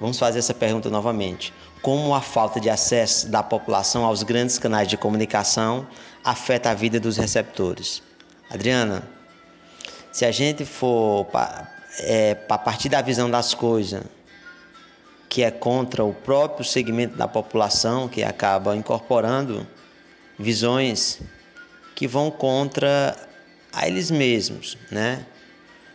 Vamos 0.00 0.18
fazer 0.18 0.40
essa 0.40 0.54
pergunta 0.54 0.90
novamente. 0.90 1.52
Como 1.82 2.14
a 2.14 2.20
falta 2.20 2.60
de 2.60 2.68
acesso 2.68 3.28
da 3.28 3.42
população 3.42 4.04
aos 4.04 4.22
grandes 4.22 4.58
canais 4.58 4.88
de 4.88 4.96
comunicação 4.96 5.86
afeta 6.24 6.70
a 6.70 6.74
vida 6.74 6.98
dos 6.98 7.16
receptores? 7.16 8.02
Adriana, 8.50 9.02
se 10.10 10.24
a 10.24 10.32
gente 10.32 10.64
for 10.64 11.26
é, 12.00 12.34
partir 12.34 12.88
da 12.88 13.00
visão 13.00 13.30
das 13.30 13.54
coisas, 13.54 14.02
que 15.28 15.42
é 15.42 15.50
contra 15.50 16.04
o 16.04 16.14
próprio 16.14 16.64
segmento 16.64 17.16
da 17.16 17.28
população, 17.28 18.08
que 18.08 18.22
acaba 18.22 18.76
incorporando 18.76 19.66
visões 20.38 21.20
que 21.94 22.06
vão 22.06 22.30
contra 22.30 23.16
a 23.72 23.86
eles 23.86 24.10
mesmos, 24.10 24.78
né? 24.90 25.26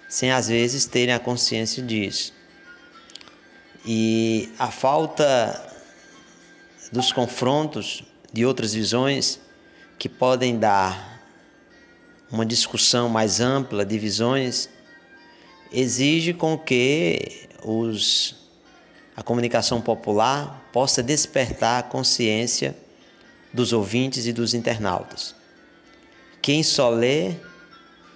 Sem 0.08 0.32
às 0.32 0.48
vezes 0.48 0.86
terem 0.86 1.14
a 1.14 1.20
consciência 1.20 1.82
disso. 1.82 2.34
E 3.86 4.52
a 4.60 4.70
falta 4.70 5.72
dos 6.92 7.12
confrontos 7.12 8.04
de 8.32 8.46
outras 8.46 8.74
visões 8.74 9.40
que 9.98 10.08
podem 10.08 10.60
dar 10.60 11.22
uma 12.32 12.46
discussão 12.46 13.10
mais 13.10 13.40
ampla 13.40 13.86
de 13.86 13.98
visões 13.98 14.70
exige 15.72 16.34
com 16.34 16.58
que 16.58 17.48
os, 17.64 18.36
a 19.16 19.22
comunicação 19.22 19.82
popular 19.82 20.70
possa 20.72 21.04
despertar 21.04 21.80
a 21.80 21.84
consciência 21.84 22.76
dos 23.54 23.72
ouvintes 23.72 24.26
e 24.26 24.34
dos 24.34 24.54
internautas. 24.54 25.36
Quem 26.42 26.64
só 26.64 26.90
lê, 26.90 27.36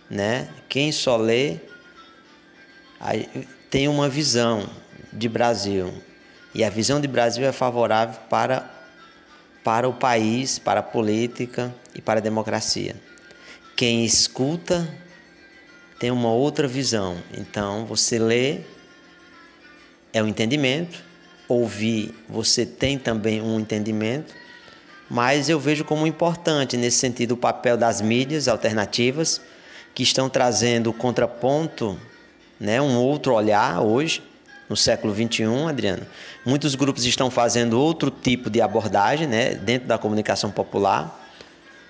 né? 0.09 0.49
Quem 0.67 0.91
só 0.91 1.15
lê 1.15 1.57
tem 3.69 3.87
uma 3.87 4.09
visão 4.09 4.67
de 5.13 5.29
Brasil. 5.29 5.93
E 6.53 6.63
a 6.63 6.69
visão 6.69 6.99
de 6.99 7.07
Brasil 7.07 7.45
é 7.45 7.51
favorável 7.51 8.19
para, 8.29 8.69
para 9.63 9.87
o 9.87 9.93
país, 9.93 10.57
para 10.57 10.79
a 10.79 10.83
política 10.83 11.73
e 11.93 12.01
para 12.01 12.19
a 12.19 12.23
democracia. 12.23 12.95
Quem 13.75 14.03
escuta 14.03 14.87
tem 15.99 16.09
uma 16.09 16.31
outra 16.31 16.67
visão. 16.67 17.21
Então, 17.37 17.85
você 17.85 18.17
lê 18.17 18.61
é 20.13 20.21
um 20.21 20.27
entendimento, 20.27 21.03
ouvir 21.47 22.13
você 22.27 22.65
tem 22.65 22.97
também 22.97 23.41
um 23.41 23.59
entendimento 23.59 24.33
mas 25.09 25.47
eu 25.47 25.59
vejo 25.59 25.85
como 25.85 26.05
importante 26.05 26.75
nesse 26.75 26.97
sentido 26.97 27.33
o 27.33 27.37
papel 27.37 27.77
das 27.77 28.01
mídias 28.01 28.47
alternativas 28.47 29.41
que 29.95 30.03
estão 30.03 30.29
trazendo 30.29 30.89
o 30.89 30.93
contraponto, 30.93 31.97
né, 32.59 32.81
um 32.81 32.97
outro 32.97 33.33
olhar 33.33 33.81
hoje 33.81 34.21
no 34.69 34.75
século 34.75 35.13
21, 35.13 35.67
Adriano. 35.67 36.05
Muitos 36.45 36.75
grupos 36.75 37.05
estão 37.05 37.31
fazendo 37.31 37.79
outro 37.79 38.11
tipo 38.11 38.49
de 38.49 38.61
abordagem, 38.61 39.27
né, 39.27 39.55
dentro 39.55 39.87
da 39.87 39.97
comunicação 39.97 40.51
popular, 40.51 41.25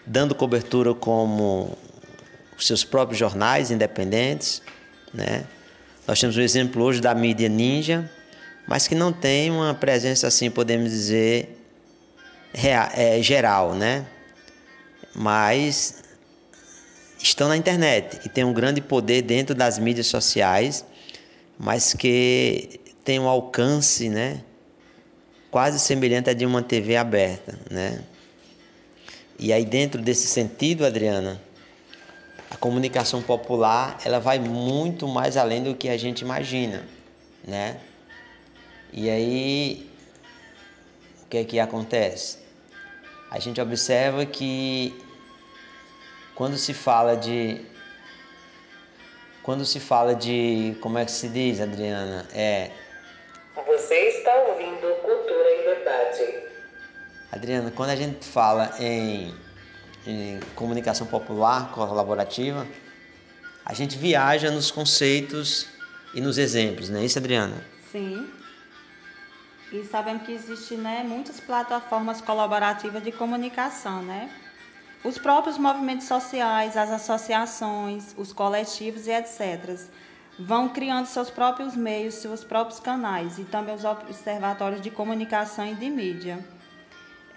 dando 0.06 0.35
cobertura 0.35 0.94
como 0.94 1.76
seus 2.60 2.84
próprios 2.84 3.19
jornais 3.19 3.72
independentes, 3.72 4.61
né? 5.14 5.44
Nós 6.07 6.21
temos 6.21 6.38
um 6.38 6.41
exemplo 6.41 6.81
hoje 6.84 7.01
da 7.01 7.13
mídia 7.13 7.49
ninja, 7.49 8.09
mas 8.65 8.88
que 8.88 8.95
não 8.95 9.11
tem 9.11 9.51
uma 9.51 9.73
presença 9.73 10.25
assim, 10.25 10.49
podemos 10.49 10.89
dizer, 10.89 11.61
real, 12.53 12.89
é, 12.93 13.21
geral, 13.21 13.75
né? 13.75 14.07
Mas 15.13 16.01
estão 17.21 17.49
na 17.49 17.57
internet 17.57 18.21
e 18.23 18.29
têm 18.29 18.45
um 18.45 18.53
grande 18.53 18.79
poder 18.79 19.21
dentro 19.21 19.53
das 19.53 19.77
mídias 19.77 20.07
sociais, 20.07 20.85
mas 21.59 21.93
que 21.93 22.79
tem 23.03 23.19
um 23.19 23.27
alcance, 23.27 24.07
né? 24.07 24.41
Quase 25.51 25.77
semelhante 25.77 26.29
a 26.29 26.34
de 26.34 26.45
uma 26.45 26.61
TV 26.61 26.95
aberta, 26.95 27.59
né? 27.69 28.01
E 29.38 29.51
aí 29.51 29.65
dentro 29.65 30.01
desse 30.01 30.27
sentido, 30.27 30.85
Adriana, 30.85 31.41
a 32.49 32.55
comunicação 32.55 33.21
popular 33.21 33.97
ela 34.05 34.19
vai 34.19 34.39
muito 34.39 35.07
mais 35.07 35.37
além 35.37 35.63
do 35.63 35.75
que 35.75 35.89
a 35.89 35.97
gente 35.97 36.21
imagina, 36.21 36.85
né? 37.43 37.79
E 38.91 39.09
aí 39.09 39.89
o 41.23 41.29
que 41.29 41.37
é 41.37 41.43
que 41.43 41.59
acontece? 41.59 42.39
A 43.29 43.39
gente 43.39 43.59
observa 43.59 44.25
que 44.25 44.95
quando 46.35 46.57
se 46.57 46.73
fala 46.73 47.17
de 47.17 47.65
quando 49.43 49.65
se 49.65 49.79
fala 49.79 50.13
de 50.13 50.77
como 50.81 50.97
é 50.97 51.05
que 51.05 51.11
se 51.11 51.29
diz, 51.29 51.59
Adriana, 51.59 52.27
é 52.33 52.71
Você 53.65 53.95
está 53.95 54.33
ouvindo 54.49 54.93
Cultura 55.01 55.49
em 55.51 55.75
Debate. 55.75 56.43
Adriana, 57.31 57.71
quando 57.71 57.89
a 57.89 57.95
gente 57.95 58.25
fala 58.25 58.73
em, 58.79 59.33
em 60.07 60.39
comunicação 60.55 61.05
popular 61.05 61.71
colaborativa, 61.71 62.65
a 63.65 63.73
gente 63.73 63.97
viaja 63.97 64.49
nos 64.49 64.71
conceitos 64.71 65.67
e 66.13 66.21
nos 66.21 66.38
exemplos, 66.38 66.89
não 66.89 66.99
é 66.99 67.05
isso, 67.05 67.19
Adriana? 67.19 67.63
Sim. 67.91 68.29
E 69.71 69.84
sabemos 69.84 70.23
que 70.23 70.31
existem 70.31 70.77
né, 70.77 71.03
muitas 71.05 71.41
plataformas 71.41 72.21
colaborativas 72.21 73.03
de 73.03 73.11
comunicação, 73.11 74.01
né? 74.01 74.29
Os 75.03 75.17
próprios 75.17 75.57
movimentos 75.57 76.07
sociais, 76.07 76.77
as 76.77 76.89
associações, 76.89 78.15
os 78.17 78.31
coletivos 78.31 79.07
e 79.07 79.11
etc. 79.11 79.77
vão 80.39 80.69
criando 80.69 81.05
seus 81.05 81.29
próprios 81.29 81.75
meios, 81.75 82.15
seus 82.15 82.43
próprios 82.45 82.79
canais 82.79 83.38
e 83.38 83.43
também 83.43 83.75
os 83.75 83.84
observatórios 83.84 84.81
de 84.81 84.89
comunicação 84.89 85.67
e 85.67 85.75
de 85.75 85.89
mídia. 85.89 86.39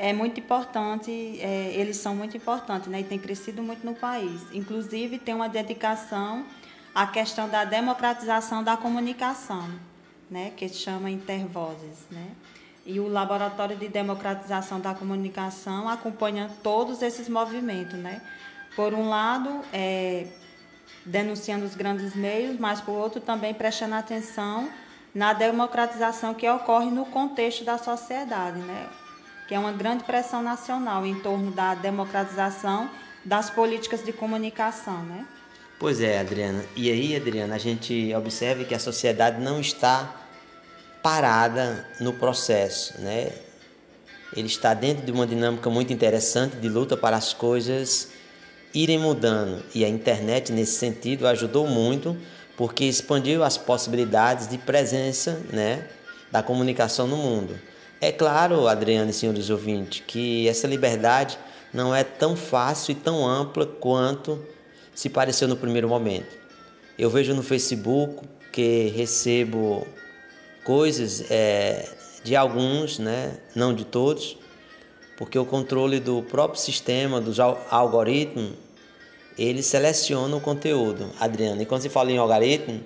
É 0.02 0.14
muito 0.14 0.40
importante, 0.40 1.10
é, 1.43 1.74
eles 1.74 1.98
são 1.98 2.16
muito 2.16 2.35
importantes 2.35 2.89
né, 2.89 3.01
e 3.01 3.05
têm 3.05 3.18
crescido 3.18 3.62
muito 3.62 3.85
no 3.85 3.94
país. 3.94 4.40
Inclusive, 4.51 5.18
tem 5.18 5.35
uma 5.35 5.47
dedicação 5.47 6.47
à 6.94 7.06
questão 7.06 7.47
da 7.47 7.66
democratização 7.66 8.64
da 8.64 8.78
comunicação 8.78 9.68
né, 10.31 10.52
que 10.56 10.66
se 10.70 10.77
chama 10.77 11.10
Intervozes. 11.10 11.98
Né? 12.10 12.28
E 12.86 12.98
o 12.98 13.09
Laboratório 13.09 13.77
de 13.77 13.89
Democratização 13.89 14.81
da 14.81 14.94
Comunicação 14.94 15.86
acompanha 15.86 16.51
todos 16.62 17.02
esses 17.02 17.28
movimentos. 17.28 17.98
Né? 17.98 18.22
Por 18.74 18.94
um 18.94 19.06
lado, 19.06 19.60
é, 19.70 20.28
denunciando 21.05 21.66
os 21.66 21.74
grandes 21.74 22.14
meios, 22.14 22.59
mas 22.59 22.81
por 22.81 22.93
outro 22.93 23.20
também 23.20 23.52
prestando 23.52 23.97
atenção 23.97 24.66
na 25.14 25.35
democratização 25.35 26.32
que 26.32 26.48
ocorre 26.48 26.90
no 26.90 27.05
contexto 27.05 27.64
da 27.64 27.77
sociedade, 27.77 28.60
né? 28.60 28.89
Que 29.51 29.55
é 29.56 29.59
uma 29.59 29.72
grande 29.72 30.05
pressão 30.05 30.44
nacional 30.44 31.05
em 31.05 31.16
torno 31.16 31.51
da 31.51 31.74
democratização 31.74 32.89
das 33.24 33.51
políticas 33.51 34.05
de 34.05 34.12
comunicação. 34.12 35.02
Né? 35.02 35.27
Pois 35.77 36.01
é, 36.01 36.20
Adriana. 36.20 36.64
E 36.77 36.89
aí, 36.89 37.16
Adriana, 37.16 37.56
a 37.56 37.59
gente 37.59 38.14
observa 38.14 38.62
que 38.62 38.77
a 38.77 38.78
sociedade 38.78 39.40
não 39.40 39.60
está 39.60 40.14
parada 41.02 41.85
no 41.98 42.12
processo, 42.12 43.01
né? 43.01 43.32
Ele 44.36 44.47
está 44.47 44.72
dentro 44.72 45.05
de 45.05 45.10
uma 45.10 45.27
dinâmica 45.27 45.68
muito 45.68 45.93
interessante 45.93 46.55
de 46.55 46.68
luta 46.68 46.97
para 46.97 47.16
as 47.16 47.35
coisas 47.35 48.10
irem 48.72 49.01
mudando 49.01 49.64
e 49.74 49.85
a 49.85 49.89
internet 49.89 50.52
nesse 50.52 50.78
sentido 50.78 51.27
ajudou 51.27 51.66
muito 51.66 52.16
porque 52.56 52.85
expandiu 52.85 53.43
as 53.43 53.59
possibilidades 53.59 54.47
de 54.47 54.59
presença, 54.59 55.43
né, 55.52 55.89
da 56.31 56.40
comunicação 56.40 57.09
no 57.09 57.16
mundo. 57.16 57.59
É 58.02 58.10
claro, 58.10 58.66
Adriana 58.66 59.10
e 59.10 59.12
senhores 59.12 59.51
ouvintes, 59.51 60.02
que 60.06 60.48
essa 60.48 60.66
liberdade 60.66 61.39
não 61.70 61.94
é 61.94 62.02
tão 62.02 62.35
fácil 62.35 62.93
e 62.93 62.94
tão 62.94 63.28
ampla 63.28 63.66
quanto 63.66 64.43
se 64.94 65.10
pareceu 65.10 65.47
no 65.47 65.55
primeiro 65.55 65.86
momento. 65.86 66.35
Eu 66.98 67.10
vejo 67.10 67.35
no 67.35 67.43
Facebook 67.43 68.27
que 68.51 68.90
recebo 68.97 69.86
coisas 70.64 71.31
é, 71.31 71.86
de 72.24 72.35
alguns, 72.35 72.98
né, 72.98 73.39
não 73.55 73.74
de 73.74 73.85
todos, 73.85 74.35
porque 75.18 75.39
o 75.39 75.44
controle 75.44 76.01
do 76.01 76.22
próprio 76.22 76.59
sistema, 76.59 77.20
dos 77.20 77.39
algoritmos, 77.39 78.52
ele 79.36 79.62
seleciona 79.62 80.35
o 80.35 80.40
conteúdo. 80.40 81.10
Adriano, 81.20 81.60
e 81.60 81.66
quando 81.66 81.82
se 81.82 81.90
fala 81.90 82.10
em 82.10 82.16
algoritmo, 82.16 82.81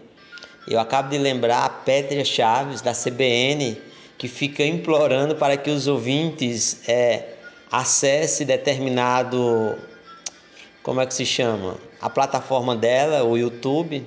eu 0.66 0.80
acabo 0.80 1.08
de 1.10 1.18
lembrar 1.18 1.64
a 1.64 1.68
Pétria 1.68 2.24
Chaves, 2.24 2.80
da 2.80 2.92
CBN, 2.92 3.80
que 4.18 4.28
fica 4.28 4.64
implorando 4.64 5.36
para 5.36 5.56
que 5.56 5.70
os 5.70 5.86
ouvintes 5.86 6.88
é, 6.88 7.34
acesse 7.70 8.44
determinado, 8.44 9.76
como 10.82 11.00
é 11.00 11.06
que 11.06 11.14
se 11.14 11.26
chama? 11.26 11.76
A 12.00 12.08
plataforma 12.08 12.76
dela, 12.76 13.24
o 13.24 13.36
YouTube, 13.36 14.06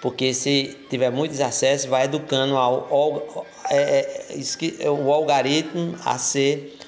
porque 0.00 0.34
se 0.34 0.76
tiver 0.88 1.10
muitos 1.10 1.40
acessos, 1.40 1.86
vai 1.86 2.04
educando 2.04 2.56
ao, 2.56 2.92
ao, 2.92 3.46
é, 3.70 4.24
é, 4.80 4.90
o 4.90 5.12
algoritmo 5.12 5.96
a 6.04 6.18
ser 6.18 6.78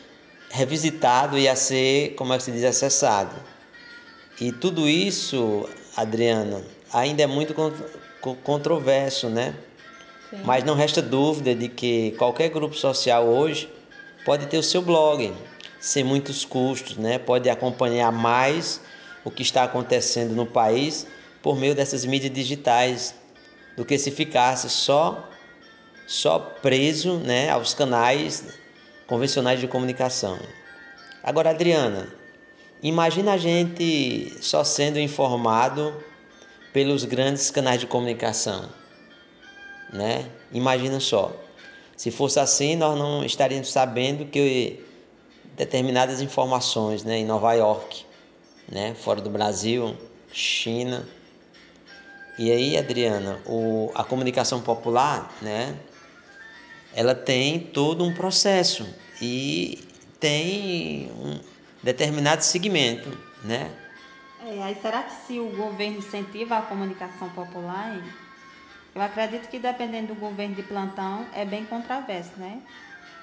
revisitado 0.51 1.39
e 1.39 1.49
a 1.49 1.57
ser, 1.57 2.15
como 2.15 2.33
é 2.33 2.37
que 2.37 2.43
se 2.43 2.53
diz, 2.53 2.65
acessado. 2.65 3.35
E 4.41 4.53
tudo 4.53 4.89
isso, 4.89 5.69
Adriana, 5.97 6.63
ainda 6.93 7.23
é 7.23 7.27
muito 7.27 7.55
controverso, 8.43 9.29
né? 9.29 9.55
Mas 10.45 10.65
não 10.65 10.75
resta 10.75 11.03
dúvida 11.03 11.55
de 11.55 11.69
que 11.69 12.13
qualquer 12.13 12.49
grupo 12.49 12.75
social 12.75 13.27
hoje 13.27 13.69
pode 14.25 14.47
ter 14.47 14.59
o 14.59 14.63
seu 14.63 14.81
blog, 14.81 15.33
sem 15.79 16.03
muitos 16.03 16.45
custos, 16.45 16.97
né? 16.97 17.19
Pode 17.19 17.51
acompanhar 17.51 18.11
mais 18.11 18.81
o 19.25 19.31
que 19.31 19.43
está 19.43 19.65
acontecendo 19.65 20.35
no 20.35 20.47
país 20.47 21.07
por 21.43 21.57
meio 21.57 21.75
dessas 21.75 22.05
mídias 22.05 22.33
digitais 22.33 23.15
do 23.77 23.85
que 23.85 23.99
se 23.99 24.11
ficasse 24.11 24.69
só 24.71 25.29
só 26.07 26.39
preso, 26.39 27.15
né, 27.19 27.49
aos 27.49 27.73
canais 27.73 28.59
convencionais 29.07 29.61
de 29.61 29.69
comunicação. 29.69 30.39
Agora, 31.23 31.51
Adriana, 31.51 32.09
imagina 32.83 33.33
a 33.33 33.37
gente 33.39 34.37
só 34.41 34.65
sendo 34.65 34.99
informado 34.99 35.95
pelos 36.73 37.05
grandes 37.05 37.51
canais 37.51 37.81
de 37.81 37.87
comunicação, 37.87 38.69
né? 39.93 40.29
Imagina 40.53 40.99
só. 41.01 41.33
Se 41.97 42.11
fosse 42.11 42.41
assim, 42.41 42.75
nós 42.77 42.99
não 42.99 43.25
estaríamos 43.25 43.71
sabendo 43.71 44.25
que 44.25 44.85
determinadas 45.57 46.21
informações, 46.21 47.05
né, 47.05 47.19
em 47.19 47.25
Nova 47.25 47.53
York, 47.53 48.05
né, 48.69 48.95
fora 48.95 49.21
do 49.21 49.29
Brasil, 49.29 49.97
China, 50.33 51.07
e 52.39 52.51
aí, 52.51 52.79
Adriana, 52.79 53.41
o, 53.47 53.93
a 53.95 54.03
comunicação 54.03 54.63
popular, 54.63 55.31
né? 55.43 55.77
Ela 56.95 57.15
tem 57.15 57.61
todo 57.61 58.03
um 58.03 58.15
processo 58.15 58.89
e 59.21 59.87
tem 60.19 61.13
um 61.13 61.39
determinado 61.83 62.43
segmento, 62.43 63.11
né? 63.45 63.71
É, 64.47 64.63
aí 64.63 64.77
será 64.81 65.03
que 65.03 65.27
se 65.27 65.39
o 65.39 65.51
governo 65.51 65.99
incentiva 65.99 66.57
a 66.57 66.63
comunicação 66.63 67.29
popular, 67.29 68.03
eu 68.95 69.01
acredito 69.01 69.49
que 69.49 69.59
dependendo 69.59 70.09
do 70.09 70.21
governo 70.21 70.55
de 70.55 70.63
plantão 70.63 71.27
é 71.35 71.45
bem 71.45 71.65
controverso, 71.65 72.33
né? 72.37 72.61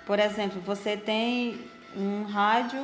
Por 0.06 0.20
exemplo, 0.20 0.60
você 0.62 0.98
tem 0.98 1.70
um 1.96 2.24
rádio, 2.24 2.84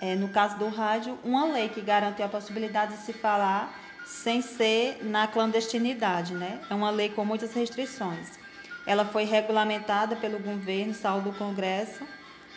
é, 0.00 0.14
no 0.14 0.28
caso 0.28 0.58
do 0.58 0.68
rádio, 0.68 1.18
uma 1.22 1.44
lei 1.44 1.68
que 1.68 1.80
garante 1.82 2.22
a 2.22 2.28
possibilidade 2.28 2.96
de 2.96 3.02
se 3.02 3.12
falar 3.12 3.78
sem 4.04 4.40
ser 4.40 5.04
na 5.04 5.26
clandestinidade, 5.26 6.34
né? 6.34 6.60
É 6.70 6.74
uma 6.74 6.90
lei 6.90 7.10
com 7.10 7.24
muitas 7.24 7.52
restrições. 7.52 8.38
Ela 8.86 9.04
foi 9.04 9.24
regulamentada 9.24 10.16
pelo 10.16 10.38
governo, 10.38 10.94
saiu 10.94 11.22
do 11.22 11.32
Congresso, 11.32 12.06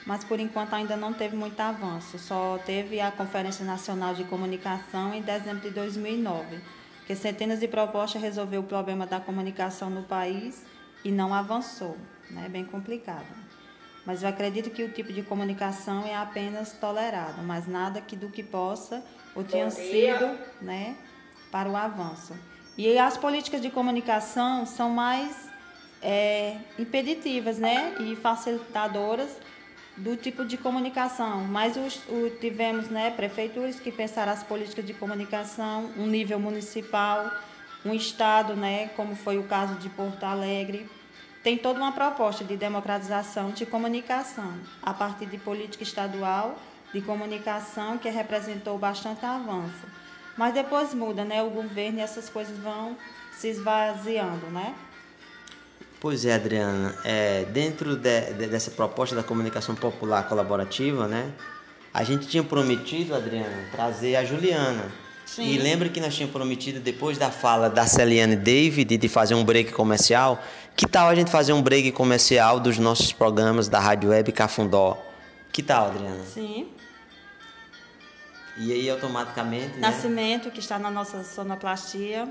mas 0.05 0.23
por 0.23 0.39
enquanto 0.39 0.73
ainda 0.73 0.95
não 0.95 1.13
teve 1.13 1.35
muito 1.35 1.59
avanço. 1.59 2.17
Só 2.19 2.59
teve 2.65 2.99
a 2.99 3.11
Conferência 3.11 3.65
Nacional 3.65 4.13
de 4.13 4.23
Comunicação 4.25 5.13
em 5.13 5.21
dezembro 5.21 5.61
de 5.61 5.71
2009, 5.71 6.59
que 7.07 7.15
centenas 7.15 7.61
de 7.61 7.69
propostas 7.69 8.21
resolveu 8.21 8.59
o 8.59 8.65
problema 8.65 9.07
da 9.07 9.17
comunicação 9.17 9.89
no 9.89 10.03
país 10.03 10.65
e 11.05 11.09
não 11.11 11.34
avançou. 11.34 11.97
Né? 12.29 12.43
É 12.47 12.49
bem 12.49 12.65
complicado. 12.65 13.25
Mas 14.05 14.23
eu 14.23 14.29
acredito 14.29 14.69
que 14.69 14.84
o 14.84 14.91
tipo 14.91 15.13
de 15.13 15.23
comunicação 15.23 16.05
é 16.05 16.15
apenas 16.15 16.73
tolerado, 16.73 17.41
mas 17.43 17.65
nada 17.65 18.01
que 18.01 18.15
do 18.15 18.29
que 18.29 18.43
possa 18.43 19.01
ou 19.34 19.43
tenha 19.43 19.69
sido, 19.69 20.38
né, 20.61 20.97
para 21.49 21.69
o 21.69 21.77
avanço. 21.77 22.34
E 22.77 22.97
as 22.97 23.17
políticas 23.17 23.61
de 23.61 23.69
comunicação 23.69 24.65
são 24.65 24.89
mais 24.89 25.49
é, 26.01 26.57
impeditivas 26.77 27.57
né? 27.57 27.95
e 27.99 28.15
facilitadoras 28.17 29.29
do 29.97 30.15
tipo 30.15 30.45
de 30.45 30.57
comunicação. 30.57 31.43
Mas 31.43 31.75
os, 31.75 32.01
o, 32.07 32.29
tivemos 32.39 32.89
né, 32.89 33.11
prefeituras 33.11 33.79
que 33.79 33.91
pensaram 33.91 34.31
as 34.31 34.43
políticas 34.43 34.85
de 34.85 34.93
comunicação, 34.93 35.91
um 35.97 36.05
nível 36.05 36.39
municipal, 36.39 37.31
um 37.83 37.93
estado, 37.93 38.55
né, 38.55 38.89
como 38.89 39.15
foi 39.15 39.37
o 39.37 39.43
caso 39.43 39.75
de 39.75 39.89
Porto 39.89 40.23
Alegre, 40.23 40.89
tem 41.43 41.57
toda 41.57 41.79
uma 41.79 41.91
proposta 41.91 42.43
de 42.43 42.57
democratização 42.57 43.51
de 43.51 43.65
comunicação, 43.65 44.53
a 44.83 44.93
partir 44.93 45.27
de 45.27 45.37
política 45.37 45.83
estadual 45.83 46.57
de 46.93 47.01
comunicação 47.01 47.97
que 47.97 48.09
representou 48.09 48.77
bastante 48.77 49.25
avanço. 49.25 49.87
Mas 50.37 50.53
depois 50.53 50.93
muda, 50.93 51.23
né? 51.23 51.41
O 51.41 51.49
governo 51.49 51.99
e 51.99 52.01
essas 52.01 52.29
coisas 52.29 52.57
vão 52.59 52.95
se 53.31 53.47
esvaziando, 53.47 54.47
né? 54.47 54.75
Pois 55.99 56.25
é, 56.25 56.33
Adriana. 56.33 56.95
É, 57.03 57.45
dentro 57.45 57.95
de, 57.95 58.33
de, 58.33 58.47
dessa 58.47 58.71
proposta 58.71 59.15
da 59.15 59.23
comunicação 59.23 59.75
popular 59.75 60.27
colaborativa, 60.27 61.07
né? 61.07 61.31
A 61.93 62.03
gente 62.03 62.27
tinha 62.27 62.43
prometido, 62.43 63.15
Adriana, 63.15 63.65
trazer 63.71 64.15
a 64.15 64.23
Juliana, 64.23 64.91
Sim. 65.27 65.43
E 65.43 65.57
lembra 65.57 65.89
que 65.89 65.99
nós 65.99 66.15
tínhamos 66.15 66.33
prometido, 66.33 66.79
depois 66.79 67.17
da 67.17 67.29
fala 67.29 67.69
da 67.69 67.85
Celiane 67.85 68.35
David, 68.35 68.97
de 68.97 69.09
fazer 69.09 69.35
um 69.35 69.43
break 69.43 69.73
comercial? 69.73 70.41
Que 70.75 70.87
tal 70.87 71.09
a 71.09 71.15
gente 71.15 71.29
fazer 71.29 71.51
um 71.51 71.61
break 71.61 71.91
comercial 71.91 72.61
dos 72.61 72.79
nossos 72.79 73.11
programas 73.11 73.67
da 73.67 73.77
Rádio 73.77 74.09
Web 74.09 74.31
Cafundó? 74.31 74.97
Que 75.51 75.61
tal, 75.61 75.87
Adriana? 75.87 76.23
Sim. 76.23 76.69
E 78.57 78.71
aí, 78.71 78.89
automaticamente, 78.89 79.75
né? 79.75 79.79
Nascimento, 79.79 80.49
que 80.49 80.59
está 80.59 80.79
na 80.79 80.89
nossa 80.89 81.23
sonoplastia. 81.23 82.27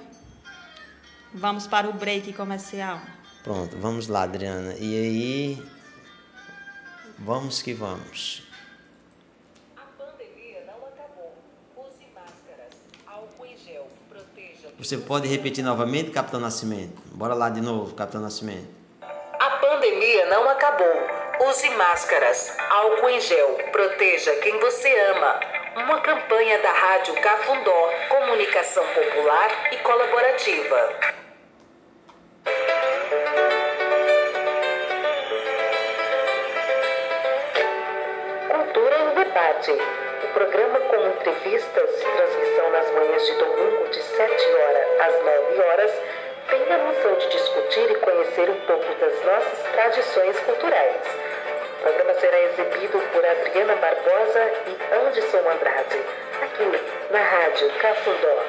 Vamos 1.35 1.67
para 1.67 1.89
o 1.89 1.93
break 1.93 2.33
comercial. 2.33 3.01
Pronto, 3.47 3.77
vamos 3.79 4.09
lá, 4.09 4.25
Adriana. 4.25 4.75
E 4.77 4.99
aí, 4.99 5.63
vamos 7.21 7.63
que 7.63 7.73
vamos. 7.73 8.43
Você 14.81 14.99
pode 14.99 15.29
repetir 15.29 15.63
novamente, 15.63 16.11
Capitão 16.11 16.41
Nascimento? 16.41 17.01
Bora 17.13 17.35
lá 17.35 17.49
de 17.49 17.61
novo, 17.61 17.95
Capitão 17.95 18.21
Nascimento. 18.21 18.67
A 19.01 19.51
pandemia 19.61 20.27
não 20.27 20.49
acabou. 20.49 21.49
Use 21.49 21.71
máscaras, 21.71 22.53
álcool 22.69 23.11
em 23.11 23.21
gel, 23.21 23.61
proteja 23.71 24.35
quem 24.43 24.59
você 24.59 24.93
ama. 25.11 25.39
Uma 25.85 26.01
campanha 26.01 26.61
da 26.63 26.73
Rádio 26.73 27.15
Cafundó, 27.21 27.91
comunicação 28.09 28.85
popular 28.89 29.73
e 29.73 29.77
colaborativa. 29.77 31.16
Debate. 39.57 39.73
O 40.25 40.29
programa 40.35 40.81
com 40.81 40.97
entrevistas 41.09 41.91
transmissão 42.03 42.71
nas 42.71 42.91
manhãs 42.91 43.27
de 43.27 43.35
domingo 43.37 43.89
de 43.89 44.03
7 44.03 44.55
horas 44.55 45.01
às 45.01 45.25
9 45.25 45.61
horas 45.63 45.93
tem 46.51 46.73
a 46.73 46.79
missão 46.79 47.15
de 47.15 47.29
discutir 47.29 47.91
e 47.91 47.95
conhecer 47.95 48.51
um 48.51 48.61
pouco 48.67 48.95
das 49.01 49.25
nossas 49.25 49.59
tradições 49.73 50.39
culturais. 50.41 50.97
O 51.79 51.83
programa 51.83 52.15
será 52.15 52.41
exibido 52.41 53.01
por 53.13 53.25
Adriana 53.25 53.77
Barbosa 53.77 54.53
e 54.67 54.95
Anderson 54.95 55.51
Andrade, 55.51 56.03
aqui 56.43 56.81
na 57.11 57.19
Rádio 57.19 57.73
Cafundó. 57.79 58.45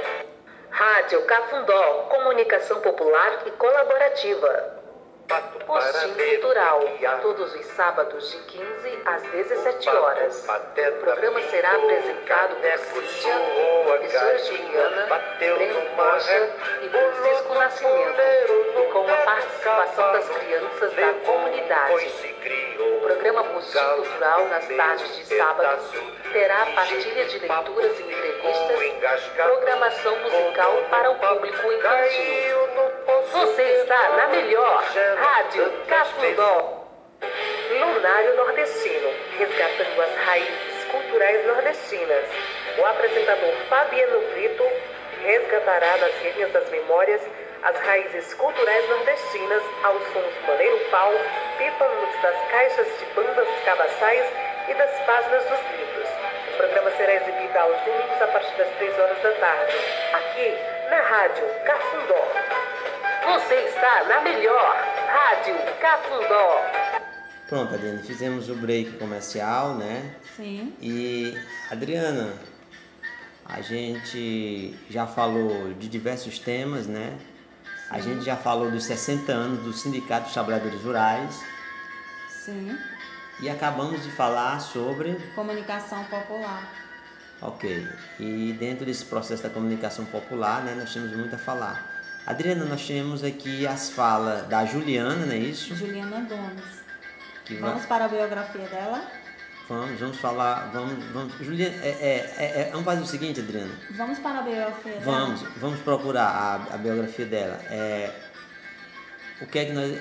Rádio 0.70 1.22
Cafundó, 1.24 2.08
comunicação 2.10 2.82
popular 2.82 3.44
e 3.46 3.52
colaborativa. 3.52 4.77
Postinho 5.28 6.16
Cultural, 6.16 6.82
todos 7.22 7.54
os 7.54 7.66
sábados 7.66 8.32
de 8.32 8.38
15 8.38 9.02
às 9.06 9.22
17 9.24 9.90
horas. 9.90 10.48
O 10.48 11.00
programa 11.02 11.42
será 11.42 11.72
apresentado 11.72 12.56
por 12.94 13.04
Cíntia, 13.04 13.36
professora 13.86 14.38
Juliana, 14.38 15.22
Breno 15.38 15.82
Rocha 15.98 16.50
e 16.82 16.90
Francisco 16.90 17.54
Nascimento, 17.56 18.52
e 18.78 18.92
com 18.94 19.06
a 19.12 19.18
participação 19.18 20.14
das 20.14 20.30
crianças 20.30 20.94
da 20.94 21.14
comunidade. 21.26 22.36
O 22.80 23.02
programa 23.02 23.44
Postinho 23.44 23.96
Cultural, 23.98 24.48
nas 24.48 24.66
tardes 24.66 25.16
de 25.18 25.26
sábado, 25.26 25.84
terá 26.32 26.66
partilha 26.68 27.26
de 27.26 27.40
leituras 27.40 28.00
e 28.00 28.04
entrevistas, 28.04 29.24
programação 29.36 30.18
musical 30.20 30.74
para 30.90 31.12
o 31.12 31.16
público 31.16 31.72
infantil. 31.74 32.58
Você 33.32 33.62
está 33.62 34.10
na 34.16 34.28
melhor 34.28 34.84
Rádio 35.20 35.72
Cafundó. 35.88 36.86
Lunário 37.72 38.36
Nordestino, 38.36 39.10
resgatando 39.40 40.02
as 40.04 40.16
raízes 40.28 40.84
culturais 40.92 41.44
nordestinas. 41.48 42.24
O 42.78 42.86
apresentador 42.86 43.52
Fabiano 43.68 44.22
Brito 44.34 44.64
resgatará 45.24 45.98
nas 45.98 46.22
linhas 46.22 46.52
das 46.52 46.70
memórias 46.70 47.22
as 47.64 47.76
raízes 47.80 48.32
culturais 48.36 48.90
nordestinas 48.90 49.64
aos 49.86 50.04
sons 50.14 50.34
do 50.36 50.48
maneiro 50.50 50.80
pau, 50.92 51.12
pífanos 51.58 52.22
das 52.22 52.52
caixas 52.52 52.88
de 53.00 53.06
bandas 53.16 53.48
cabaçais 53.66 54.26
e 54.70 54.74
das 54.76 55.00
páginas 55.00 55.44
dos 55.46 55.60
livros. 55.80 56.10
O 56.54 56.58
programa 56.58 56.92
será 56.92 57.16
exibido 57.16 57.58
aos 57.58 57.76
domingos 57.82 58.22
a 58.22 58.28
partir 58.28 58.56
das 58.58 58.70
3 58.78 59.00
horas 59.00 59.18
da 59.24 59.32
tarde, 59.32 59.78
aqui 60.14 60.58
na 60.92 61.02
Rádio 61.02 61.50
Cafundó. 61.66 62.28
Você 63.28 63.56
está 63.56 64.06
na 64.08 64.22
melhor 64.22 64.74
Rádio 65.06 65.56
Cafundó. 65.82 66.62
Pronto, 67.50 67.74
Adriana, 67.76 68.02
fizemos 68.02 68.50
o 68.50 68.56
break 68.56 68.94
comercial, 68.94 69.76
né? 69.76 70.16
Sim. 70.38 70.74
E, 70.82 71.38
Adriana, 71.70 72.34
a 73.46 73.60
gente 73.60 74.74
já 74.90 75.06
falou 75.06 75.74
de 75.74 75.90
diversos 75.90 76.40
temas, 76.40 76.88
né? 76.88 77.18
A 77.90 78.00
gente 78.00 78.24
já 78.24 78.38
falou 78.38 78.72
dos 78.72 78.86
60 78.86 79.30
anos 79.30 79.60
do 79.62 79.74
Sindicato 79.74 80.24
dos 80.24 80.34
Trabalhadores 80.34 80.82
Rurais 80.82 81.44
Sim. 82.30 82.78
e 83.42 83.50
acabamos 83.50 84.02
de 84.04 84.12
falar 84.12 84.62
sobre. 84.62 85.16
Comunicação 85.36 86.02
popular. 86.06 86.64
Ok. 87.42 87.88
E 88.22 88.54
dentro 88.54 88.86
desse 88.86 89.04
processo 89.04 89.44
da 89.44 89.50
comunicação 89.50 90.06
popular, 90.06 90.64
né, 90.64 90.76
nós 90.76 90.94
temos 90.94 91.14
muito 91.14 91.36
a 91.36 91.38
falar. 91.38 91.97
Adriana, 92.28 92.66
nós 92.66 92.86
temos 92.86 93.24
aqui 93.24 93.66
as 93.66 93.90
falas 93.90 94.46
da 94.48 94.66
Juliana, 94.66 95.26
não 95.26 95.32
é 95.34 95.38
isso? 95.38 95.74
Juliana 95.76 96.20
Gomes. 96.28 96.64
Que 97.46 97.56
vai- 97.56 97.72
Vamos 97.72 97.86
para 97.86 98.06
a 98.06 98.08
biografia 98.10 98.68
dela? 98.68 99.02
Vamos, 99.70 100.00
vamos 100.00 100.18
falar, 100.18 100.70
vamos, 100.74 101.04
vamos. 101.14 101.34
Juliana, 101.40 101.76
é, 101.84 101.88
é, 101.90 102.36
é, 102.38 102.62
é- 102.62 102.70
vamos 102.72 102.86
fazer 102.86 103.02
o 103.02 103.06
seguinte, 103.06 103.40
Adriana. 103.40 103.72
Vamos 103.92 104.20
para 104.20 104.40
a 104.40 104.42
biografia 104.42 104.92
dela? 104.94 105.04
Vamos, 105.06 105.42
vamos 105.58 105.80
procurar 105.82 106.28
a, 106.28 106.76
a 106.76 106.78
biografia 106.78 107.26
dela. 107.26 107.60
É, 107.70 108.14
o 109.42 109.46
que 109.48 109.60
é 109.60 109.66
que 109.66 109.72
nós. 109.72 109.98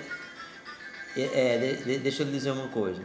É, 1.16 1.22
é, 1.22 1.58
de- 1.84 1.98
deixa 1.98 2.22
eu 2.22 2.26
lhe 2.26 2.32
dizer 2.32 2.50
uma 2.50 2.68
coisa. 2.68 3.02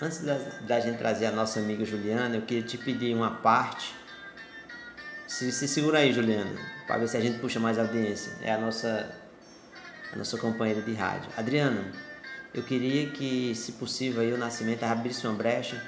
Antes 0.00 0.20
da, 0.20 0.34
da 0.62 0.80
gente 0.80 0.96
trazer 0.98 1.26
a 1.26 1.30
nossa 1.30 1.60
amiga 1.60 1.84
Juliana, 1.84 2.36
eu 2.36 2.42
queria 2.42 2.62
te 2.62 2.76
pedir 2.78 3.14
uma 3.14 3.30
parte. 3.30 3.94
Se, 5.26 5.50
se 5.50 5.66
segura 5.66 5.98
aí, 5.98 6.12
Juliana, 6.12 6.54
para 6.86 6.98
ver 6.98 7.08
se 7.08 7.16
a 7.16 7.20
gente 7.20 7.38
puxa 7.38 7.58
mais 7.58 7.78
audiência. 7.78 8.32
É 8.42 8.52
a 8.52 8.58
nossa, 8.58 9.10
a 10.12 10.16
nossa 10.16 10.36
companheira 10.38 10.82
de 10.82 10.92
rádio. 10.94 11.30
Adriana, 11.36 11.90
eu 12.54 12.62
queria 12.62 13.10
que, 13.10 13.54
se 13.54 13.72
possível, 13.72 14.22
aí 14.22 14.32
o 14.32 14.38
Nascimento 14.38 14.84
abrisse 14.84 15.26
uma 15.26 15.34
brecha 15.34 15.80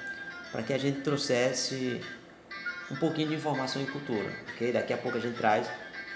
para 0.51 0.63
que 0.63 0.73
a 0.73 0.77
gente 0.77 1.01
trouxesse 1.01 2.01
um 2.89 2.95
pouquinho 2.95 3.29
de 3.29 3.35
informação 3.35 3.81
e 3.81 3.85
cultura, 3.85 4.31
ok? 4.53 4.71
Daqui 4.71 4.93
a 4.93 4.97
pouco 4.97 5.17
a 5.17 5.21
gente 5.21 5.37
traz 5.37 5.69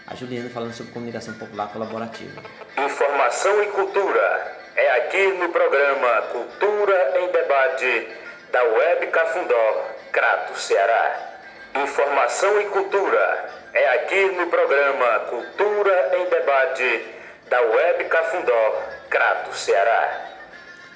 a 0.07 0.15
Juliana 0.15 0.49
falando 0.49 0.73
sobre 0.73 0.91
comunicação 0.91 1.33
popular 1.35 1.71
colaborativa. 1.71 2.41
Informação 2.77 3.61
e 3.63 3.67
cultura 3.67 4.57
é 4.75 4.97
aqui 4.97 5.27
no 5.33 5.49
programa 5.49 6.21
Cultura 6.31 7.19
em 7.19 7.31
Debate 7.31 8.07
da 8.51 8.63
Web 8.63 9.07
Cafundó, 9.07 9.87
Crato, 10.11 10.59
Ceará. 10.59 11.30
Informação 11.73 12.59
e 12.59 12.65
cultura 12.65 13.49
é 13.73 13.95
aqui 13.95 14.25
no 14.35 14.47
programa 14.47 15.19
Cultura 15.29 16.17
em 16.17 16.29
Debate 16.29 17.05
da 17.49 17.61
Web 17.61 18.03
Cafundó, 18.09 18.83
Crato, 19.09 19.55
Ceará. 19.55 20.33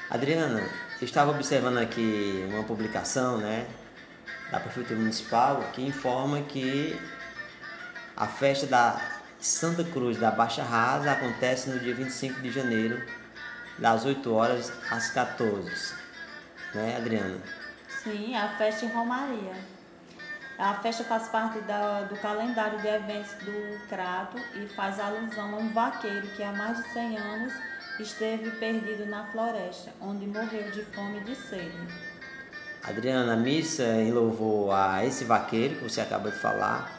Adriana, 0.10 0.70
eu 1.00 1.06
estava 1.06 1.32
observando 1.32 1.78
aqui 1.78 2.46
uma 2.50 2.64
publicação, 2.64 3.38
né, 3.38 3.66
da 4.52 4.60
Prefeitura 4.60 5.00
Municipal 5.00 5.64
que 5.72 5.82
informa 5.82 6.42
que 6.42 7.00
a 8.18 8.28
festa 8.28 8.68
da 8.68 9.00
Santa 9.40 9.84
Cruz 9.84 10.18
da 10.18 10.30
Baixa 10.30 10.62
Rasa 10.62 11.14
acontece 11.14 11.70
no 11.70 11.80
dia 11.80 11.96
25 11.96 12.42
de 12.42 12.52
janeiro, 12.52 13.02
das 13.78 14.06
8 14.06 14.34
horas 14.34 14.74
às 14.92 15.10
14. 15.12 15.96
Né, 16.74 16.98
Adriana? 16.98 17.38
Sim, 17.88 18.36
a 18.36 18.50
festa 18.58 18.86
em 18.86 18.90
Romaria. 18.90 19.75
A 20.58 20.76
festa 20.76 21.04
faz 21.04 21.28
parte 21.28 21.60
da- 21.62 22.04
do 22.04 22.16
calendário 22.16 22.80
de 22.80 22.88
eventos 22.88 23.34
do 23.44 23.78
Crato 23.90 24.38
e 24.56 24.66
faz 24.68 25.00
alusão 25.02 25.54
a 25.54 25.58
um 25.58 25.74
vaqueiro 25.74 26.26
que 26.28 26.42
há 26.42 26.54
mais 26.54 26.78
de 26.78 26.94
100 26.94 27.18
anos 27.18 27.54
esteve 28.00 28.52
perdido 28.52 29.06
na 29.06 29.26
floresta, 29.26 29.92
onde 30.00 30.26
morreu 30.26 30.72
de 30.72 30.82
fome 30.86 31.18
e 31.18 31.22
de 31.22 31.36
sede. 31.36 31.88
Adriana, 32.82 33.34
a 33.34 33.36
missa 33.36 33.84
em 33.84 34.12
louvor 34.14 34.74
a 34.74 35.04
esse 35.04 35.26
vaqueiro 35.26 35.76
que 35.76 35.84
você 35.84 36.00
acaba 36.00 36.32
de 36.32 36.38
falar, 36.38 36.90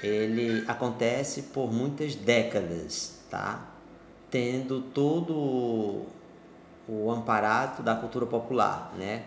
ele 0.00 0.64
acontece 0.68 1.42
por 1.42 1.72
muitas 1.72 2.14
décadas, 2.14 3.18
tá? 3.28 3.60
Tendo 4.30 4.82
todo 4.82 6.06
o 6.88 7.10
amparato 7.10 7.82
da 7.82 7.96
cultura 7.96 8.26
popular, 8.26 8.92
né? 8.96 9.24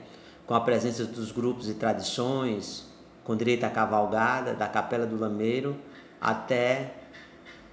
Com 0.48 0.54
a 0.54 0.62
presença 0.62 1.04
dos 1.04 1.32
grupos 1.32 1.68
e 1.68 1.74
tradições, 1.74 2.85
com 3.26 3.36
direito 3.36 3.66
à 3.66 3.70
cavalgada, 3.70 4.54
da 4.54 4.68
Capela 4.68 5.06
do 5.06 5.20
Lameiro 5.20 5.76
até 6.22 6.92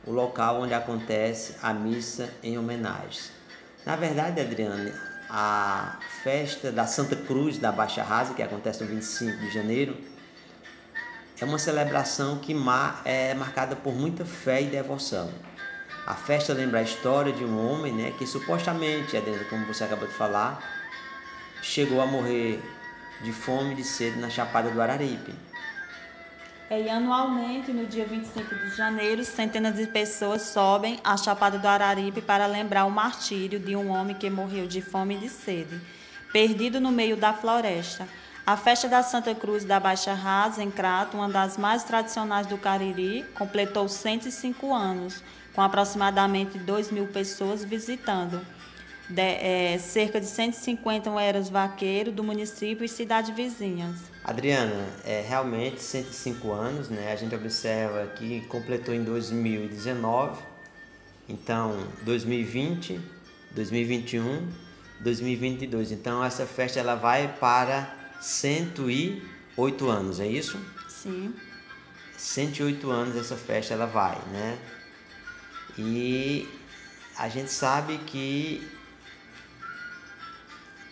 o 0.04 0.10
local 0.10 0.62
onde 0.62 0.74
acontece 0.74 1.54
a 1.62 1.72
missa 1.72 2.28
em 2.42 2.58
homenagens. 2.58 3.30
Na 3.86 3.94
verdade, 3.94 4.40
Adriane, 4.40 4.92
a 5.28 5.98
festa 6.22 6.72
da 6.72 6.86
Santa 6.86 7.14
Cruz 7.14 7.58
da 7.58 7.70
Baixa 7.70 8.02
Rasa, 8.02 8.34
que 8.34 8.42
acontece 8.42 8.82
no 8.82 8.88
25 8.88 9.38
de 9.38 9.50
janeiro, 9.50 9.96
é 11.40 11.44
uma 11.44 11.58
celebração 11.58 12.38
que 12.38 12.56
é 13.04 13.34
marcada 13.34 13.76
por 13.76 13.94
muita 13.94 14.24
fé 14.24 14.62
e 14.62 14.66
devoção. 14.66 15.30
A 16.06 16.14
festa 16.14 16.52
lembra 16.52 16.80
a 16.80 16.82
história 16.82 17.32
de 17.32 17.44
um 17.44 17.70
homem 17.70 17.92
né, 17.92 18.12
que 18.18 18.26
supostamente, 18.26 19.16
como 19.48 19.66
você 19.66 19.84
acabou 19.84 20.08
de 20.08 20.14
falar, 20.14 20.60
chegou 21.62 22.00
a 22.00 22.06
morrer 22.06 22.60
de 23.22 23.32
fome 23.32 23.72
e 23.72 23.76
de 23.76 23.84
sede 23.84 24.18
na 24.18 24.28
Chapada 24.28 24.70
do 24.70 24.80
Araripe. 24.80 25.32
É, 26.68 26.80
e 26.80 26.88
anualmente, 26.88 27.70
no 27.70 27.86
dia 27.86 28.06
25 28.06 28.54
de 28.54 28.74
janeiro, 28.74 29.22
centenas 29.24 29.76
de 29.76 29.86
pessoas 29.86 30.42
sobem 30.42 30.98
à 31.04 31.16
Chapada 31.16 31.58
do 31.58 31.66
Araripe 31.66 32.22
para 32.22 32.46
lembrar 32.46 32.86
o 32.86 32.90
martírio 32.90 33.60
de 33.60 33.76
um 33.76 33.90
homem 33.90 34.16
que 34.16 34.30
morreu 34.30 34.66
de 34.66 34.80
fome 34.80 35.16
e 35.16 35.18
de 35.18 35.28
sede, 35.28 35.80
perdido 36.32 36.80
no 36.80 36.90
meio 36.90 37.16
da 37.16 37.34
floresta. 37.34 38.08
A 38.46 38.56
festa 38.56 38.88
da 38.88 39.02
Santa 39.02 39.34
Cruz 39.34 39.64
da 39.64 39.78
Baixa 39.78 40.14
Rasa, 40.14 40.64
em 40.64 40.70
Crato, 40.70 41.16
uma 41.16 41.28
das 41.28 41.58
mais 41.58 41.84
tradicionais 41.84 42.46
do 42.46 42.58
Cariri, 42.58 43.24
completou 43.34 43.86
105 43.86 44.74
anos, 44.74 45.22
com 45.54 45.60
aproximadamente 45.60 46.58
2 46.58 46.90
mil 46.90 47.06
pessoas 47.06 47.62
visitando. 47.62 48.44
De, 49.12 49.20
é, 49.20 49.78
cerca 49.78 50.18
de 50.18 50.26
150 50.26 51.10
eram 51.20 51.40
os 51.40 51.50
vaqueiros 51.50 52.14
do 52.14 52.24
município 52.24 52.84
e 52.84 52.88
cidades 52.88 53.34
vizinhas. 53.34 53.96
Adriana, 54.24 54.86
é 55.04 55.20
realmente 55.20 55.82
105 55.82 56.50
anos, 56.50 56.88
né? 56.88 57.12
A 57.12 57.16
gente 57.16 57.34
observa 57.34 58.06
que 58.16 58.40
completou 58.42 58.94
em 58.94 59.04
2019, 59.04 60.42
então 61.28 61.86
2020, 62.02 63.00
2021, 63.50 64.48
2022. 65.00 65.92
Então 65.92 66.24
essa 66.24 66.46
festa 66.46 66.80
ela 66.80 66.94
vai 66.94 67.36
para 67.38 67.94
108 68.20 69.88
anos, 69.90 70.20
é 70.20 70.26
isso? 70.26 70.58
Sim. 70.88 71.34
108 72.16 72.90
anos 72.90 73.16
essa 73.16 73.36
festa 73.36 73.74
ela 73.74 73.86
vai, 73.86 74.16
né? 74.32 74.58
E 75.76 76.48
a 77.18 77.28
gente 77.28 77.50
sabe 77.50 77.98
que 77.98 78.66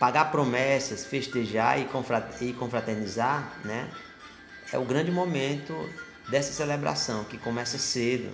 pagar 0.01 0.33
promessas, 0.33 1.05
festejar 1.05 1.79
e 1.79 2.53
confraternizar, 2.55 3.53
né? 3.65 3.89
É 4.73 4.79
o 4.79 4.85
grande 4.85 5.13
momento 5.13 5.89
dessa 6.29 6.53
celebração 6.53 7.23
que 7.23 7.39
começa 7.39 7.79
cedo, 7.79 8.31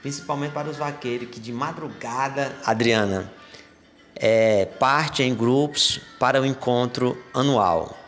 principalmente 0.00 0.52
para 0.52 0.68
os 0.68 0.76
vaqueiros 0.76 1.28
que 1.28 1.38
de 1.38 1.52
madrugada, 1.52 2.56
Adriana, 2.66 3.30
é, 4.16 4.64
parte 4.64 5.22
em 5.22 5.34
grupos 5.34 6.00
para 6.18 6.40
o 6.40 6.46
encontro 6.46 7.22
anual 7.32 8.02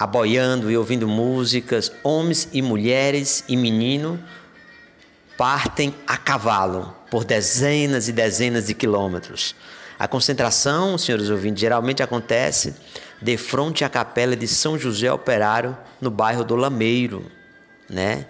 aboiando 0.00 0.70
e 0.70 0.76
ouvindo 0.78 1.06
músicas, 1.06 1.92
homens 2.02 2.48
e 2.52 2.62
mulheres 2.62 3.44
e 3.46 3.54
menino 3.54 4.18
partem 5.36 5.94
a 6.06 6.16
cavalo 6.16 6.94
por 7.10 7.24
dezenas 7.24 8.08
e 8.08 8.12
dezenas 8.12 8.66
de 8.66 8.74
quilômetros. 8.74 9.54
A 10.00 10.08
concentração, 10.08 10.96
senhores 10.96 11.28
ouvintes, 11.28 11.60
geralmente 11.60 12.02
acontece 12.02 12.74
de 13.20 13.36
frente 13.36 13.84
à 13.84 13.88
capela 13.90 14.34
de 14.34 14.48
São 14.48 14.78
José 14.78 15.12
Operário, 15.12 15.76
no 16.00 16.10
bairro 16.10 16.42
do 16.42 16.56
Lameiro, 16.56 17.30
né? 17.86 18.24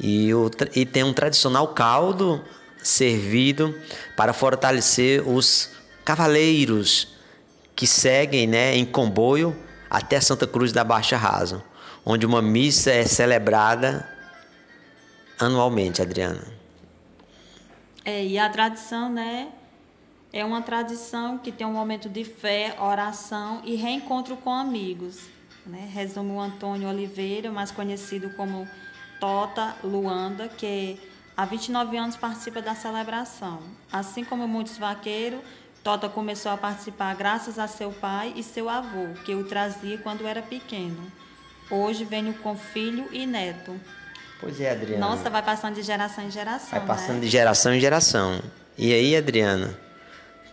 E, 0.00 0.34
o, 0.34 0.50
e 0.74 0.84
tem 0.84 1.04
um 1.04 1.12
tradicional 1.12 1.68
caldo 1.68 2.44
servido 2.82 3.72
para 4.16 4.32
fortalecer 4.32 5.22
os 5.24 5.70
cavaleiros 6.04 7.14
que 7.76 7.86
seguem 7.86 8.48
né, 8.48 8.74
em 8.74 8.84
comboio 8.84 9.56
até 9.88 10.20
Santa 10.20 10.48
Cruz 10.48 10.72
da 10.72 10.82
Baixa 10.82 11.16
Rasa, 11.16 11.62
onde 12.04 12.26
uma 12.26 12.42
missa 12.42 12.90
é 12.90 13.04
celebrada 13.04 14.04
anualmente, 15.38 16.02
Adriana. 16.02 16.42
É, 18.04 18.26
e 18.26 18.36
a 18.36 18.48
tradição, 18.48 19.08
né? 19.08 19.52
É 20.36 20.44
uma 20.44 20.60
tradição 20.60 21.38
que 21.38 21.52
tem 21.52 21.64
um 21.64 21.72
momento 21.72 22.08
de 22.08 22.24
fé, 22.24 22.74
oração 22.80 23.62
e 23.64 23.76
reencontro 23.76 24.36
com 24.36 24.50
amigos. 24.52 25.20
Né? 25.64 25.88
Resume 25.94 26.32
o 26.32 26.40
Antônio 26.40 26.88
Oliveira, 26.88 27.52
mais 27.52 27.70
conhecido 27.70 28.28
como 28.30 28.68
Tota 29.20 29.76
Luanda, 29.84 30.48
que 30.48 31.00
há 31.36 31.44
29 31.44 31.96
anos 31.96 32.16
participa 32.16 32.60
da 32.60 32.74
celebração. 32.74 33.60
Assim 33.92 34.24
como 34.24 34.48
muitos 34.48 34.76
vaqueiros, 34.76 35.38
Tota 35.84 36.08
começou 36.08 36.50
a 36.50 36.56
participar 36.56 37.14
graças 37.14 37.56
a 37.56 37.68
seu 37.68 37.92
pai 37.92 38.32
e 38.34 38.42
seu 38.42 38.68
avô, 38.68 39.06
que 39.24 39.36
o 39.36 39.44
trazia 39.44 39.98
quando 39.98 40.26
era 40.26 40.42
pequeno. 40.42 41.12
Hoje 41.70 42.04
venho 42.04 42.34
com 42.34 42.56
filho 42.56 43.06
e 43.12 43.24
neto. 43.24 43.80
Pois 44.40 44.60
é, 44.60 44.72
Adriana. 44.72 45.06
Nossa, 45.06 45.30
vai 45.30 45.44
passando 45.44 45.76
de 45.76 45.82
geração 45.82 46.24
em 46.24 46.30
geração. 46.32 46.70
Vai 46.70 46.84
passando 46.84 47.18
né? 47.18 47.20
de 47.20 47.28
geração 47.28 47.72
em 47.72 47.78
geração. 47.78 48.42
E 48.76 48.92
aí, 48.92 49.14
Adriana, 49.14 49.83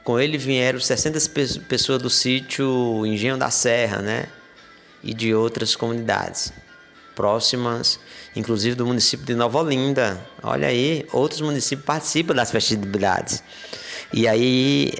com 0.03 0.19
ele 0.19 0.37
vieram 0.37 0.79
60 0.79 1.19
pessoas 1.67 2.01
do 2.01 2.09
sítio 2.09 3.05
Engenho 3.05 3.37
da 3.37 3.49
Serra, 3.49 4.01
né? 4.01 4.25
E 5.03 5.13
de 5.13 5.33
outras 5.33 5.75
comunidades 5.75 6.53
próximas, 7.15 7.99
inclusive 8.35 8.75
do 8.75 8.85
município 8.85 9.25
de 9.25 9.35
Nova 9.35 9.59
Olinda. 9.59 10.19
Olha 10.41 10.67
aí, 10.67 11.05
outros 11.11 11.41
municípios 11.41 11.85
participam 11.85 12.33
das 12.33 12.51
festividades. 12.51 13.43
E 14.13 14.27
aí 14.27 14.91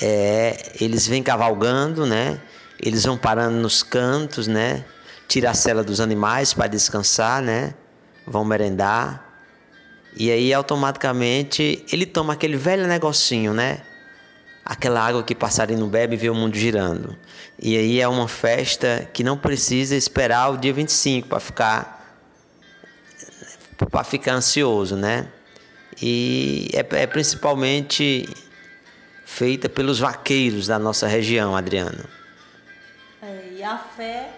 é, 0.00 0.72
eles 0.80 1.06
vêm 1.06 1.22
cavalgando, 1.22 2.06
né? 2.06 2.40
Eles 2.80 3.04
vão 3.04 3.16
parando 3.16 3.56
nos 3.56 3.82
cantos, 3.82 4.46
né? 4.46 4.84
Tira 5.28 5.50
a 5.50 5.54
cela 5.54 5.82
dos 5.82 6.00
animais 6.00 6.52
para 6.52 6.66
descansar, 6.66 7.42
né? 7.42 7.74
Vão 8.26 8.44
merendar. 8.44 9.23
E 10.16 10.30
aí 10.30 10.54
automaticamente 10.54 11.84
ele 11.92 12.06
toma 12.06 12.34
aquele 12.34 12.56
velho 12.56 12.86
negocinho, 12.86 13.52
né? 13.52 13.82
Aquela 14.64 15.04
água 15.04 15.22
que 15.22 15.34
passarinho 15.34 15.86
bebe 15.86 16.14
e 16.14 16.18
vê 16.18 16.30
o 16.30 16.34
mundo 16.34 16.56
girando. 16.56 17.16
E 17.58 17.76
aí 17.76 18.00
é 18.00 18.08
uma 18.08 18.28
festa 18.28 19.08
que 19.12 19.22
não 19.22 19.36
precisa 19.36 19.94
esperar 19.96 20.50
o 20.50 20.56
dia 20.56 20.72
25 20.72 21.28
para 21.28 21.40
ficar 21.40 22.00
para 23.90 24.04
ficar 24.04 24.34
ansioso, 24.34 24.96
né? 24.96 25.28
e 26.00 26.68
é, 26.72 27.02
é 27.02 27.06
principalmente 27.06 28.28
feita 29.24 29.68
pelos 29.68 29.98
vaqueiros 29.98 30.66
da 30.66 30.78
nossa 30.78 31.06
região, 31.06 31.56
Adriana. 31.56 32.04
É, 33.22 33.52
e 33.56 33.62
a 33.62 33.78
fé 33.78 34.30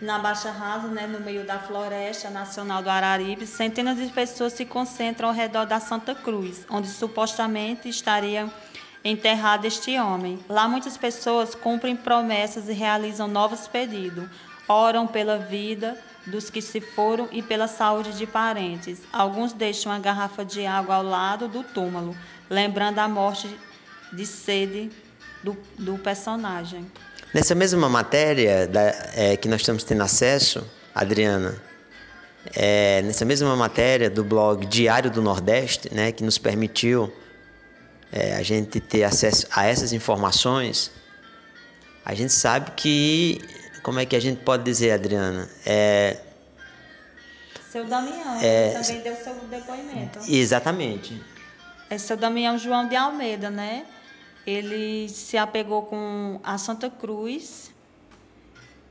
na 0.00 0.18
Baixa 0.18 0.50
Rasa, 0.50 0.88
né, 0.88 1.06
no 1.06 1.20
meio 1.20 1.44
da 1.44 1.58
Floresta 1.58 2.30
Nacional 2.30 2.82
do 2.82 2.88
Araripe, 2.88 3.46
centenas 3.46 3.98
de 3.98 4.06
pessoas 4.06 4.52
se 4.52 4.64
concentram 4.64 5.28
ao 5.28 5.34
redor 5.34 5.66
da 5.66 5.80
Santa 5.80 6.14
Cruz, 6.14 6.64
onde 6.70 6.88
supostamente 6.88 7.88
estaria 7.88 8.48
enterrado 9.04 9.64
este 9.64 9.98
homem. 9.98 10.38
Lá 10.48 10.68
muitas 10.68 10.96
pessoas 10.96 11.54
cumprem 11.54 11.96
promessas 11.96 12.68
e 12.68 12.72
realizam 12.72 13.26
novos 13.26 13.66
pedidos, 13.66 14.28
oram 14.68 15.06
pela 15.06 15.38
vida, 15.38 15.98
dos 16.26 16.50
que 16.50 16.60
se 16.60 16.80
foram 16.80 17.28
e 17.32 17.42
pela 17.42 17.66
saúde 17.66 18.12
de 18.12 18.26
parentes. 18.26 19.00
Alguns 19.12 19.52
deixam 19.52 19.90
a 19.90 19.98
garrafa 19.98 20.44
de 20.44 20.66
água 20.66 20.96
ao 20.96 21.02
lado 21.02 21.48
do 21.48 21.62
túmulo, 21.62 22.14
lembrando 22.50 22.98
a 22.98 23.08
morte 23.08 23.48
de 24.12 24.26
sede 24.26 24.90
do, 25.42 25.56
do 25.78 25.98
personagem. 25.98 26.86
Nessa 27.32 27.54
mesma 27.54 27.88
matéria 27.88 28.66
da, 28.66 28.80
é, 29.14 29.36
que 29.36 29.48
nós 29.48 29.60
estamos 29.60 29.84
tendo 29.84 30.02
acesso, 30.02 30.66
Adriana, 30.94 31.60
é, 32.54 33.02
nessa 33.02 33.24
mesma 33.24 33.54
matéria 33.54 34.08
do 34.08 34.24
blog 34.24 34.64
Diário 34.66 35.10
do 35.10 35.20
Nordeste, 35.20 35.92
né, 35.94 36.10
que 36.12 36.24
nos 36.24 36.38
permitiu 36.38 37.12
é, 38.10 38.34
a 38.34 38.42
gente 38.42 38.80
ter 38.80 39.04
acesso 39.04 39.46
a 39.50 39.66
essas 39.66 39.92
informações, 39.92 40.90
a 42.04 42.14
gente 42.14 42.32
sabe 42.32 42.70
que 42.70 43.40
como 43.82 44.00
é 44.00 44.06
que 44.06 44.16
a 44.16 44.20
gente 44.20 44.40
pode 44.42 44.64
dizer, 44.64 44.92
Adriana? 44.92 45.48
É, 45.66 46.16
seu 47.70 47.84
Damião, 47.84 48.40
é, 48.40 48.70
também 48.70 49.00
deu 49.02 49.16
seu 49.16 49.34
depoimento. 49.34 50.20
Exatamente. 50.26 51.22
É 51.90 51.98
seu 51.98 52.16
Damião 52.16 52.56
João 52.58 52.88
de 52.88 52.96
Almeida, 52.96 53.50
né? 53.50 53.84
Ele 54.48 55.10
se 55.10 55.36
apegou 55.36 55.82
com 55.82 56.40
a 56.42 56.56
Santa 56.56 56.88
Cruz 56.88 57.70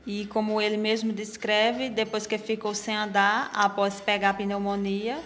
e, 0.06 0.24
como 0.26 0.60
ele 0.60 0.76
mesmo 0.76 1.12
descreve, 1.12 1.90
depois 1.90 2.28
que 2.28 2.38
ficou 2.38 2.72
sem 2.76 2.94
andar, 2.94 3.50
após 3.52 4.00
pegar 4.00 4.34
pneumonia, 4.34 5.18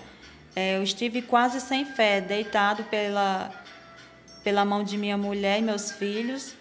é, 0.57 0.79
eu 0.79 0.83
estive 0.83 1.21
quase 1.21 1.61
sem 1.61 1.85
fé, 1.85 2.19
deitado 2.19 2.83
pela, 2.85 3.53
pela 4.43 4.65
mão 4.65 4.83
de 4.83 4.97
minha 4.97 5.19
mulher 5.19 5.59
e 5.59 5.63
meus 5.63 5.91
filhos, 5.91 6.55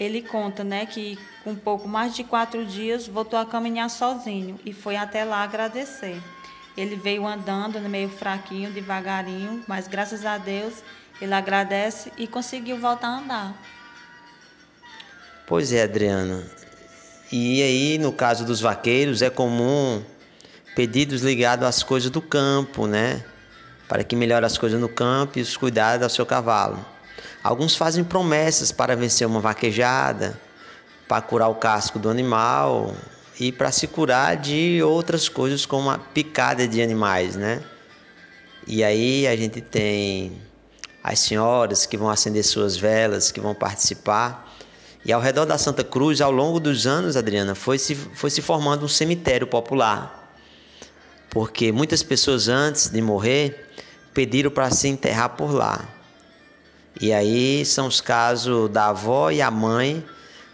ele 0.00 0.22
conta 0.22 0.64
né, 0.64 0.86
que 0.86 1.18
com 1.44 1.54
pouco 1.54 1.86
mais 1.86 2.16
de 2.16 2.24
quatro 2.24 2.64
dias 2.64 3.06
voltou 3.06 3.38
a 3.38 3.44
caminhar 3.44 3.90
sozinho 3.90 4.58
e 4.64 4.72
foi 4.72 4.96
até 4.96 5.26
lá 5.26 5.42
agradecer. 5.42 6.22
Ele 6.74 6.96
veio 6.96 7.26
andando 7.26 7.78
meio 7.86 8.08
fraquinho, 8.08 8.70
devagarinho, 8.70 9.62
mas 9.68 9.86
graças 9.86 10.24
a 10.24 10.38
Deus 10.38 10.82
ele 11.20 11.34
agradece 11.34 12.12
e 12.16 12.26
conseguiu 12.26 12.78
voltar 12.78 13.08
a 13.08 13.18
andar. 13.18 13.54
Pois 15.46 15.72
é, 15.72 15.82
Adriana. 15.82 16.44
E 17.32 17.62
aí, 17.62 17.98
no 17.98 18.12
caso 18.12 18.44
dos 18.44 18.60
vaqueiros, 18.60 19.22
é 19.22 19.30
comum 19.30 20.02
pedidos 20.74 21.22
ligados 21.22 21.66
às 21.66 21.82
coisas 21.82 22.10
do 22.10 22.22
campo, 22.22 22.86
né? 22.86 23.24
Para 23.88 24.04
que 24.04 24.14
melhore 24.14 24.46
as 24.46 24.56
coisas 24.56 24.80
no 24.80 24.88
campo 24.88 25.38
e 25.38 25.42
os 25.42 25.56
cuidados 25.56 26.02
ao 26.04 26.10
seu 26.10 26.24
cavalo. 26.24 26.84
Alguns 27.42 27.74
fazem 27.74 28.04
promessas 28.04 28.70
para 28.70 28.94
vencer 28.94 29.26
uma 29.26 29.40
vaquejada, 29.40 30.38
para 31.08 31.22
curar 31.22 31.48
o 31.48 31.54
casco 31.54 31.98
do 31.98 32.08
animal 32.08 32.94
e 33.40 33.50
para 33.50 33.72
se 33.72 33.86
curar 33.86 34.36
de 34.36 34.82
outras 34.82 35.28
coisas 35.28 35.64
como 35.64 35.90
a 35.90 35.98
picada 35.98 36.68
de 36.68 36.82
animais, 36.82 37.36
né? 37.36 37.62
E 38.66 38.84
aí 38.84 39.26
a 39.26 39.34
gente 39.34 39.60
tem 39.60 40.47
as 41.02 41.18
senhoras 41.20 41.86
que 41.86 41.96
vão 41.96 42.10
acender 42.10 42.44
suas 42.44 42.76
velas, 42.76 43.30
que 43.30 43.40
vão 43.40 43.54
participar. 43.54 44.54
E 45.04 45.12
ao 45.12 45.20
redor 45.20 45.44
da 45.44 45.56
Santa 45.56 45.84
Cruz, 45.84 46.20
ao 46.20 46.30
longo 46.30 46.60
dos 46.60 46.86
anos, 46.86 47.16
Adriana, 47.16 47.54
foi 47.54 47.78
se, 47.78 47.94
foi 47.94 48.30
se 48.30 48.42
formando 48.42 48.84
um 48.84 48.88
cemitério 48.88 49.46
popular. 49.46 50.34
Porque 51.30 51.70
muitas 51.72 52.02
pessoas 52.02 52.48
antes 52.48 52.88
de 52.88 53.00
morrer 53.00 53.68
pediram 54.12 54.50
para 54.50 54.70
se 54.70 54.88
enterrar 54.88 55.30
por 55.30 55.52
lá. 55.52 55.86
E 57.00 57.12
aí 57.12 57.64
são 57.64 57.86
os 57.86 58.00
casos 58.00 58.68
da 58.70 58.88
avó 58.88 59.30
e 59.30 59.40
a 59.40 59.50
mãe 59.50 60.04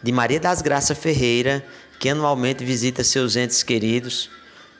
de 0.03 0.13
Maria 0.13 0.39
das 0.39 0.61
Graças 0.61 0.99
Ferreira, 0.99 1.65
que 1.99 2.11
anualmente 2.11 2.63
visita 2.63 3.03
seus 3.03 3.35
entes 3.37 3.63
queridos 3.63 4.29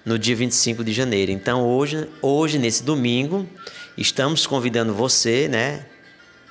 no 0.05 0.19
dia 0.19 0.37
25 0.37 0.85
de 0.85 0.93
janeiro. 0.93 1.33
Então 1.33 1.67
hoje, 1.67 2.07
hoje 2.21 2.59
nesse 2.59 2.83
domingo, 2.83 3.49
estamos 3.97 4.47
convidando 4.47 4.95
você, 4.95 5.49
né, 5.49 5.85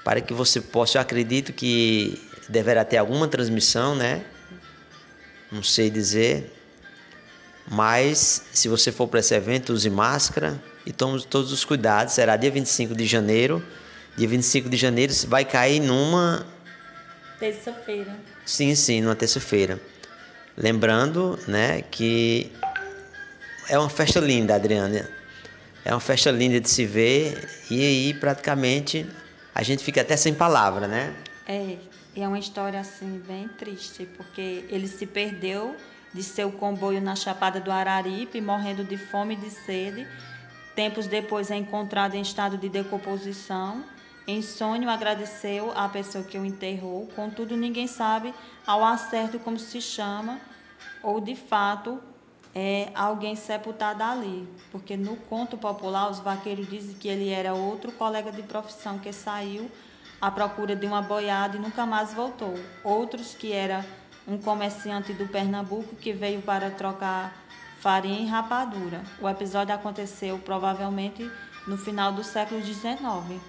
para 0.03 0.21
que 0.21 0.33
você 0.33 0.59
possa, 0.61 0.97
eu 0.97 1.01
acredito 1.01 1.53
que 1.53 2.21
deverá 2.49 2.83
ter 2.83 2.97
alguma 2.97 3.27
transmissão, 3.27 3.95
né? 3.95 4.23
Não 5.51 5.63
sei 5.63 5.89
dizer, 5.89 6.51
mas 7.69 8.43
se 8.51 8.67
você 8.67 8.91
for 8.91 9.07
para 9.07 9.19
esse 9.19 9.33
evento, 9.33 9.73
use 9.73 9.89
máscara 9.89 10.61
e 10.85 10.91
tome 10.91 11.21
todos 11.23 11.51
os 11.51 11.63
cuidados. 11.63 12.13
Será 12.13 12.35
dia 12.35 12.51
25 12.51 12.95
de 12.95 13.05
janeiro. 13.05 13.63
Dia 14.17 14.27
25 14.27 14.69
de 14.69 14.77
janeiro 14.77 15.13
vai 15.27 15.45
cair 15.45 15.79
numa 15.79 16.45
terça-feira. 17.39 18.15
Sim, 18.45 18.75
sim, 18.75 19.01
numa 19.01 19.15
terça-feira. 19.15 19.79
Lembrando, 20.55 21.39
né, 21.47 21.81
que 21.81 22.51
é 23.69 23.79
uma 23.79 23.89
festa 23.89 24.19
linda, 24.19 24.55
Adriana. 24.55 25.09
É 25.85 25.93
uma 25.93 25.99
festa 25.99 26.31
linda 26.31 26.61
de 26.61 26.69
se 26.69 26.85
ver 26.85 27.49
e 27.69 27.81
aí 27.81 28.13
praticamente 28.13 29.05
a 29.53 29.61
gente 29.63 29.83
fica 29.83 30.01
até 30.01 30.15
sem 30.15 30.33
palavra, 30.33 30.87
né? 30.87 31.13
É, 31.45 31.77
e 32.15 32.21
é 32.21 32.27
uma 32.27 32.39
história 32.39 32.79
assim 32.79 33.21
bem 33.27 33.47
triste, 33.49 34.07
porque 34.17 34.65
ele 34.69 34.87
se 34.87 35.05
perdeu 35.05 35.75
de 36.13 36.23
seu 36.23 36.51
comboio 36.51 37.01
na 37.01 37.15
Chapada 37.15 37.59
do 37.59 37.71
Araripe, 37.71 38.39
morrendo 38.39 38.83
de 38.83 38.97
fome 38.97 39.33
e 39.33 39.37
de 39.37 39.49
sede. 39.49 40.07
Tempos 40.75 41.05
depois 41.05 41.51
é 41.51 41.55
encontrado 41.55 42.15
em 42.15 42.21
estado 42.21 42.57
de 42.57 42.69
decomposição. 42.69 43.83
Em 44.25 44.41
sonho 44.41 44.89
agradeceu 44.89 45.73
à 45.75 45.89
pessoa 45.89 46.23
que 46.23 46.37
o 46.37 46.45
enterrou, 46.45 47.07
contudo 47.13 47.57
ninguém 47.57 47.87
sabe 47.87 48.33
ao 48.65 48.85
acerto 48.85 49.37
como 49.37 49.59
se 49.59 49.81
chama 49.81 50.39
ou 51.01 51.19
de 51.19 51.35
fato 51.35 52.01
é 52.55 52.89
alguém 52.93 53.35
sepultado 53.35 54.03
ali, 54.03 54.47
porque 54.71 54.95
no 54.95 55.15
conto 55.15 55.57
popular 55.57 56.09
os 56.09 56.19
vaqueiros 56.19 56.69
dizem 56.69 56.95
que 56.95 57.07
ele 57.07 57.29
era 57.29 57.53
outro 57.53 57.91
colega 57.91 58.31
de 58.31 58.43
profissão 58.43 58.99
que 58.99 59.11
saiu 59.11 59.69
à 60.21 60.29
procura 60.29 60.75
de 60.75 60.85
uma 60.85 61.01
boiada 61.01 61.57
e 61.57 61.59
nunca 61.59 61.85
mais 61.85 62.13
voltou. 62.13 62.53
Outros 62.83 63.33
que 63.33 63.51
era 63.51 63.85
um 64.27 64.37
comerciante 64.37 65.13
do 65.13 65.27
Pernambuco 65.27 65.95
que 65.95 66.13
veio 66.13 66.41
para 66.41 66.69
trocar 66.69 67.33
farinha 67.79 68.21
e 68.21 68.27
rapadura. 68.27 69.03
O 69.19 69.27
episódio 69.27 69.73
aconteceu 69.73 70.39
provavelmente 70.39 71.29
no 71.67 71.77
final 71.77 72.13
do 72.13 72.23
século 72.23 72.63
XIX. 72.63 73.41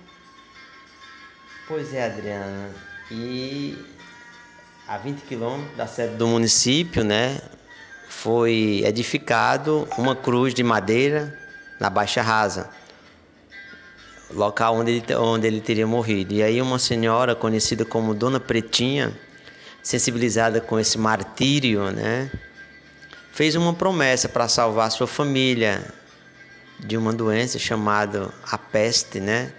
Pois 1.69 1.95
é, 1.95 2.07
Adriana. 2.07 2.75
E 3.11 3.79
a 4.89 4.99
20 4.99 5.21
quilômetros 5.23 5.77
da 5.77 5.87
sede 5.87 6.17
do 6.17 6.27
município, 6.27 7.05
né, 7.05 7.41
foi 8.21 8.83
edificado 8.85 9.87
uma 9.99 10.17
cruz 10.17 10.55
de 10.55 10.63
madeira 10.63 11.39
na 11.79 11.91
Baixa 11.91 12.23
Rasa 12.23 12.71
local 14.35 14.77
onde 14.77 14.91
ele, 14.91 15.15
onde 15.17 15.47
ele 15.47 15.61
teria 15.61 15.87
morrido. 15.87 16.35
E 16.35 16.43
aí 16.43 16.61
uma 16.61 16.79
senhora 16.79 17.35
conhecida 17.35 17.85
como 17.85 18.15
Dona 18.15 18.41
Pretinha, 18.41 19.13
sensibilizada 19.83 20.61
com 20.61 20.79
esse 20.79 20.99
martírio, 20.99 21.91
né, 21.91 22.31
fez 23.33 23.55
uma 23.55 23.75
promessa 23.75 24.29
para 24.29 24.49
salvar 24.49 24.91
sua 24.91 25.07
família 25.07 25.85
de 26.79 26.97
uma 26.97 27.13
doença 27.13 27.59
chamada 27.59 28.31
a 28.51 28.57
peste, 28.57 29.21
né, 29.21 29.53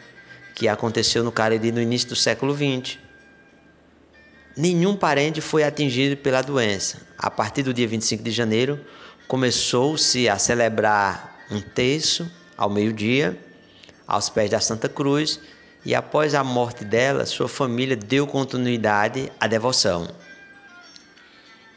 que 0.54 0.68
aconteceu 0.68 1.24
no 1.24 1.32
Cariri 1.32 1.72
no 1.72 1.82
início 1.82 2.10
do 2.10 2.16
século 2.16 2.56
XX. 2.56 2.98
Nenhum 4.58 4.96
parente 4.96 5.42
foi 5.42 5.64
atingido 5.64 6.16
pela 6.16 6.42
doença. 6.42 7.02
A 7.18 7.30
partir 7.30 7.64
do 7.64 7.74
dia 7.74 7.88
25 7.88 8.24
de 8.24 8.32
janeiro, 8.32 8.80
começou-se 9.28 10.30
a 10.30 10.38
celebrar 10.38 11.46
um 11.52 11.60
terço 11.60 12.32
ao 12.58 12.70
meio-dia 12.70 13.38
aos 14.08 14.30
pés 14.30 14.50
da 14.50 14.60
Santa 14.60 14.88
Cruz 14.88 15.40
e 15.84 15.94
após 15.94 16.34
a 16.34 16.44
morte 16.44 16.86
dela, 16.86 17.26
sua 17.26 17.48
família 17.48 17.96
deu 17.96 18.26
continuidade 18.26 19.32
à 19.40 19.48
devoção. 19.48 20.08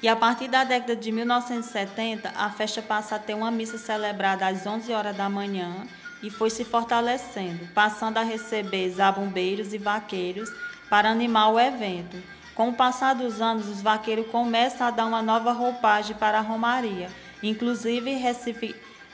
E 0.01 0.07
a 0.07 0.15
partir 0.15 0.49
da 0.49 0.63
década 0.63 0.95
de 0.95 1.11
1970, 1.11 2.33
a 2.37 2.51
festa 2.51 2.81
passa 2.81 3.17
a 3.17 3.19
ter 3.19 3.35
uma 3.35 3.51
missa 3.51 3.77
celebrada 3.77 4.47
às 4.47 4.65
11 4.65 4.93
horas 4.93 5.17
da 5.17 5.29
manhã 5.29 5.87
e 6.23 6.31
foi 6.31 6.51
se 6.51 6.65
fortalecendo, 6.65 7.67
passando 7.75 8.19
a 8.19 8.23
receber 8.23 8.91
zabumbeiros 8.91 9.75
e 9.75 9.79
vaqueiros 9.79 10.49
para 10.89 11.11
animar 11.11 11.51
o 11.51 11.59
evento. 11.59 12.17
Com 12.59 12.71
o 12.71 12.75
passar 12.75 13.15
dos 13.15 13.41
anos, 13.41 13.69
os 13.69 13.81
vaqueiros 13.81 14.27
começam 14.33 14.85
a 14.85 14.91
dar 14.91 15.07
uma 15.07 15.23
nova 15.23 15.53
roupagem 15.53 16.17
para 16.17 16.39
a 16.39 16.41
Romaria, 16.41 17.09
inclusive 17.41 18.21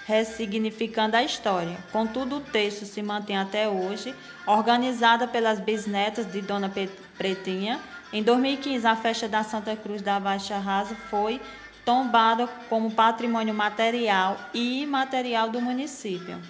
ressignificando 0.06 1.14
a 1.14 1.22
história. 1.22 1.76
Contudo, 1.92 2.36
o 2.36 2.40
texto 2.40 2.86
se 2.86 3.02
mantém 3.02 3.36
até 3.36 3.68
hoje, 3.68 4.14
organizada 4.46 5.28
pelas 5.28 5.60
bisnetas 5.60 6.24
de 6.32 6.40
Dona 6.40 6.72
Pretinha. 7.18 7.78
Em 8.14 8.22
2015, 8.22 8.86
a 8.86 8.96
festa 8.96 9.28
da 9.28 9.44
Santa 9.44 9.76
Cruz 9.76 10.00
da 10.00 10.18
Baixa 10.18 10.56
Rasa 10.56 10.96
foi 11.10 11.38
tombada 11.84 12.46
como 12.70 12.92
patrimônio 12.92 13.52
material 13.52 14.38
e 14.54 14.80
imaterial 14.84 15.50
do 15.50 15.60
município. 15.60 16.40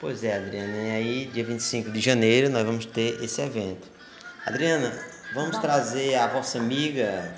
Pois 0.00 0.24
é, 0.24 0.38
Adriana, 0.38 0.76
e 0.76 0.90
aí, 0.90 1.30
dia 1.32 1.44
25 1.44 1.92
de 1.92 2.00
janeiro, 2.00 2.50
nós 2.50 2.66
vamos 2.66 2.84
ter 2.84 3.22
esse 3.22 3.40
evento. 3.40 3.86
Adriana, 4.44 5.11
vamos 5.32 5.58
trazer 5.58 6.14
a 6.14 6.26
vossa 6.26 6.58
amiga, 6.58 7.34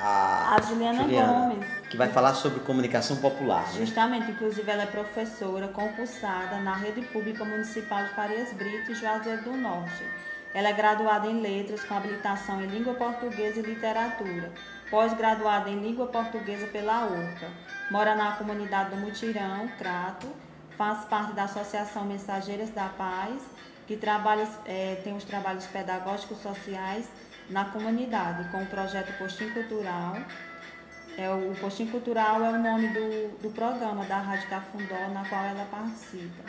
a, 0.00 0.56
a 0.56 0.60
Juliana, 0.62 1.02
Juliana 1.02 1.32
Gomes 1.32 1.78
que 1.88 1.96
vai 1.96 2.08
falar 2.08 2.34
sobre 2.34 2.60
comunicação 2.60 3.16
popular. 3.16 3.66
Né? 3.72 3.80
Justamente, 3.80 4.30
inclusive 4.30 4.70
ela 4.70 4.82
é 4.82 4.86
professora 4.86 5.68
concursada 5.68 6.58
na 6.58 6.74
Rede 6.74 7.02
Pública 7.02 7.44
Municipal 7.44 8.04
de 8.04 8.10
Farias 8.10 8.52
Brito 8.52 8.92
e 8.92 8.94
Juazeiro 8.94 9.42
do 9.42 9.56
Norte. 9.56 10.04
Ela 10.54 10.68
é 10.68 10.72
graduada 10.72 11.26
em 11.26 11.40
Letras 11.40 11.84
com 11.84 11.94
habilitação 11.94 12.62
em 12.62 12.66
Língua 12.66 12.94
Portuguesa 12.94 13.60
e 13.60 13.62
Literatura, 13.62 14.50
pós-graduada 14.90 15.68
em 15.68 15.78
Língua 15.78 16.06
Portuguesa 16.06 16.66
pela 16.68 17.06
URCA. 17.06 17.48
Mora 17.90 18.14
na 18.14 18.32
comunidade 18.32 18.90
do 18.90 18.96
Mutirão, 18.96 19.68
Crato, 19.78 20.26
faz 20.76 21.04
parte 21.06 21.32
da 21.32 21.44
Associação 21.44 22.04
Mensageiras 22.04 22.70
da 22.70 22.88
Paz, 22.88 23.42
que 23.88 23.96
trabalha, 23.96 24.48
é, 24.66 25.00
tem 25.02 25.16
os 25.16 25.24
trabalhos 25.24 25.66
pedagógicos 25.66 26.38
sociais 26.38 27.08
na 27.50 27.64
comunidade, 27.64 28.48
com 28.50 28.62
o 28.62 28.66
projeto 28.66 29.16
Postinho 29.18 29.52
Cultural, 29.54 30.16
é, 31.18 31.28
o 31.28 31.52
Postinho 31.60 31.90
Cultural 31.90 32.44
é 32.44 32.50
o 32.50 32.62
nome 32.62 32.86
do, 32.90 33.38
do 33.42 33.50
programa 33.50 34.04
da 34.04 34.18
Rádio 34.18 34.48
Cafundó, 34.48 35.08
na 35.12 35.28
qual 35.28 35.44
ela 35.44 35.66
participa. 35.68 36.44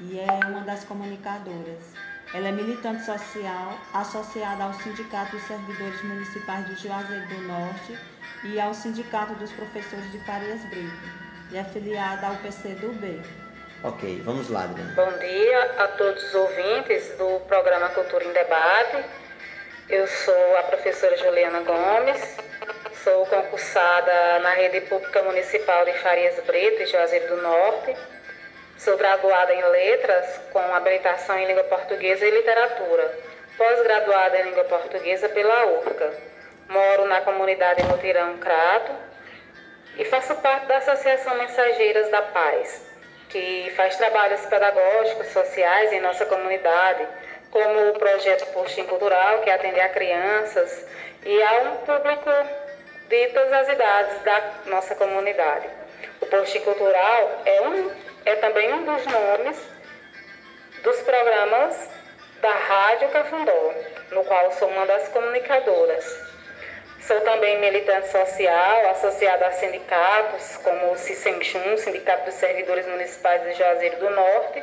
E 0.00 0.18
é 0.18 0.40
uma 0.48 0.62
das 0.62 0.82
comunicadoras. 0.82 1.94
Ela 2.34 2.48
é 2.48 2.52
militante 2.52 3.04
social, 3.04 3.78
associada 3.94 4.64
ao 4.64 4.74
Sindicato 4.74 5.36
dos 5.36 5.46
Servidores 5.46 6.02
Municipais 6.02 6.66
de 6.66 6.74
Juazeiro 6.82 7.28
do 7.28 7.42
Norte 7.42 7.96
e 8.42 8.58
ao 8.58 8.74
Sindicato 8.74 9.34
dos 9.36 9.52
Professores 9.52 10.10
de 10.10 10.18
Farias 10.24 10.64
Brito. 10.64 11.12
E 11.52 11.56
é 11.56 11.60
afiliada 11.60 12.26
ao 12.26 12.36
PCdoB. 12.38 13.22
Ok, 13.82 14.22
vamos 14.24 14.50
lá, 14.50 14.64
Adriana. 14.64 14.92
Bom 14.96 15.18
dia 15.18 15.62
a 15.78 15.88
todos 15.88 16.22
os 16.24 16.34
ouvintes 16.34 17.10
do 17.16 17.40
programa 17.46 17.88
Cultura 17.90 18.24
em 18.24 18.32
Debate. 18.32 19.04
Eu 19.88 20.06
sou 20.06 20.56
a 20.58 20.62
professora 20.64 21.16
Juliana 21.16 21.60
Gomes, 21.60 22.36
Sou 23.04 23.24
concursada 23.26 24.40
na 24.40 24.50
Rede 24.50 24.80
Pública 24.82 25.22
Municipal 25.22 25.84
de 25.84 25.92
Farias 25.94 26.34
Brito 26.44 26.82
e 26.82 26.86
Juazeiro 26.86 27.36
do 27.36 27.42
Norte. 27.42 27.96
Sou 28.76 28.96
graduada 28.98 29.54
em 29.54 29.64
Letras, 29.64 30.40
com 30.52 30.58
habilitação 30.58 31.38
em 31.38 31.46
Língua 31.46 31.64
Portuguesa 31.64 32.26
e 32.26 32.30
Literatura. 32.30 33.18
Pós-graduada 33.56 34.40
em 34.40 34.44
Língua 34.46 34.64
Portuguesa 34.64 35.28
pela 35.28 35.66
URCA. 35.66 36.12
Moro 36.68 37.06
na 37.06 37.20
comunidade 37.20 37.84
Mutirão 37.84 38.36
Crato 38.38 38.92
e 39.96 40.04
faço 40.04 40.34
parte 40.36 40.66
da 40.66 40.78
Associação 40.78 41.36
Mensageiras 41.38 42.10
da 42.10 42.22
Paz, 42.22 42.87
que 43.28 43.72
faz 43.76 43.96
trabalhos 43.96 44.40
pedagógicos, 44.46 45.28
sociais 45.28 45.92
em 45.92 46.00
nossa 46.00 46.24
comunidade, 46.26 47.06
como 47.50 47.90
o 47.90 47.98
projeto 47.98 48.46
Postinho 48.52 48.86
Cultural, 48.86 49.40
que 49.40 49.50
atende 49.50 49.80
a 49.80 49.88
crianças 49.88 50.86
e 51.24 51.42
a 51.42 51.62
um 51.62 51.76
público 51.76 52.30
de 53.08 53.26
todas 53.28 53.52
as 53.52 53.68
idades 53.68 54.22
da 54.22 54.52
nossa 54.66 54.94
comunidade. 54.94 55.68
O 56.20 56.26
Postinho 56.26 56.64
Cultural 56.64 57.42
é, 57.44 57.60
um, 57.62 57.90
é 58.24 58.34
também 58.36 58.72
um 58.72 58.84
dos 58.84 59.06
nomes 59.06 59.56
dos 60.82 61.00
programas 61.02 61.88
da 62.40 62.52
Rádio 62.52 63.08
Cafundó, 63.08 63.74
no 64.12 64.24
qual 64.24 64.52
sou 64.52 64.68
uma 64.68 64.86
das 64.86 65.08
comunicadoras. 65.08 66.27
Sou 67.08 67.22
também 67.22 67.58
militante 67.58 68.08
social, 68.08 68.90
associada 68.90 69.46
a 69.46 69.52
sindicatos, 69.52 70.58
como 70.58 70.92
o 70.92 70.98
CISEMCHUM, 70.98 71.78
Sindicato 71.78 72.26
dos 72.26 72.34
Servidores 72.34 72.86
Municipais 72.86 73.42
de 73.44 73.54
Juazeiro 73.54 73.96
do 73.96 74.10
Norte, 74.10 74.62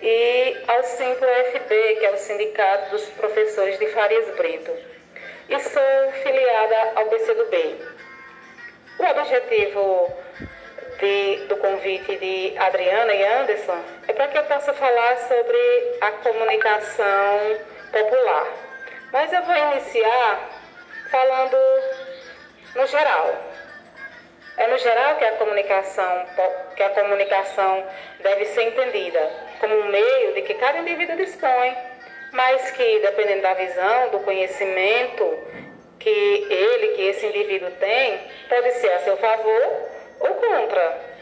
e 0.00 0.62
ao 0.66 0.82
Simplo 0.82 1.26
FB, 1.52 1.96
que 1.96 2.06
é 2.06 2.10
o 2.10 2.16
Sindicato 2.16 2.88
dos 2.88 3.04
Professores 3.10 3.78
de 3.78 3.86
Farias 3.88 4.34
Brito. 4.34 4.72
E 5.50 5.60
sou 5.60 6.12
filiada 6.22 6.92
ao 6.94 7.04
PCdoB. 7.04 7.76
O 9.00 9.04
objetivo 9.04 10.10
de, 10.98 11.36
do 11.48 11.56
convite 11.58 12.16
de 12.16 12.54
Adriana 12.60 13.12
e 13.12 13.26
Anderson 13.26 13.78
é 14.08 14.14
para 14.14 14.28
que 14.28 14.38
eu 14.38 14.44
possa 14.44 14.72
falar 14.72 15.18
sobre 15.28 15.98
a 16.00 16.12
comunicação 16.12 17.58
popular. 17.92 18.46
Mas 19.12 19.30
eu 19.34 19.42
vou 19.42 19.54
iniciar 19.54 20.53
falando 21.14 21.56
no 22.74 22.86
geral. 22.88 23.36
É 24.56 24.66
no 24.66 24.78
geral 24.78 25.14
que 25.16 25.24
a 25.24 25.32
comunicação, 25.36 26.26
que 26.74 26.82
a 26.82 26.90
comunicação 26.90 27.86
deve 28.20 28.46
ser 28.46 28.64
entendida 28.64 29.30
como 29.60 29.76
um 29.76 29.84
meio 29.86 30.34
de 30.34 30.42
que 30.42 30.54
cada 30.54 30.78
indivíduo 30.78 31.16
dispõe, 31.16 31.76
mas 32.32 32.68
que, 32.72 32.98
dependendo 32.98 33.42
da 33.42 33.54
visão, 33.54 34.08
do 34.10 34.18
conhecimento 34.20 35.38
que 36.00 36.46
ele, 36.50 36.94
que 36.96 37.02
esse 37.02 37.26
indivíduo 37.26 37.70
tem, 37.78 38.20
pode 38.48 38.72
ser 38.72 38.90
a 38.94 38.98
seu 39.00 39.16
favor 39.16 39.88
ou 40.18 40.34
contra. 40.34 41.14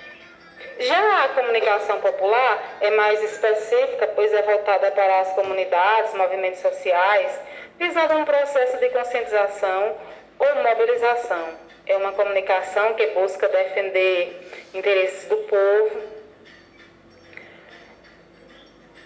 Já 0.78 1.24
a 1.24 1.28
comunicação 1.30 2.00
popular 2.00 2.78
é 2.80 2.90
mais 2.92 3.22
específica, 3.24 4.06
pois 4.14 4.32
é 4.32 4.40
voltada 4.42 4.90
para 4.90 5.20
as 5.20 5.32
comunidades, 5.34 6.14
movimentos 6.14 6.60
sociais, 6.60 7.40
visando 7.82 8.16
um 8.16 8.24
processo 8.24 8.78
de 8.78 8.88
conscientização 8.90 9.96
ou 10.38 10.54
mobilização. 10.62 11.48
É 11.84 11.96
uma 11.96 12.12
comunicação 12.12 12.94
que 12.94 13.06
busca 13.08 13.48
defender 13.48 14.40
interesses 14.72 15.28
do 15.28 15.36
povo. 15.36 16.02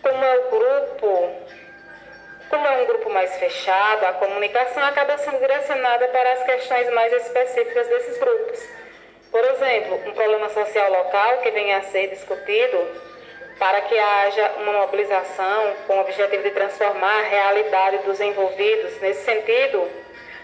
Como 0.03 0.23
é 0.23 0.39
o 0.39 0.51
grupo, 0.51 1.33
como 2.51 2.67
é 2.67 2.83
um 2.83 2.87
grupo 2.87 3.09
mais 3.09 3.35
fechado, 3.39 4.05
a 4.05 4.13
comunicação 4.13 4.85
acaba 4.85 5.17
sendo 5.19 5.39
direcionada 5.39 6.09
para 6.09 6.33
as 6.33 6.43
questões 6.45 6.93
mais 6.93 7.13
específicas 7.15 7.89
desses 7.89 8.19
grupos. 8.19 8.63
Por 9.31 9.43
exemplo, 9.43 9.95
um 10.07 10.13
problema 10.13 10.51
social 10.51 10.91
local 10.93 11.39
que 11.39 11.51
venha 11.51 11.79
a 11.79 11.83
ser 11.83 12.09
discutido 12.09 13.06
para 13.59 13.81
que 13.83 13.99
haja 13.99 14.53
uma 14.59 14.73
mobilização 14.73 15.75
com 15.87 15.95
o 15.95 16.01
objetivo 16.01 16.43
de 16.43 16.51
transformar 16.51 17.21
a 17.21 17.23
realidade 17.23 17.99
dos 17.99 18.21
envolvidos 18.21 19.01
nesse 19.01 19.25
sentido, 19.25 19.91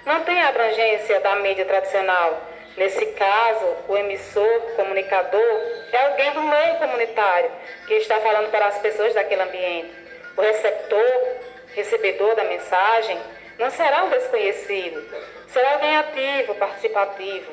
não 0.07 0.23
tem 0.23 0.43
abrangência 0.43 1.21
da 1.21 1.37
mídia 1.37 1.65
tradicional. 1.65 2.41
Nesse 2.77 3.05
caso, 3.07 3.67
o 3.87 3.97
emissor, 3.97 4.61
comunicador, 4.77 5.61
é 5.93 6.07
alguém 6.07 6.33
do 6.33 6.41
meio 6.41 6.77
comunitário 6.77 7.51
que 7.87 7.95
está 7.95 8.19
falando 8.21 8.51
para 8.51 8.67
as 8.67 8.79
pessoas 8.79 9.13
daquele 9.13 9.43
ambiente. 9.43 9.93
O 10.37 10.41
receptor, 10.41 11.37
recebedor 11.75 12.35
da 12.35 12.45
mensagem, 12.45 13.21
não 13.59 13.71
será 13.71 14.05
um 14.05 14.09
desconhecido, 14.09 15.07
será 15.49 15.75
alguém 15.75 15.97
ativo, 15.99 16.55
participativo, 16.55 17.53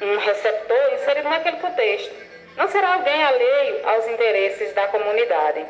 um 0.00 0.16
receptor 0.18 0.92
inserido 0.94 1.28
naquele 1.28 1.56
contexto. 1.56 2.27
Não 2.58 2.66
será 2.66 2.94
alguém 2.94 3.22
alheio 3.22 3.88
aos 3.88 4.08
interesses 4.08 4.72
da 4.72 4.88
comunidade. 4.88 5.64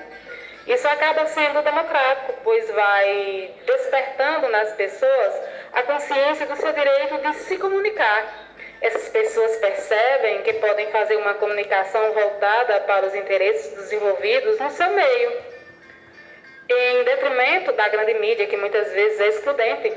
Isso 0.67 0.89
acaba 0.89 1.27
sendo 1.27 1.61
democrático, 1.61 2.33
pois 2.43 2.71
vai 2.71 3.51
despertando 3.67 4.49
nas 4.49 4.73
pessoas 4.73 5.35
a 5.75 5.83
consciência 5.83 6.47
do 6.47 6.57
seu 6.57 6.73
direito 6.73 7.19
de 7.19 7.35
se 7.41 7.59
comunicar. 7.59 8.49
Essas 8.81 9.07
pessoas 9.11 9.57
percebem 9.59 10.43
que 10.43 10.55
podem 10.55 10.91
fazer 10.91 11.17
uma 11.17 11.35
comunicação 11.35 12.11
voltada 12.13 12.81
para 12.81 13.05
os 13.05 13.15
interesses 13.15 13.75
dos 13.75 13.93
envolvidos 13.93 14.59
no 14.59 14.71
seu 14.71 14.89
meio, 14.89 15.33
em 16.71 17.05
detrimento 17.05 17.73
da 17.73 17.89
grande 17.89 18.15
mídia, 18.15 18.47
que 18.47 18.57
muitas 18.57 18.91
vezes 18.93 19.21
é 19.21 19.29
excludente, 19.29 19.93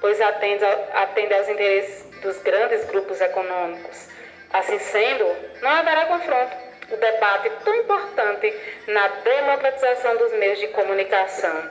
pois 0.00 0.20
atende, 0.20 0.64
atende 0.92 1.34
aos 1.34 1.48
interesses 1.48 2.04
dos 2.20 2.42
grandes 2.42 2.84
grupos 2.86 3.20
econômicos. 3.20 4.10
Assim 4.52 4.78
sendo, 4.78 5.34
não 5.62 5.70
haverá 5.70 6.06
confronto. 6.06 6.56
O 6.90 6.96
debate 6.96 7.50
tão 7.64 7.74
importante 7.76 8.54
na 8.86 9.08
democratização 9.08 10.16
dos 10.16 10.32
meios 10.34 10.58
de 10.58 10.68
comunicação. 10.68 11.70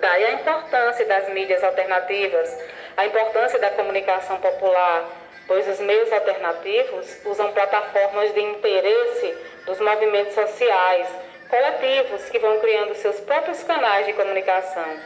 Daí 0.00 0.24
a 0.24 0.32
importância 0.32 1.04
das 1.06 1.28
mídias 1.30 1.64
alternativas, 1.64 2.56
a 2.96 3.06
importância 3.06 3.58
da 3.58 3.70
comunicação 3.70 4.38
popular, 4.38 5.04
pois 5.48 5.66
os 5.68 5.80
meios 5.80 6.12
alternativos 6.12 7.20
usam 7.24 7.52
plataformas 7.52 8.32
de 8.34 8.40
interesse 8.40 9.36
dos 9.64 9.80
movimentos 9.80 10.34
sociais, 10.34 11.08
coletivos 11.48 12.28
que 12.28 12.38
vão 12.38 12.60
criando 12.60 12.94
seus 12.94 13.18
próprios 13.20 13.62
canais 13.64 14.06
de 14.06 14.12
comunicação. 14.12 14.96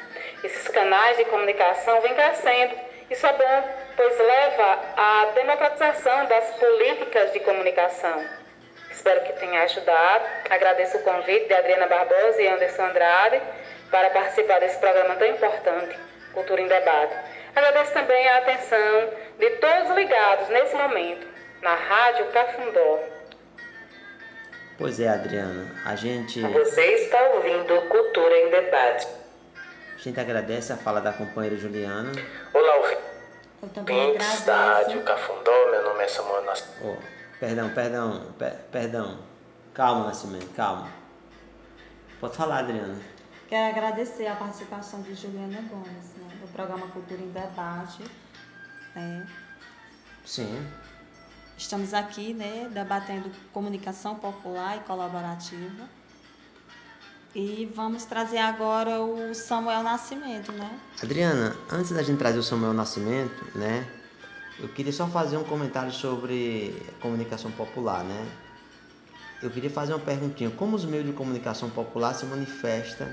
Esses 0.42 0.68
canais 0.68 1.16
de 1.16 1.24
comunicação 1.26 2.00
vêm 2.00 2.14
crescendo. 2.14 2.89
Isso 3.10 3.26
é 3.26 3.32
bom, 3.32 3.68
pois 3.96 4.18
leva 4.18 4.78
à 4.96 5.24
democratização 5.34 6.26
das 6.26 6.44
políticas 6.54 7.32
de 7.32 7.40
comunicação. 7.40 8.24
Espero 8.90 9.22
que 9.22 9.32
tenha 9.32 9.62
ajudado. 9.62 10.24
Agradeço 10.48 10.98
o 10.98 11.02
convite 11.02 11.46
de 11.46 11.54
Adriana 11.54 11.88
Barbosa 11.88 12.40
e 12.40 12.46
Anderson 12.46 12.82
Andrade 12.84 13.42
para 13.90 14.10
participar 14.10 14.60
desse 14.60 14.78
programa 14.78 15.16
tão 15.16 15.26
importante, 15.26 15.98
Cultura 16.32 16.60
em 16.60 16.68
Debate. 16.68 17.14
Agradeço 17.56 17.92
também 17.92 18.28
a 18.28 18.38
atenção 18.38 19.10
de 19.38 19.50
todos 19.56 19.96
ligados 19.96 20.48
nesse 20.48 20.76
momento 20.76 21.26
na 21.62 21.74
Rádio 21.74 22.26
Cafundó. 22.26 23.00
Pois 24.78 25.00
é, 25.00 25.08
Adriana, 25.08 25.66
a 25.84 25.96
gente. 25.96 26.40
Você 26.40 26.86
está 26.94 27.20
ouvindo 27.34 27.82
Cultura 27.88 28.38
em 28.38 28.50
Debate. 28.50 29.19
A 30.00 30.02
gente 30.02 30.18
agradece 30.18 30.72
a 30.72 30.78
fala 30.78 30.98
da 30.98 31.12
companheira 31.12 31.58
Juliana. 31.58 32.10
Olá, 32.54 32.76
ouvintes 33.60 34.46
da 34.46 34.76
Rádio 34.76 35.04
Cafundó, 35.04 35.70
meu 35.70 35.84
nome 35.84 36.02
é 36.02 36.08
Samuel 36.08 36.42
Nascimento. 36.46 36.98
Oh, 36.98 37.38
perdão, 37.38 37.68
perdão, 37.74 38.32
per 38.38 38.54
perdão. 38.72 39.18
Calma, 39.74 40.06
Nascimento, 40.06 40.48
calma. 40.54 40.88
Pode 42.18 42.34
falar, 42.34 42.60
Adriana. 42.60 42.98
Quero 43.46 43.76
agradecer 43.76 44.26
a 44.26 44.36
participação 44.36 45.02
de 45.02 45.14
Juliana 45.14 45.60
Gomes, 45.68 46.14
né, 46.16 46.34
do 46.40 46.50
programa 46.50 46.86
Cultura 46.86 47.20
em 47.20 47.30
Debate. 47.32 48.02
Né. 48.96 49.28
Sim. 50.24 50.66
Estamos 51.58 51.92
aqui, 51.92 52.32
né, 52.32 52.70
debatendo 52.72 53.30
comunicação 53.52 54.14
popular 54.14 54.78
e 54.78 54.80
colaborativa. 54.80 55.99
E 57.34 57.70
vamos 57.76 58.04
trazer 58.04 58.38
agora 58.38 59.00
o 59.00 59.32
Samuel 59.34 59.84
Nascimento, 59.84 60.50
né? 60.50 60.68
Adriana, 61.00 61.56
antes 61.70 61.92
da 61.92 62.02
gente 62.02 62.18
trazer 62.18 62.38
o 62.38 62.42
Samuel 62.42 62.72
Nascimento, 62.72 63.46
né? 63.56 63.86
Eu 64.58 64.68
queria 64.68 64.92
só 64.92 65.06
fazer 65.06 65.36
um 65.36 65.44
comentário 65.44 65.92
sobre 65.92 66.74
comunicação 67.00 67.52
popular, 67.52 68.02
né? 68.02 68.26
Eu 69.40 69.48
queria 69.48 69.70
fazer 69.70 69.92
uma 69.92 70.00
perguntinha. 70.00 70.50
Como 70.50 70.74
os 70.74 70.84
meios 70.84 71.06
de 71.06 71.12
comunicação 71.12 71.70
popular 71.70 72.14
se 72.14 72.26
manifestam 72.26 73.06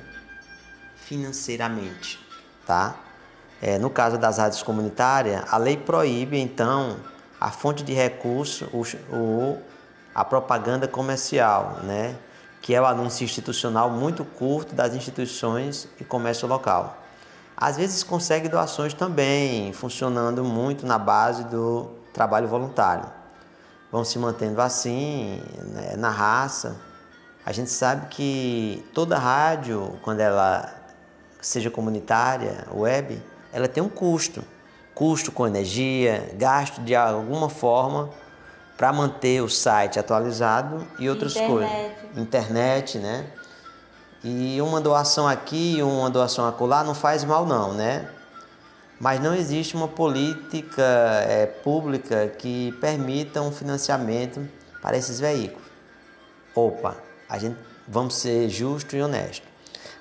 financeiramente, 0.96 2.20
tá? 2.66 2.96
É, 3.62 3.78
no 3.78 3.90
caso 3.90 4.18
das 4.18 4.40
rádios 4.40 4.64
comunitárias, 4.64 5.44
a 5.48 5.58
lei 5.58 5.78
proíbe, 5.78 6.40
então, 6.40 6.98
a 7.40 7.52
fonte 7.52 7.84
de 7.84 7.94
recurso, 7.94 8.66
o, 8.74 8.82
o, 9.16 9.62
a 10.14 10.26
propaganda 10.26 10.88
comercial, 10.88 11.82
né? 11.84 12.18
Que 12.68 12.76
é 12.76 12.82
o 12.82 12.86
anúncio 12.86 13.24
institucional 13.24 13.90
muito 13.90 14.26
curto 14.26 14.76
das 14.76 14.94
instituições 14.94 15.88
e 16.02 16.04
comércio 16.04 16.46
local. 16.46 16.98
Às 17.56 17.78
vezes 17.78 18.04
consegue 18.04 18.50
doações 18.50 18.94
também, 18.94 19.72
funcionando 19.72 20.44
muito 20.44 20.86
na 20.86 21.00
base 21.00 21.46
do 21.46 21.90
trabalho 22.12 22.46
voluntário. 22.46 23.06
Vão 23.90 24.04
se 24.04 24.20
mantendo 24.20 24.62
assim, 24.62 25.42
né, 25.64 25.96
na 25.96 26.10
raça. 26.10 26.76
A 27.46 27.54
gente 27.54 27.70
sabe 27.70 28.08
que 28.08 28.86
toda 28.94 29.18
rádio, 29.18 29.98
quando 30.02 30.20
ela 30.20 30.70
seja 31.40 31.72
comunitária, 31.72 32.68
web, 32.74 33.24
ela 33.54 33.70
tem 33.70 33.82
um 33.82 33.88
custo 33.88 34.44
custo 34.94 35.32
com 35.32 35.46
energia, 35.46 36.32
gasto 36.34 36.82
de 36.82 36.96
alguma 36.96 37.50
forma 37.50 38.10
para 38.78 38.94
manter 38.94 39.42
o 39.42 39.50
site 39.50 40.00
atualizado 40.00 40.88
e 41.00 41.10
outras 41.10 41.36
Internet. 41.36 41.52
coisas. 41.52 42.18
Internet, 42.18 42.98
né? 43.00 43.26
E 44.24 44.62
uma 44.62 44.80
doação 44.80 45.28
aqui, 45.28 45.80
uma 45.82 46.10
doação 46.10 46.48
acolá 46.48 46.84
não 46.84 46.94
faz 46.94 47.24
mal 47.24 47.46
não, 47.46 47.74
né? 47.74 48.08
Mas 49.00 49.20
não 49.20 49.34
existe 49.34 49.76
uma 49.76 49.88
política 49.88 50.84
é, 51.28 51.46
pública 51.46 52.28
que 52.28 52.72
permita 52.82 53.42
um 53.42 53.52
financiamento 53.52 54.48
para 54.82 54.98
esses 54.98 55.20
veículos. 55.20 55.68
Opa, 56.56 56.96
a 57.30 57.38
gente 57.38 57.58
vamos 57.88 58.16
ser 58.16 58.50
justo 58.50 58.96
e 58.96 59.02
honesto. 59.02 59.46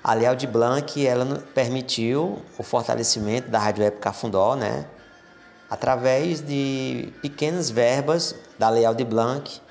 A 0.03 0.13
Leal 0.13 0.35
de 0.35 0.47
Blanc 0.47 1.05
ela 1.05 1.43
permitiu 1.53 2.41
o 2.57 2.63
fortalecimento 2.63 3.49
da 3.49 3.59
Rádio 3.59 3.83
Web 3.83 3.97
Cafundó, 3.97 4.55
né? 4.55 4.85
Através 5.69 6.41
de 6.41 7.13
pequenas 7.21 7.69
verbas 7.69 8.35
da 8.57 8.69
Leal 8.69 8.95
de 8.95 9.03
Blanc, 9.03 9.61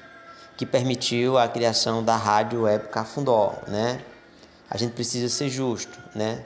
que 0.57 0.67
permitiu 0.67 1.39
a 1.39 1.49
criação 1.49 2.03
da 2.05 2.17
Rádio 2.17 2.63
Web 2.63 2.89
Cafundó, 2.89 3.55
né? 3.67 4.01
A 4.71 4.77
gente 4.77 4.93
precisa 4.93 5.29
ser 5.35 5.49
justo, 5.49 5.99
né? 6.15 6.45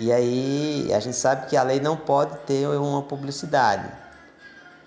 E 0.00 0.12
aí 0.12 0.92
a 0.94 1.00
gente 1.00 1.16
sabe 1.16 1.46
que 1.48 1.56
a 1.56 1.62
lei 1.62 1.80
não 1.80 1.96
pode 1.96 2.36
ter 2.46 2.66
uma 2.68 3.02
publicidade, 3.02 3.88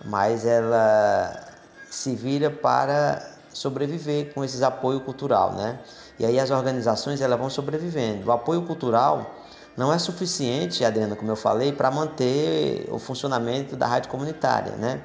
mas 0.06 0.46
ela 0.46 1.48
se 1.90 2.16
vira 2.16 2.50
para 2.50 3.22
sobreviver 3.54 4.34
com 4.34 4.44
esses 4.44 4.62
apoio 4.62 5.02
cultural, 5.02 5.54
né? 5.54 5.80
E 6.18 6.26
aí 6.26 6.40
as 6.40 6.50
organizações 6.50 7.20
elas 7.20 7.38
vão 7.38 7.50
sobrevivendo. 7.50 8.28
O 8.28 8.32
apoio 8.32 8.62
cultural 8.62 9.36
não 9.82 9.92
é 9.92 9.98
suficiente, 9.98 10.86
Adriana, 10.86 11.16
como 11.16 11.32
eu 11.32 11.36
falei, 11.36 11.74
para 11.74 11.90
manter 11.90 12.88
o 12.92 13.00
funcionamento 13.00 13.76
da 13.76 13.88
rádio 13.88 14.12
comunitária, 14.12 14.74
né? 14.74 15.02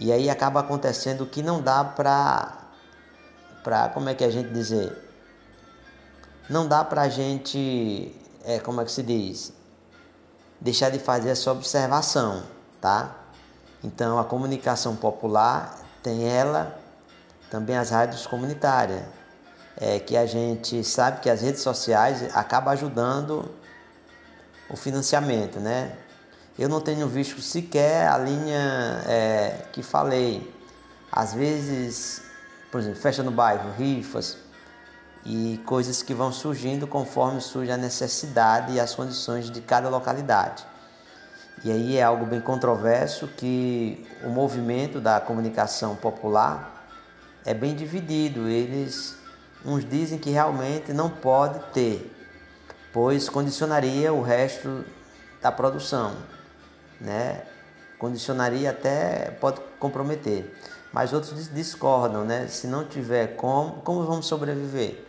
E 0.00 0.12
aí 0.12 0.30
acaba 0.30 0.60
acontecendo 0.60 1.26
que 1.26 1.42
não 1.42 1.60
dá 1.60 1.82
para 1.82 2.58
para 3.64 3.88
como 3.88 4.08
é 4.08 4.14
que 4.14 4.22
a 4.22 4.30
gente 4.30 4.50
dizer? 4.50 4.96
Não 6.48 6.68
dá 6.68 6.84
para 6.84 7.02
a 7.02 7.08
gente, 7.08 8.14
é, 8.44 8.60
como 8.60 8.80
é 8.80 8.84
que 8.84 8.92
se 8.92 9.02
diz? 9.02 9.52
Deixar 10.60 10.90
de 10.90 11.00
fazer 11.00 11.30
essa 11.30 11.50
observação, 11.50 12.44
tá? 12.80 13.16
Então 13.82 14.16
a 14.16 14.24
comunicação 14.24 14.94
popular 14.94 15.76
tem 16.04 16.24
ela 16.28 16.78
também 17.50 17.76
as 17.76 17.90
rádios 17.90 18.28
comunitárias, 18.28 19.02
é, 19.76 19.98
que 19.98 20.16
a 20.16 20.24
gente 20.24 20.84
sabe 20.84 21.20
que 21.20 21.28
as 21.28 21.42
redes 21.42 21.62
sociais 21.62 22.32
acabam 22.36 22.72
ajudando 22.72 23.57
o 24.70 24.76
financiamento, 24.76 25.58
né? 25.58 25.92
Eu 26.58 26.68
não 26.68 26.80
tenho 26.80 27.06
visto 27.06 27.40
sequer 27.40 28.08
a 28.08 28.18
linha 28.18 29.02
é, 29.06 29.66
que 29.72 29.82
falei. 29.82 30.52
Às 31.12 31.32
vezes, 31.32 32.22
por 32.70 32.80
exemplo, 32.80 33.00
festa 33.00 33.22
no 33.22 33.30
bairro, 33.30 33.70
rifas 33.72 34.36
e 35.24 35.60
coisas 35.64 36.02
que 36.02 36.12
vão 36.12 36.32
surgindo 36.32 36.86
conforme 36.86 37.40
surge 37.40 37.70
a 37.70 37.76
necessidade 37.76 38.72
e 38.72 38.80
as 38.80 38.94
condições 38.94 39.50
de 39.50 39.60
cada 39.60 39.88
localidade. 39.88 40.66
E 41.64 41.72
aí 41.72 41.96
é 41.96 42.02
algo 42.02 42.24
bem 42.24 42.40
controverso 42.40 43.26
que 43.28 44.06
o 44.22 44.28
movimento 44.28 45.00
da 45.00 45.20
comunicação 45.20 45.96
popular 45.96 46.86
é 47.44 47.52
bem 47.52 47.74
dividido. 47.74 48.48
Eles 48.48 49.16
uns 49.64 49.84
dizem 49.84 50.18
que 50.18 50.30
realmente 50.30 50.92
não 50.92 51.10
pode 51.10 51.58
ter, 51.72 52.14
pois 52.98 53.28
condicionaria 53.28 54.12
o 54.12 54.22
resto 54.22 54.84
da 55.40 55.52
produção, 55.52 56.16
né? 57.00 57.44
Condicionaria 57.96 58.70
até 58.70 59.30
pode 59.40 59.60
comprometer. 59.78 60.52
Mas 60.92 61.12
outros 61.12 61.48
discordam, 61.54 62.24
né? 62.24 62.48
Se 62.48 62.66
não 62.66 62.84
tiver 62.84 63.36
como, 63.36 63.74
como 63.82 64.04
vamos 64.04 64.26
sobreviver? 64.26 65.06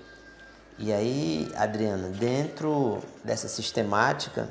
E 0.78 0.94
aí, 0.94 1.52
Adriana, 1.58 2.10
dentro 2.10 3.02
dessa 3.24 3.48
sistemática, 3.48 4.48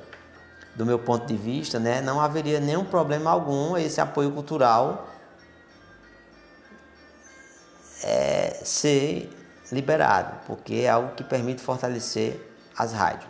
do 0.75 0.85
meu 0.85 0.99
ponto 0.99 1.25
de 1.25 1.37
vista, 1.37 1.79
né, 1.79 2.01
não 2.01 2.21
haveria 2.21 2.59
nenhum 2.59 2.85
problema 2.85 3.31
algum 3.31 3.77
esse 3.77 4.01
apoio 4.01 4.33
cultural 4.33 5.09
é, 8.03 8.63
ser 8.65 9.31
liberado, 9.71 10.41
porque 10.45 10.75
é 10.75 10.89
algo 10.91 11.15
que 11.15 11.23
permite 11.23 11.63
fortalecer 11.63 12.48
as 12.79 12.93
rádios. 12.93 13.27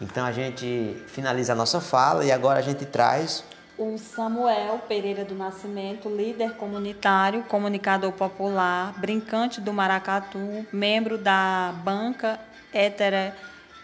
Então 0.00 0.26
a 0.26 0.32
gente 0.32 1.02
finaliza 1.06 1.52
a 1.52 1.56
nossa 1.56 1.80
fala 1.80 2.24
e 2.24 2.32
agora 2.32 2.58
a 2.58 2.62
gente 2.62 2.84
traz 2.84 3.44
o 3.78 3.96
Samuel 3.96 4.80
Pereira 4.88 5.24
do 5.24 5.36
Nascimento, 5.36 6.08
líder 6.08 6.54
comunitário, 6.54 7.44
comunicador 7.44 8.10
popular, 8.10 8.92
brincante 8.98 9.60
do 9.60 9.72
Maracatu, 9.72 10.66
membro 10.72 11.16
da 11.16 11.72
Banca 11.84 12.40
Hétera 12.72 13.36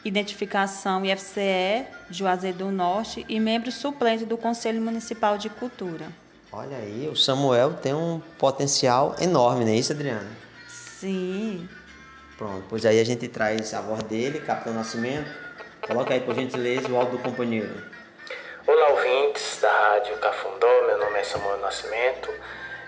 Identificação 0.04 1.04
IFCE, 1.06 1.86
Juazeiro 2.10 2.58
do 2.58 2.70
Norte, 2.70 3.24
e 3.28 3.38
membro 3.38 3.70
suplente 3.70 4.24
do 4.24 4.36
Conselho 4.36 4.82
Municipal 4.82 5.38
de 5.38 5.48
Cultura. 5.48 6.08
Olha 6.52 6.76
aí, 6.76 7.08
o 7.08 7.16
Samuel 7.16 7.74
tem 7.74 7.94
um 7.94 8.20
potencial 8.36 9.16
enorme, 9.20 9.64
não 9.64 9.72
é 9.72 9.76
isso, 9.76 9.92
Adriana? 9.92 10.28
Sim. 10.68 11.68
Pronto, 12.36 12.64
pois 12.68 12.84
aí 12.84 13.00
a 13.00 13.04
gente 13.04 13.28
traz 13.28 13.72
a 13.74 13.80
voz 13.80 14.02
dele, 14.04 14.40
Capitão 14.40 14.74
Nascimento. 14.74 15.30
Coloca 15.80 16.12
aí, 16.12 16.20
por 16.20 16.34
gentileza, 16.34 16.88
o 16.88 16.96
áudio 16.96 17.18
do 17.18 17.22
companheiro. 17.22 17.80
Olá, 18.66 18.88
ouvintes 18.88 19.60
da 19.60 19.70
Rádio 19.70 20.16
Cafundó, 20.18 20.82
meu 20.86 20.98
nome 20.98 21.20
é 21.20 21.22
Samuel 21.22 21.58
Nascimento 21.58 22.28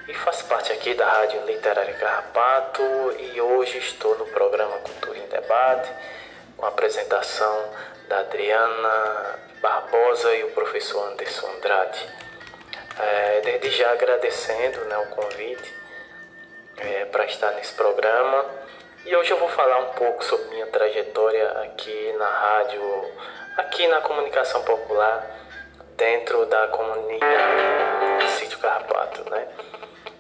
e 0.09 0.15
faço 0.15 0.47
parte 0.47 0.73
aqui 0.73 0.95
da 0.95 1.09
Rádio 1.09 1.45
Literária 1.47 1.95
Carrapato 1.95 2.83
e 3.21 3.41
hoje 3.41 3.79
estou 3.79 4.19
no 4.19 4.27
programa 4.27 4.79
Cultura 4.79 5.19
em 5.19 5.29
Debate 5.29 5.93
com 6.57 6.67
a 6.67 6.69
apresentação 6.71 7.71
da 8.09 8.21
Adriana 8.21 9.39
Barbosa 9.63 10.35
e 10.35 10.43
o 10.43 10.51
professor 10.51 11.13
Anderson 11.13 11.47
Andrade. 11.57 12.09
É, 12.99 13.41
desde 13.45 13.71
já 13.71 13.93
agradecendo 13.93 14.81
né, 14.87 14.99
o 14.99 15.07
convite 15.07 15.73
é, 16.79 17.05
para 17.05 17.27
estar 17.27 17.53
nesse 17.53 17.75
programa 17.75 18.66
e 19.07 19.15
hoje 19.15 19.31
eu 19.31 19.39
vou 19.39 19.49
falar 19.49 19.79
um 19.79 19.93
pouco 19.93 20.25
sobre 20.25 20.47
minha 20.49 20.67
trajetória 20.67 21.49
aqui 21.63 22.13
na 22.19 22.29
rádio, 22.29 22.83
aqui 23.57 23.87
na 23.87 24.01
comunicação 24.01 24.63
popular 24.65 25.25
dentro 25.97 26.45
da 26.47 26.67
comunidade 26.69 27.63
do 28.19 28.29
sítio 28.31 28.59
Carrapato, 28.59 29.31
né? 29.31 29.47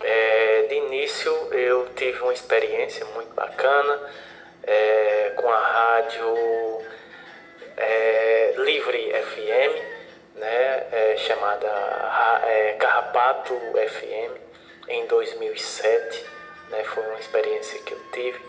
É, 0.00 0.66
de 0.68 0.76
início 0.76 1.32
eu 1.52 1.88
tive 1.96 2.20
uma 2.20 2.32
experiência 2.32 3.04
muito 3.06 3.34
bacana 3.34 4.00
é, 4.62 5.32
com 5.34 5.50
a 5.50 5.58
rádio 5.58 6.82
é, 7.76 8.54
Livre 8.58 9.12
FM, 9.12 10.36
né, 10.36 10.86
é, 10.92 11.16
chamada 11.16 11.66
é, 12.46 12.76
Carrapato 12.78 13.52
FM, 13.74 14.32
em 14.88 15.06
2007. 15.06 16.24
Né, 16.70 16.84
foi 16.84 17.04
uma 17.04 17.18
experiência 17.18 17.80
que 17.82 17.92
eu 17.92 18.00
tive 18.12 18.45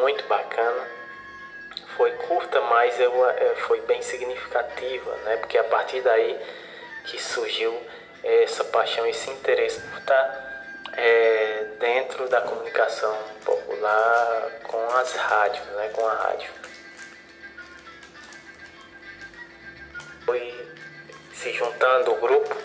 muito 0.00 0.24
bacana 0.24 0.86
foi 1.96 2.12
curta, 2.12 2.60
mas 2.62 2.98
eu, 2.98 3.28
é, 3.28 3.54
foi 3.66 3.80
bem 3.82 4.00
significativa, 4.00 5.14
né? 5.16 5.36
Porque 5.36 5.58
a 5.58 5.64
partir 5.64 6.00
daí 6.00 6.38
que 7.04 7.20
surgiu 7.20 7.78
essa 8.22 8.64
paixão, 8.64 9.06
esse 9.06 9.30
interesse 9.30 9.80
por 9.80 9.98
estar 9.98 10.86
é, 10.96 11.66
dentro 11.78 12.28
da 12.28 12.40
comunicação 12.40 13.14
popular 13.44 14.50
com 14.66 14.82
as 14.96 15.12
rádios, 15.12 15.66
né? 15.66 15.90
Com 15.92 16.06
a 16.06 16.14
rádio. 16.14 16.50
Foi 20.24 20.68
se 21.34 21.52
juntando 21.52 22.12
o 22.12 22.16
grupo, 22.16 22.56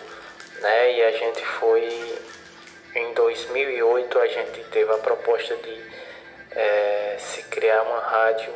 né? 0.60 0.92
E 0.92 1.04
a 1.04 1.10
gente 1.12 1.44
foi 1.44 2.18
em 2.94 3.12
2008 3.12 4.18
a 4.18 4.26
gente 4.28 4.64
teve 4.70 4.90
a 4.90 4.98
proposta 4.98 5.54
de 5.56 5.95
é, 6.56 7.16
se 7.18 7.42
criar 7.44 7.82
uma 7.82 8.00
rádio 8.00 8.52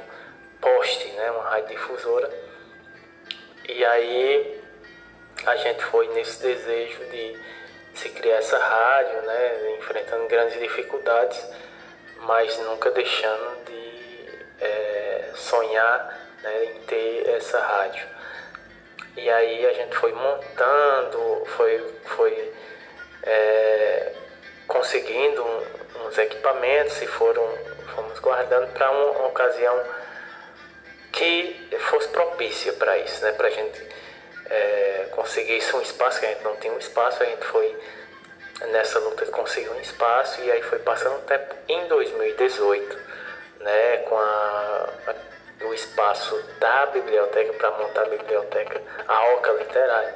poste, 0.61 1.09
né, 1.13 1.31
uma 1.31 1.45
rádio 1.45 1.69
difusora. 1.69 2.31
E 3.69 3.85
aí 3.85 4.61
a 5.47 5.57
gente 5.57 5.85
foi 5.85 6.09
nesse 6.09 6.43
desejo 6.43 7.05
de 7.07 7.39
se 7.95 8.09
criar 8.09 8.37
essa 8.37 8.59
rádio, 8.59 9.23
né, 9.23 9.77
enfrentando 9.79 10.27
grandes 10.27 10.59
dificuldades, 10.59 11.41
mas 12.19 12.59
nunca 12.61 12.91
deixando 12.91 13.65
de 13.65 14.45
é, 14.61 15.31
sonhar 15.35 16.29
né, 16.43 16.65
em 16.65 16.81
ter 16.83 17.29
essa 17.37 17.61
rádio. 17.61 18.07
E 19.17 19.29
aí 19.29 19.67
a 19.67 19.73
gente 19.73 19.95
foi 19.97 20.13
montando, 20.13 21.45
foi, 21.57 21.95
foi 22.05 22.53
é, 23.23 24.13
conseguindo 24.67 25.45
uns 26.07 26.17
equipamentos 26.17 27.01
e 27.03 27.07
foram, 27.07 27.43
fomos 27.91 28.19
guardando 28.19 28.73
para 28.73 28.91
uma 28.91 29.27
ocasião 29.29 29.79
que 31.13 31.69
fosse 31.91 32.09
propícia 32.09 32.73
para 32.75 32.99
isso, 32.99 33.23
né? 33.25 33.33
Para 33.33 33.49
a 33.49 33.51
gente 33.51 33.89
é, 34.51 35.09
conseguir 35.13 35.59
isso 35.59 35.77
um 35.77 35.83
espaço 35.83 36.21
que 36.21 36.27
a 36.27 36.29
gente 36.31 36.45
não 36.45 36.57
tinha 36.57 36.73
um 36.73 36.79
espaço, 36.79 37.23
a 37.23 37.27
gente 37.27 37.45
foi 37.45 37.77
nessa 38.69 38.99
luta 38.99 39.25
conseguiu 39.27 39.73
um 39.73 39.81
espaço 39.81 40.41
e 40.43 40.51
aí 40.51 40.63
foi 40.63 40.79
passando 40.81 41.17
o 41.17 41.23
tempo 41.23 41.55
em 41.69 41.87
2018, 41.89 42.99
né, 43.61 43.97
com 43.99 44.19
a, 44.19 44.89
o 45.63 45.75
espaço 45.75 46.37
da 46.59 46.87
biblioteca 46.87 47.53
para 47.55 47.71
montar 47.73 48.03
a 48.03 48.09
biblioteca, 48.09 48.83
a 49.07 49.35
Oca 49.35 49.53
Literária. 49.53 50.15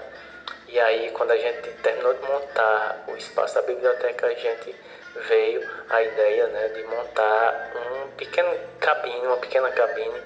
E 0.69 0.79
aí 0.79 1.11
quando 1.13 1.31
a 1.31 1.37
gente 1.37 1.71
terminou 1.83 2.15
de 2.15 2.23
montar 2.27 3.05
o 3.09 3.17
espaço 3.17 3.55
da 3.55 3.63
biblioteca, 3.63 4.27
a 4.27 4.35
gente 4.35 4.75
veio 5.15 5.69
a 5.89 6.03
ideia 6.03 6.47
né, 6.49 6.69
de 6.69 6.83
montar 6.85 7.73
um 7.77 8.11
pequeno 8.17 8.51
cabine, 8.81 9.27
uma 9.27 9.37
pequena 9.37 9.71
cabine 9.71 10.21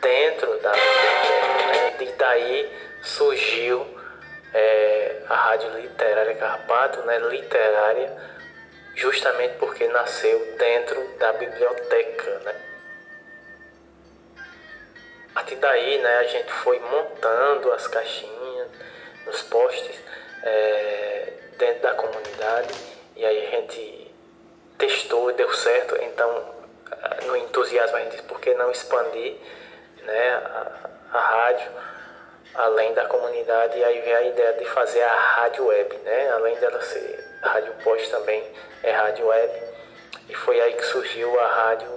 dentro 0.00 0.58
da 0.58 0.72
biblioteca. 0.72 1.66
Né? 1.66 1.96
E 2.00 2.12
daí 2.12 2.72
surgiu 3.02 3.86
é, 4.54 5.22
a 5.28 5.34
Rádio 5.34 5.70
Literária 5.78 6.34
Carpato, 6.36 7.02
né, 7.02 7.18
literária, 7.18 8.16
justamente 8.94 9.56
porque 9.58 9.86
nasceu 9.88 10.56
dentro 10.56 11.02
da 11.18 11.32
biblioteca. 11.32 12.38
Né? 12.40 12.54
A 15.30 15.34
partir 15.34 15.56
daí 15.56 15.98
né, 15.98 16.18
a 16.18 16.24
gente 16.24 16.52
foi 16.52 16.78
montando 16.78 17.72
as 17.72 17.86
caixinhas 17.86 18.68
nos 19.26 19.42
postes 19.42 19.98
é, 20.42 21.32
dentro 21.58 21.82
da 21.82 21.94
comunidade 21.94 22.74
e 23.16 23.24
aí 23.24 23.46
a 23.46 23.50
gente 23.50 23.99
testou 24.80 25.32
deu 25.32 25.52
certo, 25.54 25.96
então 26.02 26.54
no 27.26 27.36
entusiasmo 27.36 27.96
a 27.96 28.00
gente 28.00 28.12
disse 28.12 28.22
por 28.24 28.40
que 28.40 28.52
não 28.54 28.70
expandir 28.70 29.36
né, 30.02 30.30
a, 30.32 30.88
a 31.12 31.20
rádio 31.20 31.70
além 32.54 32.92
da 32.94 33.06
comunidade, 33.06 33.78
e 33.78 33.84
aí 33.84 34.00
veio 34.00 34.16
a 34.16 34.22
ideia 34.22 34.52
de 34.54 34.64
fazer 34.66 35.02
a 35.02 35.14
rádio 35.14 35.66
web, 35.66 35.96
né? 35.98 36.30
Além 36.32 36.56
dela 36.56 36.80
ser 36.82 37.24
rádio 37.42 37.72
post 37.84 38.10
também 38.10 38.44
é 38.82 38.90
rádio 38.90 39.26
web. 39.26 39.62
E 40.28 40.34
foi 40.34 40.60
aí 40.60 40.72
que 40.74 40.84
surgiu 40.84 41.38
a 41.38 41.46
rádio 41.46 41.88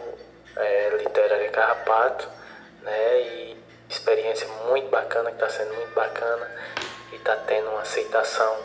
é, 0.56 0.90
literária 0.98 1.50
Carrapato, 1.50 2.28
né? 2.82 3.20
E 3.22 3.58
experiência 3.90 4.48
muito 4.68 4.90
bacana, 4.90 5.32
que 5.32 5.38
está 5.38 5.50
sendo 5.50 5.74
muito 5.74 5.94
bacana 5.94 6.50
e 7.12 7.16
está 7.16 7.36
tendo 7.36 7.70
uma 7.70 7.82
aceitação 7.82 8.58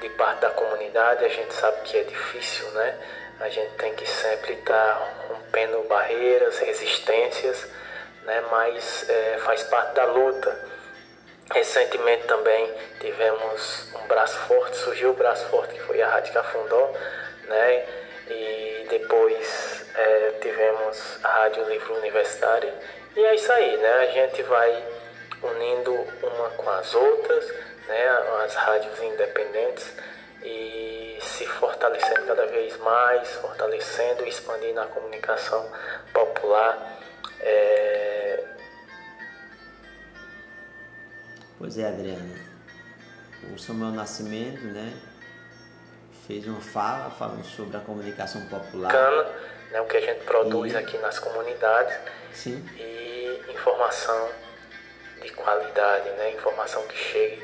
de 0.00 0.08
parte 0.10 0.40
da 0.40 0.50
comunidade. 0.50 1.24
A 1.24 1.28
gente 1.28 1.52
sabe 1.54 1.80
que 1.82 1.96
é 1.96 2.02
difícil, 2.04 2.68
né? 2.72 2.98
A 3.40 3.48
gente 3.48 3.74
tem 3.74 3.94
que 3.94 4.06
sempre 4.06 4.54
estar 4.54 4.94
tá 4.94 5.26
rompendo 5.28 5.82
barreiras, 5.88 6.58
resistências, 6.58 7.66
né? 8.24 8.42
Mas 8.50 9.08
é, 9.08 9.38
faz 9.38 9.62
parte 9.64 9.94
da 9.94 10.04
luta 10.04 10.68
Recentemente 11.52 12.26
também 12.26 12.74
tivemos 13.00 13.90
um 13.94 14.06
braço 14.06 14.36
forte, 14.40 14.76
surgiu 14.76 15.10
o 15.10 15.14
braço 15.14 15.46
forte 15.46 15.74
que 15.74 15.80
foi 15.80 16.00
a 16.02 16.08
Rádio 16.08 16.34
Cafundó, 16.34 16.92
né? 17.44 17.86
E 18.28 18.86
depois 18.90 19.86
é, 19.94 20.32
tivemos 20.42 21.18
a 21.24 21.28
Rádio 21.28 21.64
Livro 21.64 21.94
Universitária. 21.96 22.74
E 23.16 23.24
é 23.24 23.34
isso 23.34 23.50
aí, 23.50 23.78
né? 23.78 23.94
A 23.94 24.06
gente 24.06 24.42
vai 24.42 24.84
unindo 25.42 25.94
uma 26.22 26.50
com 26.50 26.68
as 26.68 26.94
outras, 26.94 27.50
né? 27.86 28.08
As 28.44 28.54
rádios 28.54 29.02
independentes 29.02 29.90
e 30.42 31.18
se 31.20 31.46
fortalecendo 31.46 32.26
cada 32.26 32.46
vez 32.46 32.76
mais, 32.78 33.28
fortalecendo 33.36 34.24
e 34.24 34.28
expandindo 34.28 34.80
a 34.80 34.86
comunicação 34.86 35.70
popular. 36.12 36.98
É, 37.40 38.08
Pois 41.58 41.76
é, 41.76 41.88
Adriana. 41.88 42.38
O 43.52 43.58
Samuel 43.58 43.90
Nascimento, 43.90 44.62
né, 44.62 44.96
fez 46.26 46.46
uma 46.46 46.60
fala 46.60 47.10
falando 47.10 47.44
sobre 47.44 47.76
a 47.76 47.80
comunicação 47.80 48.46
popular. 48.46 48.92
Cana, 48.92 49.28
né, 49.72 49.80
o 49.80 49.86
que 49.86 49.96
a 49.96 50.00
gente 50.00 50.24
produz 50.24 50.72
e... 50.72 50.76
aqui 50.76 50.96
nas 50.98 51.18
comunidades. 51.18 51.98
Sim. 52.32 52.64
E 52.76 53.42
informação 53.50 54.30
de 55.20 55.32
qualidade, 55.32 56.08
né, 56.10 56.30
informação 56.30 56.86
que 56.86 56.96
chegue 56.96 57.42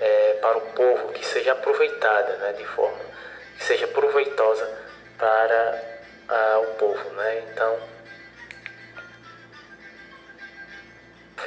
é, 0.00 0.38
para 0.40 0.58
o 0.58 0.60
povo, 0.72 1.12
que 1.12 1.24
seja 1.24 1.52
aproveitada, 1.52 2.36
né, 2.36 2.52
de 2.52 2.64
forma 2.64 2.98
que 3.56 3.64
seja 3.64 3.86
proveitosa 3.88 4.68
para 5.18 5.82
uh, 6.30 6.62
o 6.62 6.74
povo, 6.74 7.10
né. 7.10 7.44
Então 7.50 7.78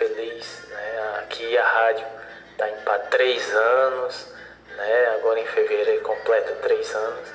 feliz. 0.01 0.67
Né? 0.69 1.19
Aqui 1.19 1.57
a 1.57 1.65
rádio 1.65 2.05
está 2.51 2.69
indo 2.69 2.81
para 2.83 2.99
três 2.99 3.53
anos, 3.53 4.33
né? 4.75 5.07
agora 5.15 5.39
em 5.39 5.45
fevereiro 5.45 6.01
completa 6.01 6.51
três 6.61 6.93
anos 6.95 7.29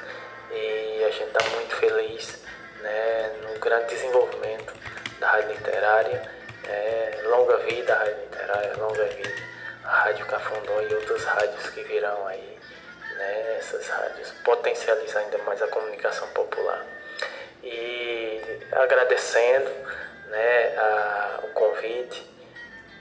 e 0.50 1.04
a 1.04 1.10
gente 1.10 1.28
está 1.28 1.44
muito 1.50 1.74
feliz 1.76 2.42
né? 2.80 3.32
no 3.42 3.58
grande 3.58 3.86
desenvolvimento 3.94 4.74
da 5.20 5.28
rádio 5.28 5.52
literária. 5.52 6.36
É, 6.68 7.20
longa 7.26 7.58
vida 7.58 7.94
a 7.94 7.98
rádio 7.98 8.16
literária, 8.22 8.76
longa 8.76 9.04
vida 9.04 9.55
a 9.86 10.04
Rádio 10.04 10.26
Cafundó 10.26 10.82
e 10.82 10.94
outras 10.94 11.24
rádios 11.24 11.70
que 11.70 11.82
virão 11.84 12.26
aí. 12.26 12.58
Né? 13.16 13.56
Essas 13.58 13.88
rádios 13.88 14.30
potencializar 14.44 15.20
ainda 15.20 15.38
mais 15.38 15.62
a 15.62 15.68
comunicação 15.68 16.28
popular. 16.28 16.84
E 17.62 18.40
agradecendo 18.72 19.70
né, 20.28 20.78
a, 20.78 21.40
o 21.44 21.48
convite 21.48 22.28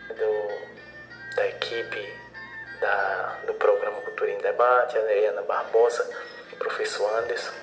do, 0.09 1.35
da 1.35 1.47
equipe 1.47 2.25
da, 2.79 3.39
do 3.47 3.53
programa 3.55 4.01
Cultura 4.01 4.31
em 4.31 4.37
Debate, 4.39 4.97
a 4.97 5.01
Adriana 5.01 5.41
Barbosa, 5.41 6.07
o 6.51 6.55
professor 6.57 7.19
Anderson, 7.19 7.53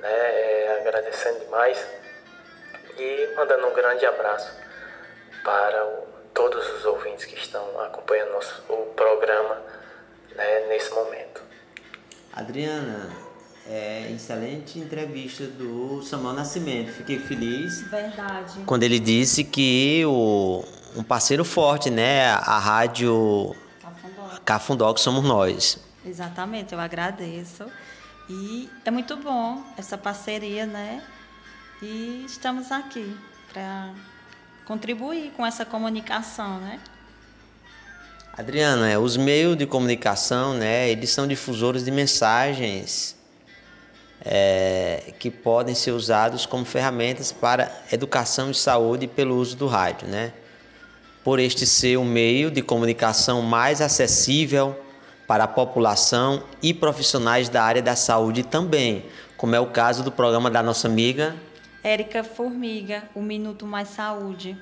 né, 0.00 0.10
é, 0.10 0.78
agradecendo 0.80 1.40
demais 1.40 1.86
e 2.96 3.32
mandando 3.36 3.68
um 3.68 3.72
grande 3.72 4.04
abraço 4.04 4.52
para 5.44 5.84
o, 5.84 6.17
todos 6.38 6.64
os 6.78 6.84
ouvintes 6.84 7.24
que 7.24 7.34
estão 7.34 7.60
acompanhando 7.80 8.30
nosso, 8.34 8.62
o 8.68 8.76
programa 8.94 9.60
né, 10.36 10.68
nesse 10.68 10.88
momento. 10.94 11.42
Adriana, 12.32 13.10
é, 13.66 14.08
excelente 14.12 14.78
entrevista 14.78 15.48
do 15.48 16.00
Samuel 16.00 16.34
Nascimento. 16.34 16.92
Fiquei 16.92 17.18
feliz. 17.18 17.80
Verdade. 17.90 18.60
Quando 18.66 18.84
ele 18.84 19.00
disse 19.00 19.42
que 19.42 20.04
o, 20.06 20.64
um 20.94 21.02
parceiro 21.02 21.44
forte, 21.44 21.90
né? 21.90 22.30
A 22.30 22.60
rádio 22.60 23.56
Cafundó. 24.44 24.94
Que 24.94 25.00
somos 25.00 25.24
nós. 25.24 25.76
Exatamente, 26.06 26.72
eu 26.72 26.78
agradeço. 26.78 27.66
E 28.30 28.70
é 28.84 28.92
muito 28.92 29.16
bom 29.16 29.64
essa 29.76 29.98
parceria, 29.98 30.66
né? 30.66 31.02
E 31.82 32.24
estamos 32.24 32.70
aqui 32.70 33.16
para 33.52 33.92
contribuir 34.68 35.32
com 35.34 35.46
essa 35.46 35.64
comunicação, 35.64 36.60
né? 36.60 36.78
Adriana, 38.36 39.00
os 39.00 39.16
meios 39.16 39.56
de 39.56 39.66
comunicação, 39.66 40.52
né, 40.52 40.90
eles 40.90 41.08
são 41.08 41.26
difusores 41.26 41.86
de 41.86 41.90
mensagens 41.90 43.16
é, 44.22 45.14
que 45.18 45.30
podem 45.30 45.74
ser 45.74 45.92
usados 45.92 46.44
como 46.44 46.66
ferramentas 46.66 47.32
para 47.32 47.72
educação 47.90 48.50
e 48.50 48.54
saúde 48.54 49.08
pelo 49.08 49.36
uso 49.36 49.56
do 49.56 49.66
rádio, 49.66 50.06
né? 50.06 50.34
por 51.24 51.40
este 51.40 51.66
ser 51.66 51.98
um 51.98 52.04
meio 52.04 52.50
de 52.50 52.62
comunicação 52.62 53.42
mais 53.42 53.80
acessível 53.80 54.78
para 55.26 55.44
a 55.44 55.48
população 55.48 56.42
e 56.62 56.72
profissionais 56.72 57.48
da 57.48 57.62
área 57.62 57.82
da 57.82 57.96
saúde 57.96 58.42
também, 58.42 59.04
como 59.36 59.54
é 59.54 59.60
o 59.60 59.66
caso 59.66 60.02
do 60.02 60.12
programa 60.12 60.50
da 60.50 60.62
nossa 60.62 60.86
amiga 60.88 61.34
Érica 61.88 62.22
Formiga, 62.22 63.04
o 63.14 63.22
Minuto 63.22 63.66
Mais 63.66 63.88
Saúde. 63.88 64.54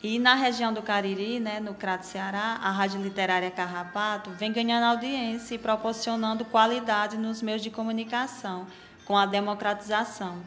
E 0.00 0.16
na 0.20 0.36
região 0.36 0.72
do 0.72 0.80
Cariri, 0.80 1.40
né, 1.40 1.58
no 1.58 1.74
Crato 1.74 2.06
Ceará, 2.06 2.60
a 2.62 2.70
Rádio 2.70 3.02
Literária 3.02 3.50
Carrapato 3.50 4.30
vem 4.30 4.52
ganhando 4.52 4.84
audiência 4.84 5.56
e 5.56 5.58
proporcionando 5.58 6.44
qualidade 6.44 7.16
nos 7.16 7.42
meios 7.42 7.62
de 7.62 7.68
comunicação, 7.68 8.64
com 9.04 9.18
a 9.18 9.26
democratização. 9.26 10.40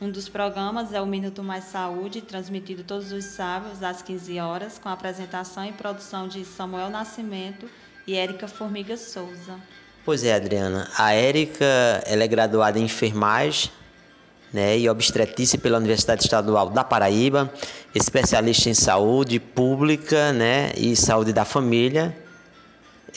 Um 0.00 0.10
dos 0.10 0.28
programas 0.28 0.92
é 0.92 1.00
o 1.00 1.06
Minuto 1.06 1.44
Mais 1.44 1.62
Saúde, 1.62 2.20
transmitido 2.20 2.82
todos 2.82 3.12
os 3.12 3.24
sábados 3.24 3.84
às 3.84 4.02
15 4.02 4.40
horas, 4.40 4.80
com 4.80 4.88
apresentação 4.88 5.64
e 5.64 5.70
produção 5.70 6.26
de 6.26 6.44
Samuel 6.44 6.90
Nascimento 6.90 7.70
e 8.04 8.16
Érica 8.16 8.48
Formiga 8.48 8.96
Souza. 8.96 9.60
Pois 10.04 10.24
é, 10.24 10.34
Adriana. 10.34 10.90
A 10.98 11.12
Érica 11.12 12.02
ela 12.04 12.24
é 12.24 12.26
graduada 12.26 12.80
em 12.80 12.86
enfermagem 12.86 13.70
né, 14.54 14.78
e 14.78 14.88
obstetrícia 14.88 15.58
pela 15.58 15.78
Universidade 15.78 16.22
Estadual 16.22 16.70
da 16.70 16.84
Paraíba, 16.84 17.52
especialista 17.92 18.70
em 18.70 18.74
saúde 18.74 19.40
pública 19.40 20.32
né, 20.32 20.70
e 20.76 20.94
saúde 20.94 21.32
da 21.32 21.44
família 21.44 22.16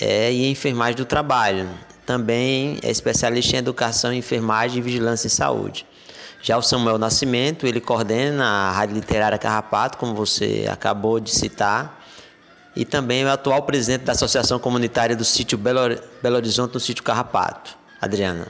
é, 0.02 0.34
e 0.34 0.50
enfermagem 0.50 0.96
do 0.96 1.06
trabalho. 1.06 1.70
Também 2.08 2.80
é 2.82 2.90
especialista 2.90 3.56
em 3.56 3.60
educação, 3.60 4.12
enfermagem 4.12 4.80
e 4.80 4.82
vigilância 4.82 5.28
em 5.28 5.30
saúde. 5.30 5.86
Já 6.42 6.58
o 6.58 6.62
Samuel 6.64 6.98
Nascimento, 6.98 7.68
ele 7.68 7.80
coordena 7.80 8.44
a 8.44 8.72
Rádio 8.72 8.96
Literária 8.96 9.38
Carrapato, 9.38 10.00
como 10.00 10.16
você 10.16 10.66
acabou 10.72 11.20
de 11.20 11.30
citar, 11.30 12.04
e 12.76 12.84
também 12.84 13.22
é 13.22 13.26
o 13.26 13.30
atual 13.30 13.62
presidente 13.62 14.06
da 14.06 14.14
Associação 14.14 14.58
Comunitária 14.58 15.16
do 15.16 15.26
Sítio 15.26 15.58
Belo, 15.58 16.00
Belo 16.22 16.36
Horizonte, 16.36 16.74
no 16.74 16.80
Sítio 16.80 17.04
Carrapato. 17.04 17.78
Adriana. 18.02 18.48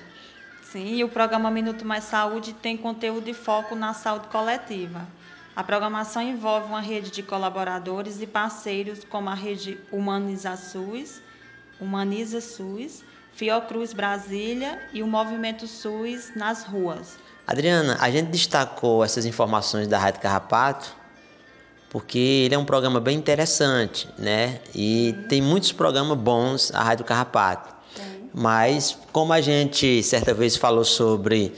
Sim, 0.77 0.97
e 0.97 1.03
o 1.03 1.09
programa 1.09 1.49
Minuto 1.49 1.83
Mais 1.83 2.03
Saúde 2.03 2.53
tem 2.53 2.77
conteúdo 2.77 3.25
de 3.25 3.33
foco 3.33 3.73
na 3.73 3.95
saúde 3.95 4.27
coletiva. 4.27 5.07
A 5.55 5.63
programação 5.63 6.21
envolve 6.21 6.67
uma 6.67 6.81
rede 6.81 7.09
de 7.09 7.23
colaboradores 7.23 8.21
e 8.21 8.27
parceiros 8.27 9.03
como 9.03 9.27
a 9.27 9.33
rede 9.33 9.79
Humaniza 9.91 10.55
SUS, 10.55 11.19
Humaniza 11.81 12.39
SUS, 12.39 13.03
Fiocruz 13.33 13.91
Brasília 13.91 14.79
e 14.93 15.01
o 15.01 15.07
Movimento 15.07 15.65
SUS 15.65 16.35
nas 16.35 16.63
ruas. 16.63 17.17
Adriana, 17.47 17.97
a 17.99 18.11
gente 18.11 18.27
destacou 18.27 19.03
essas 19.03 19.25
informações 19.25 19.87
da 19.87 19.97
Rádio 19.97 20.21
Carrapato 20.21 20.95
porque 21.89 22.19
ele 22.19 22.53
é 22.53 22.57
um 22.57 22.65
programa 22.65 22.99
bem 22.99 23.17
interessante, 23.17 24.07
né? 24.15 24.59
E 24.75 25.15
tem 25.27 25.41
muitos 25.41 25.71
programas 25.71 26.19
bons 26.19 26.71
a 26.71 26.83
Rádio 26.83 27.03
Carrapato. 27.03 27.76
Mas 28.33 28.97
como 29.11 29.33
a 29.33 29.41
gente 29.41 30.03
certa 30.03 30.33
vez 30.33 30.55
falou 30.55 30.83
sobre 30.83 31.53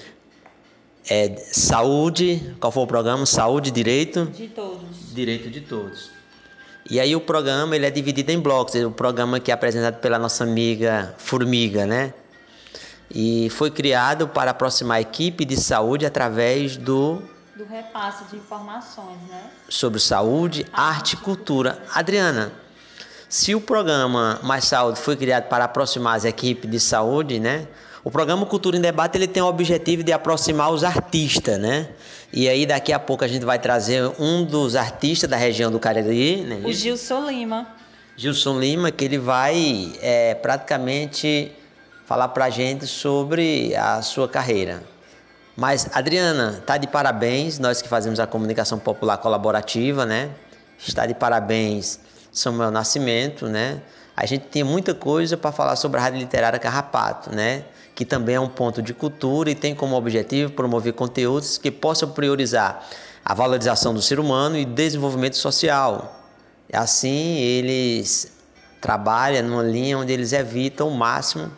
é, 1.09 1.35
saúde, 1.51 2.55
qual 2.59 2.71
foi 2.71 2.83
o 2.83 2.87
programa? 2.87 3.25
Saúde, 3.25 3.71
direito? 3.71 4.25
De 4.25 4.47
todos. 4.47 5.13
Direito 5.13 5.49
de 5.49 5.61
todos. 5.61 6.11
E 6.89 6.99
aí 6.99 7.15
o 7.15 7.21
programa 7.21 7.75
ele 7.75 7.85
é 7.85 7.91
dividido 7.91 8.31
em 8.31 8.39
blocos. 8.39 8.75
O 8.75 8.91
programa 8.91 9.39
que 9.39 9.51
é 9.51 9.53
apresentado 9.53 9.99
pela 9.99 10.17
nossa 10.17 10.43
amiga 10.43 11.13
Formiga, 11.17 11.85
né? 11.85 12.13
E 13.11 13.49
foi 13.49 13.71
criado 13.71 14.27
para 14.27 14.51
aproximar 14.51 14.97
a 14.97 15.01
equipe 15.01 15.45
de 15.45 15.57
saúde 15.57 16.05
através 16.05 16.77
do 16.77 17.21
do 17.55 17.65
repasse 17.65 18.23
de 18.25 18.37
informações, 18.37 19.17
né? 19.27 19.51
Sobre 19.67 19.99
saúde, 19.99 20.65
arte 20.71 21.13
e 21.13 21.17
cultura. 21.17 21.83
Adriana, 21.93 22.53
se 23.30 23.53
o 23.53 23.61
programa 23.61 24.39
Mais 24.41 24.65
Saúde 24.65 24.99
foi 24.99 25.15
criado 25.15 25.47
para 25.47 25.65
aproximar 25.65 26.18
as 26.18 26.26
equipes 26.26 26.69
de 26.69 26.80
saúde, 26.80 27.39
né? 27.39 27.68
O 28.03 28.10
programa 28.10 28.43
Cultura 28.43 28.76
em 28.76 28.81
Debate 28.81 29.19
ele 29.19 29.27
tem 29.27 29.43
o 29.43 29.45
objetivo 29.45 30.01
de 30.01 30.11
aproximar 30.11 30.72
os 30.72 30.84
artistas, 30.84 31.60
né? 31.60 31.89
E 32.34 32.49
aí 32.49 32.65
daqui 32.65 32.91
a 32.91 32.97
pouco 32.97 33.23
a 33.23 33.27
gente 33.27 33.45
vai 33.45 33.60
trazer 33.60 34.11
um 34.19 34.43
dos 34.43 34.76
artistas 34.76 35.30
da 35.30 35.38
região 35.38 35.72
do 35.72 35.80
Cariri, 35.80 36.38
né? 36.41 36.61
O 36.65 36.73
Gilson 36.73 37.30
Lima. 37.30 37.68
Gilson 38.18 38.60
Lima, 38.60 38.89
que 38.89 39.06
ele 39.06 39.19
vai 39.19 39.93
é, 40.01 40.34
praticamente 40.34 41.51
falar 42.07 42.30
para 42.30 42.45
a 42.45 42.49
gente 42.49 42.88
sobre 42.88 43.76
a 43.76 44.01
sua 44.01 44.27
carreira. 44.27 44.81
Mas, 45.56 45.88
Adriana, 45.93 46.64
tá 46.65 46.77
de 46.77 46.88
parabéns, 46.88 47.60
nós 47.60 47.80
que 47.80 47.88
fazemos 47.88 48.19
a 48.19 48.26
comunicação 48.26 48.80
popular 48.80 49.18
colaborativa, 49.18 50.03
né? 50.03 50.31
Está 50.80 51.06
de 51.06 51.14
parabéns 51.14 51.99
Samuel 52.31 52.72
Nascimento, 52.72 53.47
né? 53.47 53.81
A 54.15 54.26
gente 54.26 54.45
tem 54.47 54.64
muita 54.64 54.93
coisa 54.93 55.38
para 55.38 55.51
falar 55.51 55.76
sobre 55.76 55.99
a 55.99 56.03
Rádio 56.03 56.19
Literária 56.19 56.60
Carrapato, 56.60 57.34
né? 57.34 57.64
Que 57.95 58.03
também 58.03 58.35
é 58.35 58.39
um 58.39 58.49
ponto 58.49 58.81
de 58.81 58.93
cultura 58.93 59.49
e 59.49 59.56
tem 59.56 59.73
como 59.73 59.95
objetivo 59.95 60.51
promover 60.51 60.93
conteúdos 60.93 61.57
que 61.57 61.72
possam 61.72 62.11
priorizar 62.11 62.85
a 63.23 63.34
valorização 63.34 63.93
do 63.93 64.01
ser 64.01 64.19
humano 64.19 64.57
e 64.57 64.65
desenvolvimento 64.65 65.38
social. 65.38 66.22
Assim, 66.72 67.38
eles 67.38 68.31
trabalham 68.81 69.47
numa 69.47 69.64
linha 69.64 69.97
onde 69.97 70.11
eles 70.11 70.34
evitam 70.34 70.88
ao 70.88 70.93
máximo 70.93 71.51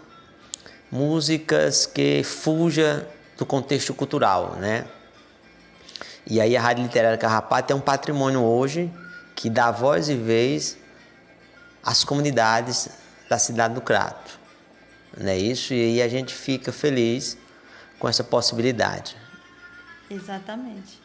músicas 0.92 1.86
que 1.86 2.24
fuja 2.24 3.08
do 3.38 3.46
contexto 3.46 3.94
cultural, 3.94 4.58
né? 4.60 4.86
E 6.28 6.40
aí 6.40 6.56
a 6.56 6.62
Rádio 6.62 6.84
Literária 6.84 7.18
Carrapato 7.18 7.74
é 7.74 7.76
um 7.76 7.80
patrimônio 7.80 8.42
hoje 8.42 8.92
que 9.42 9.50
dá 9.50 9.72
voz 9.72 10.08
e 10.08 10.16
vez 10.16 10.78
às 11.84 12.04
comunidades 12.04 12.90
da 13.28 13.40
cidade 13.40 13.74
do 13.74 13.82
Crato. 13.82 14.40
Não 15.18 15.32
é 15.32 15.36
isso? 15.36 15.74
E 15.74 15.82
aí 15.82 16.02
a 16.04 16.08
gente 16.08 16.32
fica 16.32 16.72
feliz 16.72 17.36
com 17.98 18.08
essa 18.08 18.24
possibilidade. 18.24 19.18
Exatamente. 20.12 21.02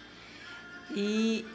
E 0.91 1.47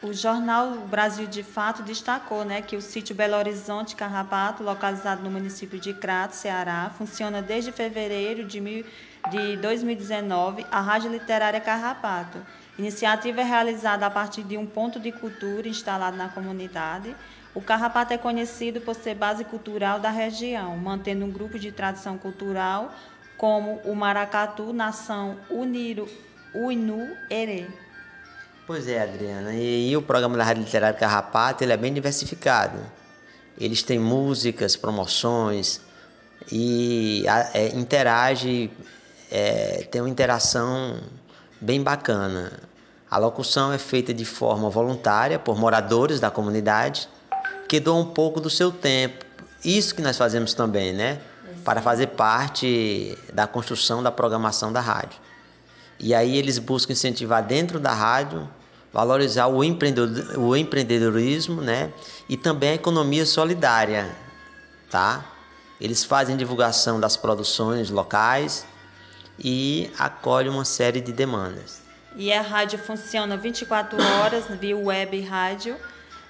o 0.00 0.12
jornal 0.12 0.74
Brasil 0.86 1.26
de 1.26 1.42
Fato 1.42 1.82
destacou 1.82 2.44
né, 2.44 2.62
que 2.62 2.76
o 2.76 2.80
sítio 2.80 3.16
Belo 3.16 3.36
Horizonte 3.36 3.96
Carrapato, 3.96 4.62
localizado 4.62 5.24
no 5.24 5.30
município 5.30 5.80
de 5.80 5.92
Crato, 5.92 6.36
Ceará, 6.36 6.92
funciona 6.96 7.42
desde 7.42 7.72
fevereiro 7.72 8.44
de, 8.44 8.60
mil, 8.60 8.86
de 9.28 9.56
2019 9.56 10.64
a 10.70 10.80
Rádio 10.80 11.10
Literária 11.10 11.60
Carrapato. 11.60 12.38
Iniciativa 12.78 13.40
é 13.40 13.44
realizada 13.44 14.06
a 14.06 14.10
partir 14.10 14.44
de 14.44 14.56
um 14.56 14.64
ponto 14.64 15.00
de 15.00 15.10
cultura 15.10 15.66
instalado 15.66 16.16
na 16.16 16.28
comunidade. 16.28 17.14
O 17.52 17.60
Carrapato 17.60 18.12
é 18.12 18.18
conhecido 18.18 18.80
por 18.80 18.94
ser 18.94 19.16
base 19.16 19.42
cultural 19.42 19.98
da 19.98 20.10
região, 20.10 20.76
mantendo 20.76 21.24
um 21.24 21.30
grupo 21.30 21.58
de 21.58 21.72
tradição 21.72 22.16
cultural 22.16 22.94
como 23.36 23.80
o 23.84 23.96
Maracatu, 23.96 24.72
nação 24.72 25.36
Uniru, 25.50 26.08
Uinu 26.54 27.16
Ere. 27.28 27.66
Pois 28.64 28.86
é, 28.86 29.02
Adriana. 29.02 29.54
E, 29.54 29.90
e, 29.90 29.96
o 29.96 30.02
programa 30.02 30.36
da 30.36 30.44
Rádio 30.44 30.62
Literária 30.62 30.96
Carrapato 30.96 31.64
ele 31.64 31.72
é 31.72 31.76
bem 31.76 31.92
diversificado. 31.92 32.78
Eles 33.58 33.82
têm 33.82 33.98
músicas, 33.98 34.76
promoções 34.76 35.80
e 36.52 37.24
é, 37.54 37.68
interage, 37.68 38.70
é, 39.32 39.88
tem 39.90 40.00
uma 40.00 40.10
interação 40.10 41.00
bem 41.60 41.82
bacana. 41.82 42.67
A 43.10 43.18
locução 43.18 43.72
é 43.72 43.78
feita 43.78 44.12
de 44.12 44.24
forma 44.24 44.68
voluntária 44.68 45.38
por 45.38 45.56
moradores 45.58 46.20
da 46.20 46.30
comunidade 46.30 47.08
que 47.68 47.80
doam 47.80 48.00
um 48.00 48.04
pouco 48.04 48.40
do 48.40 48.50
seu 48.50 48.70
tempo. 48.70 49.24
Isso 49.64 49.94
que 49.94 50.02
nós 50.02 50.16
fazemos 50.16 50.54
também, 50.54 50.92
né? 50.92 51.20
Para 51.64 51.80
fazer 51.82 52.08
parte 52.08 53.16
da 53.32 53.46
construção 53.46 54.02
da 54.02 54.10
programação 54.10 54.72
da 54.72 54.80
rádio. 54.80 55.18
E 55.98 56.14
aí 56.14 56.36
eles 56.36 56.58
buscam 56.58 56.92
incentivar 56.92 57.44
dentro 57.44 57.80
da 57.80 57.92
rádio 57.92 58.48
valorizar 58.92 59.46
o, 59.46 59.62
empreendedor, 59.62 60.38
o 60.38 60.56
empreendedorismo, 60.56 61.60
né? 61.60 61.92
E 62.28 62.36
também 62.36 62.70
a 62.70 62.74
economia 62.74 63.26
solidária, 63.26 64.14
tá? 64.90 65.24
Eles 65.80 66.04
fazem 66.04 66.36
divulgação 66.36 66.98
das 66.98 67.16
produções 67.16 67.90
locais 67.90 68.66
e 69.38 69.90
acolhem 69.98 70.50
uma 70.50 70.64
série 70.64 71.00
de 71.00 71.12
demandas. 71.12 71.77
E 72.18 72.32
a 72.32 72.40
rádio 72.40 72.80
funciona 72.80 73.36
24 73.36 73.96
horas 73.96 74.46
via 74.58 74.76
web 74.76 75.20
rádio, 75.20 75.76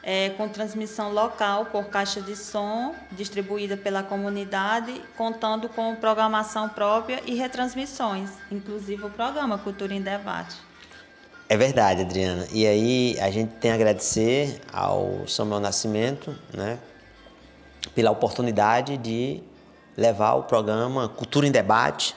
é, 0.03 0.29
com 0.29 0.47
transmissão 0.47 1.11
local 1.11 1.65
por 1.65 1.87
caixa 1.87 2.21
de 2.21 2.37
som, 2.37 2.95
distribuída 3.13 3.75
pela 3.75 4.03
comunidade, 4.03 5.01
contando 5.17 5.67
com 5.67 5.97
programação 5.97 6.69
própria 6.69 7.23
e 7.25 7.35
retransmissões, 7.35 8.29
inclusive 8.53 9.03
o 9.03 9.09
programa 9.09 9.57
Cultura 9.57 9.95
em 9.95 10.03
Debate. 10.03 10.57
É 11.49 11.57
verdade, 11.57 12.03
Adriana. 12.03 12.47
E 12.53 12.67
aí 12.67 13.19
a 13.19 13.31
gente 13.31 13.53
tem 13.55 13.71
a 13.71 13.75
agradecer 13.75 14.61
ao 14.71 15.27
Samuel 15.27 15.61
Nascimento, 15.61 16.39
né, 16.53 16.79
pela 17.95 18.11
oportunidade 18.11 18.99
de 18.99 19.43
levar 19.97 20.35
o 20.35 20.43
programa 20.43 21.09
Cultura 21.09 21.47
em 21.47 21.51
Debate, 21.51 22.15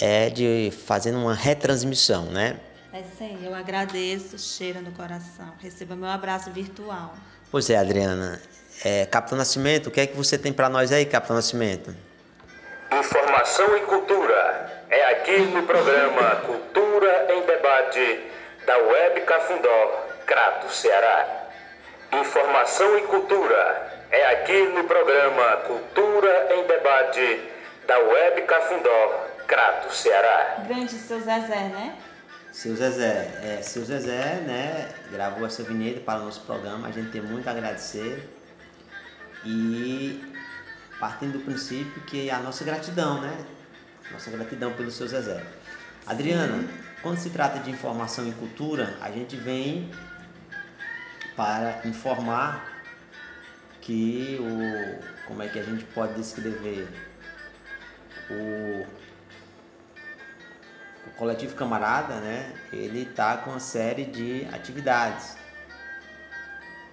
é 0.00 0.30
de 0.30 0.72
fazendo 0.86 1.18
uma 1.18 1.34
retransmissão, 1.34 2.26
né? 2.26 2.58
É 2.92 3.02
sim, 3.18 3.38
eu 3.44 3.54
agradeço, 3.54 4.38
cheira 4.38 4.80
no 4.80 4.92
coração. 4.92 5.52
Receba 5.60 5.96
meu 5.96 6.08
abraço 6.08 6.50
virtual. 6.50 7.14
Pois 7.50 7.68
é, 7.68 7.76
Adriana. 7.76 8.40
É, 8.84 9.06
Capitão 9.06 9.38
Nascimento, 9.38 9.88
o 9.88 9.90
que 9.90 10.00
é 10.00 10.06
que 10.06 10.16
você 10.16 10.38
tem 10.38 10.52
para 10.52 10.68
nós 10.68 10.92
aí, 10.92 11.04
Capitão 11.04 11.36
Nascimento? 11.36 11.94
Informação 12.92 13.76
e 13.76 13.80
cultura. 13.80 14.84
É 14.90 15.10
aqui 15.12 15.38
no 15.38 15.62
programa 15.64 16.36
Cultura 16.46 17.26
em 17.34 17.46
Debate 17.46 18.20
da 18.66 18.76
Web 18.78 19.20
Cafundó, 19.22 20.06
Crato, 20.26 20.72
Ceará. 20.72 21.48
Informação 22.12 22.96
e 22.98 23.02
cultura. 23.02 24.04
É 24.10 24.26
aqui 24.32 24.62
no 24.68 24.84
programa 24.84 25.56
Cultura 25.66 26.48
em 26.54 26.64
Debate 26.66 27.40
da 27.86 27.98
Web 27.98 28.42
Cafundó, 28.42 29.23
Crato, 29.46 29.92
Ceará. 29.94 30.64
Grande 30.66 30.92
seu 30.92 31.20
Zezé, 31.20 31.68
né? 31.68 31.96
Seu 32.52 32.76
Zezé, 32.76 33.30
é, 33.42 33.62
seu 33.62 33.84
Zezé, 33.84 34.40
né, 34.46 34.88
gravou 35.10 35.44
essa 35.44 35.62
vinheta 35.64 36.00
para 36.00 36.20
o 36.20 36.26
nosso 36.26 36.40
programa. 36.42 36.86
A 36.86 36.90
gente 36.90 37.10
tem 37.10 37.20
muito 37.20 37.48
a 37.48 37.50
agradecer. 37.50 38.30
E 39.44 40.32
partindo 41.00 41.32
do 41.32 41.40
princípio 41.40 42.00
que 42.02 42.30
a 42.30 42.38
nossa 42.38 42.64
gratidão, 42.64 43.20
né? 43.20 43.36
Nossa 44.12 44.30
gratidão 44.30 44.72
pelo 44.72 44.90
seu 44.90 45.08
Zezé. 45.08 45.44
Adriana, 46.06 46.58
Sim. 46.58 46.68
quando 47.02 47.18
se 47.18 47.30
trata 47.30 47.58
de 47.58 47.70
informação 47.70 48.26
e 48.28 48.32
cultura, 48.32 48.96
a 49.00 49.10
gente 49.10 49.36
vem 49.36 49.90
para 51.34 51.80
informar 51.84 52.72
que 53.80 54.38
o 54.40 55.26
como 55.26 55.42
é 55.42 55.48
que 55.48 55.58
a 55.58 55.62
gente 55.62 55.84
pode 55.86 56.14
descrever 56.14 56.86
o 58.30 58.86
coletivo 61.16 61.54
camarada, 61.54 62.20
né? 62.20 62.52
Ele 62.72 63.02
está 63.02 63.36
com 63.38 63.50
uma 63.50 63.60
série 63.60 64.04
de 64.04 64.46
atividades 64.52 65.36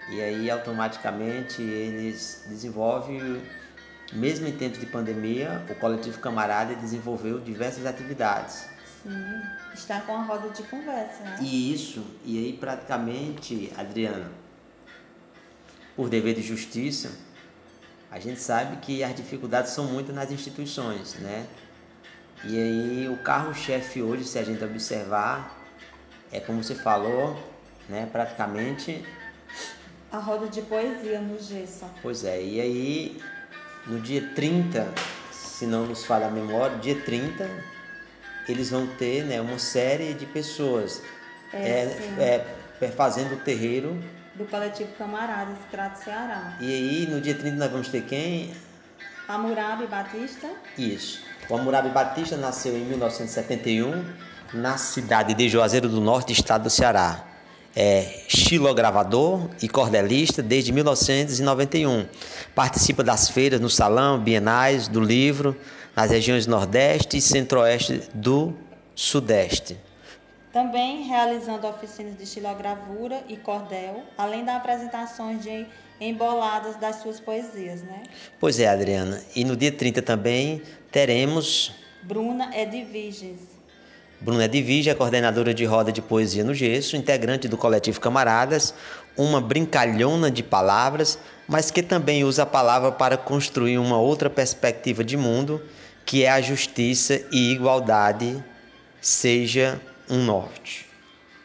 E 0.10 0.22
aí 0.22 0.50
automaticamente 0.52 1.62
eles 1.62 2.44
desenvolvem, 2.48 3.42
mesmo 4.12 4.48
em 4.48 4.52
tempos 4.52 4.80
de 4.80 4.86
pandemia, 4.86 5.64
o 5.70 5.76
coletivo 5.76 6.20
Camarada 6.20 6.76
desenvolveu 6.76 7.40
diversas 7.40 7.86
atividades. 7.86 8.66
Sim, 9.04 9.42
está 9.74 10.02
com 10.02 10.16
a 10.16 10.24
roda 10.24 10.50
de 10.50 10.64
conversa, 10.64 11.24
né? 11.24 11.38
E 11.42 11.74
isso, 11.74 12.06
e 12.26 12.38
aí 12.38 12.54
praticamente, 12.54 13.72
Adriana, 13.78 14.30
por 15.96 16.10
dever 16.10 16.36
de 16.36 16.42
justiça, 16.42 17.12
a 18.12 18.20
gente 18.20 18.40
sabe 18.42 18.78
que 18.78 19.04
as 19.04 19.16
dificuldades 19.16 19.72
são 19.72 19.86
muitas 19.86 20.14
nas 20.14 20.32
instituições, 20.32 21.16
né? 21.16 21.48
E 22.44 22.58
aí 22.58 23.10
o 23.10 23.18
carro-chefe 23.18 24.02
hoje, 24.02 24.24
se 24.24 24.40
a 24.40 24.44
gente 24.44 24.64
observar, 24.64 25.60
é 26.32 26.40
como 26.40 26.64
você 26.64 26.74
falou, 26.74 27.38
né? 27.88 28.08
Praticamente 28.12 29.04
A 30.12 30.18
roda 30.18 30.48
de 30.48 30.62
poesia 30.64 31.20
no 31.20 31.40
gesso. 31.40 31.86
Pois 32.02 32.24
é, 32.24 32.42
e 32.42 32.60
aí 32.60 33.22
no 33.88 34.00
dia 34.00 34.28
30, 34.36 34.88
se 35.32 35.66
não 35.66 35.86
nos 35.86 36.04
falha 36.04 36.28
a 36.28 36.32
memória, 36.32 36.78
dia 36.78 37.00
30, 37.00 37.50
eles 38.48 38.72
vão 38.72 38.88
ter 38.88 39.24
né, 39.24 39.40
uma 39.40 39.60
série 39.60 40.14
de 40.14 40.26
pessoas 40.26 41.02
É, 41.54 41.88
sim. 41.90 42.20
é, 42.20 42.46
é, 42.82 42.88
fazendo 42.90 43.36
o 43.36 43.38
terreiro. 43.38 43.98
Do 44.36 44.46
coletivo 44.46 44.92
Camaradas, 44.98 45.58
Crato 45.70 46.04
Ceará. 46.04 46.58
E 46.60 46.66
aí 46.74 47.08
no 47.08 47.22
dia 47.22 47.36
30 47.36 47.58
nós 47.58 47.72
vamos 47.72 47.90
ter 47.90 48.02
quem? 48.04 48.54
Amurabi 49.28 49.86
Batista. 49.86 50.50
Isso. 50.78 51.31
O 51.52 51.58
Hammurabi 51.58 51.90
Batista 51.90 52.38
nasceu 52.38 52.78
em 52.78 52.86
1971 52.86 54.06
na 54.54 54.78
cidade 54.78 55.34
de 55.34 55.50
Juazeiro 55.50 55.90
do 55.90 56.00
Norte, 56.00 56.32
estado 56.32 56.64
do 56.64 56.70
Ceará. 56.70 57.26
É 57.76 58.24
xilogravador 58.30 59.50
e 59.62 59.68
cordelista 59.68 60.42
desde 60.42 60.72
1991. 60.72 62.06
Participa 62.56 63.04
das 63.04 63.30
feiras 63.30 63.60
no 63.60 63.70
Salão, 63.70 64.18
Bienais 64.18 64.88
do 64.88 65.02
Livro, 65.02 65.54
nas 65.94 66.10
regiões 66.10 66.48
Nordeste 66.48 67.18
e 67.18 67.22
Centro-Oeste 67.22 68.02
do 68.14 68.54
Sudeste. 68.96 69.78
Também 70.54 71.04
realizando 71.04 71.68
oficinas 71.68 72.16
de 72.16 72.24
estilogravura 72.24 73.26
e 73.28 73.36
cordel, 73.36 74.04
além 74.18 74.46
das 74.46 74.56
apresentações 74.56 75.44
de 75.44 75.68
emboladas 76.02 76.76
das 76.78 76.98
suas 76.98 77.20
poesias, 77.20 77.84
né? 77.84 78.02
Pois 78.40 78.60
é, 78.60 78.68
Adriana. 78.68 79.22
E 79.36 79.46
no 79.46 79.56
dia 79.56 79.72
30 79.72 80.02
também 80.02 80.62
teremos 80.92 81.72
Bruna 82.02 82.50
Edviges. 82.58 83.62
Bruna 84.20 84.46
Edvige, 84.46 84.90
é 84.90 84.94
coordenadora 84.94 85.52
de 85.52 85.66
roda 85.66 85.92
de 85.92 86.02
poesia 86.02 86.44
no 86.44 86.54
gesso, 86.54 86.96
integrante 86.96 87.48
do 87.48 87.58
coletivo 87.58 88.00
Camaradas, 88.00 88.74
uma 89.18 89.42
brincalhona 89.42 90.30
de 90.30 90.44
palavras, 90.44 91.18
mas 91.48 91.72
que 91.72 91.82
também 91.82 92.24
usa 92.24 92.44
a 92.44 92.46
palavra 92.46 92.92
para 92.92 93.18
construir 93.18 93.80
uma 93.80 94.00
outra 94.00 94.30
perspectiva 94.30 95.04
de 95.04 95.18
mundo, 95.18 95.60
que 96.06 96.24
é 96.24 96.30
a 96.30 96.40
justiça 96.40 97.20
e 97.32 97.52
igualdade 97.52 98.44
seja 99.02 99.82
um 100.08 100.24
norte. 100.24 100.88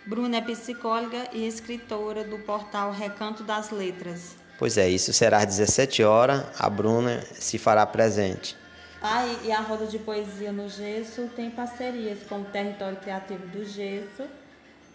Bruna 0.07 0.37
é 0.37 0.41
psicóloga 0.43 1.29
e 1.33 1.47
escritora 1.47 2.25
do 2.25 2.39
portal 2.41 2.93
Recanto 2.93 3.43
das 3.43 3.71
Letras. 3.71 4.37
Pois 4.59 4.79
é, 4.79 4.89
isso 4.89 5.13
será 5.13 5.39
às 5.39 5.47
17 5.47 6.03
horas, 6.03 6.45
a 6.59 6.69
Bruna 6.71 7.23
se 7.35 7.59
fará 7.59 7.85
presente. 7.87 8.57
Ah, 9.03 9.27
e- 9.45 9.53
a 9.53 9.61
roda 9.61 9.87
de 9.87 9.99
poesia 9.99 10.51
no 10.51 10.69
gesso 10.69 11.29
tem 11.37 11.51
parcerias 11.51 12.19
com 12.29 12.41
o 12.41 12.45
Território 12.45 12.97
Criativo 12.97 13.47
do 13.49 13.65
Gesso 13.65 14.25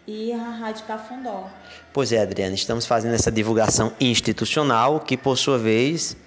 e 0.07 0.33
a 0.33 0.49
Rádio 0.49 0.85
Cafundó. 0.85 1.47
Pois 1.93 2.11
é, 2.11 2.21
Adriana, 2.21 2.55
estamos 2.55 2.85
fazendo 2.85 3.13
essa 3.13 3.31
divulgação 3.31 3.93
institucional, 4.01 4.99
que 4.99 5.15
por 5.15 5.37
sua 5.37 5.59
vez 5.59 6.17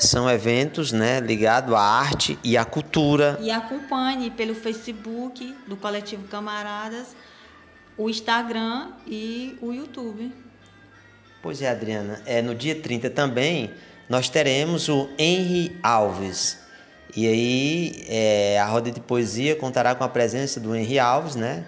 são 0.00 0.28
eventos 0.28 0.90
né, 0.90 1.20
ligados 1.20 1.72
à 1.74 1.80
arte 1.80 2.38
e 2.42 2.56
à 2.56 2.64
cultura. 2.64 3.38
E 3.40 3.50
acompanhe 3.50 4.30
pelo 4.30 4.54
Facebook 4.54 5.54
do 5.66 5.76
Coletivo 5.76 6.26
Camaradas, 6.28 7.14
o 7.96 8.08
Instagram 8.08 8.88
e 9.06 9.56
o 9.60 9.72
YouTube. 9.72 10.32
Pois 11.44 11.60
é, 11.60 11.68
Adriana, 11.68 12.22
é, 12.24 12.40
no 12.40 12.54
dia 12.54 12.74
30 12.74 13.10
também 13.10 13.70
nós 14.08 14.30
teremos 14.30 14.88
o 14.88 15.10
Henry 15.18 15.76
Alves. 15.82 16.56
E 17.14 17.26
aí 17.26 18.06
é, 18.08 18.58
a 18.58 18.64
roda 18.64 18.90
de 18.90 18.98
poesia 18.98 19.54
contará 19.54 19.94
com 19.94 20.02
a 20.02 20.08
presença 20.08 20.58
do 20.58 20.74
Henry 20.74 20.98
Alves, 20.98 21.36
né? 21.36 21.66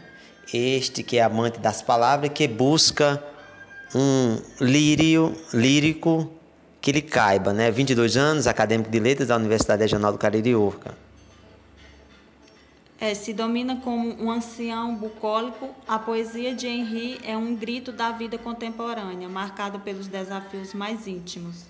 Este 0.51 1.03
que 1.03 1.19
é 1.19 1.23
amante 1.23 1.61
das 1.61 1.83
palavras, 1.83 2.31
que 2.33 2.49
busca 2.49 3.23
um 3.95 4.39
lírio, 4.63 5.37
lírico 5.53 6.33
que 6.81 6.91
lhe 6.91 7.03
caiba, 7.03 7.53
né? 7.53 7.71
22 7.71 8.17
anos, 8.17 8.47
acadêmico 8.47 8.89
de 8.89 8.99
letras 8.99 9.29
da 9.29 9.37
Universidade 9.37 9.83
Regional 9.83 10.11
do 10.11 10.17
Caririúca. 10.17 10.95
É, 12.99 13.13
se 13.15 13.35
domina 13.35 13.77
como 13.77 14.23
um 14.23 14.31
ancião 14.31 14.95
bucólico, 14.95 15.69
a 15.87 15.99
poesia 15.99 16.55
de 16.55 16.67
Henri 16.67 17.21
é 17.23 17.37
um 17.37 17.55
grito 17.55 17.93
da 17.93 18.11
vida 18.11 18.39
contemporânea, 18.39 19.29
marcado 19.29 19.79
pelos 19.81 20.07
desafios 20.07 20.73
mais 20.73 21.07
íntimos. 21.07 21.65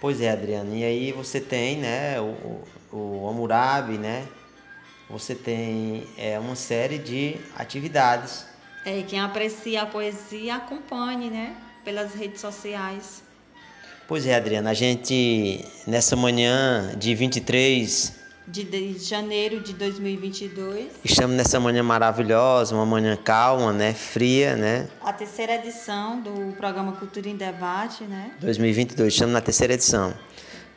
Pois 0.00 0.20
é, 0.20 0.30
Adriana. 0.30 0.74
E 0.74 0.84
aí 0.84 1.12
você 1.12 1.40
tem, 1.40 1.78
né, 1.78 2.20
o, 2.20 2.62
o, 2.92 3.28
Hammurabi, 3.28 3.96
né? 3.96 4.26
Você 5.08 5.36
tem 5.36 6.04
é, 6.18 6.36
uma 6.36 6.56
série 6.56 6.98
de 6.98 7.36
atividades. 7.56 8.44
É, 8.84 8.98
e 8.98 9.04
quem 9.04 9.20
aprecia 9.20 9.82
a 9.82 9.86
poesia 9.86 10.56
acompanhe, 10.56 11.30
né, 11.30 11.56
pelas 11.84 12.12
redes 12.12 12.40
sociais. 12.40 13.22
Pois 14.08 14.26
é, 14.26 14.34
Adriana, 14.34 14.70
a 14.70 14.74
gente 14.74 15.64
nessa 15.86 16.16
manhã 16.16 16.92
de 16.96 17.14
23, 17.14 18.25
De, 18.48 18.62
de 18.62 18.98
janeiro 18.98 19.60
de 19.60 19.72
2022, 19.72 20.92
estamos 21.04 21.36
nessa 21.36 21.58
manhã 21.58 21.82
maravilhosa, 21.82 22.76
uma 22.76 22.86
manhã 22.86 23.16
calma, 23.16 23.72
né, 23.72 23.92
fria, 23.92 24.54
né? 24.54 24.88
a 25.02 25.12
terceira 25.12 25.56
edição 25.56 26.20
do 26.20 26.54
programa 26.56 26.92
Cultura 26.92 27.28
em 27.28 27.36
Debate, 27.36 28.04
né? 28.04 28.30
2022, 28.40 29.12
estamos 29.12 29.32
na 29.32 29.40
terceira 29.40 29.74
edição. 29.74 30.14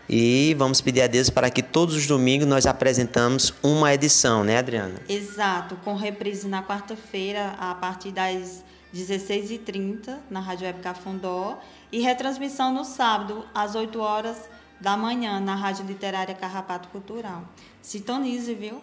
E 0.09 0.55
vamos 0.57 0.81
pedir 0.81 1.03
a 1.03 1.07
Deus 1.07 1.29
para 1.29 1.51
que 1.51 1.61
todos 1.61 1.95
os 1.95 2.07
domingos 2.07 2.47
nós 2.47 2.65
apresentamos 2.65 3.53
uma 3.61 3.93
edição, 3.93 4.43
né, 4.43 4.57
Adriana? 4.57 4.95
Exato, 5.07 5.75
com 5.85 5.93
reprise 5.93 6.47
na 6.47 6.63
quarta-feira, 6.63 7.53
a 7.59 7.75
partir 7.75 8.11
das 8.11 8.63
16h30, 8.91 10.17
na 10.31 10.39
Rádio 10.39 10.65
Web 10.65 10.79
Cafundó, 10.79 11.59
e 11.91 12.01
retransmissão 12.01 12.73
no 12.73 12.83
sábado, 12.83 13.45
às 13.53 13.75
8 13.75 13.99
horas 13.99 14.49
da 14.79 14.95
manhã, 14.95 15.39
na 15.39 15.55
Rádio 15.55 15.85
Literária 15.85 16.33
Carrapato 16.33 16.87
Cultural. 16.89 17.43
Sintonize, 17.81 18.53
viu? 18.53 18.81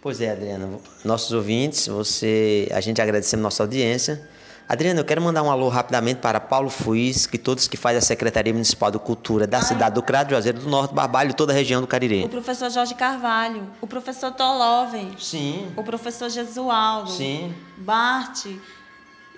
Pois 0.00 0.20
é, 0.20 0.32
Adriana. 0.32 0.68
Nossos 1.04 1.32
ouvintes, 1.32 1.86
você, 1.86 2.68
a 2.72 2.80
gente 2.80 3.00
agradecendo 3.00 3.42
nossa 3.42 3.62
audiência. 3.62 4.28
Adriana, 4.68 5.00
eu 5.00 5.04
quero 5.04 5.20
mandar 5.20 5.42
um 5.42 5.50
alô 5.50 5.68
rapidamente 5.68 6.20
para 6.20 6.40
Paulo 6.40 6.70
Fuiz, 6.70 7.26
que 7.26 7.36
todos 7.36 7.68
que 7.68 7.76
faz 7.76 7.96
a 7.96 8.00
Secretaria 8.00 8.52
Municipal 8.52 8.90
de 8.90 8.98
Cultura 8.98 9.46
da 9.46 9.60
cidade 9.60 9.94
do 9.94 10.02
Crato, 10.02 10.30
Juazeiro 10.30 10.60
do 10.60 10.68
Norte, 10.68 10.94
Barbalho 10.94 11.30
e 11.30 11.34
toda 11.34 11.52
a 11.52 11.54
região 11.54 11.80
do 11.80 11.86
Cariri. 11.86 12.24
O 12.24 12.28
professor 12.28 12.70
Jorge 12.70 12.94
Carvalho, 12.94 13.68
o 13.80 13.86
professor 13.86 14.32
Toloven, 14.32 15.14
Sim. 15.18 15.70
o 15.76 15.84
professor 15.84 16.30
Jesualdo, 16.30 17.10
Sim. 17.10 17.54
Bart 17.76 18.46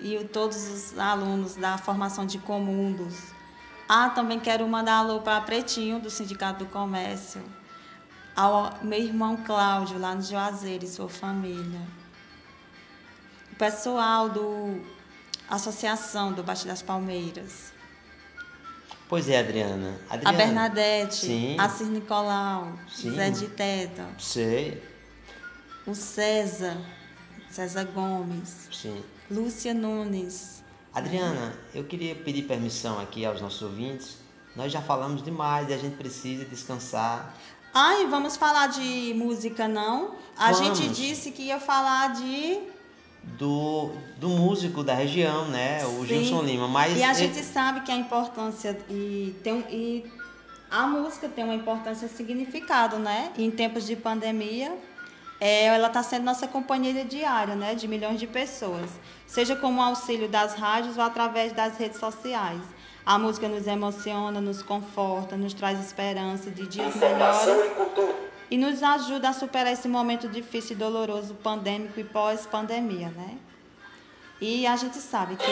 e 0.01 0.23
todos 0.31 0.57
os 0.67 0.99
alunos 0.99 1.55
da 1.55 1.77
formação 1.77 2.25
de 2.25 2.37
comundos. 2.37 3.34
Ah, 3.87 4.09
também 4.09 4.39
quero 4.39 4.67
mandar 4.67 4.97
alô 4.97 5.21
para 5.21 5.41
Pretinho, 5.41 5.99
do 5.99 6.09
Sindicato 6.09 6.65
do 6.65 6.71
Comércio, 6.71 7.41
ao 8.35 8.79
meu 8.83 8.99
irmão 8.99 9.37
Cláudio, 9.37 9.99
lá 9.99 10.15
no 10.15 10.23
Juazeiro, 10.23 10.83
e 10.83 10.87
sua 10.87 11.07
família. 11.07 11.81
O 13.51 13.55
pessoal 13.55 14.27
do 14.29 14.81
Associação 15.47 16.33
do 16.33 16.41
Baixo 16.43 16.65
das 16.65 16.81
Palmeiras. 16.81 17.71
Pois 19.07 19.29
é, 19.29 19.37
Adriana. 19.39 19.99
A 20.09 20.15
Adriana. 20.15 20.37
Bernadette, 20.37 21.15
Sim. 21.27 21.55
a 21.59 21.69
Cis 21.69 21.87
Nicolau, 21.87 22.73
Sim. 22.89 23.13
Zé 23.15 23.29
de 23.29 23.47
Teta, 23.49 24.07
Sei. 24.17 24.81
o 25.85 25.93
César, 25.93 26.75
César 27.51 27.85
Gomes, 27.85 28.67
Sim. 28.71 29.03
Lúcia 29.29 29.75
Nunes. 29.75 30.54
Adriana, 30.95 31.53
eu 31.73 31.83
queria 31.83 32.15
pedir 32.15 32.43
permissão 32.43 32.97
aqui 32.99 33.25
aos 33.25 33.41
nossos 33.41 33.61
ouvintes. 33.61 34.17
Nós 34.55 34.71
já 34.71 34.81
falamos 34.81 35.21
demais 35.21 35.69
e 35.69 35.73
a 35.73 35.77
gente 35.77 35.97
precisa 35.97 36.45
descansar. 36.45 37.35
Ai, 37.73 38.07
vamos 38.07 38.37
falar 38.37 38.67
de 38.67 39.13
música 39.13 39.67
não? 39.67 40.15
A 40.37 40.53
Vamos. 40.53 40.79
gente 40.79 40.89
disse 40.95 41.31
que 41.31 41.43
ia 41.43 41.59
falar 41.59 42.13
de 42.13 42.59
Do, 43.37 43.91
do 44.17 44.29
músico 44.29 44.81
da 44.83 44.93
região, 44.93 45.49
né? 45.49 45.85
O 45.85 46.01
Sim. 46.01 46.05
Gilson 46.05 46.41
Lima. 46.43 46.67
Mas 46.69 46.97
e 46.97 47.03
a 47.03 47.11
gente 47.13 47.43
sabe 47.43 47.81
que 47.81 47.91
a 47.91 47.95
importância 47.95 48.77
e 48.89 49.35
tem 49.43 49.65
e 49.69 50.05
a 50.71 50.87
música 50.87 51.27
tem 51.27 51.43
uma 51.43 51.55
importância 51.55 52.07
significado, 52.07 52.97
né? 52.97 53.33
Em 53.37 53.51
tempos 53.51 53.85
de 53.85 53.95
pandemia, 53.97 54.73
é, 55.41 55.65
ela 55.65 55.87
está 55.87 56.01
sendo 56.01 56.23
nossa 56.23 56.47
companheira 56.47 57.03
diária, 57.03 57.55
né, 57.55 57.75
de 57.75 57.87
milhões 57.87 58.19
de 58.19 58.27
pessoas, 58.27 58.89
seja 59.27 59.55
como 59.55 59.81
auxílio 59.81 60.27
das 60.29 60.53
rádios 60.55 60.97
ou 60.97 61.03
através 61.03 61.51
das 61.53 61.77
redes 61.77 61.99
sociais. 61.99 62.61
A 63.05 63.19
música 63.19 63.47
nos 63.47 63.67
emociona, 63.67 64.41
nos 64.41 64.63
conforta, 64.63 65.37
nos 65.37 65.53
traz 65.53 65.79
esperança 65.79 66.49
de 66.49 66.67
dias 66.67 66.95
melhores 66.95 67.45
e 68.49 68.57
nos 68.57 68.81
ajuda 68.81 69.29
a 69.29 69.33
superar 69.33 69.73
esse 69.73 69.87
momento 69.87 70.27
difícil 70.27 70.75
e 70.75 70.79
doloroso, 70.79 71.35
pandêmico 71.35 71.99
e 71.99 72.03
pós-pandemia, 72.03 73.09
né? 73.09 73.37
E 74.41 74.65
a 74.67 74.75
gente 74.75 74.97
sabe 74.97 75.35
que 75.35 75.45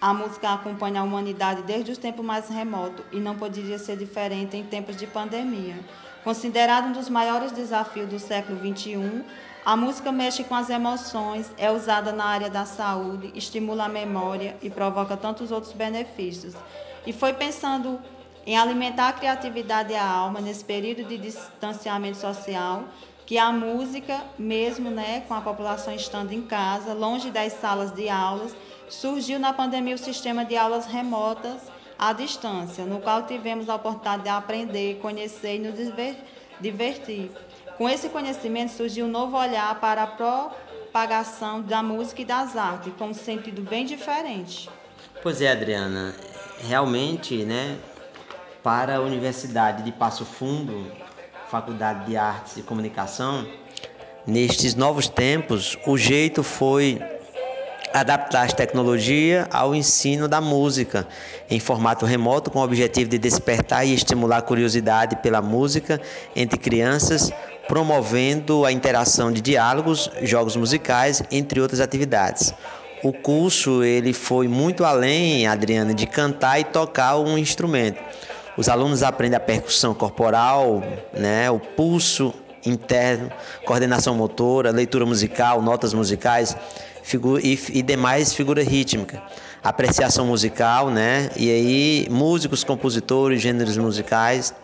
a 0.00 0.12
música 0.12 0.52
acompanha 0.52 1.00
a 1.00 1.04
humanidade 1.04 1.62
desde 1.62 1.92
os 1.92 1.98
tempos 1.98 2.24
mais 2.24 2.48
remotos 2.48 3.04
e 3.10 3.18
não 3.18 3.36
poderia 3.36 3.78
ser 3.78 3.96
diferente 3.96 4.56
em 4.56 4.64
tempos 4.64 4.96
de 4.96 5.06
pandemia. 5.06 5.78
Considerado 6.22 6.88
um 6.88 6.92
dos 6.92 7.08
maiores 7.08 7.52
desafios 7.52 8.08
do 8.08 8.18
século 8.18 8.58
XXI, 8.58 9.24
a 9.66 9.76
música 9.76 10.12
mexe 10.12 10.44
com 10.44 10.54
as 10.54 10.70
emoções, 10.70 11.50
é 11.58 11.68
usada 11.72 12.12
na 12.12 12.24
área 12.24 12.48
da 12.48 12.64
saúde, 12.64 13.32
estimula 13.34 13.86
a 13.86 13.88
memória 13.88 14.56
e 14.62 14.70
provoca 14.70 15.16
tantos 15.16 15.50
outros 15.50 15.72
benefícios. 15.72 16.54
E 17.04 17.12
foi 17.12 17.32
pensando 17.32 18.00
em 18.46 18.56
alimentar 18.56 19.08
a 19.08 19.12
criatividade 19.12 19.92
e 19.92 19.96
a 19.96 20.08
alma 20.08 20.40
nesse 20.40 20.64
período 20.64 21.02
de 21.02 21.18
distanciamento 21.18 22.16
social 22.16 22.84
que 23.26 23.38
a 23.38 23.50
música, 23.50 24.22
mesmo 24.38 24.88
né, 24.88 25.24
com 25.26 25.34
a 25.34 25.40
população 25.40 25.92
estando 25.92 26.30
em 26.30 26.42
casa, 26.42 26.94
longe 26.94 27.32
das 27.32 27.54
salas 27.54 27.90
de 27.90 28.08
aulas, 28.08 28.54
surgiu 28.88 29.40
na 29.40 29.52
pandemia 29.52 29.96
o 29.96 29.98
sistema 29.98 30.44
de 30.44 30.56
aulas 30.56 30.86
remotas 30.86 31.60
à 31.98 32.12
distância, 32.12 32.84
no 32.84 33.00
qual 33.00 33.26
tivemos 33.26 33.68
a 33.68 33.74
oportunidade 33.74 34.22
de 34.22 34.28
aprender, 34.28 35.00
conhecer 35.00 35.56
e 35.56 35.58
nos 35.58 35.74
divertir. 36.60 37.32
Com 37.76 37.88
esse 37.90 38.08
conhecimento 38.08 38.72
surgiu 38.72 39.04
um 39.04 39.10
novo 39.10 39.36
olhar 39.36 39.78
para 39.80 40.04
a 40.04 40.06
propagação 40.06 41.60
da 41.60 41.82
música 41.82 42.22
e 42.22 42.24
das 42.24 42.56
artes, 42.56 42.90
com 42.98 43.08
um 43.08 43.14
sentido 43.14 43.60
bem 43.60 43.84
diferente. 43.84 44.70
Pois 45.22 45.42
é, 45.42 45.52
Adriana, 45.52 46.14
realmente, 46.66 47.44
né, 47.44 47.76
para 48.62 48.96
a 48.96 49.00
Universidade 49.00 49.82
de 49.82 49.92
Passo 49.92 50.24
Fundo, 50.24 50.90
Faculdade 51.50 52.06
de 52.06 52.16
Artes 52.16 52.56
e 52.56 52.62
Comunicação, 52.62 53.46
nestes 54.26 54.74
novos 54.74 55.06
tempos, 55.06 55.76
o 55.86 55.98
jeito 55.98 56.42
foi 56.42 56.98
adaptar 57.92 58.46
as 58.46 58.52
tecnologias 58.52 59.46
ao 59.50 59.74
ensino 59.74 60.28
da 60.28 60.40
música 60.40 61.06
em 61.48 61.60
formato 61.60 62.04
remoto 62.04 62.50
com 62.50 62.58
o 62.58 62.62
objetivo 62.62 63.08
de 63.08 63.18
despertar 63.18 63.86
e 63.86 63.94
estimular 63.94 64.38
a 64.38 64.42
curiosidade 64.42 65.16
pela 65.16 65.40
música 65.40 66.00
entre 66.34 66.58
crianças, 66.58 67.30
promovendo 67.68 68.64
a 68.64 68.72
interação 68.72 69.32
de 69.32 69.40
diálogos, 69.40 70.10
jogos 70.22 70.56
musicais, 70.56 71.22
entre 71.30 71.60
outras 71.60 71.80
atividades. 71.80 72.54
O 73.02 73.12
curso 73.12 73.82
ele 73.84 74.12
foi 74.12 74.48
muito 74.48 74.84
além, 74.84 75.46
Adriana, 75.46 75.94
de 75.94 76.06
cantar 76.06 76.60
e 76.60 76.64
tocar 76.64 77.18
um 77.18 77.36
instrumento. 77.36 78.00
Os 78.56 78.68
alunos 78.68 79.02
aprendem 79.02 79.36
a 79.36 79.40
percussão 79.40 79.94
corporal, 79.94 80.82
né, 81.12 81.50
o 81.50 81.58
pulso 81.58 82.32
interno, 82.66 83.30
coordenação 83.64 84.14
motora, 84.14 84.70
leitura 84.70 85.06
musical, 85.06 85.62
notas 85.62 85.94
musicais 85.94 86.56
e, 87.42 87.78
e 87.78 87.82
demais 87.82 88.32
figuras 88.34 88.66
rítmicas. 88.66 89.20
Apreciação 89.62 90.26
musical, 90.26 90.90
né? 90.90 91.30
E 91.36 91.50
aí, 91.50 92.08
músicos, 92.10 92.62
compositores, 92.62 93.40
gêneros 93.40 93.76
musicais, 93.76 94.54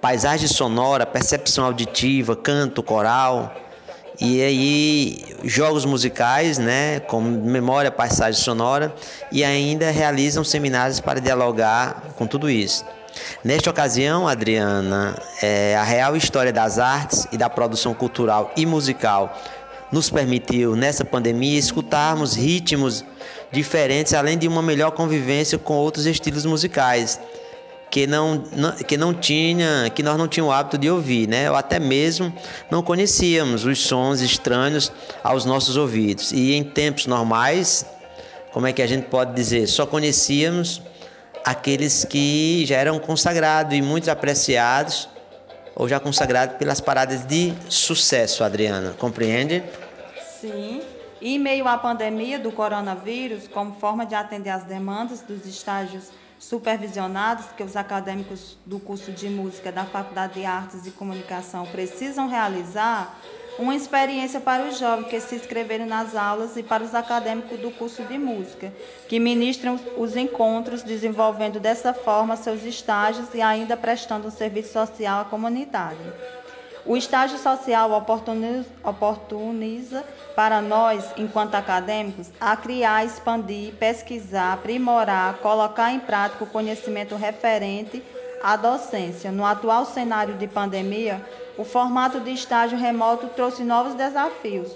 paisagem 0.00 0.48
sonora, 0.48 1.06
percepção 1.06 1.64
auditiva, 1.64 2.34
canto, 2.34 2.82
coral. 2.82 3.54
E 4.20 4.42
aí, 4.42 5.24
jogos 5.44 5.84
musicais, 5.84 6.58
né? 6.58 6.98
Como 7.00 7.28
memória, 7.28 7.90
paisagem 7.90 8.40
sonora. 8.40 8.92
E 9.30 9.44
ainda 9.44 9.90
realizam 9.92 10.42
seminários 10.42 10.98
para 10.98 11.20
dialogar 11.20 12.14
com 12.16 12.26
tudo 12.26 12.50
isso. 12.50 12.84
Nesta 13.44 13.70
ocasião, 13.70 14.26
Adriana, 14.26 15.16
é, 15.42 15.76
a 15.76 15.84
real 15.84 16.16
história 16.16 16.52
das 16.52 16.78
artes 16.78 17.26
e 17.32 17.36
da 17.36 17.48
produção 17.48 17.94
cultural 17.94 18.52
e 18.56 18.66
musical 18.66 19.36
nos 19.90 20.10
permitiu, 20.10 20.76
nessa 20.76 21.04
pandemia, 21.04 21.58
escutarmos 21.58 22.34
ritmos 22.34 23.04
diferentes, 23.50 24.12
além 24.12 24.36
de 24.36 24.46
uma 24.46 24.60
melhor 24.60 24.90
convivência 24.90 25.56
com 25.58 25.74
outros 25.74 26.04
estilos 26.06 26.44
musicais 26.44 27.18
que 27.90 28.06
não, 28.06 28.44
que 28.86 28.96
não 28.96 29.14
tinha, 29.14 29.90
que 29.94 30.02
nós 30.02 30.18
não 30.18 30.28
tínhamos 30.28 30.52
o 30.52 30.56
hábito 30.56 30.78
de 30.78 30.90
ouvir, 30.90 31.26
né? 31.26 31.50
Ou 31.50 31.56
até 31.56 31.78
mesmo 31.78 32.32
não 32.70 32.82
conhecíamos 32.82 33.64
os 33.64 33.78
sons 33.80 34.20
estranhos 34.20 34.92
aos 35.24 35.44
nossos 35.44 35.76
ouvidos. 35.76 36.32
E 36.32 36.54
em 36.54 36.62
tempos 36.62 37.06
normais, 37.06 37.86
como 38.52 38.66
é 38.66 38.72
que 38.72 38.82
a 38.82 38.86
gente 38.86 39.06
pode 39.06 39.34
dizer, 39.34 39.66
só 39.66 39.86
conhecíamos 39.86 40.82
aqueles 41.44 42.04
que 42.04 42.64
já 42.66 42.76
eram 42.76 42.98
consagrados 42.98 43.74
e 43.76 43.82
muito 43.82 44.10
apreciados 44.10 45.08
ou 45.74 45.88
já 45.88 46.00
consagrados 46.00 46.56
pelas 46.56 46.80
paradas 46.80 47.24
de 47.24 47.54
sucesso, 47.68 48.42
Adriana. 48.42 48.94
Compreende? 48.98 49.62
Sim. 50.40 50.82
E 51.20 51.34
em 51.34 51.38
meio 51.38 51.66
à 51.66 51.76
pandemia 51.78 52.38
do 52.38 52.52
coronavírus, 52.52 53.48
como 53.48 53.74
forma 53.74 54.04
de 54.04 54.14
atender 54.14 54.50
às 54.50 54.64
demandas 54.64 55.20
dos 55.20 55.46
estágios 55.46 56.10
supervisionados 56.38 57.46
que 57.56 57.62
os 57.62 57.76
acadêmicos 57.76 58.56
do 58.64 58.78
curso 58.78 59.10
de 59.10 59.28
música 59.28 59.72
da 59.72 59.84
Faculdade 59.84 60.34
de 60.34 60.44
Artes 60.44 60.86
e 60.86 60.90
Comunicação 60.92 61.66
precisam 61.66 62.28
realizar, 62.28 63.18
uma 63.58 63.74
experiência 63.74 64.40
para 64.40 64.68
os 64.68 64.78
jovens 64.78 65.08
que 65.08 65.20
se 65.20 65.34
inscreveram 65.34 65.84
nas 65.84 66.14
aulas 66.14 66.56
e 66.56 66.62
para 66.62 66.84
os 66.84 66.94
acadêmicos 66.94 67.58
do 67.58 67.72
curso 67.72 68.04
de 68.04 68.16
música, 68.16 68.72
que 69.08 69.18
ministram 69.18 69.78
os 69.96 70.16
encontros, 70.16 70.82
desenvolvendo 70.82 71.58
dessa 71.58 71.92
forma 71.92 72.36
seus 72.36 72.62
estágios 72.62 73.34
e 73.34 73.42
ainda 73.42 73.76
prestando 73.76 74.28
um 74.28 74.30
serviço 74.30 74.72
social 74.72 75.22
à 75.22 75.24
comunidade. 75.24 75.98
O 76.86 76.96
estágio 76.96 77.36
social 77.36 77.90
oportuniza 77.92 80.04
para 80.34 80.62
nós, 80.62 81.04
enquanto 81.18 81.56
acadêmicos, 81.56 82.30
a 82.40 82.56
criar, 82.56 83.04
expandir, 83.04 83.74
pesquisar, 83.74 84.54
aprimorar, 84.54 85.34
colocar 85.38 85.92
em 85.92 86.00
prática 86.00 86.44
o 86.44 86.46
conhecimento 86.46 87.16
referente 87.16 88.02
à 88.42 88.56
docência. 88.56 89.30
No 89.30 89.44
atual 89.44 89.84
cenário 89.84 90.34
de 90.34 90.46
pandemia, 90.46 91.20
o 91.58 91.64
formato 91.64 92.20
de 92.20 92.30
estágio 92.30 92.78
remoto 92.78 93.26
trouxe 93.34 93.64
novos 93.64 93.94
desafios, 93.94 94.70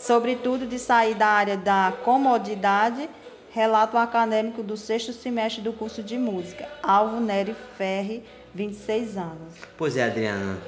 sobretudo 0.00 0.66
de 0.66 0.78
sair 0.78 1.14
da 1.14 1.26
área 1.26 1.58
da 1.58 1.92
comodidade, 2.02 3.08
relato 3.50 3.98
acadêmico 3.98 4.62
do 4.62 4.74
sexto 4.74 5.12
semestre 5.12 5.60
do 5.60 5.74
curso 5.74 6.02
de 6.02 6.16
música, 6.16 6.66
Alvo 6.82 7.20
Nery 7.20 7.54
Ferri, 7.76 8.24
26 8.54 9.18
anos. 9.18 9.52
Pois 9.76 9.94
é, 9.98 10.04
Adriana. 10.04 10.58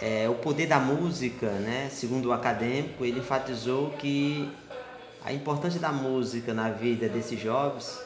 É, 0.00 0.28
o 0.28 0.34
poder 0.34 0.66
da 0.66 0.78
música, 0.78 1.50
né, 1.50 1.88
segundo 1.90 2.28
o 2.28 2.32
acadêmico, 2.32 3.04
ele 3.04 3.18
enfatizou 3.18 3.90
que 3.98 4.50
a 5.24 5.32
importância 5.32 5.80
da 5.80 5.92
música 5.92 6.54
na 6.54 6.70
vida 6.70 7.08
desses 7.08 7.38
jovens, 7.38 8.00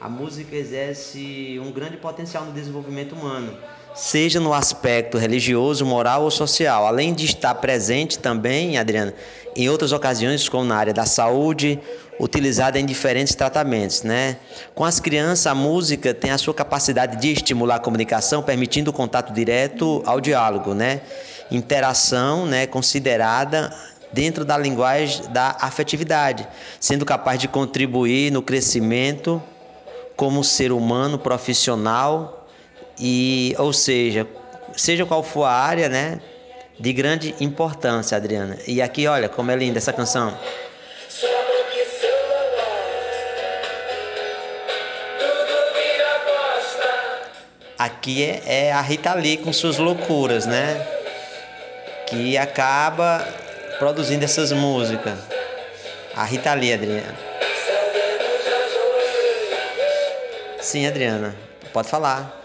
a 0.00 0.08
música 0.08 0.54
exerce 0.54 1.58
um 1.64 1.70
grande 1.70 1.96
potencial 1.96 2.44
no 2.44 2.52
desenvolvimento 2.52 3.14
humano 3.14 3.56
seja 3.94 4.40
no 4.40 4.52
aspecto 4.52 5.16
religioso, 5.16 5.86
moral 5.86 6.24
ou 6.24 6.30
social, 6.30 6.86
além 6.86 7.14
de 7.14 7.24
estar 7.24 7.54
presente 7.54 8.18
também, 8.18 8.76
Adriana, 8.76 9.14
em 9.56 9.68
outras 9.68 9.92
ocasiões, 9.92 10.48
como 10.48 10.64
na 10.64 10.76
área 10.76 10.92
da 10.92 11.06
saúde, 11.06 11.78
utilizada 12.18 12.78
em 12.78 12.84
diferentes 12.84 13.34
tratamentos, 13.34 14.02
né? 14.02 14.36
Com 14.74 14.84
as 14.84 14.98
crianças, 14.98 15.46
a 15.46 15.54
música 15.54 16.12
tem 16.12 16.32
a 16.32 16.38
sua 16.38 16.52
capacidade 16.52 17.20
de 17.20 17.32
estimular 17.32 17.76
a 17.76 17.78
comunicação, 17.78 18.42
permitindo 18.42 18.90
o 18.90 18.92
contato 18.92 19.32
direto 19.32 20.02
ao 20.04 20.20
diálogo, 20.20 20.74
né? 20.74 21.00
Interação, 21.50 22.46
né, 22.46 22.66
considerada 22.66 23.72
dentro 24.12 24.44
da 24.44 24.56
linguagem 24.56 25.24
da 25.30 25.56
afetividade, 25.60 26.46
sendo 26.80 27.04
capaz 27.04 27.38
de 27.38 27.46
contribuir 27.46 28.32
no 28.32 28.42
crescimento 28.42 29.42
como 30.16 30.42
ser 30.42 30.72
humano 30.72 31.18
profissional 31.18 32.43
e, 32.98 33.54
ou 33.58 33.72
seja, 33.72 34.26
seja 34.76 35.04
qual 35.04 35.22
for 35.22 35.44
a 35.44 35.52
área, 35.52 35.88
né, 35.88 36.20
de 36.78 36.92
grande 36.92 37.34
importância, 37.40 38.16
Adriana. 38.16 38.58
E 38.66 38.82
aqui, 38.82 39.06
olha, 39.06 39.28
como 39.28 39.50
é 39.50 39.56
linda 39.56 39.78
essa 39.78 39.92
canção. 39.92 40.36
Aqui 47.78 48.24
é, 48.24 48.68
é 48.68 48.72
a 48.72 48.80
Rita 48.80 49.12
Lee 49.14 49.36
com 49.36 49.52
suas 49.52 49.78
loucuras, 49.78 50.46
né? 50.46 50.86
Que 52.06 52.38
acaba 52.38 53.26
produzindo 53.78 54.24
essas 54.24 54.52
músicas. 54.52 55.18
A 56.14 56.24
Rita 56.24 56.54
Lee, 56.54 56.72
Adriana. 56.72 57.14
Sim, 60.60 60.86
Adriana. 60.86 61.34
Pode 61.72 61.88
falar. 61.88 62.43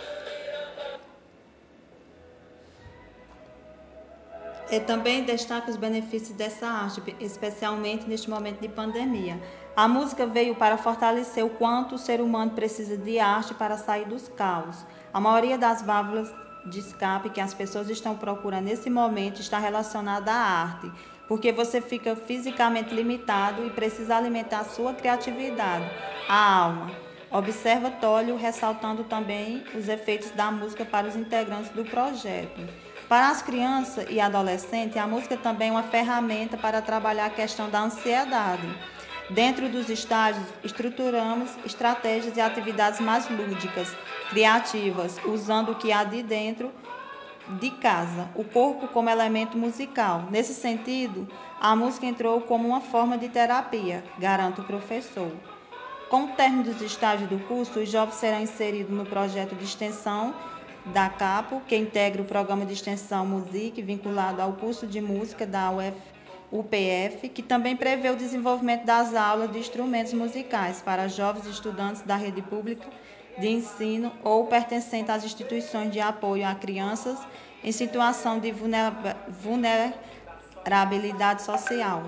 Eu 4.71 4.85
também 4.85 5.23
destaco 5.23 5.71
os 5.71 5.75
benefícios 5.75 6.37
dessa 6.37 6.67
arte, 6.67 7.01
especialmente 7.19 8.07
neste 8.07 8.29
momento 8.29 8.61
de 8.61 8.69
pandemia. 8.69 9.41
A 9.75 9.87
música 9.87 10.27
veio 10.27 10.53
para 10.53 10.77
fortalecer 10.77 11.43
o 11.43 11.49
quanto 11.49 11.95
o 11.95 11.97
ser 11.97 12.21
humano 12.21 12.51
precisa 12.51 12.95
de 12.95 13.17
arte 13.17 13.55
para 13.55 13.77
sair 13.77 14.05
dos 14.05 14.27
caos. 14.27 14.85
A 15.11 15.19
maioria 15.19 15.57
das 15.57 15.81
válvulas 15.81 16.31
de 16.67 16.79
escape 16.79 17.31
que 17.31 17.41
as 17.41 17.51
pessoas 17.51 17.89
estão 17.89 18.15
procurando 18.15 18.65
nesse 18.65 18.91
momento 18.91 19.41
está 19.41 19.57
relacionada 19.57 20.31
à 20.31 20.35
arte, 20.35 20.91
porque 21.27 21.51
você 21.51 21.81
fica 21.81 22.15
fisicamente 22.15 22.93
limitado 22.93 23.65
e 23.65 23.71
precisa 23.71 24.17
alimentar 24.17 24.65
sua 24.65 24.93
criatividade, 24.93 25.89
a 26.27 26.57
alma. 26.57 26.91
Observa 27.31 27.89
Tólio 27.89 28.35
ressaltando 28.35 29.03
também 29.03 29.63
os 29.73 29.87
efeitos 29.87 30.29
da 30.31 30.51
música 30.51 30.85
para 30.85 31.07
os 31.07 31.15
integrantes 31.15 31.71
do 31.71 31.83
projeto. 31.85 32.88
Para 33.09 33.29
as 33.29 33.41
crianças 33.41 34.05
e 34.07 34.19
adolescentes, 34.19 34.95
a 34.95 35.07
música 35.07 35.35
também 35.35 35.69
é 35.69 35.71
uma 35.71 35.81
ferramenta 35.81 36.55
para 36.55 36.79
trabalhar 36.79 37.25
a 37.25 37.31
questão 37.31 37.67
da 37.67 37.81
ansiedade. 37.81 38.69
Dentro 39.31 39.67
dos 39.67 39.89
estágios, 39.89 40.45
estruturamos 40.63 41.49
estratégias 41.65 42.37
e 42.37 42.39
atividades 42.39 42.99
mais 42.99 43.27
lúdicas, 43.27 43.91
criativas, 44.29 45.19
usando 45.25 45.71
o 45.71 45.75
que 45.75 45.91
há 45.91 46.03
de 46.03 46.21
dentro 46.21 46.71
de 47.59 47.71
casa, 47.71 48.29
o 48.35 48.43
corpo 48.43 48.87
como 48.89 49.09
elemento 49.09 49.57
musical. 49.57 50.27
Nesse 50.29 50.53
sentido, 50.53 51.27
a 51.59 51.75
música 51.75 52.05
entrou 52.05 52.41
como 52.41 52.67
uma 52.67 52.79
forma 52.79 53.17
de 53.17 53.27
terapia, 53.27 54.03
garante 54.19 54.61
o 54.61 54.65
professor. 54.65 55.31
Com 56.09 56.25
o 56.25 56.27
término 56.29 56.63
dos 56.63 56.79
estágios 56.79 57.27
do 57.27 57.39
curso, 57.47 57.79
os 57.79 57.89
jovens 57.89 58.15
serão 58.15 58.39
inseridos 58.39 58.95
no 58.95 59.05
projeto 59.05 59.55
de 59.55 59.63
extensão 59.63 60.31
da 60.89 61.09
CAPO, 61.09 61.61
que 61.67 61.75
integra 61.75 62.21
o 62.21 62.25
programa 62.25 62.65
de 62.65 62.73
extensão 62.73 63.25
Music, 63.25 63.81
vinculado 63.81 64.41
ao 64.41 64.53
curso 64.53 64.87
de 64.87 64.99
música 64.99 65.45
da 65.45 65.69
UPF, 66.51 67.29
que 67.29 67.43
também 67.43 67.75
prevê 67.75 68.09
o 68.09 68.15
desenvolvimento 68.15 68.85
das 68.85 69.13
aulas 69.13 69.51
de 69.51 69.59
instrumentos 69.59 70.13
musicais 70.13 70.81
para 70.81 71.07
jovens 71.07 71.45
estudantes 71.45 72.01
da 72.01 72.15
rede 72.15 72.41
pública 72.41 72.87
de 73.37 73.47
ensino 73.47 74.11
ou 74.23 74.47
pertencentes 74.47 75.09
às 75.09 75.23
instituições 75.23 75.91
de 75.91 75.99
apoio 75.99 76.45
a 76.45 76.55
crianças 76.55 77.17
em 77.63 77.71
situação 77.71 78.39
de 78.39 78.53
vulnerabilidade 79.41 81.43
social. 81.43 82.03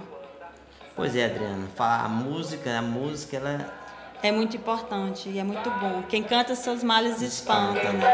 Pois 0.95 1.15
é, 1.15 1.25
Adriana, 1.25 1.67
a 1.77 2.09
música, 2.09 2.77
a 2.77 2.81
música 2.81 3.37
ela 3.37 3.80
é 4.23 4.31
muito 4.31 4.55
importante 4.55 5.29
e 5.29 5.39
é 5.39 5.43
muito 5.43 5.69
bom. 5.71 6.03
Quem 6.07 6.23
canta 6.23 6.55
seus 6.55 6.83
males 6.83 7.21
espanta, 7.21 7.91
né? 7.91 8.05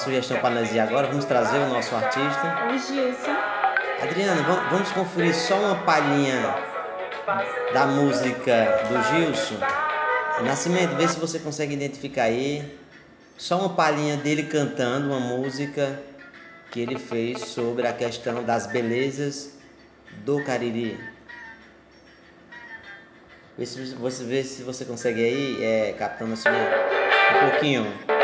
Sugestão 0.00 0.38
para 0.38 0.50
nós 0.50 0.72
ir 0.72 0.80
agora? 0.80 1.06
Vamos 1.06 1.24
trazer 1.24 1.58
o 1.58 1.68
nosso 1.68 1.94
artista. 1.94 2.66
O 2.66 2.78
Gilson. 2.78 3.36
Adriana, 4.02 4.42
vamos 4.70 4.90
conferir 4.92 5.34
só 5.34 5.56
uma 5.56 5.74
palhinha 5.84 6.54
da 7.72 7.86
música 7.86 8.82
do 8.88 9.02
Gilson. 9.02 9.58
Nascimento, 10.44 10.96
vê 10.96 11.06
se 11.06 11.20
você 11.20 11.38
consegue 11.38 11.74
identificar 11.74 12.24
aí. 12.24 12.78
Só 13.36 13.58
uma 13.58 13.70
palhinha 13.70 14.16
dele 14.16 14.44
cantando 14.44 15.08
uma 15.08 15.20
música 15.20 16.00
que 16.70 16.80
ele 16.80 16.98
fez 16.98 17.40
sobre 17.40 17.86
a 17.86 17.92
questão 17.92 18.42
das 18.42 18.66
belezas 18.66 19.58
do 20.24 20.42
Cariri. 20.44 20.98
Vê 23.56 23.66
se 23.66 23.94
você, 23.94 24.24
vê 24.24 24.42
se 24.42 24.62
você 24.62 24.84
consegue 24.84 25.22
aí, 25.22 25.64
é, 25.64 25.92
Capitão 25.92 26.26
Nascimento, 26.26 26.70
um 27.34 27.50
pouquinho. 27.50 28.19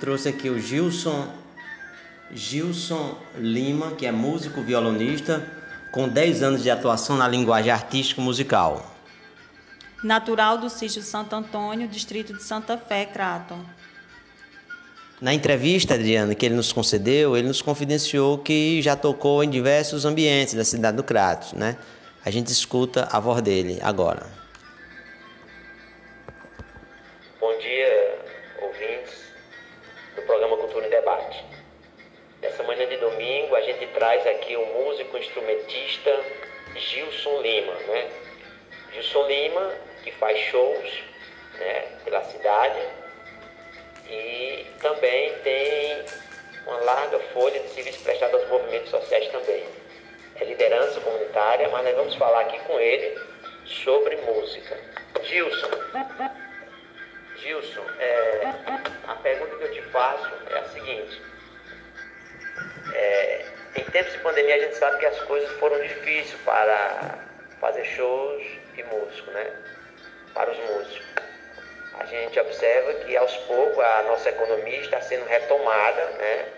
Trouxe 0.00 0.30
aqui 0.30 0.48
o 0.48 0.58
Gilson 0.58 1.28
Gilson 2.32 3.16
Lima, 3.36 3.92
que 3.92 4.06
é 4.06 4.12
músico 4.12 4.62
violonista 4.62 5.46
com 5.92 6.08
10 6.08 6.42
anos 6.42 6.62
de 6.62 6.70
atuação 6.70 7.16
na 7.16 7.28
linguagem 7.28 7.70
artística 7.70 8.20
musical. 8.20 8.94
Natural 10.02 10.56
do 10.56 10.70
sítio 10.70 11.02
Santo 11.02 11.34
Antônio, 11.34 11.86
distrito 11.86 12.32
de 12.32 12.42
Santa 12.42 12.78
Fé, 12.78 13.04
Crato. 13.04 13.58
Na 15.20 15.34
entrevista, 15.34 15.94
Adriana, 15.94 16.34
que 16.34 16.46
ele 16.46 16.54
nos 16.54 16.72
concedeu, 16.72 17.36
ele 17.36 17.48
nos 17.48 17.60
confidenciou 17.60 18.38
que 18.38 18.80
já 18.80 18.96
tocou 18.96 19.44
em 19.44 19.50
diversos 19.50 20.06
ambientes 20.06 20.54
da 20.54 20.64
cidade 20.64 20.96
do 20.96 21.02
Crato, 21.02 21.54
né? 21.54 21.76
A 22.24 22.30
gente 22.30 22.48
escuta 22.48 23.06
a 23.12 23.20
voz 23.20 23.42
dele 23.42 23.78
agora. 23.82 24.39
Músico, 69.10 69.30
né? 69.32 69.52
Para 70.32 70.50
os 70.50 70.58
músicos. 70.58 71.02
A 71.98 72.06
gente 72.06 72.40
observa 72.40 72.94
que 72.94 73.16
aos 73.16 73.36
poucos 73.38 73.84
a 73.84 74.02
nossa 74.04 74.30
economia 74.30 74.80
está 74.80 75.00
sendo 75.00 75.26
retomada, 75.26 76.04
né? 76.18 76.48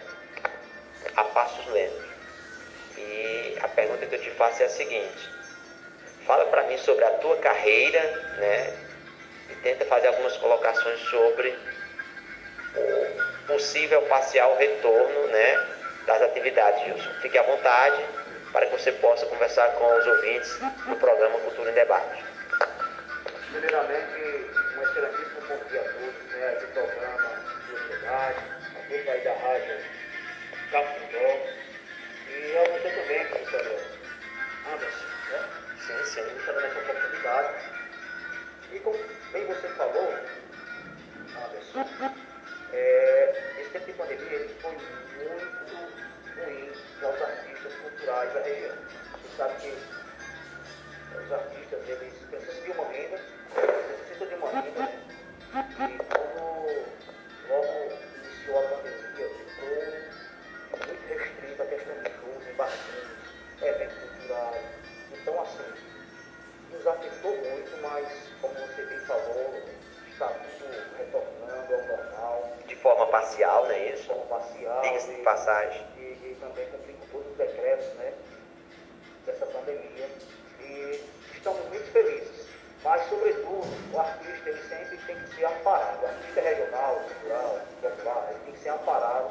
A 1.16 1.24
passos 1.24 1.66
lentos. 1.68 2.04
E 2.96 3.58
a 3.60 3.68
pergunta 3.68 4.06
que 4.06 4.14
eu 4.14 4.20
te 4.20 4.30
faço 4.30 4.62
é 4.62 4.66
a 4.66 4.68
seguinte: 4.68 5.30
fala 6.26 6.44
para 6.46 6.64
mim 6.64 6.78
sobre 6.78 7.04
a 7.04 7.10
tua 7.12 7.36
carreira, 7.38 8.00
né? 8.38 8.76
E 9.50 9.54
tenta 9.62 9.84
fazer 9.86 10.08
algumas 10.08 10.36
colocações 10.36 11.00
sobre 11.08 11.58
o 12.76 13.46
possível 13.46 14.02
parcial 14.02 14.56
retorno, 14.56 15.26
né? 15.28 15.72
das 16.06 16.22
atividades, 16.22 16.84
Gilson. 16.84 17.10
Fique 17.20 17.38
à 17.38 17.42
vontade 17.42 18.04
para 18.52 18.66
que 18.66 18.72
você 18.72 18.92
possa 18.92 19.24
conversar 19.26 19.68
com 19.72 19.96
os 19.96 20.06
ouvintes 20.06 20.58
do 20.86 20.96
programa 20.96 21.38
Cultura 21.40 21.70
em 21.70 21.74
Debate. 21.74 22.31
Primeiramente, 23.52 24.50
um 24.78 24.82
excelentíssimo 24.82 25.40
bom 25.46 25.60
dia 25.68 25.80
a 25.82 25.84
todos, 25.84 26.24
né, 26.30 26.54
do 26.58 26.66
programa 26.72 27.30
Debate, 27.86 28.40
a 28.40 28.88
todos 28.88 29.08
aí 29.08 29.20
da 29.24 29.34
rádio 29.34 29.76
Cafundó 30.70 31.28
e 32.28 32.56
a 32.56 32.64
você 32.70 32.90
também, 32.90 33.26
professor 33.26 33.82
Anderson, 34.72 35.06
né? 35.30 35.48
Sim, 35.78 36.04
sim. 36.04 36.22
Deixando 36.22 36.60
essa 36.60 36.78
oportunidade. 36.78 37.54
E 38.72 38.78
como 38.80 38.98
bem 39.32 39.46
você 39.46 39.68
falou, 39.68 40.14
Anderson, 41.36 42.10
é, 42.72 43.54
esse 43.60 43.70
tempo 43.70 43.84
de 43.84 43.92
pandemia 43.92 44.32
ele 44.32 44.54
foi 44.62 44.72
muito 44.72 45.74
ruim 46.36 46.72
aos 47.02 47.20
artistas 47.20 47.74
culturais 47.74 48.32
da 48.32 48.40
região. 48.40 48.76
Você 49.12 49.36
sabe 49.36 49.54
que 49.60 50.02
os 51.18 51.32
artistas 51.32 51.88
eles 51.88 52.14
precisam 52.30 52.72
uma 52.72 52.90
renda, 52.90 53.20
necessitam 53.60 54.28
de 54.28 54.34
uma 54.34 54.50
renda, 54.50 54.80
né? 54.80 54.90
E 55.52 56.04
quando 56.04 56.40
logo 57.48 57.92
iniciou 58.24 58.58
a 58.58 58.62
pandemia, 58.68 59.28
ficou 59.28 60.86
muito 60.86 61.08
restrita 61.08 61.62
a 61.62 61.66
questão 61.66 61.94
de 62.02 62.10
shows, 62.10 62.48
em 62.48 62.54
barzinhos, 62.54 63.08
eventos 63.62 63.98
culturais. 63.98 64.64
Então 65.12 65.40
assim, 65.42 65.72
nos 66.72 66.86
afetou 66.86 67.36
muito, 67.36 67.82
mas 67.82 68.06
como 68.40 68.54
você 68.54 68.82
bem 68.86 68.98
falou, 69.00 69.62
está 70.10 70.28
tudo 70.28 70.96
retornando 70.96 71.74
ao 71.74 71.82
normal. 71.82 72.52
De 72.66 72.76
forma 72.76 73.06
parcial, 73.08 73.64
não 73.64 73.72
é 73.72 73.92
isso? 73.92 74.02
De 74.02 74.08
forma 74.08 74.24
parcial. 74.26 74.80
Diga-se 74.82 75.14
de 75.14 75.22
passagem. 75.22 75.86
E, 75.98 76.00
e 76.00 76.36
também 76.40 76.66
cumprir 76.70 76.94
com 76.94 77.06
todos 77.06 77.30
os 77.32 77.36
decretos, 77.36 77.86
né? 77.94 78.12
Dessa 79.26 79.46
pandemia. 79.46 80.08
E 80.60 81.04
estamos 81.34 81.64
muito 81.68 81.92
felizes. 81.92 82.41
Mas, 82.84 83.08
sobretudo, 83.08 83.68
o 83.92 83.98
artista 83.98 84.50
ele 84.50 84.62
sempre 84.68 84.96
tem 85.06 85.16
que 85.16 85.36
ser 85.36 85.44
amparado. 85.44 86.02
O 86.02 86.06
artista 86.06 86.40
regional, 86.40 86.96
cultural, 86.96 87.60
popular, 87.80 88.28
ele 88.30 88.38
tem 88.44 88.54
que 88.54 88.60
ser 88.60 88.68
amparado 88.70 89.30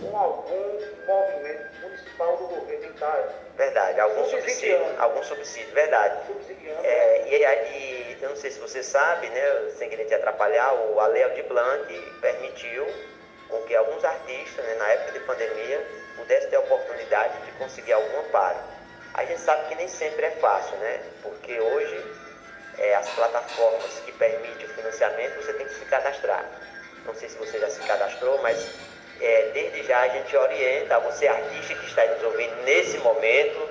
com 0.00 0.16
algum 0.16 0.80
movimento 1.06 1.80
municipal 1.80 2.36
do 2.36 2.46
governo 2.48 2.86
entrar. 2.86 3.28
Verdade, 3.56 4.00
algum 4.00 4.24
subsídio, 4.24 4.80
algum 4.98 5.22
subsídio, 5.22 5.72
verdade. 5.72 6.18
É, 6.82 7.28
e, 7.28 7.36
e, 7.36 8.18
eu 8.20 8.30
não 8.30 8.36
sei 8.36 8.50
se 8.50 8.58
você 8.58 8.82
sabe, 8.82 9.28
né, 9.28 9.70
sem 9.76 9.88
querer 9.88 10.06
te 10.06 10.14
atrapalhar, 10.14 10.74
o 10.74 10.98
a 10.98 11.06
Lei 11.06 11.22
Aldir 11.22 11.46
Blanc 11.46 12.12
permitiu 12.20 12.86
com 13.48 13.62
que 13.62 13.76
alguns 13.76 14.04
artistas, 14.04 14.64
né, 14.64 14.74
na 14.74 14.88
época 14.88 15.12
de 15.12 15.20
pandemia, 15.20 15.86
pudessem 16.16 16.50
ter 16.50 16.56
a 16.56 16.60
oportunidade 16.60 17.40
de 17.42 17.52
conseguir 17.52 17.92
algum 17.92 18.20
amparo. 18.20 18.58
A 19.14 19.24
gente 19.24 19.40
sabe 19.40 19.68
que 19.68 19.76
nem 19.76 19.86
sempre 19.86 20.26
é 20.26 20.30
fácil, 20.32 20.76
né? 20.78 21.00
Porque 21.22 21.60
hoje 21.60 22.23
é, 22.78 22.94
as 22.94 23.08
plataformas 23.10 24.00
que 24.04 24.12
permitem 24.12 24.66
o 24.66 24.70
financiamento 24.70 25.36
você 25.36 25.52
tem 25.52 25.66
que 25.66 25.74
se 25.74 25.84
cadastrar. 25.86 26.44
Não 27.04 27.14
sei 27.14 27.28
se 27.28 27.36
você 27.36 27.58
já 27.58 27.68
se 27.68 27.80
cadastrou, 27.80 28.40
mas 28.42 28.68
é, 29.20 29.50
desde 29.52 29.84
já 29.84 30.00
a 30.00 30.08
gente 30.08 30.36
orienta 30.36 30.98
você, 31.00 31.28
artista 31.28 31.74
que 31.74 31.86
está 31.86 32.04
nos 32.06 32.22
ouvindo 32.22 32.56
nesse 32.64 32.98
momento, 32.98 33.68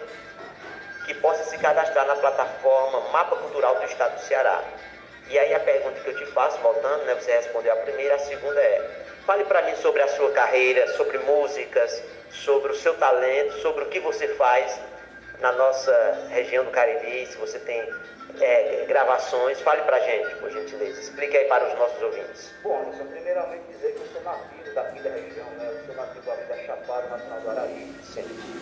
que 1.05 1.13
possa 1.15 1.43
se 1.43 1.57
cadastrar 1.57 2.05
na 2.05 2.15
plataforma 2.15 3.09
Mapa 3.11 3.35
Cultural 3.35 3.75
do 3.75 3.85
Estado 3.85 4.15
do 4.15 4.21
Ceará. 4.21 4.63
E 5.29 5.39
aí 5.39 5.53
a 5.53 5.59
pergunta 5.59 5.99
que 5.99 6.07
eu 6.07 6.17
te 6.17 6.25
faço, 6.27 6.57
voltando, 6.59 7.03
né, 7.05 7.15
você 7.15 7.31
respondeu 7.31 7.73
a 7.73 7.77
primeira, 7.77 8.15
a 8.15 8.19
segunda 8.19 8.59
é: 8.59 9.05
fale 9.25 9.43
para 9.45 9.61
mim 9.63 9.75
sobre 9.77 10.01
a 10.01 10.07
sua 10.09 10.31
carreira, 10.31 10.87
sobre 10.95 11.17
músicas, 11.19 12.03
sobre 12.31 12.71
o 12.71 12.75
seu 12.75 12.93
talento, 12.95 13.53
sobre 13.61 13.83
o 13.83 13.87
que 13.87 13.99
você 13.99 14.27
faz 14.35 14.79
na 15.39 15.51
nossa 15.53 16.27
região 16.29 16.65
do 16.65 16.71
Cariri, 16.71 17.25
se 17.25 17.37
você 17.37 17.59
tem 17.59 17.93
é, 18.39 18.85
gravações, 18.87 19.59
fale 19.61 19.81
pra 19.83 19.99
gente, 19.99 20.35
por 20.35 20.51
gentileza. 20.51 20.99
Explique 20.99 21.37
aí 21.37 21.45
para 21.45 21.67
os 21.67 21.79
nossos 21.79 22.01
ouvintes. 22.01 22.53
Bom, 22.63 22.81
Anderson, 22.81 23.05
primeiramente 23.05 23.63
dizer 23.69 23.93
que 23.93 23.99
eu 23.99 24.07
sou 24.07 24.21
nativo 24.23 24.73
daqui 24.73 24.99
da 25.01 25.09
região, 25.09 25.45
né? 25.57 25.69
Eu 25.69 25.85
sou 25.85 25.95
nativo 25.95 26.31
ali 26.31 26.43
da 26.43 26.57
Chapada 26.57 27.07
Nacional 27.09 27.39
do 27.41 27.49
Araí, 27.51 27.95
Sim. 28.03 28.21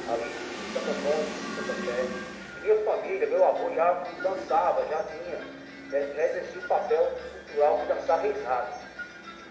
ali 0.10 0.24
em 0.24 0.74
Santo 0.74 0.90
Antônio, 0.90 1.28
Santa 1.56 1.74
Fé. 1.86 2.32
Minha 2.62 2.84
família, 2.84 3.28
meu 3.28 3.44
avô 3.44 3.74
já 3.74 3.92
dançava, 4.22 4.86
já 4.90 5.04
tinha, 5.04 5.38
né? 5.38 6.14
já 6.16 6.24
exercia 6.26 6.62
o 6.62 6.68
papel 6.68 7.12
cultural 7.46 7.78
de 7.80 7.86
dançar 7.88 8.20
reisado. 8.20 8.74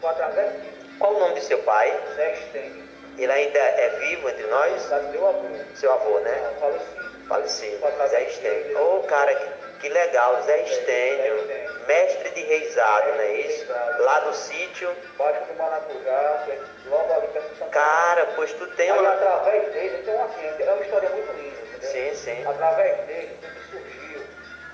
Foi 0.00 0.10
através 0.10 0.52
disso. 0.62 0.81
Qual 0.99 1.15
o 1.15 1.18
nome 1.18 1.34
de 1.34 1.44
seu 1.44 1.58
pai? 1.62 1.99
Zé 2.15 2.34
Stênio. 2.36 2.89
Ele 3.18 3.32
ainda 3.32 3.58
é 3.58 3.89
vivo 4.00 4.28
entre 4.28 4.47
nós? 4.47 4.89
Meu 5.10 5.28
avô. 5.28 5.49
Seu 5.74 5.92
avô, 5.92 6.20
né? 6.20 6.52
Não, 6.52 6.60
falecido. 6.60 7.28
Falecido. 7.28 8.08
Zé. 8.08 8.23
Estênio. 8.24 8.78
Ô, 8.78 8.97
oh, 8.99 9.02
cara, 9.05 9.34
que, 9.34 9.60
que 9.81 9.89
legal, 9.89 10.42
Zé 10.42 10.60
Estênio. 10.62 11.70
Mestre 11.86 12.31
de 12.31 12.42
reisado, 12.42 13.09
não 13.12 13.20
é 13.20 13.33
isso? 13.41 13.67
Lá 13.99 14.20
do 14.20 14.34
sítio. 14.34 14.94
Baixo 15.18 15.44
do 15.47 15.55
Maracujá, 15.55 16.44
que 16.47 16.89
logo 16.89 17.12
ali 17.12 17.26
perto 17.28 17.55
de 17.55 17.70
Cara, 17.70 18.26
pois 18.36 18.52
tu 18.52 18.67
tem 18.68 18.91
Aí, 18.91 18.99
uma. 18.99 19.12
através 19.12 19.73
dele, 19.73 19.99
então 20.02 20.25
assim, 20.25 20.62
é 20.62 20.73
uma 20.73 20.83
história 20.83 21.09
muito 21.10 21.33
linda, 21.33 21.57
entendeu? 21.62 21.91
Sim, 21.91 22.15
sim. 22.15 22.47
Através 22.47 22.97
dele, 23.07 23.39
tudo 23.41 23.55
que 23.55 23.70
surgiu, 23.70 24.20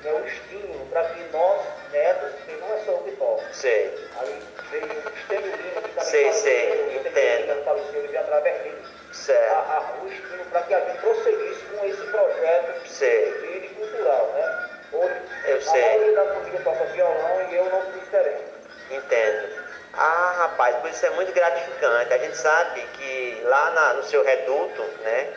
né, 0.03 0.13
o 0.13 0.27
estímulo 0.27 0.87
para 0.87 1.05
que 1.05 1.23
nós, 1.33 1.61
netos, 1.93 2.33
porque 2.35 2.53
não 2.61 2.75
é 2.75 2.79
só 2.85 2.93
o 2.93 3.05
que 3.05 3.11
toca. 3.13 3.45
Sei. 3.53 4.09
Aí 4.21 4.43
veio 4.71 4.85
o 4.87 5.09
Estênio 5.17 5.57
Lima, 5.57 5.83
que 5.83 5.89
também 5.89 6.05
Sei, 6.05 6.25
faleceu, 6.25 6.43
sei, 6.43 6.71
o 6.71 6.75
Estênio 6.75 7.01
entendo. 7.01 7.53
Lima 7.55 7.65
faleceu, 7.65 8.03
veio 8.03 8.21
através 8.21 8.63
dele. 8.63 8.85
Certo. 9.13 9.53
A, 9.53 9.77
a, 9.77 10.05
o 10.05 10.09
estímulo 10.09 10.45
para 10.51 10.63
que 10.63 10.75
a 10.75 10.81
gente 10.81 10.99
prosseguisse 11.01 11.63
com 11.65 11.87
esse 11.87 12.03
projeto 12.09 12.89
Sei. 12.89 13.33
de 13.33 13.39
vida 13.47 13.67
e 13.67 13.69
cultural, 13.71 14.27
né? 14.35 14.71
Eu 14.93 15.57
a 15.57 15.61
sei. 15.61 15.81
maioria 15.83 16.13
da 16.15 16.25
família 16.35 16.61
toca 16.63 16.85
violão 16.87 17.51
e 17.51 17.57
eu 17.57 17.65
não 17.67 17.81
fui 17.83 18.01
diferente. 18.01 18.45
Entendo. 18.91 19.67
Ah, 19.95 20.35
rapaz, 20.39 20.77
por 20.77 20.91
isso 20.91 21.05
é 21.07 21.11
muito 21.11 21.33
gratificante. 21.33 22.13
A 22.13 22.19
gente 22.19 22.37
sabe 22.37 22.81
que 22.95 23.41
lá 23.45 23.71
na- 23.71 23.95
no 23.95 24.03
seu 24.05 24.23
reduto, 24.23 24.83
né, 25.03 25.33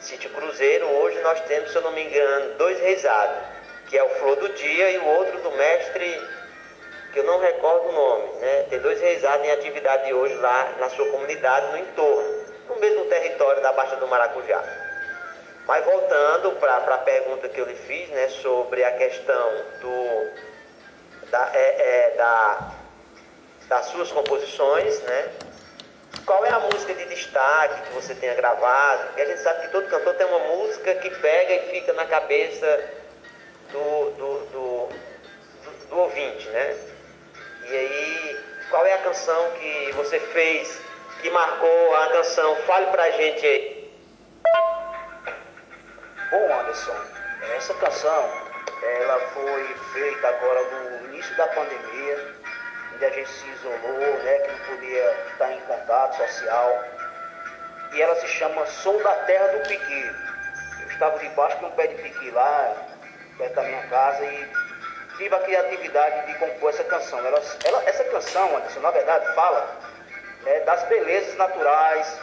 Sítio 0.00 0.30
Cruzeiro, 0.30 0.86
hoje 0.86 1.18
nós 1.20 1.40
temos, 1.42 1.70
se 1.72 1.76
eu 1.76 1.82
não 1.82 1.92
me 1.92 2.04
engano, 2.04 2.54
dois 2.54 2.78
reisados, 2.80 3.36
que 3.88 3.98
é 3.98 4.02
o 4.02 4.08
Flor 4.10 4.36
do 4.36 4.48
Dia 4.50 4.90
e 4.90 4.98
o 4.98 5.06
outro 5.06 5.38
do 5.40 5.50
mestre 5.52 6.28
que 7.12 7.20
eu 7.20 7.24
não 7.24 7.40
recordo 7.40 7.88
o 7.88 7.92
nome, 7.92 8.28
né? 8.40 8.66
Tem 8.68 8.78
dois 8.78 9.00
reisados 9.00 9.46
em 9.46 9.50
atividade 9.50 10.12
hoje 10.12 10.34
lá 10.34 10.74
na 10.78 10.90
sua 10.90 11.10
comunidade, 11.10 11.72
no 11.72 11.78
entorno, 11.78 12.44
no 12.68 12.76
mesmo 12.76 13.06
território 13.06 13.62
da 13.62 13.72
Baixa 13.72 13.96
do 13.96 14.06
Maracujá. 14.06 14.62
Mas 15.66 15.84
voltando 15.84 16.52
para 16.60 16.94
a 16.94 16.98
pergunta 16.98 17.48
que 17.48 17.60
eu 17.60 17.66
lhe 17.66 17.74
fiz, 17.74 18.08
né, 18.10 18.28
sobre 18.28 18.84
a 18.84 18.92
questão 18.92 19.64
do, 19.80 20.30
da, 21.30 21.50
é, 21.52 22.12
é, 22.12 22.16
da, 22.16 22.72
das 23.68 23.86
suas 23.86 24.12
composições, 24.12 25.00
né? 25.02 25.32
Qual 26.24 26.44
é 26.44 26.50
a 26.50 26.60
música 26.60 26.94
de 26.94 27.04
destaque 27.06 27.82
que 27.82 27.94
você 27.94 28.14
tenha 28.14 28.34
gravado? 28.34 29.06
Porque 29.06 29.22
a 29.22 29.26
gente 29.26 29.40
sabe 29.40 29.62
que 29.62 29.72
todo 29.72 29.88
cantor 29.88 30.14
tem 30.14 30.26
uma 30.26 30.38
música 30.38 30.94
que 30.96 31.10
pega 31.10 31.54
e 31.54 31.70
fica 31.70 31.92
na 31.92 32.04
cabeça 32.04 32.84
do, 33.70 34.10
do, 34.10 34.38
do, 34.46 34.88
do, 35.64 35.88
do 35.88 35.98
ouvinte, 35.98 36.48
né? 36.48 36.76
E 37.68 37.76
aí, 37.76 38.40
qual 38.70 38.86
é 38.86 38.94
a 38.94 38.98
canção 38.98 39.50
que 39.52 39.92
você 39.92 40.18
fez 40.18 40.80
que 41.22 41.30
marcou 41.30 41.96
a 41.96 42.08
canção? 42.08 42.56
Fale 42.62 42.86
pra 42.86 43.10
gente 43.10 43.46
aí. 43.46 43.76
Bom, 46.30 46.60
Anderson, 46.60 46.96
essa 47.56 47.72
canção 47.74 48.46
ela 48.82 49.20
foi 49.28 49.64
feita 49.92 50.28
agora 50.28 50.60
no 50.62 51.06
início 51.06 51.36
da 51.36 51.46
pandemia, 51.46 52.34
onde 52.94 53.04
a 53.04 53.10
gente 53.10 53.30
se 53.30 53.48
isolou, 53.48 54.22
né, 54.24 54.38
que 54.40 54.50
não 54.50 54.58
podia 54.58 55.16
estar 55.30 55.52
em 55.52 55.60
contato 55.60 56.16
social. 56.16 56.84
E 57.92 58.02
ela 58.02 58.16
se 58.16 58.26
chama 58.26 58.66
Sou 58.66 59.00
da 59.04 59.14
Terra 59.24 59.46
do 59.48 59.68
Piqui. 59.68 60.10
Eu 60.80 60.88
estava 60.88 61.16
debaixo 61.18 61.58
de 61.58 61.64
um 61.64 61.70
pé 61.70 61.86
de 61.86 62.02
piqui 62.02 62.30
lá, 62.30 62.74
perto 63.38 63.54
da 63.54 63.62
minha 63.62 63.86
casa, 63.86 64.24
e 64.24 64.50
tive 65.18 65.34
a 65.34 65.38
criatividade 65.38 66.26
de 66.26 66.38
compor 66.38 66.70
essa 66.70 66.84
canção. 66.84 67.24
Ela, 67.24 67.40
ela, 67.64 67.84
essa 67.84 68.04
canção, 68.04 68.56
Anderson, 68.56 68.80
na 68.80 68.90
verdade, 68.90 69.32
fala 69.34 69.76
né, 70.42 70.60
das 70.60 70.82
belezas 70.88 71.36
naturais 71.36 72.20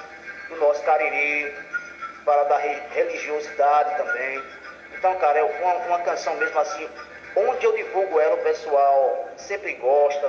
do 0.49 0.57
nosso 0.57 0.83
Cariri, 0.83 1.55
fala 2.23 2.43
da 2.45 2.57
religiosidade 2.57 3.95
também. 3.97 4.43
Então, 4.97 5.15
cara, 5.15 5.39
é 5.39 5.43
uma, 5.43 5.73
uma 5.87 5.99
canção 5.99 6.35
mesmo 6.35 6.59
assim, 6.59 6.89
onde 7.35 7.65
eu 7.65 7.75
divulgo 7.75 8.19
ela, 8.19 8.35
o 8.35 8.43
pessoal 8.43 9.29
sempre 9.37 9.73
gosta. 9.73 10.27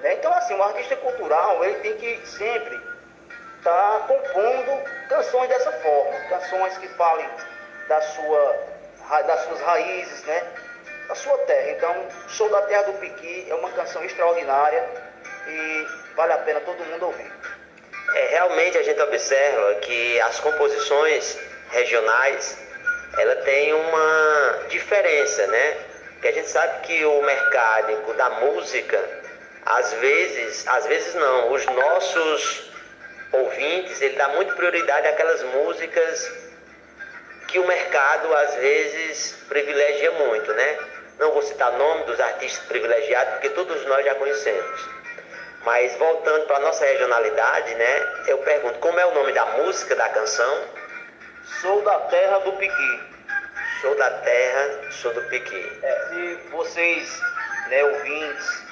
Né? 0.00 0.14
Então, 0.14 0.32
assim, 0.34 0.54
o 0.54 0.62
artista 0.62 0.96
cultural, 0.96 1.64
ele 1.64 1.78
tem 1.80 1.96
que 1.96 2.26
sempre 2.26 2.80
estar 3.58 4.00
tá 4.00 4.04
compondo 4.06 4.82
canções 5.08 5.48
dessa 5.48 5.72
forma, 5.72 6.18
canções 6.28 6.78
que 6.78 6.88
falem 6.88 7.28
da 7.88 8.00
sua, 8.00 8.56
das 9.26 9.40
suas 9.44 9.60
raízes, 9.60 10.24
né? 10.24 10.42
da 11.08 11.14
sua 11.14 11.38
terra. 11.38 11.70
Então, 11.70 12.08
Sou 12.28 12.50
da 12.50 12.62
Terra 12.62 12.82
do 12.82 12.92
Piqui 12.94 13.46
é 13.48 13.54
uma 13.54 13.70
canção 13.70 14.04
extraordinária 14.04 14.84
e 15.46 15.86
vale 16.14 16.32
a 16.32 16.38
pena 16.38 16.60
todo 16.60 16.84
mundo 16.84 17.06
ouvir. 17.06 17.32
É, 18.14 18.26
realmente 18.28 18.78
a 18.78 18.82
gente 18.82 19.00
observa 19.00 19.74
que 19.76 20.20
as 20.20 20.40
composições 20.40 21.38
regionais 21.70 22.56
ela 23.18 23.36
tem 23.36 23.72
uma 23.72 24.58
diferença, 24.68 25.46
né? 25.46 25.76
Que 26.20 26.28
a 26.28 26.32
gente 26.32 26.48
sabe 26.48 26.86
que 26.86 27.04
o 27.04 27.22
mercado 27.22 28.14
da 28.14 28.30
música, 28.30 29.02
às 29.64 29.92
vezes, 29.94 30.66
às 30.66 30.86
vezes 30.86 31.14
não, 31.14 31.52
os 31.52 31.64
nossos 31.66 32.70
ouvintes, 33.32 34.00
ele 34.00 34.16
dá 34.16 34.28
muito 34.28 34.54
prioridade 34.54 35.08
àquelas 35.08 35.42
músicas 35.42 36.32
que 37.48 37.58
o 37.58 37.66
mercado 37.66 38.34
às 38.34 38.54
vezes 38.56 39.36
privilegia 39.48 40.10
muito, 40.12 40.52
né? 40.52 40.78
Não 41.18 41.32
vou 41.32 41.42
citar 41.42 41.72
nome 41.72 42.04
dos 42.04 42.20
artistas 42.20 42.64
privilegiados, 42.66 43.34
porque 43.34 43.50
todos 43.50 43.84
nós 43.86 44.04
já 44.04 44.14
conhecemos. 44.14 44.88
Mas 45.66 45.96
voltando 45.96 46.46
para 46.46 46.58
a 46.58 46.60
nossa 46.60 46.84
regionalidade, 46.84 47.74
né? 47.74 48.22
Eu 48.28 48.38
pergunto, 48.38 48.78
como 48.78 49.00
é 49.00 49.04
o 49.04 49.14
nome 49.14 49.32
da 49.32 49.44
música, 49.46 49.96
da 49.96 50.08
canção? 50.10 50.64
Sou 51.60 51.82
da 51.82 51.98
terra 52.02 52.38
do 52.38 52.52
Piqui. 52.52 53.00
Sou 53.80 53.96
da 53.96 54.08
terra, 54.08 54.92
sou 54.92 55.12
do 55.12 55.22
Piqui. 55.22 55.80
É, 55.82 56.08
se 56.08 56.34
vocês, 56.52 57.20
né, 57.66 57.82
ouvintes, 57.82 58.62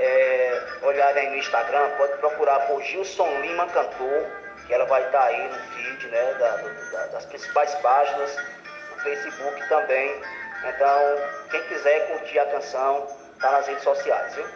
é, 0.00 0.62
olharem 0.82 1.28
aí 1.28 1.30
no 1.30 1.36
Instagram, 1.36 1.88
pode 1.96 2.18
procurar 2.18 2.66
por 2.66 2.82
Gilson 2.82 3.40
Lima 3.40 3.68
Cantor, 3.68 4.26
que 4.66 4.74
ela 4.74 4.86
vai 4.86 5.06
estar 5.06 5.20
tá 5.20 5.24
aí 5.24 5.48
no 5.48 5.58
feed, 5.72 6.08
né, 6.08 6.34
da, 6.40 6.56
da, 6.98 7.06
das 7.12 7.26
principais 7.26 7.72
páginas, 7.76 8.36
no 8.90 9.02
Facebook 9.04 9.68
também. 9.68 10.20
Então, 10.64 11.00
quem 11.48 11.62
quiser 11.68 12.08
curtir 12.08 12.40
a 12.40 12.46
canção, 12.46 13.06
tá 13.38 13.52
nas 13.52 13.68
redes 13.68 13.84
sociais, 13.84 14.34
viu? 14.34 14.46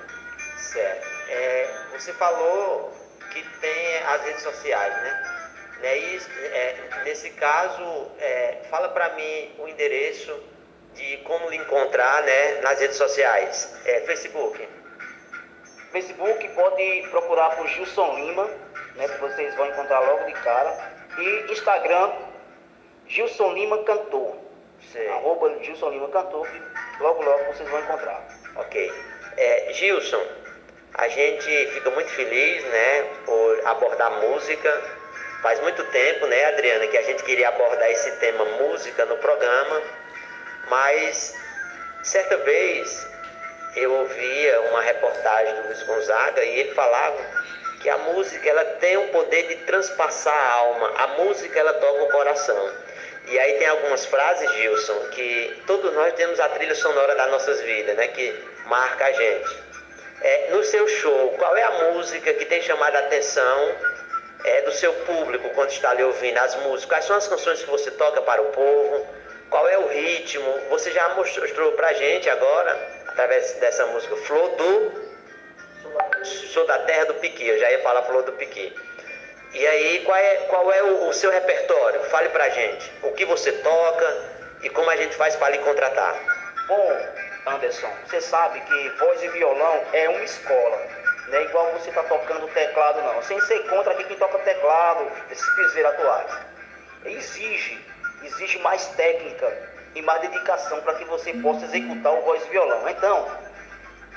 Certo. 0.56 1.21
É, 1.32 1.68
você 1.92 2.12
falou 2.12 2.92
que 3.30 3.42
tem 3.60 3.98
as 4.06 4.22
redes 4.22 4.42
sociais, 4.42 4.94
né? 4.94 5.42
né? 5.80 5.98
E, 5.98 6.20
é, 6.52 6.76
nesse 7.04 7.30
caso, 7.30 8.10
é, 8.18 8.58
fala 8.68 8.90
para 8.90 9.08
mim 9.14 9.54
o 9.58 9.66
endereço 9.66 10.38
de 10.94 11.16
como 11.18 11.48
lhe 11.48 11.56
encontrar 11.56 12.22
né, 12.22 12.60
nas 12.60 12.78
redes 12.78 12.96
sociais. 12.96 13.74
É, 13.86 14.02
Facebook. 14.02 14.68
Facebook 15.90 16.48
pode 16.50 17.08
procurar 17.10 17.56
por 17.56 17.66
Gilson 17.68 18.14
Lima, 18.14 18.44
né, 18.94 19.08
que 19.08 19.18
vocês 19.18 19.54
vão 19.54 19.66
encontrar 19.66 20.00
logo 20.00 20.24
de 20.26 20.32
cara. 20.34 20.92
E 21.18 21.52
Instagram, 21.52 22.12
Gilson 23.06 23.52
Lima 23.52 23.82
Cantor. 23.84 24.36
Sei. 24.92 25.08
Arroba 25.08 25.62
Gilson 25.62 25.90
Lima 25.90 26.08
Cantor, 26.08 26.46
que 26.46 27.02
logo 27.02 27.22
logo 27.22 27.44
vocês 27.44 27.68
vão 27.70 27.80
encontrar. 27.80 28.26
Ok. 28.56 28.92
É, 29.38 29.72
Gilson, 29.72 30.22
a 30.94 31.08
gente 31.08 31.66
fica 31.72 31.90
muito 31.90 32.10
feliz, 32.10 32.64
né, 32.64 33.10
por 33.24 33.66
abordar 33.66 34.10
música. 34.20 34.82
Faz 35.42 35.60
muito 35.60 35.82
tempo, 35.84 36.26
né, 36.26 36.44
Adriana, 36.46 36.86
que 36.86 36.96
a 36.96 37.02
gente 37.02 37.22
queria 37.24 37.48
abordar 37.48 37.90
esse 37.90 38.12
tema 38.12 38.44
música 38.44 39.04
no 39.06 39.16
programa, 39.16 39.82
mas 40.68 41.34
certa 42.02 42.36
vez 42.38 43.08
eu 43.74 43.92
ouvia 43.92 44.60
uma 44.70 44.82
reportagem 44.82 45.54
do 45.54 45.66
Luiz 45.68 45.82
Gonzaga 45.82 46.44
e 46.44 46.60
ele 46.60 46.74
falava 46.74 47.18
que 47.80 47.88
a 47.88 47.98
música 47.98 48.48
ela 48.48 48.64
tem 48.64 48.96
o 48.96 49.08
poder 49.08 49.48
de 49.48 49.56
transpassar 49.64 50.36
a 50.36 50.52
alma. 50.52 50.92
A 50.96 51.06
música 51.24 51.58
ela 51.58 51.72
toca 51.74 52.02
o 52.04 52.08
coração. 52.10 52.72
E 53.26 53.38
aí 53.38 53.54
tem 53.54 53.66
algumas 53.66 54.04
frases, 54.06 54.50
Gilson, 54.52 55.08
que 55.10 55.62
todos 55.66 55.92
nós 55.94 56.12
temos 56.14 56.38
a 56.38 56.48
trilha 56.50 56.74
sonora 56.74 57.14
das 57.14 57.30
nossas 57.30 57.60
vidas, 57.62 57.96
né, 57.96 58.08
que 58.08 58.32
marca 58.66 59.06
a 59.06 59.12
gente. 59.12 59.71
É, 60.22 60.50
no 60.50 60.62
seu 60.62 60.86
show, 60.86 61.34
qual 61.36 61.56
é 61.56 61.62
a 61.64 61.70
música 61.92 62.32
que 62.34 62.44
tem 62.44 62.62
chamado 62.62 62.94
a 62.94 63.00
atenção 63.00 63.74
é, 64.44 64.62
do 64.62 64.70
seu 64.72 64.92
público 64.92 65.50
quando 65.50 65.70
está 65.70 65.90
ali 65.90 66.04
ouvindo 66.04 66.38
as 66.38 66.54
músicas? 66.56 66.84
Quais 66.84 67.04
são 67.06 67.16
as 67.16 67.26
canções 67.26 67.60
que 67.62 67.68
você 67.68 67.90
toca 67.90 68.22
para 68.22 68.40
o 68.40 68.46
povo? 68.46 69.06
Qual 69.50 69.68
é 69.68 69.76
o 69.76 69.88
ritmo? 69.88 70.60
Você 70.70 70.92
já 70.92 71.08
mostrou 71.10 71.72
pra 71.72 71.92
gente 71.94 72.30
agora, 72.30 72.78
através 73.08 73.52
dessa 73.54 73.84
música, 73.86 74.16
Flor 74.16 74.48
do. 74.50 75.12
Sou 76.24 76.66
da 76.66 76.78
terra 76.80 77.06
do 77.06 77.14
Piqui, 77.14 77.48
eu 77.48 77.58
já 77.58 77.70
ia 77.72 77.80
falar 77.80 78.02
Flor 78.02 78.22
do 78.22 78.32
Piqui. 78.32 78.72
E 79.52 79.66
aí, 79.66 80.02
qual 80.04 80.16
é, 80.16 80.36
qual 80.48 80.72
é 80.72 80.82
o, 80.82 81.08
o 81.08 81.12
seu 81.12 81.30
repertório? 81.30 82.00
Fale 82.04 82.28
pra 82.28 82.48
gente. 82.48 82.90
O 83.02 83.10
que 83.10 83.24
você 83.24 83.52
toca 83.52 84.16
e 84.62 84.70
como 84.70 84.88
a 84.88 84.96
gente 84.96 85.16
faz 85.16 85.34
para 85.34 85.50
lhe 85.50 85.58
contratar. 85.58 86.14
Bom, 86.68 87.08
Anderson, 87.46 87.90
você 88.06 88.20
sabe 88.20 88.60
que 88.60 88.88
voz 88.90 89.22
e 89.22 89.28
violão 89.28 89.84
é 89.92 90.08
uma 90.08 90.22
escola. 90.22 90.86
Não 91.28 91.38
é 91.38 91.42
igual 91.44 91.72
você 91.72 91.90
tá 91.90 92.02
tocando 92.04 92.46
teclado, 92.48 93.02
não. 93.02 93.22
Sem 93.22 93.40
ser 93.42 93.66
contra 93.68 93.92
aqui 93.92 94.04
quem 94.04 94.16
toca 94.16 94.38
teclado, 94.38 95.10
esses 95.30 95.48
piseiros 95.56 95.92
atuais. 95.92 96.30
Exige, 97.04 97.84
exige 98.22 98.58
mais 98.60 98.86
técnica 98.88 99.52
e 99.94 100.02
mais 100.02 100.20
dedicação 100.20 100.80
para 100.82 100.94
que 100.94 101.04
você 101.04 101.32
possa 101.34 101.64
executar 101.64 102.12
o 102.12 102.22
voz 102.22 102.44
e 102.46 102.50
violão. 102.50 102.88
Então, 102.88 103.28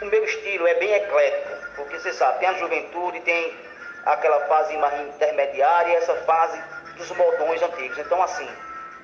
o 0.02 0.06
meu 0.06 0.24
estilo 0.24 0.68
é 0.68 0.76
bem 0.76 0.94
eclético, 0.94 1.76
porque 1.76 1.98
você 2.00 2.14
sabe, 2.14 2.40
tem 2.40 2.50
a 2.50 2.54
juventude, 2.54 3.22
tem 3.22 3.58
aquela 4.06 4.42
fase 4.48 4.78
mais 4.78 5.00
intermediária 5.02 5.98
essa 5.98 6.16
fase 6.18 6.62
dos 6.95 7.10
modões 7.12 7.62
antigos. 7.64 7.98
Então, 7.98 8.22
assim, 8.22 8.48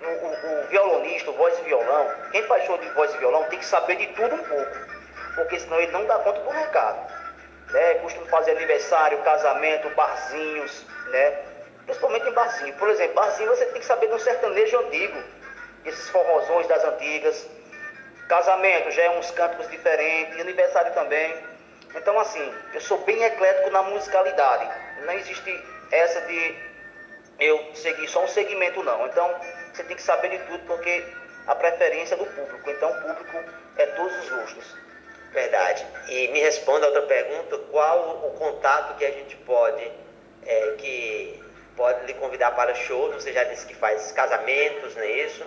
o, 0.05 0.63
o, 0.63 0.67
violonista, 0.67 1.29
o 1.29 1.33
voz 1.33 1.57
e 1.59 1.61
violão, 1.63 2.09
quem 2.31 2.43
faz 2.43 2.65
show 2.65 2.77
de 2.77 2.89
voz 2.89 3.13
e 3.13 3.17
violão 3.17 3.43
tem 3.45 3.59
que 3.59 3.65
saber 3.65 3.95
de 3.95 4.07
tudo 4.07 4.35
um 4.35 4.43
pouco, 4.43 4.77
porque 5.35 5.59
senão 5.59 5.79
ele 5.79 5.91
não 5.91 6.05
dá 6.05 6.19
conta 6.19 6.39
do 6.39 6.49
recado. 6.49 7.11
Né? 7.69 7.95
Costumo 7.95 8.25
fazer 8.27 8.51
aniversário, 8.51 9.17
casamento, 9.19 9.89
barzinhos, 9.91 10.85
né? 11.07 11.39
Principalmente 11.85 12.27
em 12.27 12.33
barzinho. 12.33 12.73
Por 12.75 12.89
exemplo, 12.89 13.15
barzinho 13.15 13.49
você 13.49 13.65
tem 13.65 13.79
que 13.79 13.85
saber 13.85 14.07
de 14.07 14.13
um 14.13 14.19
sertanejo 14.19 14.77
antigo, 14.79 15.23
esses 15.85 16.09
forrozões 16.09 16.67
das 16.67 16.83
antigas. 16.83 17.47
Casamento 18.27 18.91
já 18.91 19.03
é 19.03 19.09
uns 19.11 19.31
cânticos 19.31 19.69
diferentes, 19.69 20.39
aniversário 20.39 20.93
também. 20.93 21.35
Então, 21.95 22.17
assim, 22.19 22.53
eu 22.73 22.81
sou 22.81 22.97
bem 22.99 23.21
eclético 23.23 23.69
na 23.71 23.83
musicalidade. 23.83 24.69
Não 25.05 25.13
existe 25.13 25.63
essa 25.91 26.21
de 26.21 26.55
eu 27.39 27.75
seguir 27.75 28.07
só 28.07 28.23
um 28.23 28.27
segmento, 28.27 28.83
não. 28.83 29.05
Então, 29.07 29.35
você 29.73 29.83
tem 29.83 29.95
que 29.95 30.01
saber 30.01 30.29
de 30.29 30.39
tudo, 30.45 30.59
porque 30.65 31.03
a 31.47 31.55
preferência 31.55 32.15
é 32.15 32.17
do 32.17 32.25
público. 32.25 32.69
Então, 32.69 32.89
o 32.89 33.01
público 33.01 33.43
é 33.77 33.85
todos 33.87 34.15
os 34.23 34.29
gostos. 34.29 34.77
Verdade. 35.31 35.85
E 36.09 36.27
me 36.29 36.41
responda 36.41 36.85
a 36.85 36.89
outra 36.89 37.03
pergunta, 37.03 37.57
qual 37.71 38.25
o 38.25 38.31
contato 38.31 38.97
que 38.97 39.05
a 39.05 39.11
gente 39.11 39.35
pode, 39.37 39.91
é, 40.45 40.75
que 40.77 41.41
pode 41.77 42.05
lhe 42.05 42.13
convidar 42.15 42.51
para 42.51 42.75
shows? 42.75 43.15
Você 43.15 43.31
já 43.31 43.45
disse 43.45 43.65
que 43.65 43.75
faz 43.75 44.11
casamentos, 44.11 44.95
não 44.95 45.03
é 45.03 45.11
isso? 45.11 45.45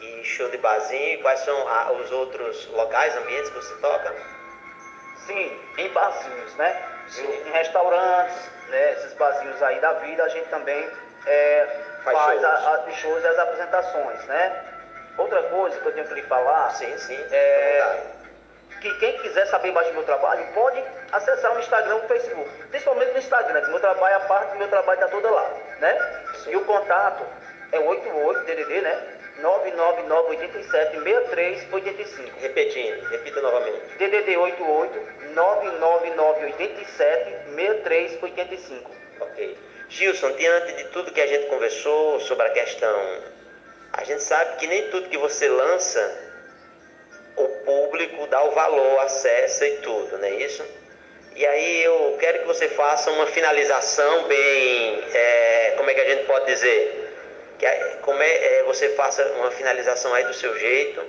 E 0.00 0.24
show 0.24 0.48
de 0.50 0.58
barzinho, 0.58 1.20
quais 1.20 1.40
são 1.40 1.68
a, 1.68 1.92
os 1.92 2.10
outros 2.12 2.66
locais, 2.68 3.16
ambientes 3.16 3.50
que 3.50 3.56
você 3.56 3.74
toca? 3.80 4.14
Sim, 5.26 5.60
em 5.78 5.88
barzinhos, 5.90 6.54
né? 6.56 6.88
Em 7.18 7.50
restaurantes, 7.50 8.50
né? 8.68 8.92
Esses 8.92 9.14
barzinhos 9.14 9.62
aí 9.62 9.80
da 9.80 9.92
vida, 9.94 10.24
a 10.24 10.28
gente 10.28 10.48
também 10.48 10.88
é, 11.26 11.91
Faz 12.04 12.18
faz, 12.18 12.40
shows. 12.40 12.44
a- 12.44 12.74
a- 12.74 12.84
os 12.88 12.94
shows 12.96 13.22
e 13.22 13.26
as 13.26 13.38
apresentações, 13.38 14.24
né? 14.26 14.64
Outra 15.18 15.42
coisa 15.44 15.78
que 15.78 15.86
eu 15.86 15.92
tenho 15.92 16.08
que 16.08 16.14
lhe 16.14 16.22
falar 16.22 16.70
sim, 16.70 16.96
sim, 16.98 17.18
é 17.30 18.00
que 18.80 18.90
quem 18.98 19.18
quiser 19.18 19.46
saber 19.46 19.70
mais 19.72 19.86
do 19.88 19.94
meu 19.94 20.02
trabalho 20.04 20.44
pode 20.54 20.82
acessar 21.12 21.54
o 21.54 21.58
Instagram 21.60 21.96
ou 21.96 22.04
o 22.04 22.08
Facebook. 22.08 22.50
Principalmente 22.70 23.12
no 23.12 23.18
Instagram, 23.18 23.60
que 23.62 23.70
meu 23.70 23.80
trabalho, 23.80 24.16
a 24.16 24.20
parte 24.20 24.52
do 24.52 24.58
meu 24.58 24.68
trabalho 24.68 24.98
está 25.00 25.08
toda 25.14 25.30
lá, 25.30 25.50
né? 25.78 26.22
E 26.48 26.56
o 26.56 26.64
contato 26.64 27.24
é 27.70 27.78
88 27.78 28.44
DDD, 28.44 28.80
né? 28.80 29.18
99987 29.38 30.98
6385. 31.00 32.38
Repetindo, 32.40 33.08
repita 33.08 33.40
novamente. 33.40 33.80
DDD 33.98 34.36
88 34.36 35.00
99987 35.34 37.36
6385. 37.56 38.90
Ok. 39.20 39.58
Gilson, 39.92 40.32
diante 40.32 40.72
de 40.72 40.84
tudo 40.84 41.12
que 41.12 41.20
a 41.20 41.26
gente 41.26 41.48
conversou 41.48 42.18
sobre 42.20 42.46
a 42.46 42.50
questão, 42.50 42.98
a 43.92 44.02
gente 44.04 44.22
sabe 44.22 44.56
que 44.56 44.66
nem 44.66 44.88
tudo 44.88 45.10
que 45.10 45.18
você 45.18 45.46
lança, 45.48 46.32
o 47.36 47.46
público 47.66 48.26
dá 48.28 48.42
o 48.42 48.52
valor, 48.52 49.00
acessa 49.00 49.66
e 49.66 49.76
tudo, 49.78 50.16
não 50.16 50.24
é 50.24 50.30
isso? 50.36 50.64
E 51.36 51.44
aí 51.44 51.82
eu 51.82 52.16
quero 52.18 52.40
que 52.40 52.46
você 52.46 52.68
faça 52.68 53.10
uma 53.10 53.26
finalização 53.26 54.24
bem, 54.24 55.04
é, 55.12 55.74
como 55.76 55.90
é 55.90 55.94
que 55.94 56.00
a 56.00 56.08
gente 56.08 56.24
pode 56.24 56.46
dizer? 56.46 57.14
Que, 57.58 57.66
como 58.00 58.22
é, 58.22 58.60
é, 58.60 58.62
você 58.62 58.88
faça 58.90 59.22
uma 59.32 59.50
finalização 59.50 60.14
aí 60.14 60.24
do 60.24 60.34
seu 60.34 60.58
jeito. 60.58 61.04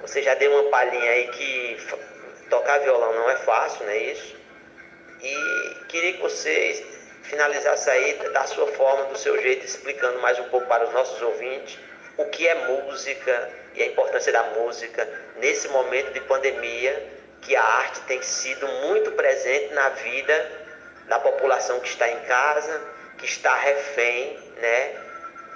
Você 0.00 0.22
já 0.22 0.34
deu 0.34 0.50
uma 0.52 0.70
palhinha 0.70 1.10
aí 1.10 1.28
que 1.28 1.76
tocar 2.48 2.78
violão 2.78 3.12
não 3.12 3.30
é 3.30 3.36
fácil, 3.36 3.84
não 3.84 3.92
é 3.92 3.98
isso? 3.98 4.36
E 5.22 5.76
queria 5.88 6.14
que 6.14 6.22
você 6.22 6.91
finalizasse 7.22 7.90
aí 7.90 8.14
da 8.32 8.46
sua 8.46 8.66
forma, 8.68 9.04
do 9.04 9.18
seu 9.18 9.40
jeito, 9.40 9.64
explicando 9.64 10.18
mais 10.20 10.38
um 10.38 10.44
pouco 10.44 10.66
para 10.66 10.84
os 10.84 10.92
nossos 10.92 11.20
ouvintes 11.22 11.78
o 12.16 12.26
que 12.26 12.46
é 12.46 12.54
música 12.66 13.50
e 13.74 13.82
a 13.82 13.86
importância 13.86 14.32
da 14.32 14.42
música 14.42 15.08
nesse 15.36 15.68
momento 15.68 16.12
de 16.12 16.20
pandemia, 16.20 17.10
que 17.40 17.56
a 17.56 17.62
arte 17.62 18.00
tem 18.02 18.20
sido 18.22 18.66
muito 18.68 19.10
presente 19.12 19.72
na 19.74 19.88
vida 19.88 20.50
da 21.08 21.18
população 21.18 21.80
que 21.80 21.88
está 21.88 22.08
em 22.08 22.20
casa, 22.20 22.80
que 23.18 23.24
está 23.24 23.54
refém, 23.56 24.38
né, 24.58 24.94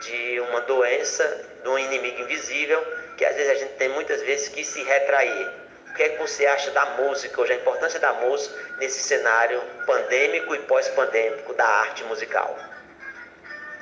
de 0.01 0.41
uma 0.41 0.61
doença, 0.63 1.47
de 1.63 1.69
um 1.69 1.79
inimigo 1.79 2.23
invisível, 2.23 2.85
que 3.17 3.25
às 3.25 3.35
vezes 3.37 3.51
a 3.51 3.55
gente 3.55 3.75
tem 3.75 3.89
muitas 3.91 4.21
vezes 4.23 4.49
que 4.49 4.65
se 4.65 4.83
retrair. 4.83 5.51
Que 5.97 6.03
é 6.03 6.09
que 6.11 6.19
você 6.19 6.45
acha 6.45 6.71
da 6.73 6.85
música 6.85 7.41
hoje, 7.41 7.55
a 7.55 7.57
importância 7.57 7.99
da 7.99 8.13
música 8.13 8.55
nesse 8.77 9.01
cenário 9.01 9.63
pandêmico 9.87 10.55
e 10.55 10.59
pós-pandêmico 10.61 11.55
da 11.55 11.67
arte 11.67 12.05
musical? 12.05 12.55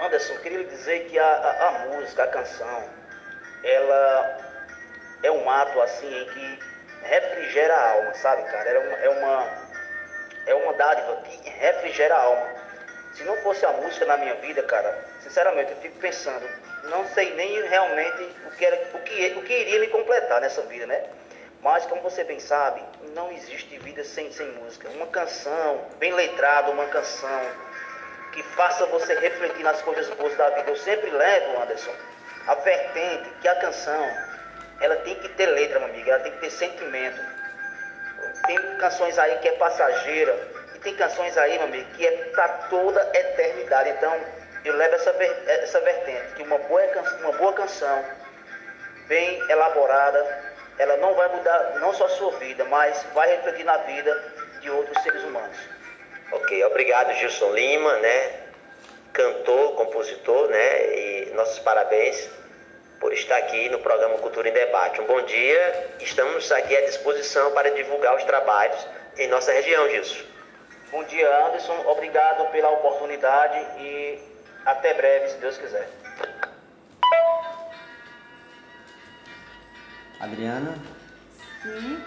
Anderson, 0.00 0.36
queria 0.38 0.58
lhe 0.58 0.64
dizer 0.64 1.06
que 1.06 1.18
a, 1.18 1.26
a, 1.26 1.68
a 1.68 1.70
música, 1.86 2.22
a 2.22 2.28
canção, 2.28 2.88
ela 3.64 4.38
é 5.24 5.30
um 5.32 5.50
ato 5.50 5.80
assim 5.82 6.06
em 6.06 6.24
que 6.26 6.58
refrigera 7.02 7.74
a 7.74 7.90
alma, 7.94 8.14
sabe, 8.14 8.44
cara? 8.44 8.70
É 8.70 8.78
uma, 8.78 8.96
é 8.96 9.08
uma, 9.08 9.48
é 10.46 10.54
uma 10.54 10.72
dádiva 10.74 11.16
que 11.22 11.50
refrigera 11.50 12.14
a 12.14 12.22
alma. 12.22 12.54
Se 13.14 13.24
não 13.24 13.36
fosse 13.38 13.66
a 13.66 13.72
música 13.72 14.06
na 14.06 14.16
minha 14.18 14.34
vida, 14.36 14.62
cara, 14.62 15.04
sinceramente 15.20 15.72
eu 15.72 15.78
fico 15.78 15.98
pensando, 15.98 16.48
não 16.84 17.04
sei 17.08 17.34
nem 17.34 17.60
realmente 17.62 18.22
o 18.46 18.50
que, 18.52 18.64
era, 18.64 18.76
o 18.94 19.00
que, 19.00 19.34
o 19.36 19.42
que 19.42 19.52
iria 19.52 19.80
me 19.80 19.88
completar 19.88 20.40
nessa 20.40 20.62
vida, 20.62 20.86
né? 20.86 21.04
Mas 21.64 21.86
como 21.86 22.02
você 22.02 22.22
bem 22.24 22.38
sabe, 22.38 22.84
não 23.14 23.32
existe 23.32 23.78
vida 23.78 24.04
sem, 24.04 24.30
sem 24.30 24.46
música. 24.52 24.86
Uma 24.90 25.06
canção 25.06 25.88
bem 25.98 26.12
letrada, 26.12 26.70
uma 26.70 26.84
canção 26.88 27.40
que 28.34 28.42
faça 28.42 28.84
você 28.84 29.14
refletir 29.14 29.62
nas 29.62 29.80
coisas 29.80 30.06
boas 30.10 30.36
da 30.36 30.50
vida. 30.50 30.70
Eu 30.70 30.76
sempre 30.76 31.08
levo, 31.08 31.62
Anderson, 31.62 31.94
a 32.46 32.54
vertente 32.56 33.30
que 33.40 33.48
a 33.48 33.54
canção, 33.56 34.06
ela 34.82 34.96
tem 34.96 35.14
que 35.14 35.28
ter 35.30 35.46
letra, 35.46 35.78
meu 35.78 35.88
amigo, 35.88 36.10
ela 36.10 36.20
tem 36.20 36.32
que 36.32 36.40
ter 36.40 36.50
sentimento. 36.50 37.18
Tem 38.46 38.76
canções 38.76 39.18
aí 39.18 39.38
que 39.38 39.48
é 39.48 39.52
passageira 39.52 40.38
e 40.74 40.78
tem 40.80 40.94
canções 40.96 41.34
aí, 41.38 41.56
meu 41.56 41.66
amigo, 41.68 41.90
que 41.92 42.06
é 42.06 42.10
para 42.34 42.48
toda 42.68 43.00
a 43.00 43.18
eternidade. 43.18 43.88
Então, 43.88 44.14
eu 44.66 44.76
levo 44.76 44.96
essa, 44.96 45.14
essa 45.46 45.80
vertente, 45.80 46.34
que 46.34 46.42
uma 46.42 46.58
boa, 46.58 46.82
uma 47.20 47.32
boa 47.32 47.54
canção, 47.54 48.04
bem 49.08 49.40
elaborada, 49.48 50.53
ela 50.78 50.96
não 50.96 51.14
vai 51.14 51.28
mudar 51.28 51.78
não 51.80 51.92
só 51.94 52.06
a 52.06 52.10
sua 52.10 52.32
vida, 52.32 52.64
mas 52.64 53.02
vai 53.14 53.28
refletir 53.36 53.64
na 53.64 53.76
vida 53.78 54.32
de 54.60 54.70
outros 54.70 55.02
seres 55.02 55.22
humanos. 55.24 55.56
Ok, 56.32 56.64
obrigado 56.64 57.12
Gilson 57.14 57.52
Lima, 57.52 57.96
né? 57.96 58.40
Cantor, 59.12 59.74
compositor, 59.76 60.48
né? 60.48 60.94
E 60.94 61.32
nossos 61.34 61.58
parabéns 61.60 62.28
por 62.98 63.12
estar 63.12 63.36
aqui 63.36 63.68
no 63.68 63.78
programa 63.78 64.18
Cultura 64.18 64.48
em 64.48 64.52
Debate. 64.52 65.00
Um 65.00 65.06
bom 65.06 65.22
dia, 65.22 65.90
estamos 66.00 66.50
aqui 66.50 66.76
à 66.76 66.80
disposição 66.82 67.52
para 67.52 67.70
divulgar 67.70 68.16
os 68.16 68.24
trabalhos 68.24 68.86
em 69.18 69.28
nossa 69.28 69.52
região, 69.52 69.88
Gilson. 69.88 70.24
Bom 70.90 71.04
dia, 71.04 71.46
Anderson. 71.46 71.84
Obrigado 71.86 72.50
pela 72.50 72.70
oportunidade 72.70 73.58
e 73.78 74.18
até 74.64 74.94
breve, 74.94 75.28
se 75.28 75.36
Deus 75.36 75.58
quiser. 75.58 75.88
Adriana? 80.24 80.78
Sim. 81.62 82.02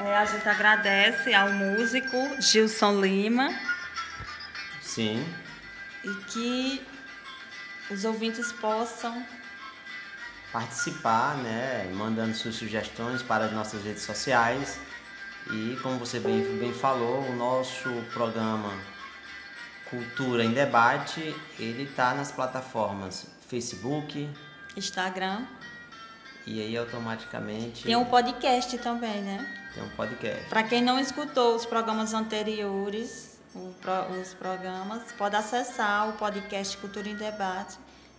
É, 0.00 0.16
a 0.16 0.24
gente 0.24 0.48
agradece 0.48 1.34
ao 1.34 1.52
músico 1.52 2.16
Gilson 2.40 3.00
Lima 3.00 3.50
Sim. 4.80 5.26
e 6.02 6.14
que 6.24 6.86
os 7.90 8.04
ouvintes 8.04 8.50
possam 8.52 9.24
participar, 10.52 11.36
né, 11.36 11.90
mandando 11.94 12.34
suas 12.34 12.54
sugestões 12.54 13.22
para 13.22 13.44
as 13.44 13.52
nossas 13.52 13.84
redes 13.84 14.02
sociais. 14.02 14.80
E 15.50 15.78
como 15.82 15.98
você 15.98 16.18
bem, 16.18 16.42
bem 16.58 16.72
falou, 16.72 17.20
o 17.28 17.36
nosso 17.36 17.90
programa 18.12 18.72
Cultura 19.90 20.44
em 20.44 20.52
Debate, 20.52 21.34
ele 21.58 21.82
está 21.82 22.14
nas 22.14 22.30
plataformas 22.32 23.26
Facebook 23.48 24.30
Instagram. 24.76 25.44
E 26.46 26.60
aí 26.60 26.76
automaticamente 26.76 27.84
Tem 27.84 27.96
um 27.96 28.04
podcast 28.04 28.76
também, 28.78 29.22
né? 29.22 29.60
tem 29.74 29.82
um 29.82 29.88
podcast. 29.90 30.44
Para 30.48 30.62
quem 30.62 30.82
não 30.82 30.98
escutou 30.98 31.54
os 31.54 31.64
programas 31.64 32.12
anteriores, 32.12 33.38
os 33.54 34.34
programas, 34.34 35.12
pode 35.16 35.36
acessar 35.36 36.08
o 36.08 36.12
podcast 36.14 36.76
Cultura 36.78 37.08
em 37.08 37.14
Debate, 37.14 37.78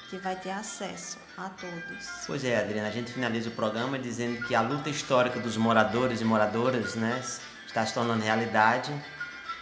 que 0.10 0.18
vai 0.18 0.36
ter 0.36 0.52
acesso 0.52 1.18
a 1.38 1.50
todos. 1.50 2.08
Pois 2.28 2.44
é, 2.44 2.60
Adriana, 2.60 2.90
a 2.90 2.92
gente 2.92 3.12
finaliza 3.12 3.50
o 3.50 3.54
programa 3.54 3.98
dizendo 3.98 4.46
que 4.46 4.54
a 4.54 4.62
luta 4.62 4.90
histórica 4.90 5.40
dos 5.40 5.56
moradores 5.58 6.22
e 6.22 6.26
moradoras, 6.26 6.96
né, 6.96 7.22
está 7.66 7.86
se 7.86 7.94
tornando 7.94 8.24
realidade. 8.24 8.92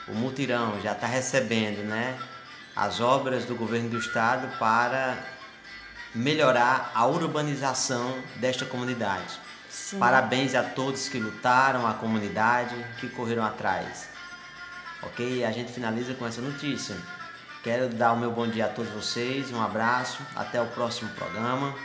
O 0.08 0.14
mutirão 0.14 0.80
já 0.82 0.94
está 0.94 1.06
recebendo, 1.06 1.84
né, 1.84 2.18
as 2.76 3.00
obras 3.00 3.46
do 3.46 3.56
governo 3.56 3.90
do 3.90 3.98
estado 4.00 4.48
para 4.58 5.18
melhorar 6.14 6.92
a 6.94 7.06
urbanização 7.06 8.18
desta 8.38 8.66
comunidade. 8.66 9.40
Sim. 9.70 10.00
Parabéns 10.00 10.56
a 10.56 10.64
todos 10.64 11.08
que 11.08 11.20
lutaram, 11.20 11.86
a 11.88 11.94
comunidade 11.94 12.76
que 13.00 13.10
correram 13.10 13.44
atrás. 13.44 14.10
Ok? 15.04 15.46
A 15.46 15.52
gente 15.52 15.72
finaliza 15.72 16.14
com 16.14 16.26
essa 16.26 16.42
notícia. 16.42 16.96
Quero 17.64 17.90
dar 17.90 18.14
o 18.14 18.18
meu 18.18 18.32
bom 18.32 18.48
dia 18.48 18.66
a 18.66 18.70
todos 18.70 18.92
vocês, 18.92 19.52
um 19.52 19.62
abraço, 19.62 20.22
até 20.36 20.62
o 20.62 20.68
próximo 20.68 21.10
programa. 21.12 21.76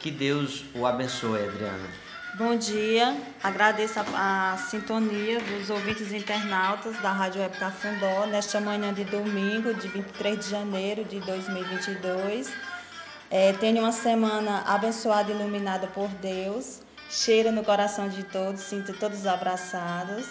Que 0.00 0.10
Deus 0.10 0.64
o 0.74 0.86
abençoe, 0.86 1.46
Adriana. 1.48 1.88
Bom 2.34 2.56
dia, 2.56 3.14
agradeço 3.42 4.00
a, 4.00 4.54
a 4.54 4.56
sintonia 4.56 5.38
dos 5.38 5.68
ouvintes 5.68 6.12
internautas 6.12 6.96
da 7.02 7.12
Rádio 7.12 7.42
Web 7.42 7.58
Cafundó 7.58 8.24
nesta 8.26 8.58
manhã 8.58 8.92
de 8.94 9.04
domingo, 9.04 9.74
de 9.74 9.86
23 9.88 10.38
de 10.38 10.50
janeiro 10.50 11.04
de 11.04 11.20
2022. 11.20 12.50
É, 13.34 13.54
tenha 13.54 13.80
uma 13.80 13.92
semana 13.92 14.62
abençoada 14.66 15.32
e 15.32 15.34
iluminada 15.34 15.86
por 15.86 16.06
Deus. 16.08 16.80
Cheira 17.08 17.50
no 17.50 17.64
coração 17.64 18.06
de 18.08 18.22
todos, 18.24 18.60
sinta 18.60 18.92
todos 18.92 19.26
abraçados. 19.26 20.26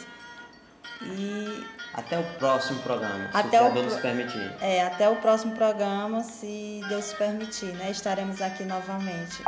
E 1.02 1.66
Até 1.96 2.20
o 2.20 2.24
próximo 2.38 2.80
programa, 2.84 3.28
se 3.32 3.38
até 3.38 3.60
o 3.60 3.72
Criador 3.72 3.84
nos 3.86 3.96
permitir. 4.00 4.54
é, 4.62 4.84
até 4.84 5.10
o 5.10 5.16
próximo 5.16 5.56
programa, 5.56 6.22
se 6.22 6.80
Deus 6.88 7.12
permitir, 7.14 7.74
né? 7.74 7.90
Estaremos 7.90 8.40
aqui 8.40 8.64
novamente. 8.64 9.44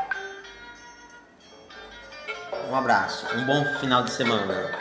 Um 2.72 2.76
abraço, 2.76 3.28
um 3.36 3.46
bom 3.46 3.64
final 3.80 4.04
de 4.04 4.10
semana, 4.12 4.72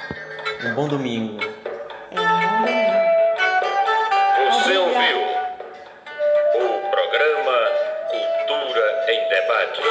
um 0.65 0.75
bom 0.75 0.89
domingo. 0.89 1.42
É, 2.10 2.20
um 2.20 2.41
bom 2.41 2.59
domingo. 2.60 3.02
Você 4.62 4.78
ouviu 4.78 5.32
Debate. 9.42 9.82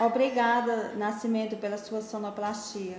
Obrigada, 0.00 0.92
Nascimento, 0.96 1.56
pela 1.56 1.78
sua 1.78 2.02
sonoplastia. 2.02 2.98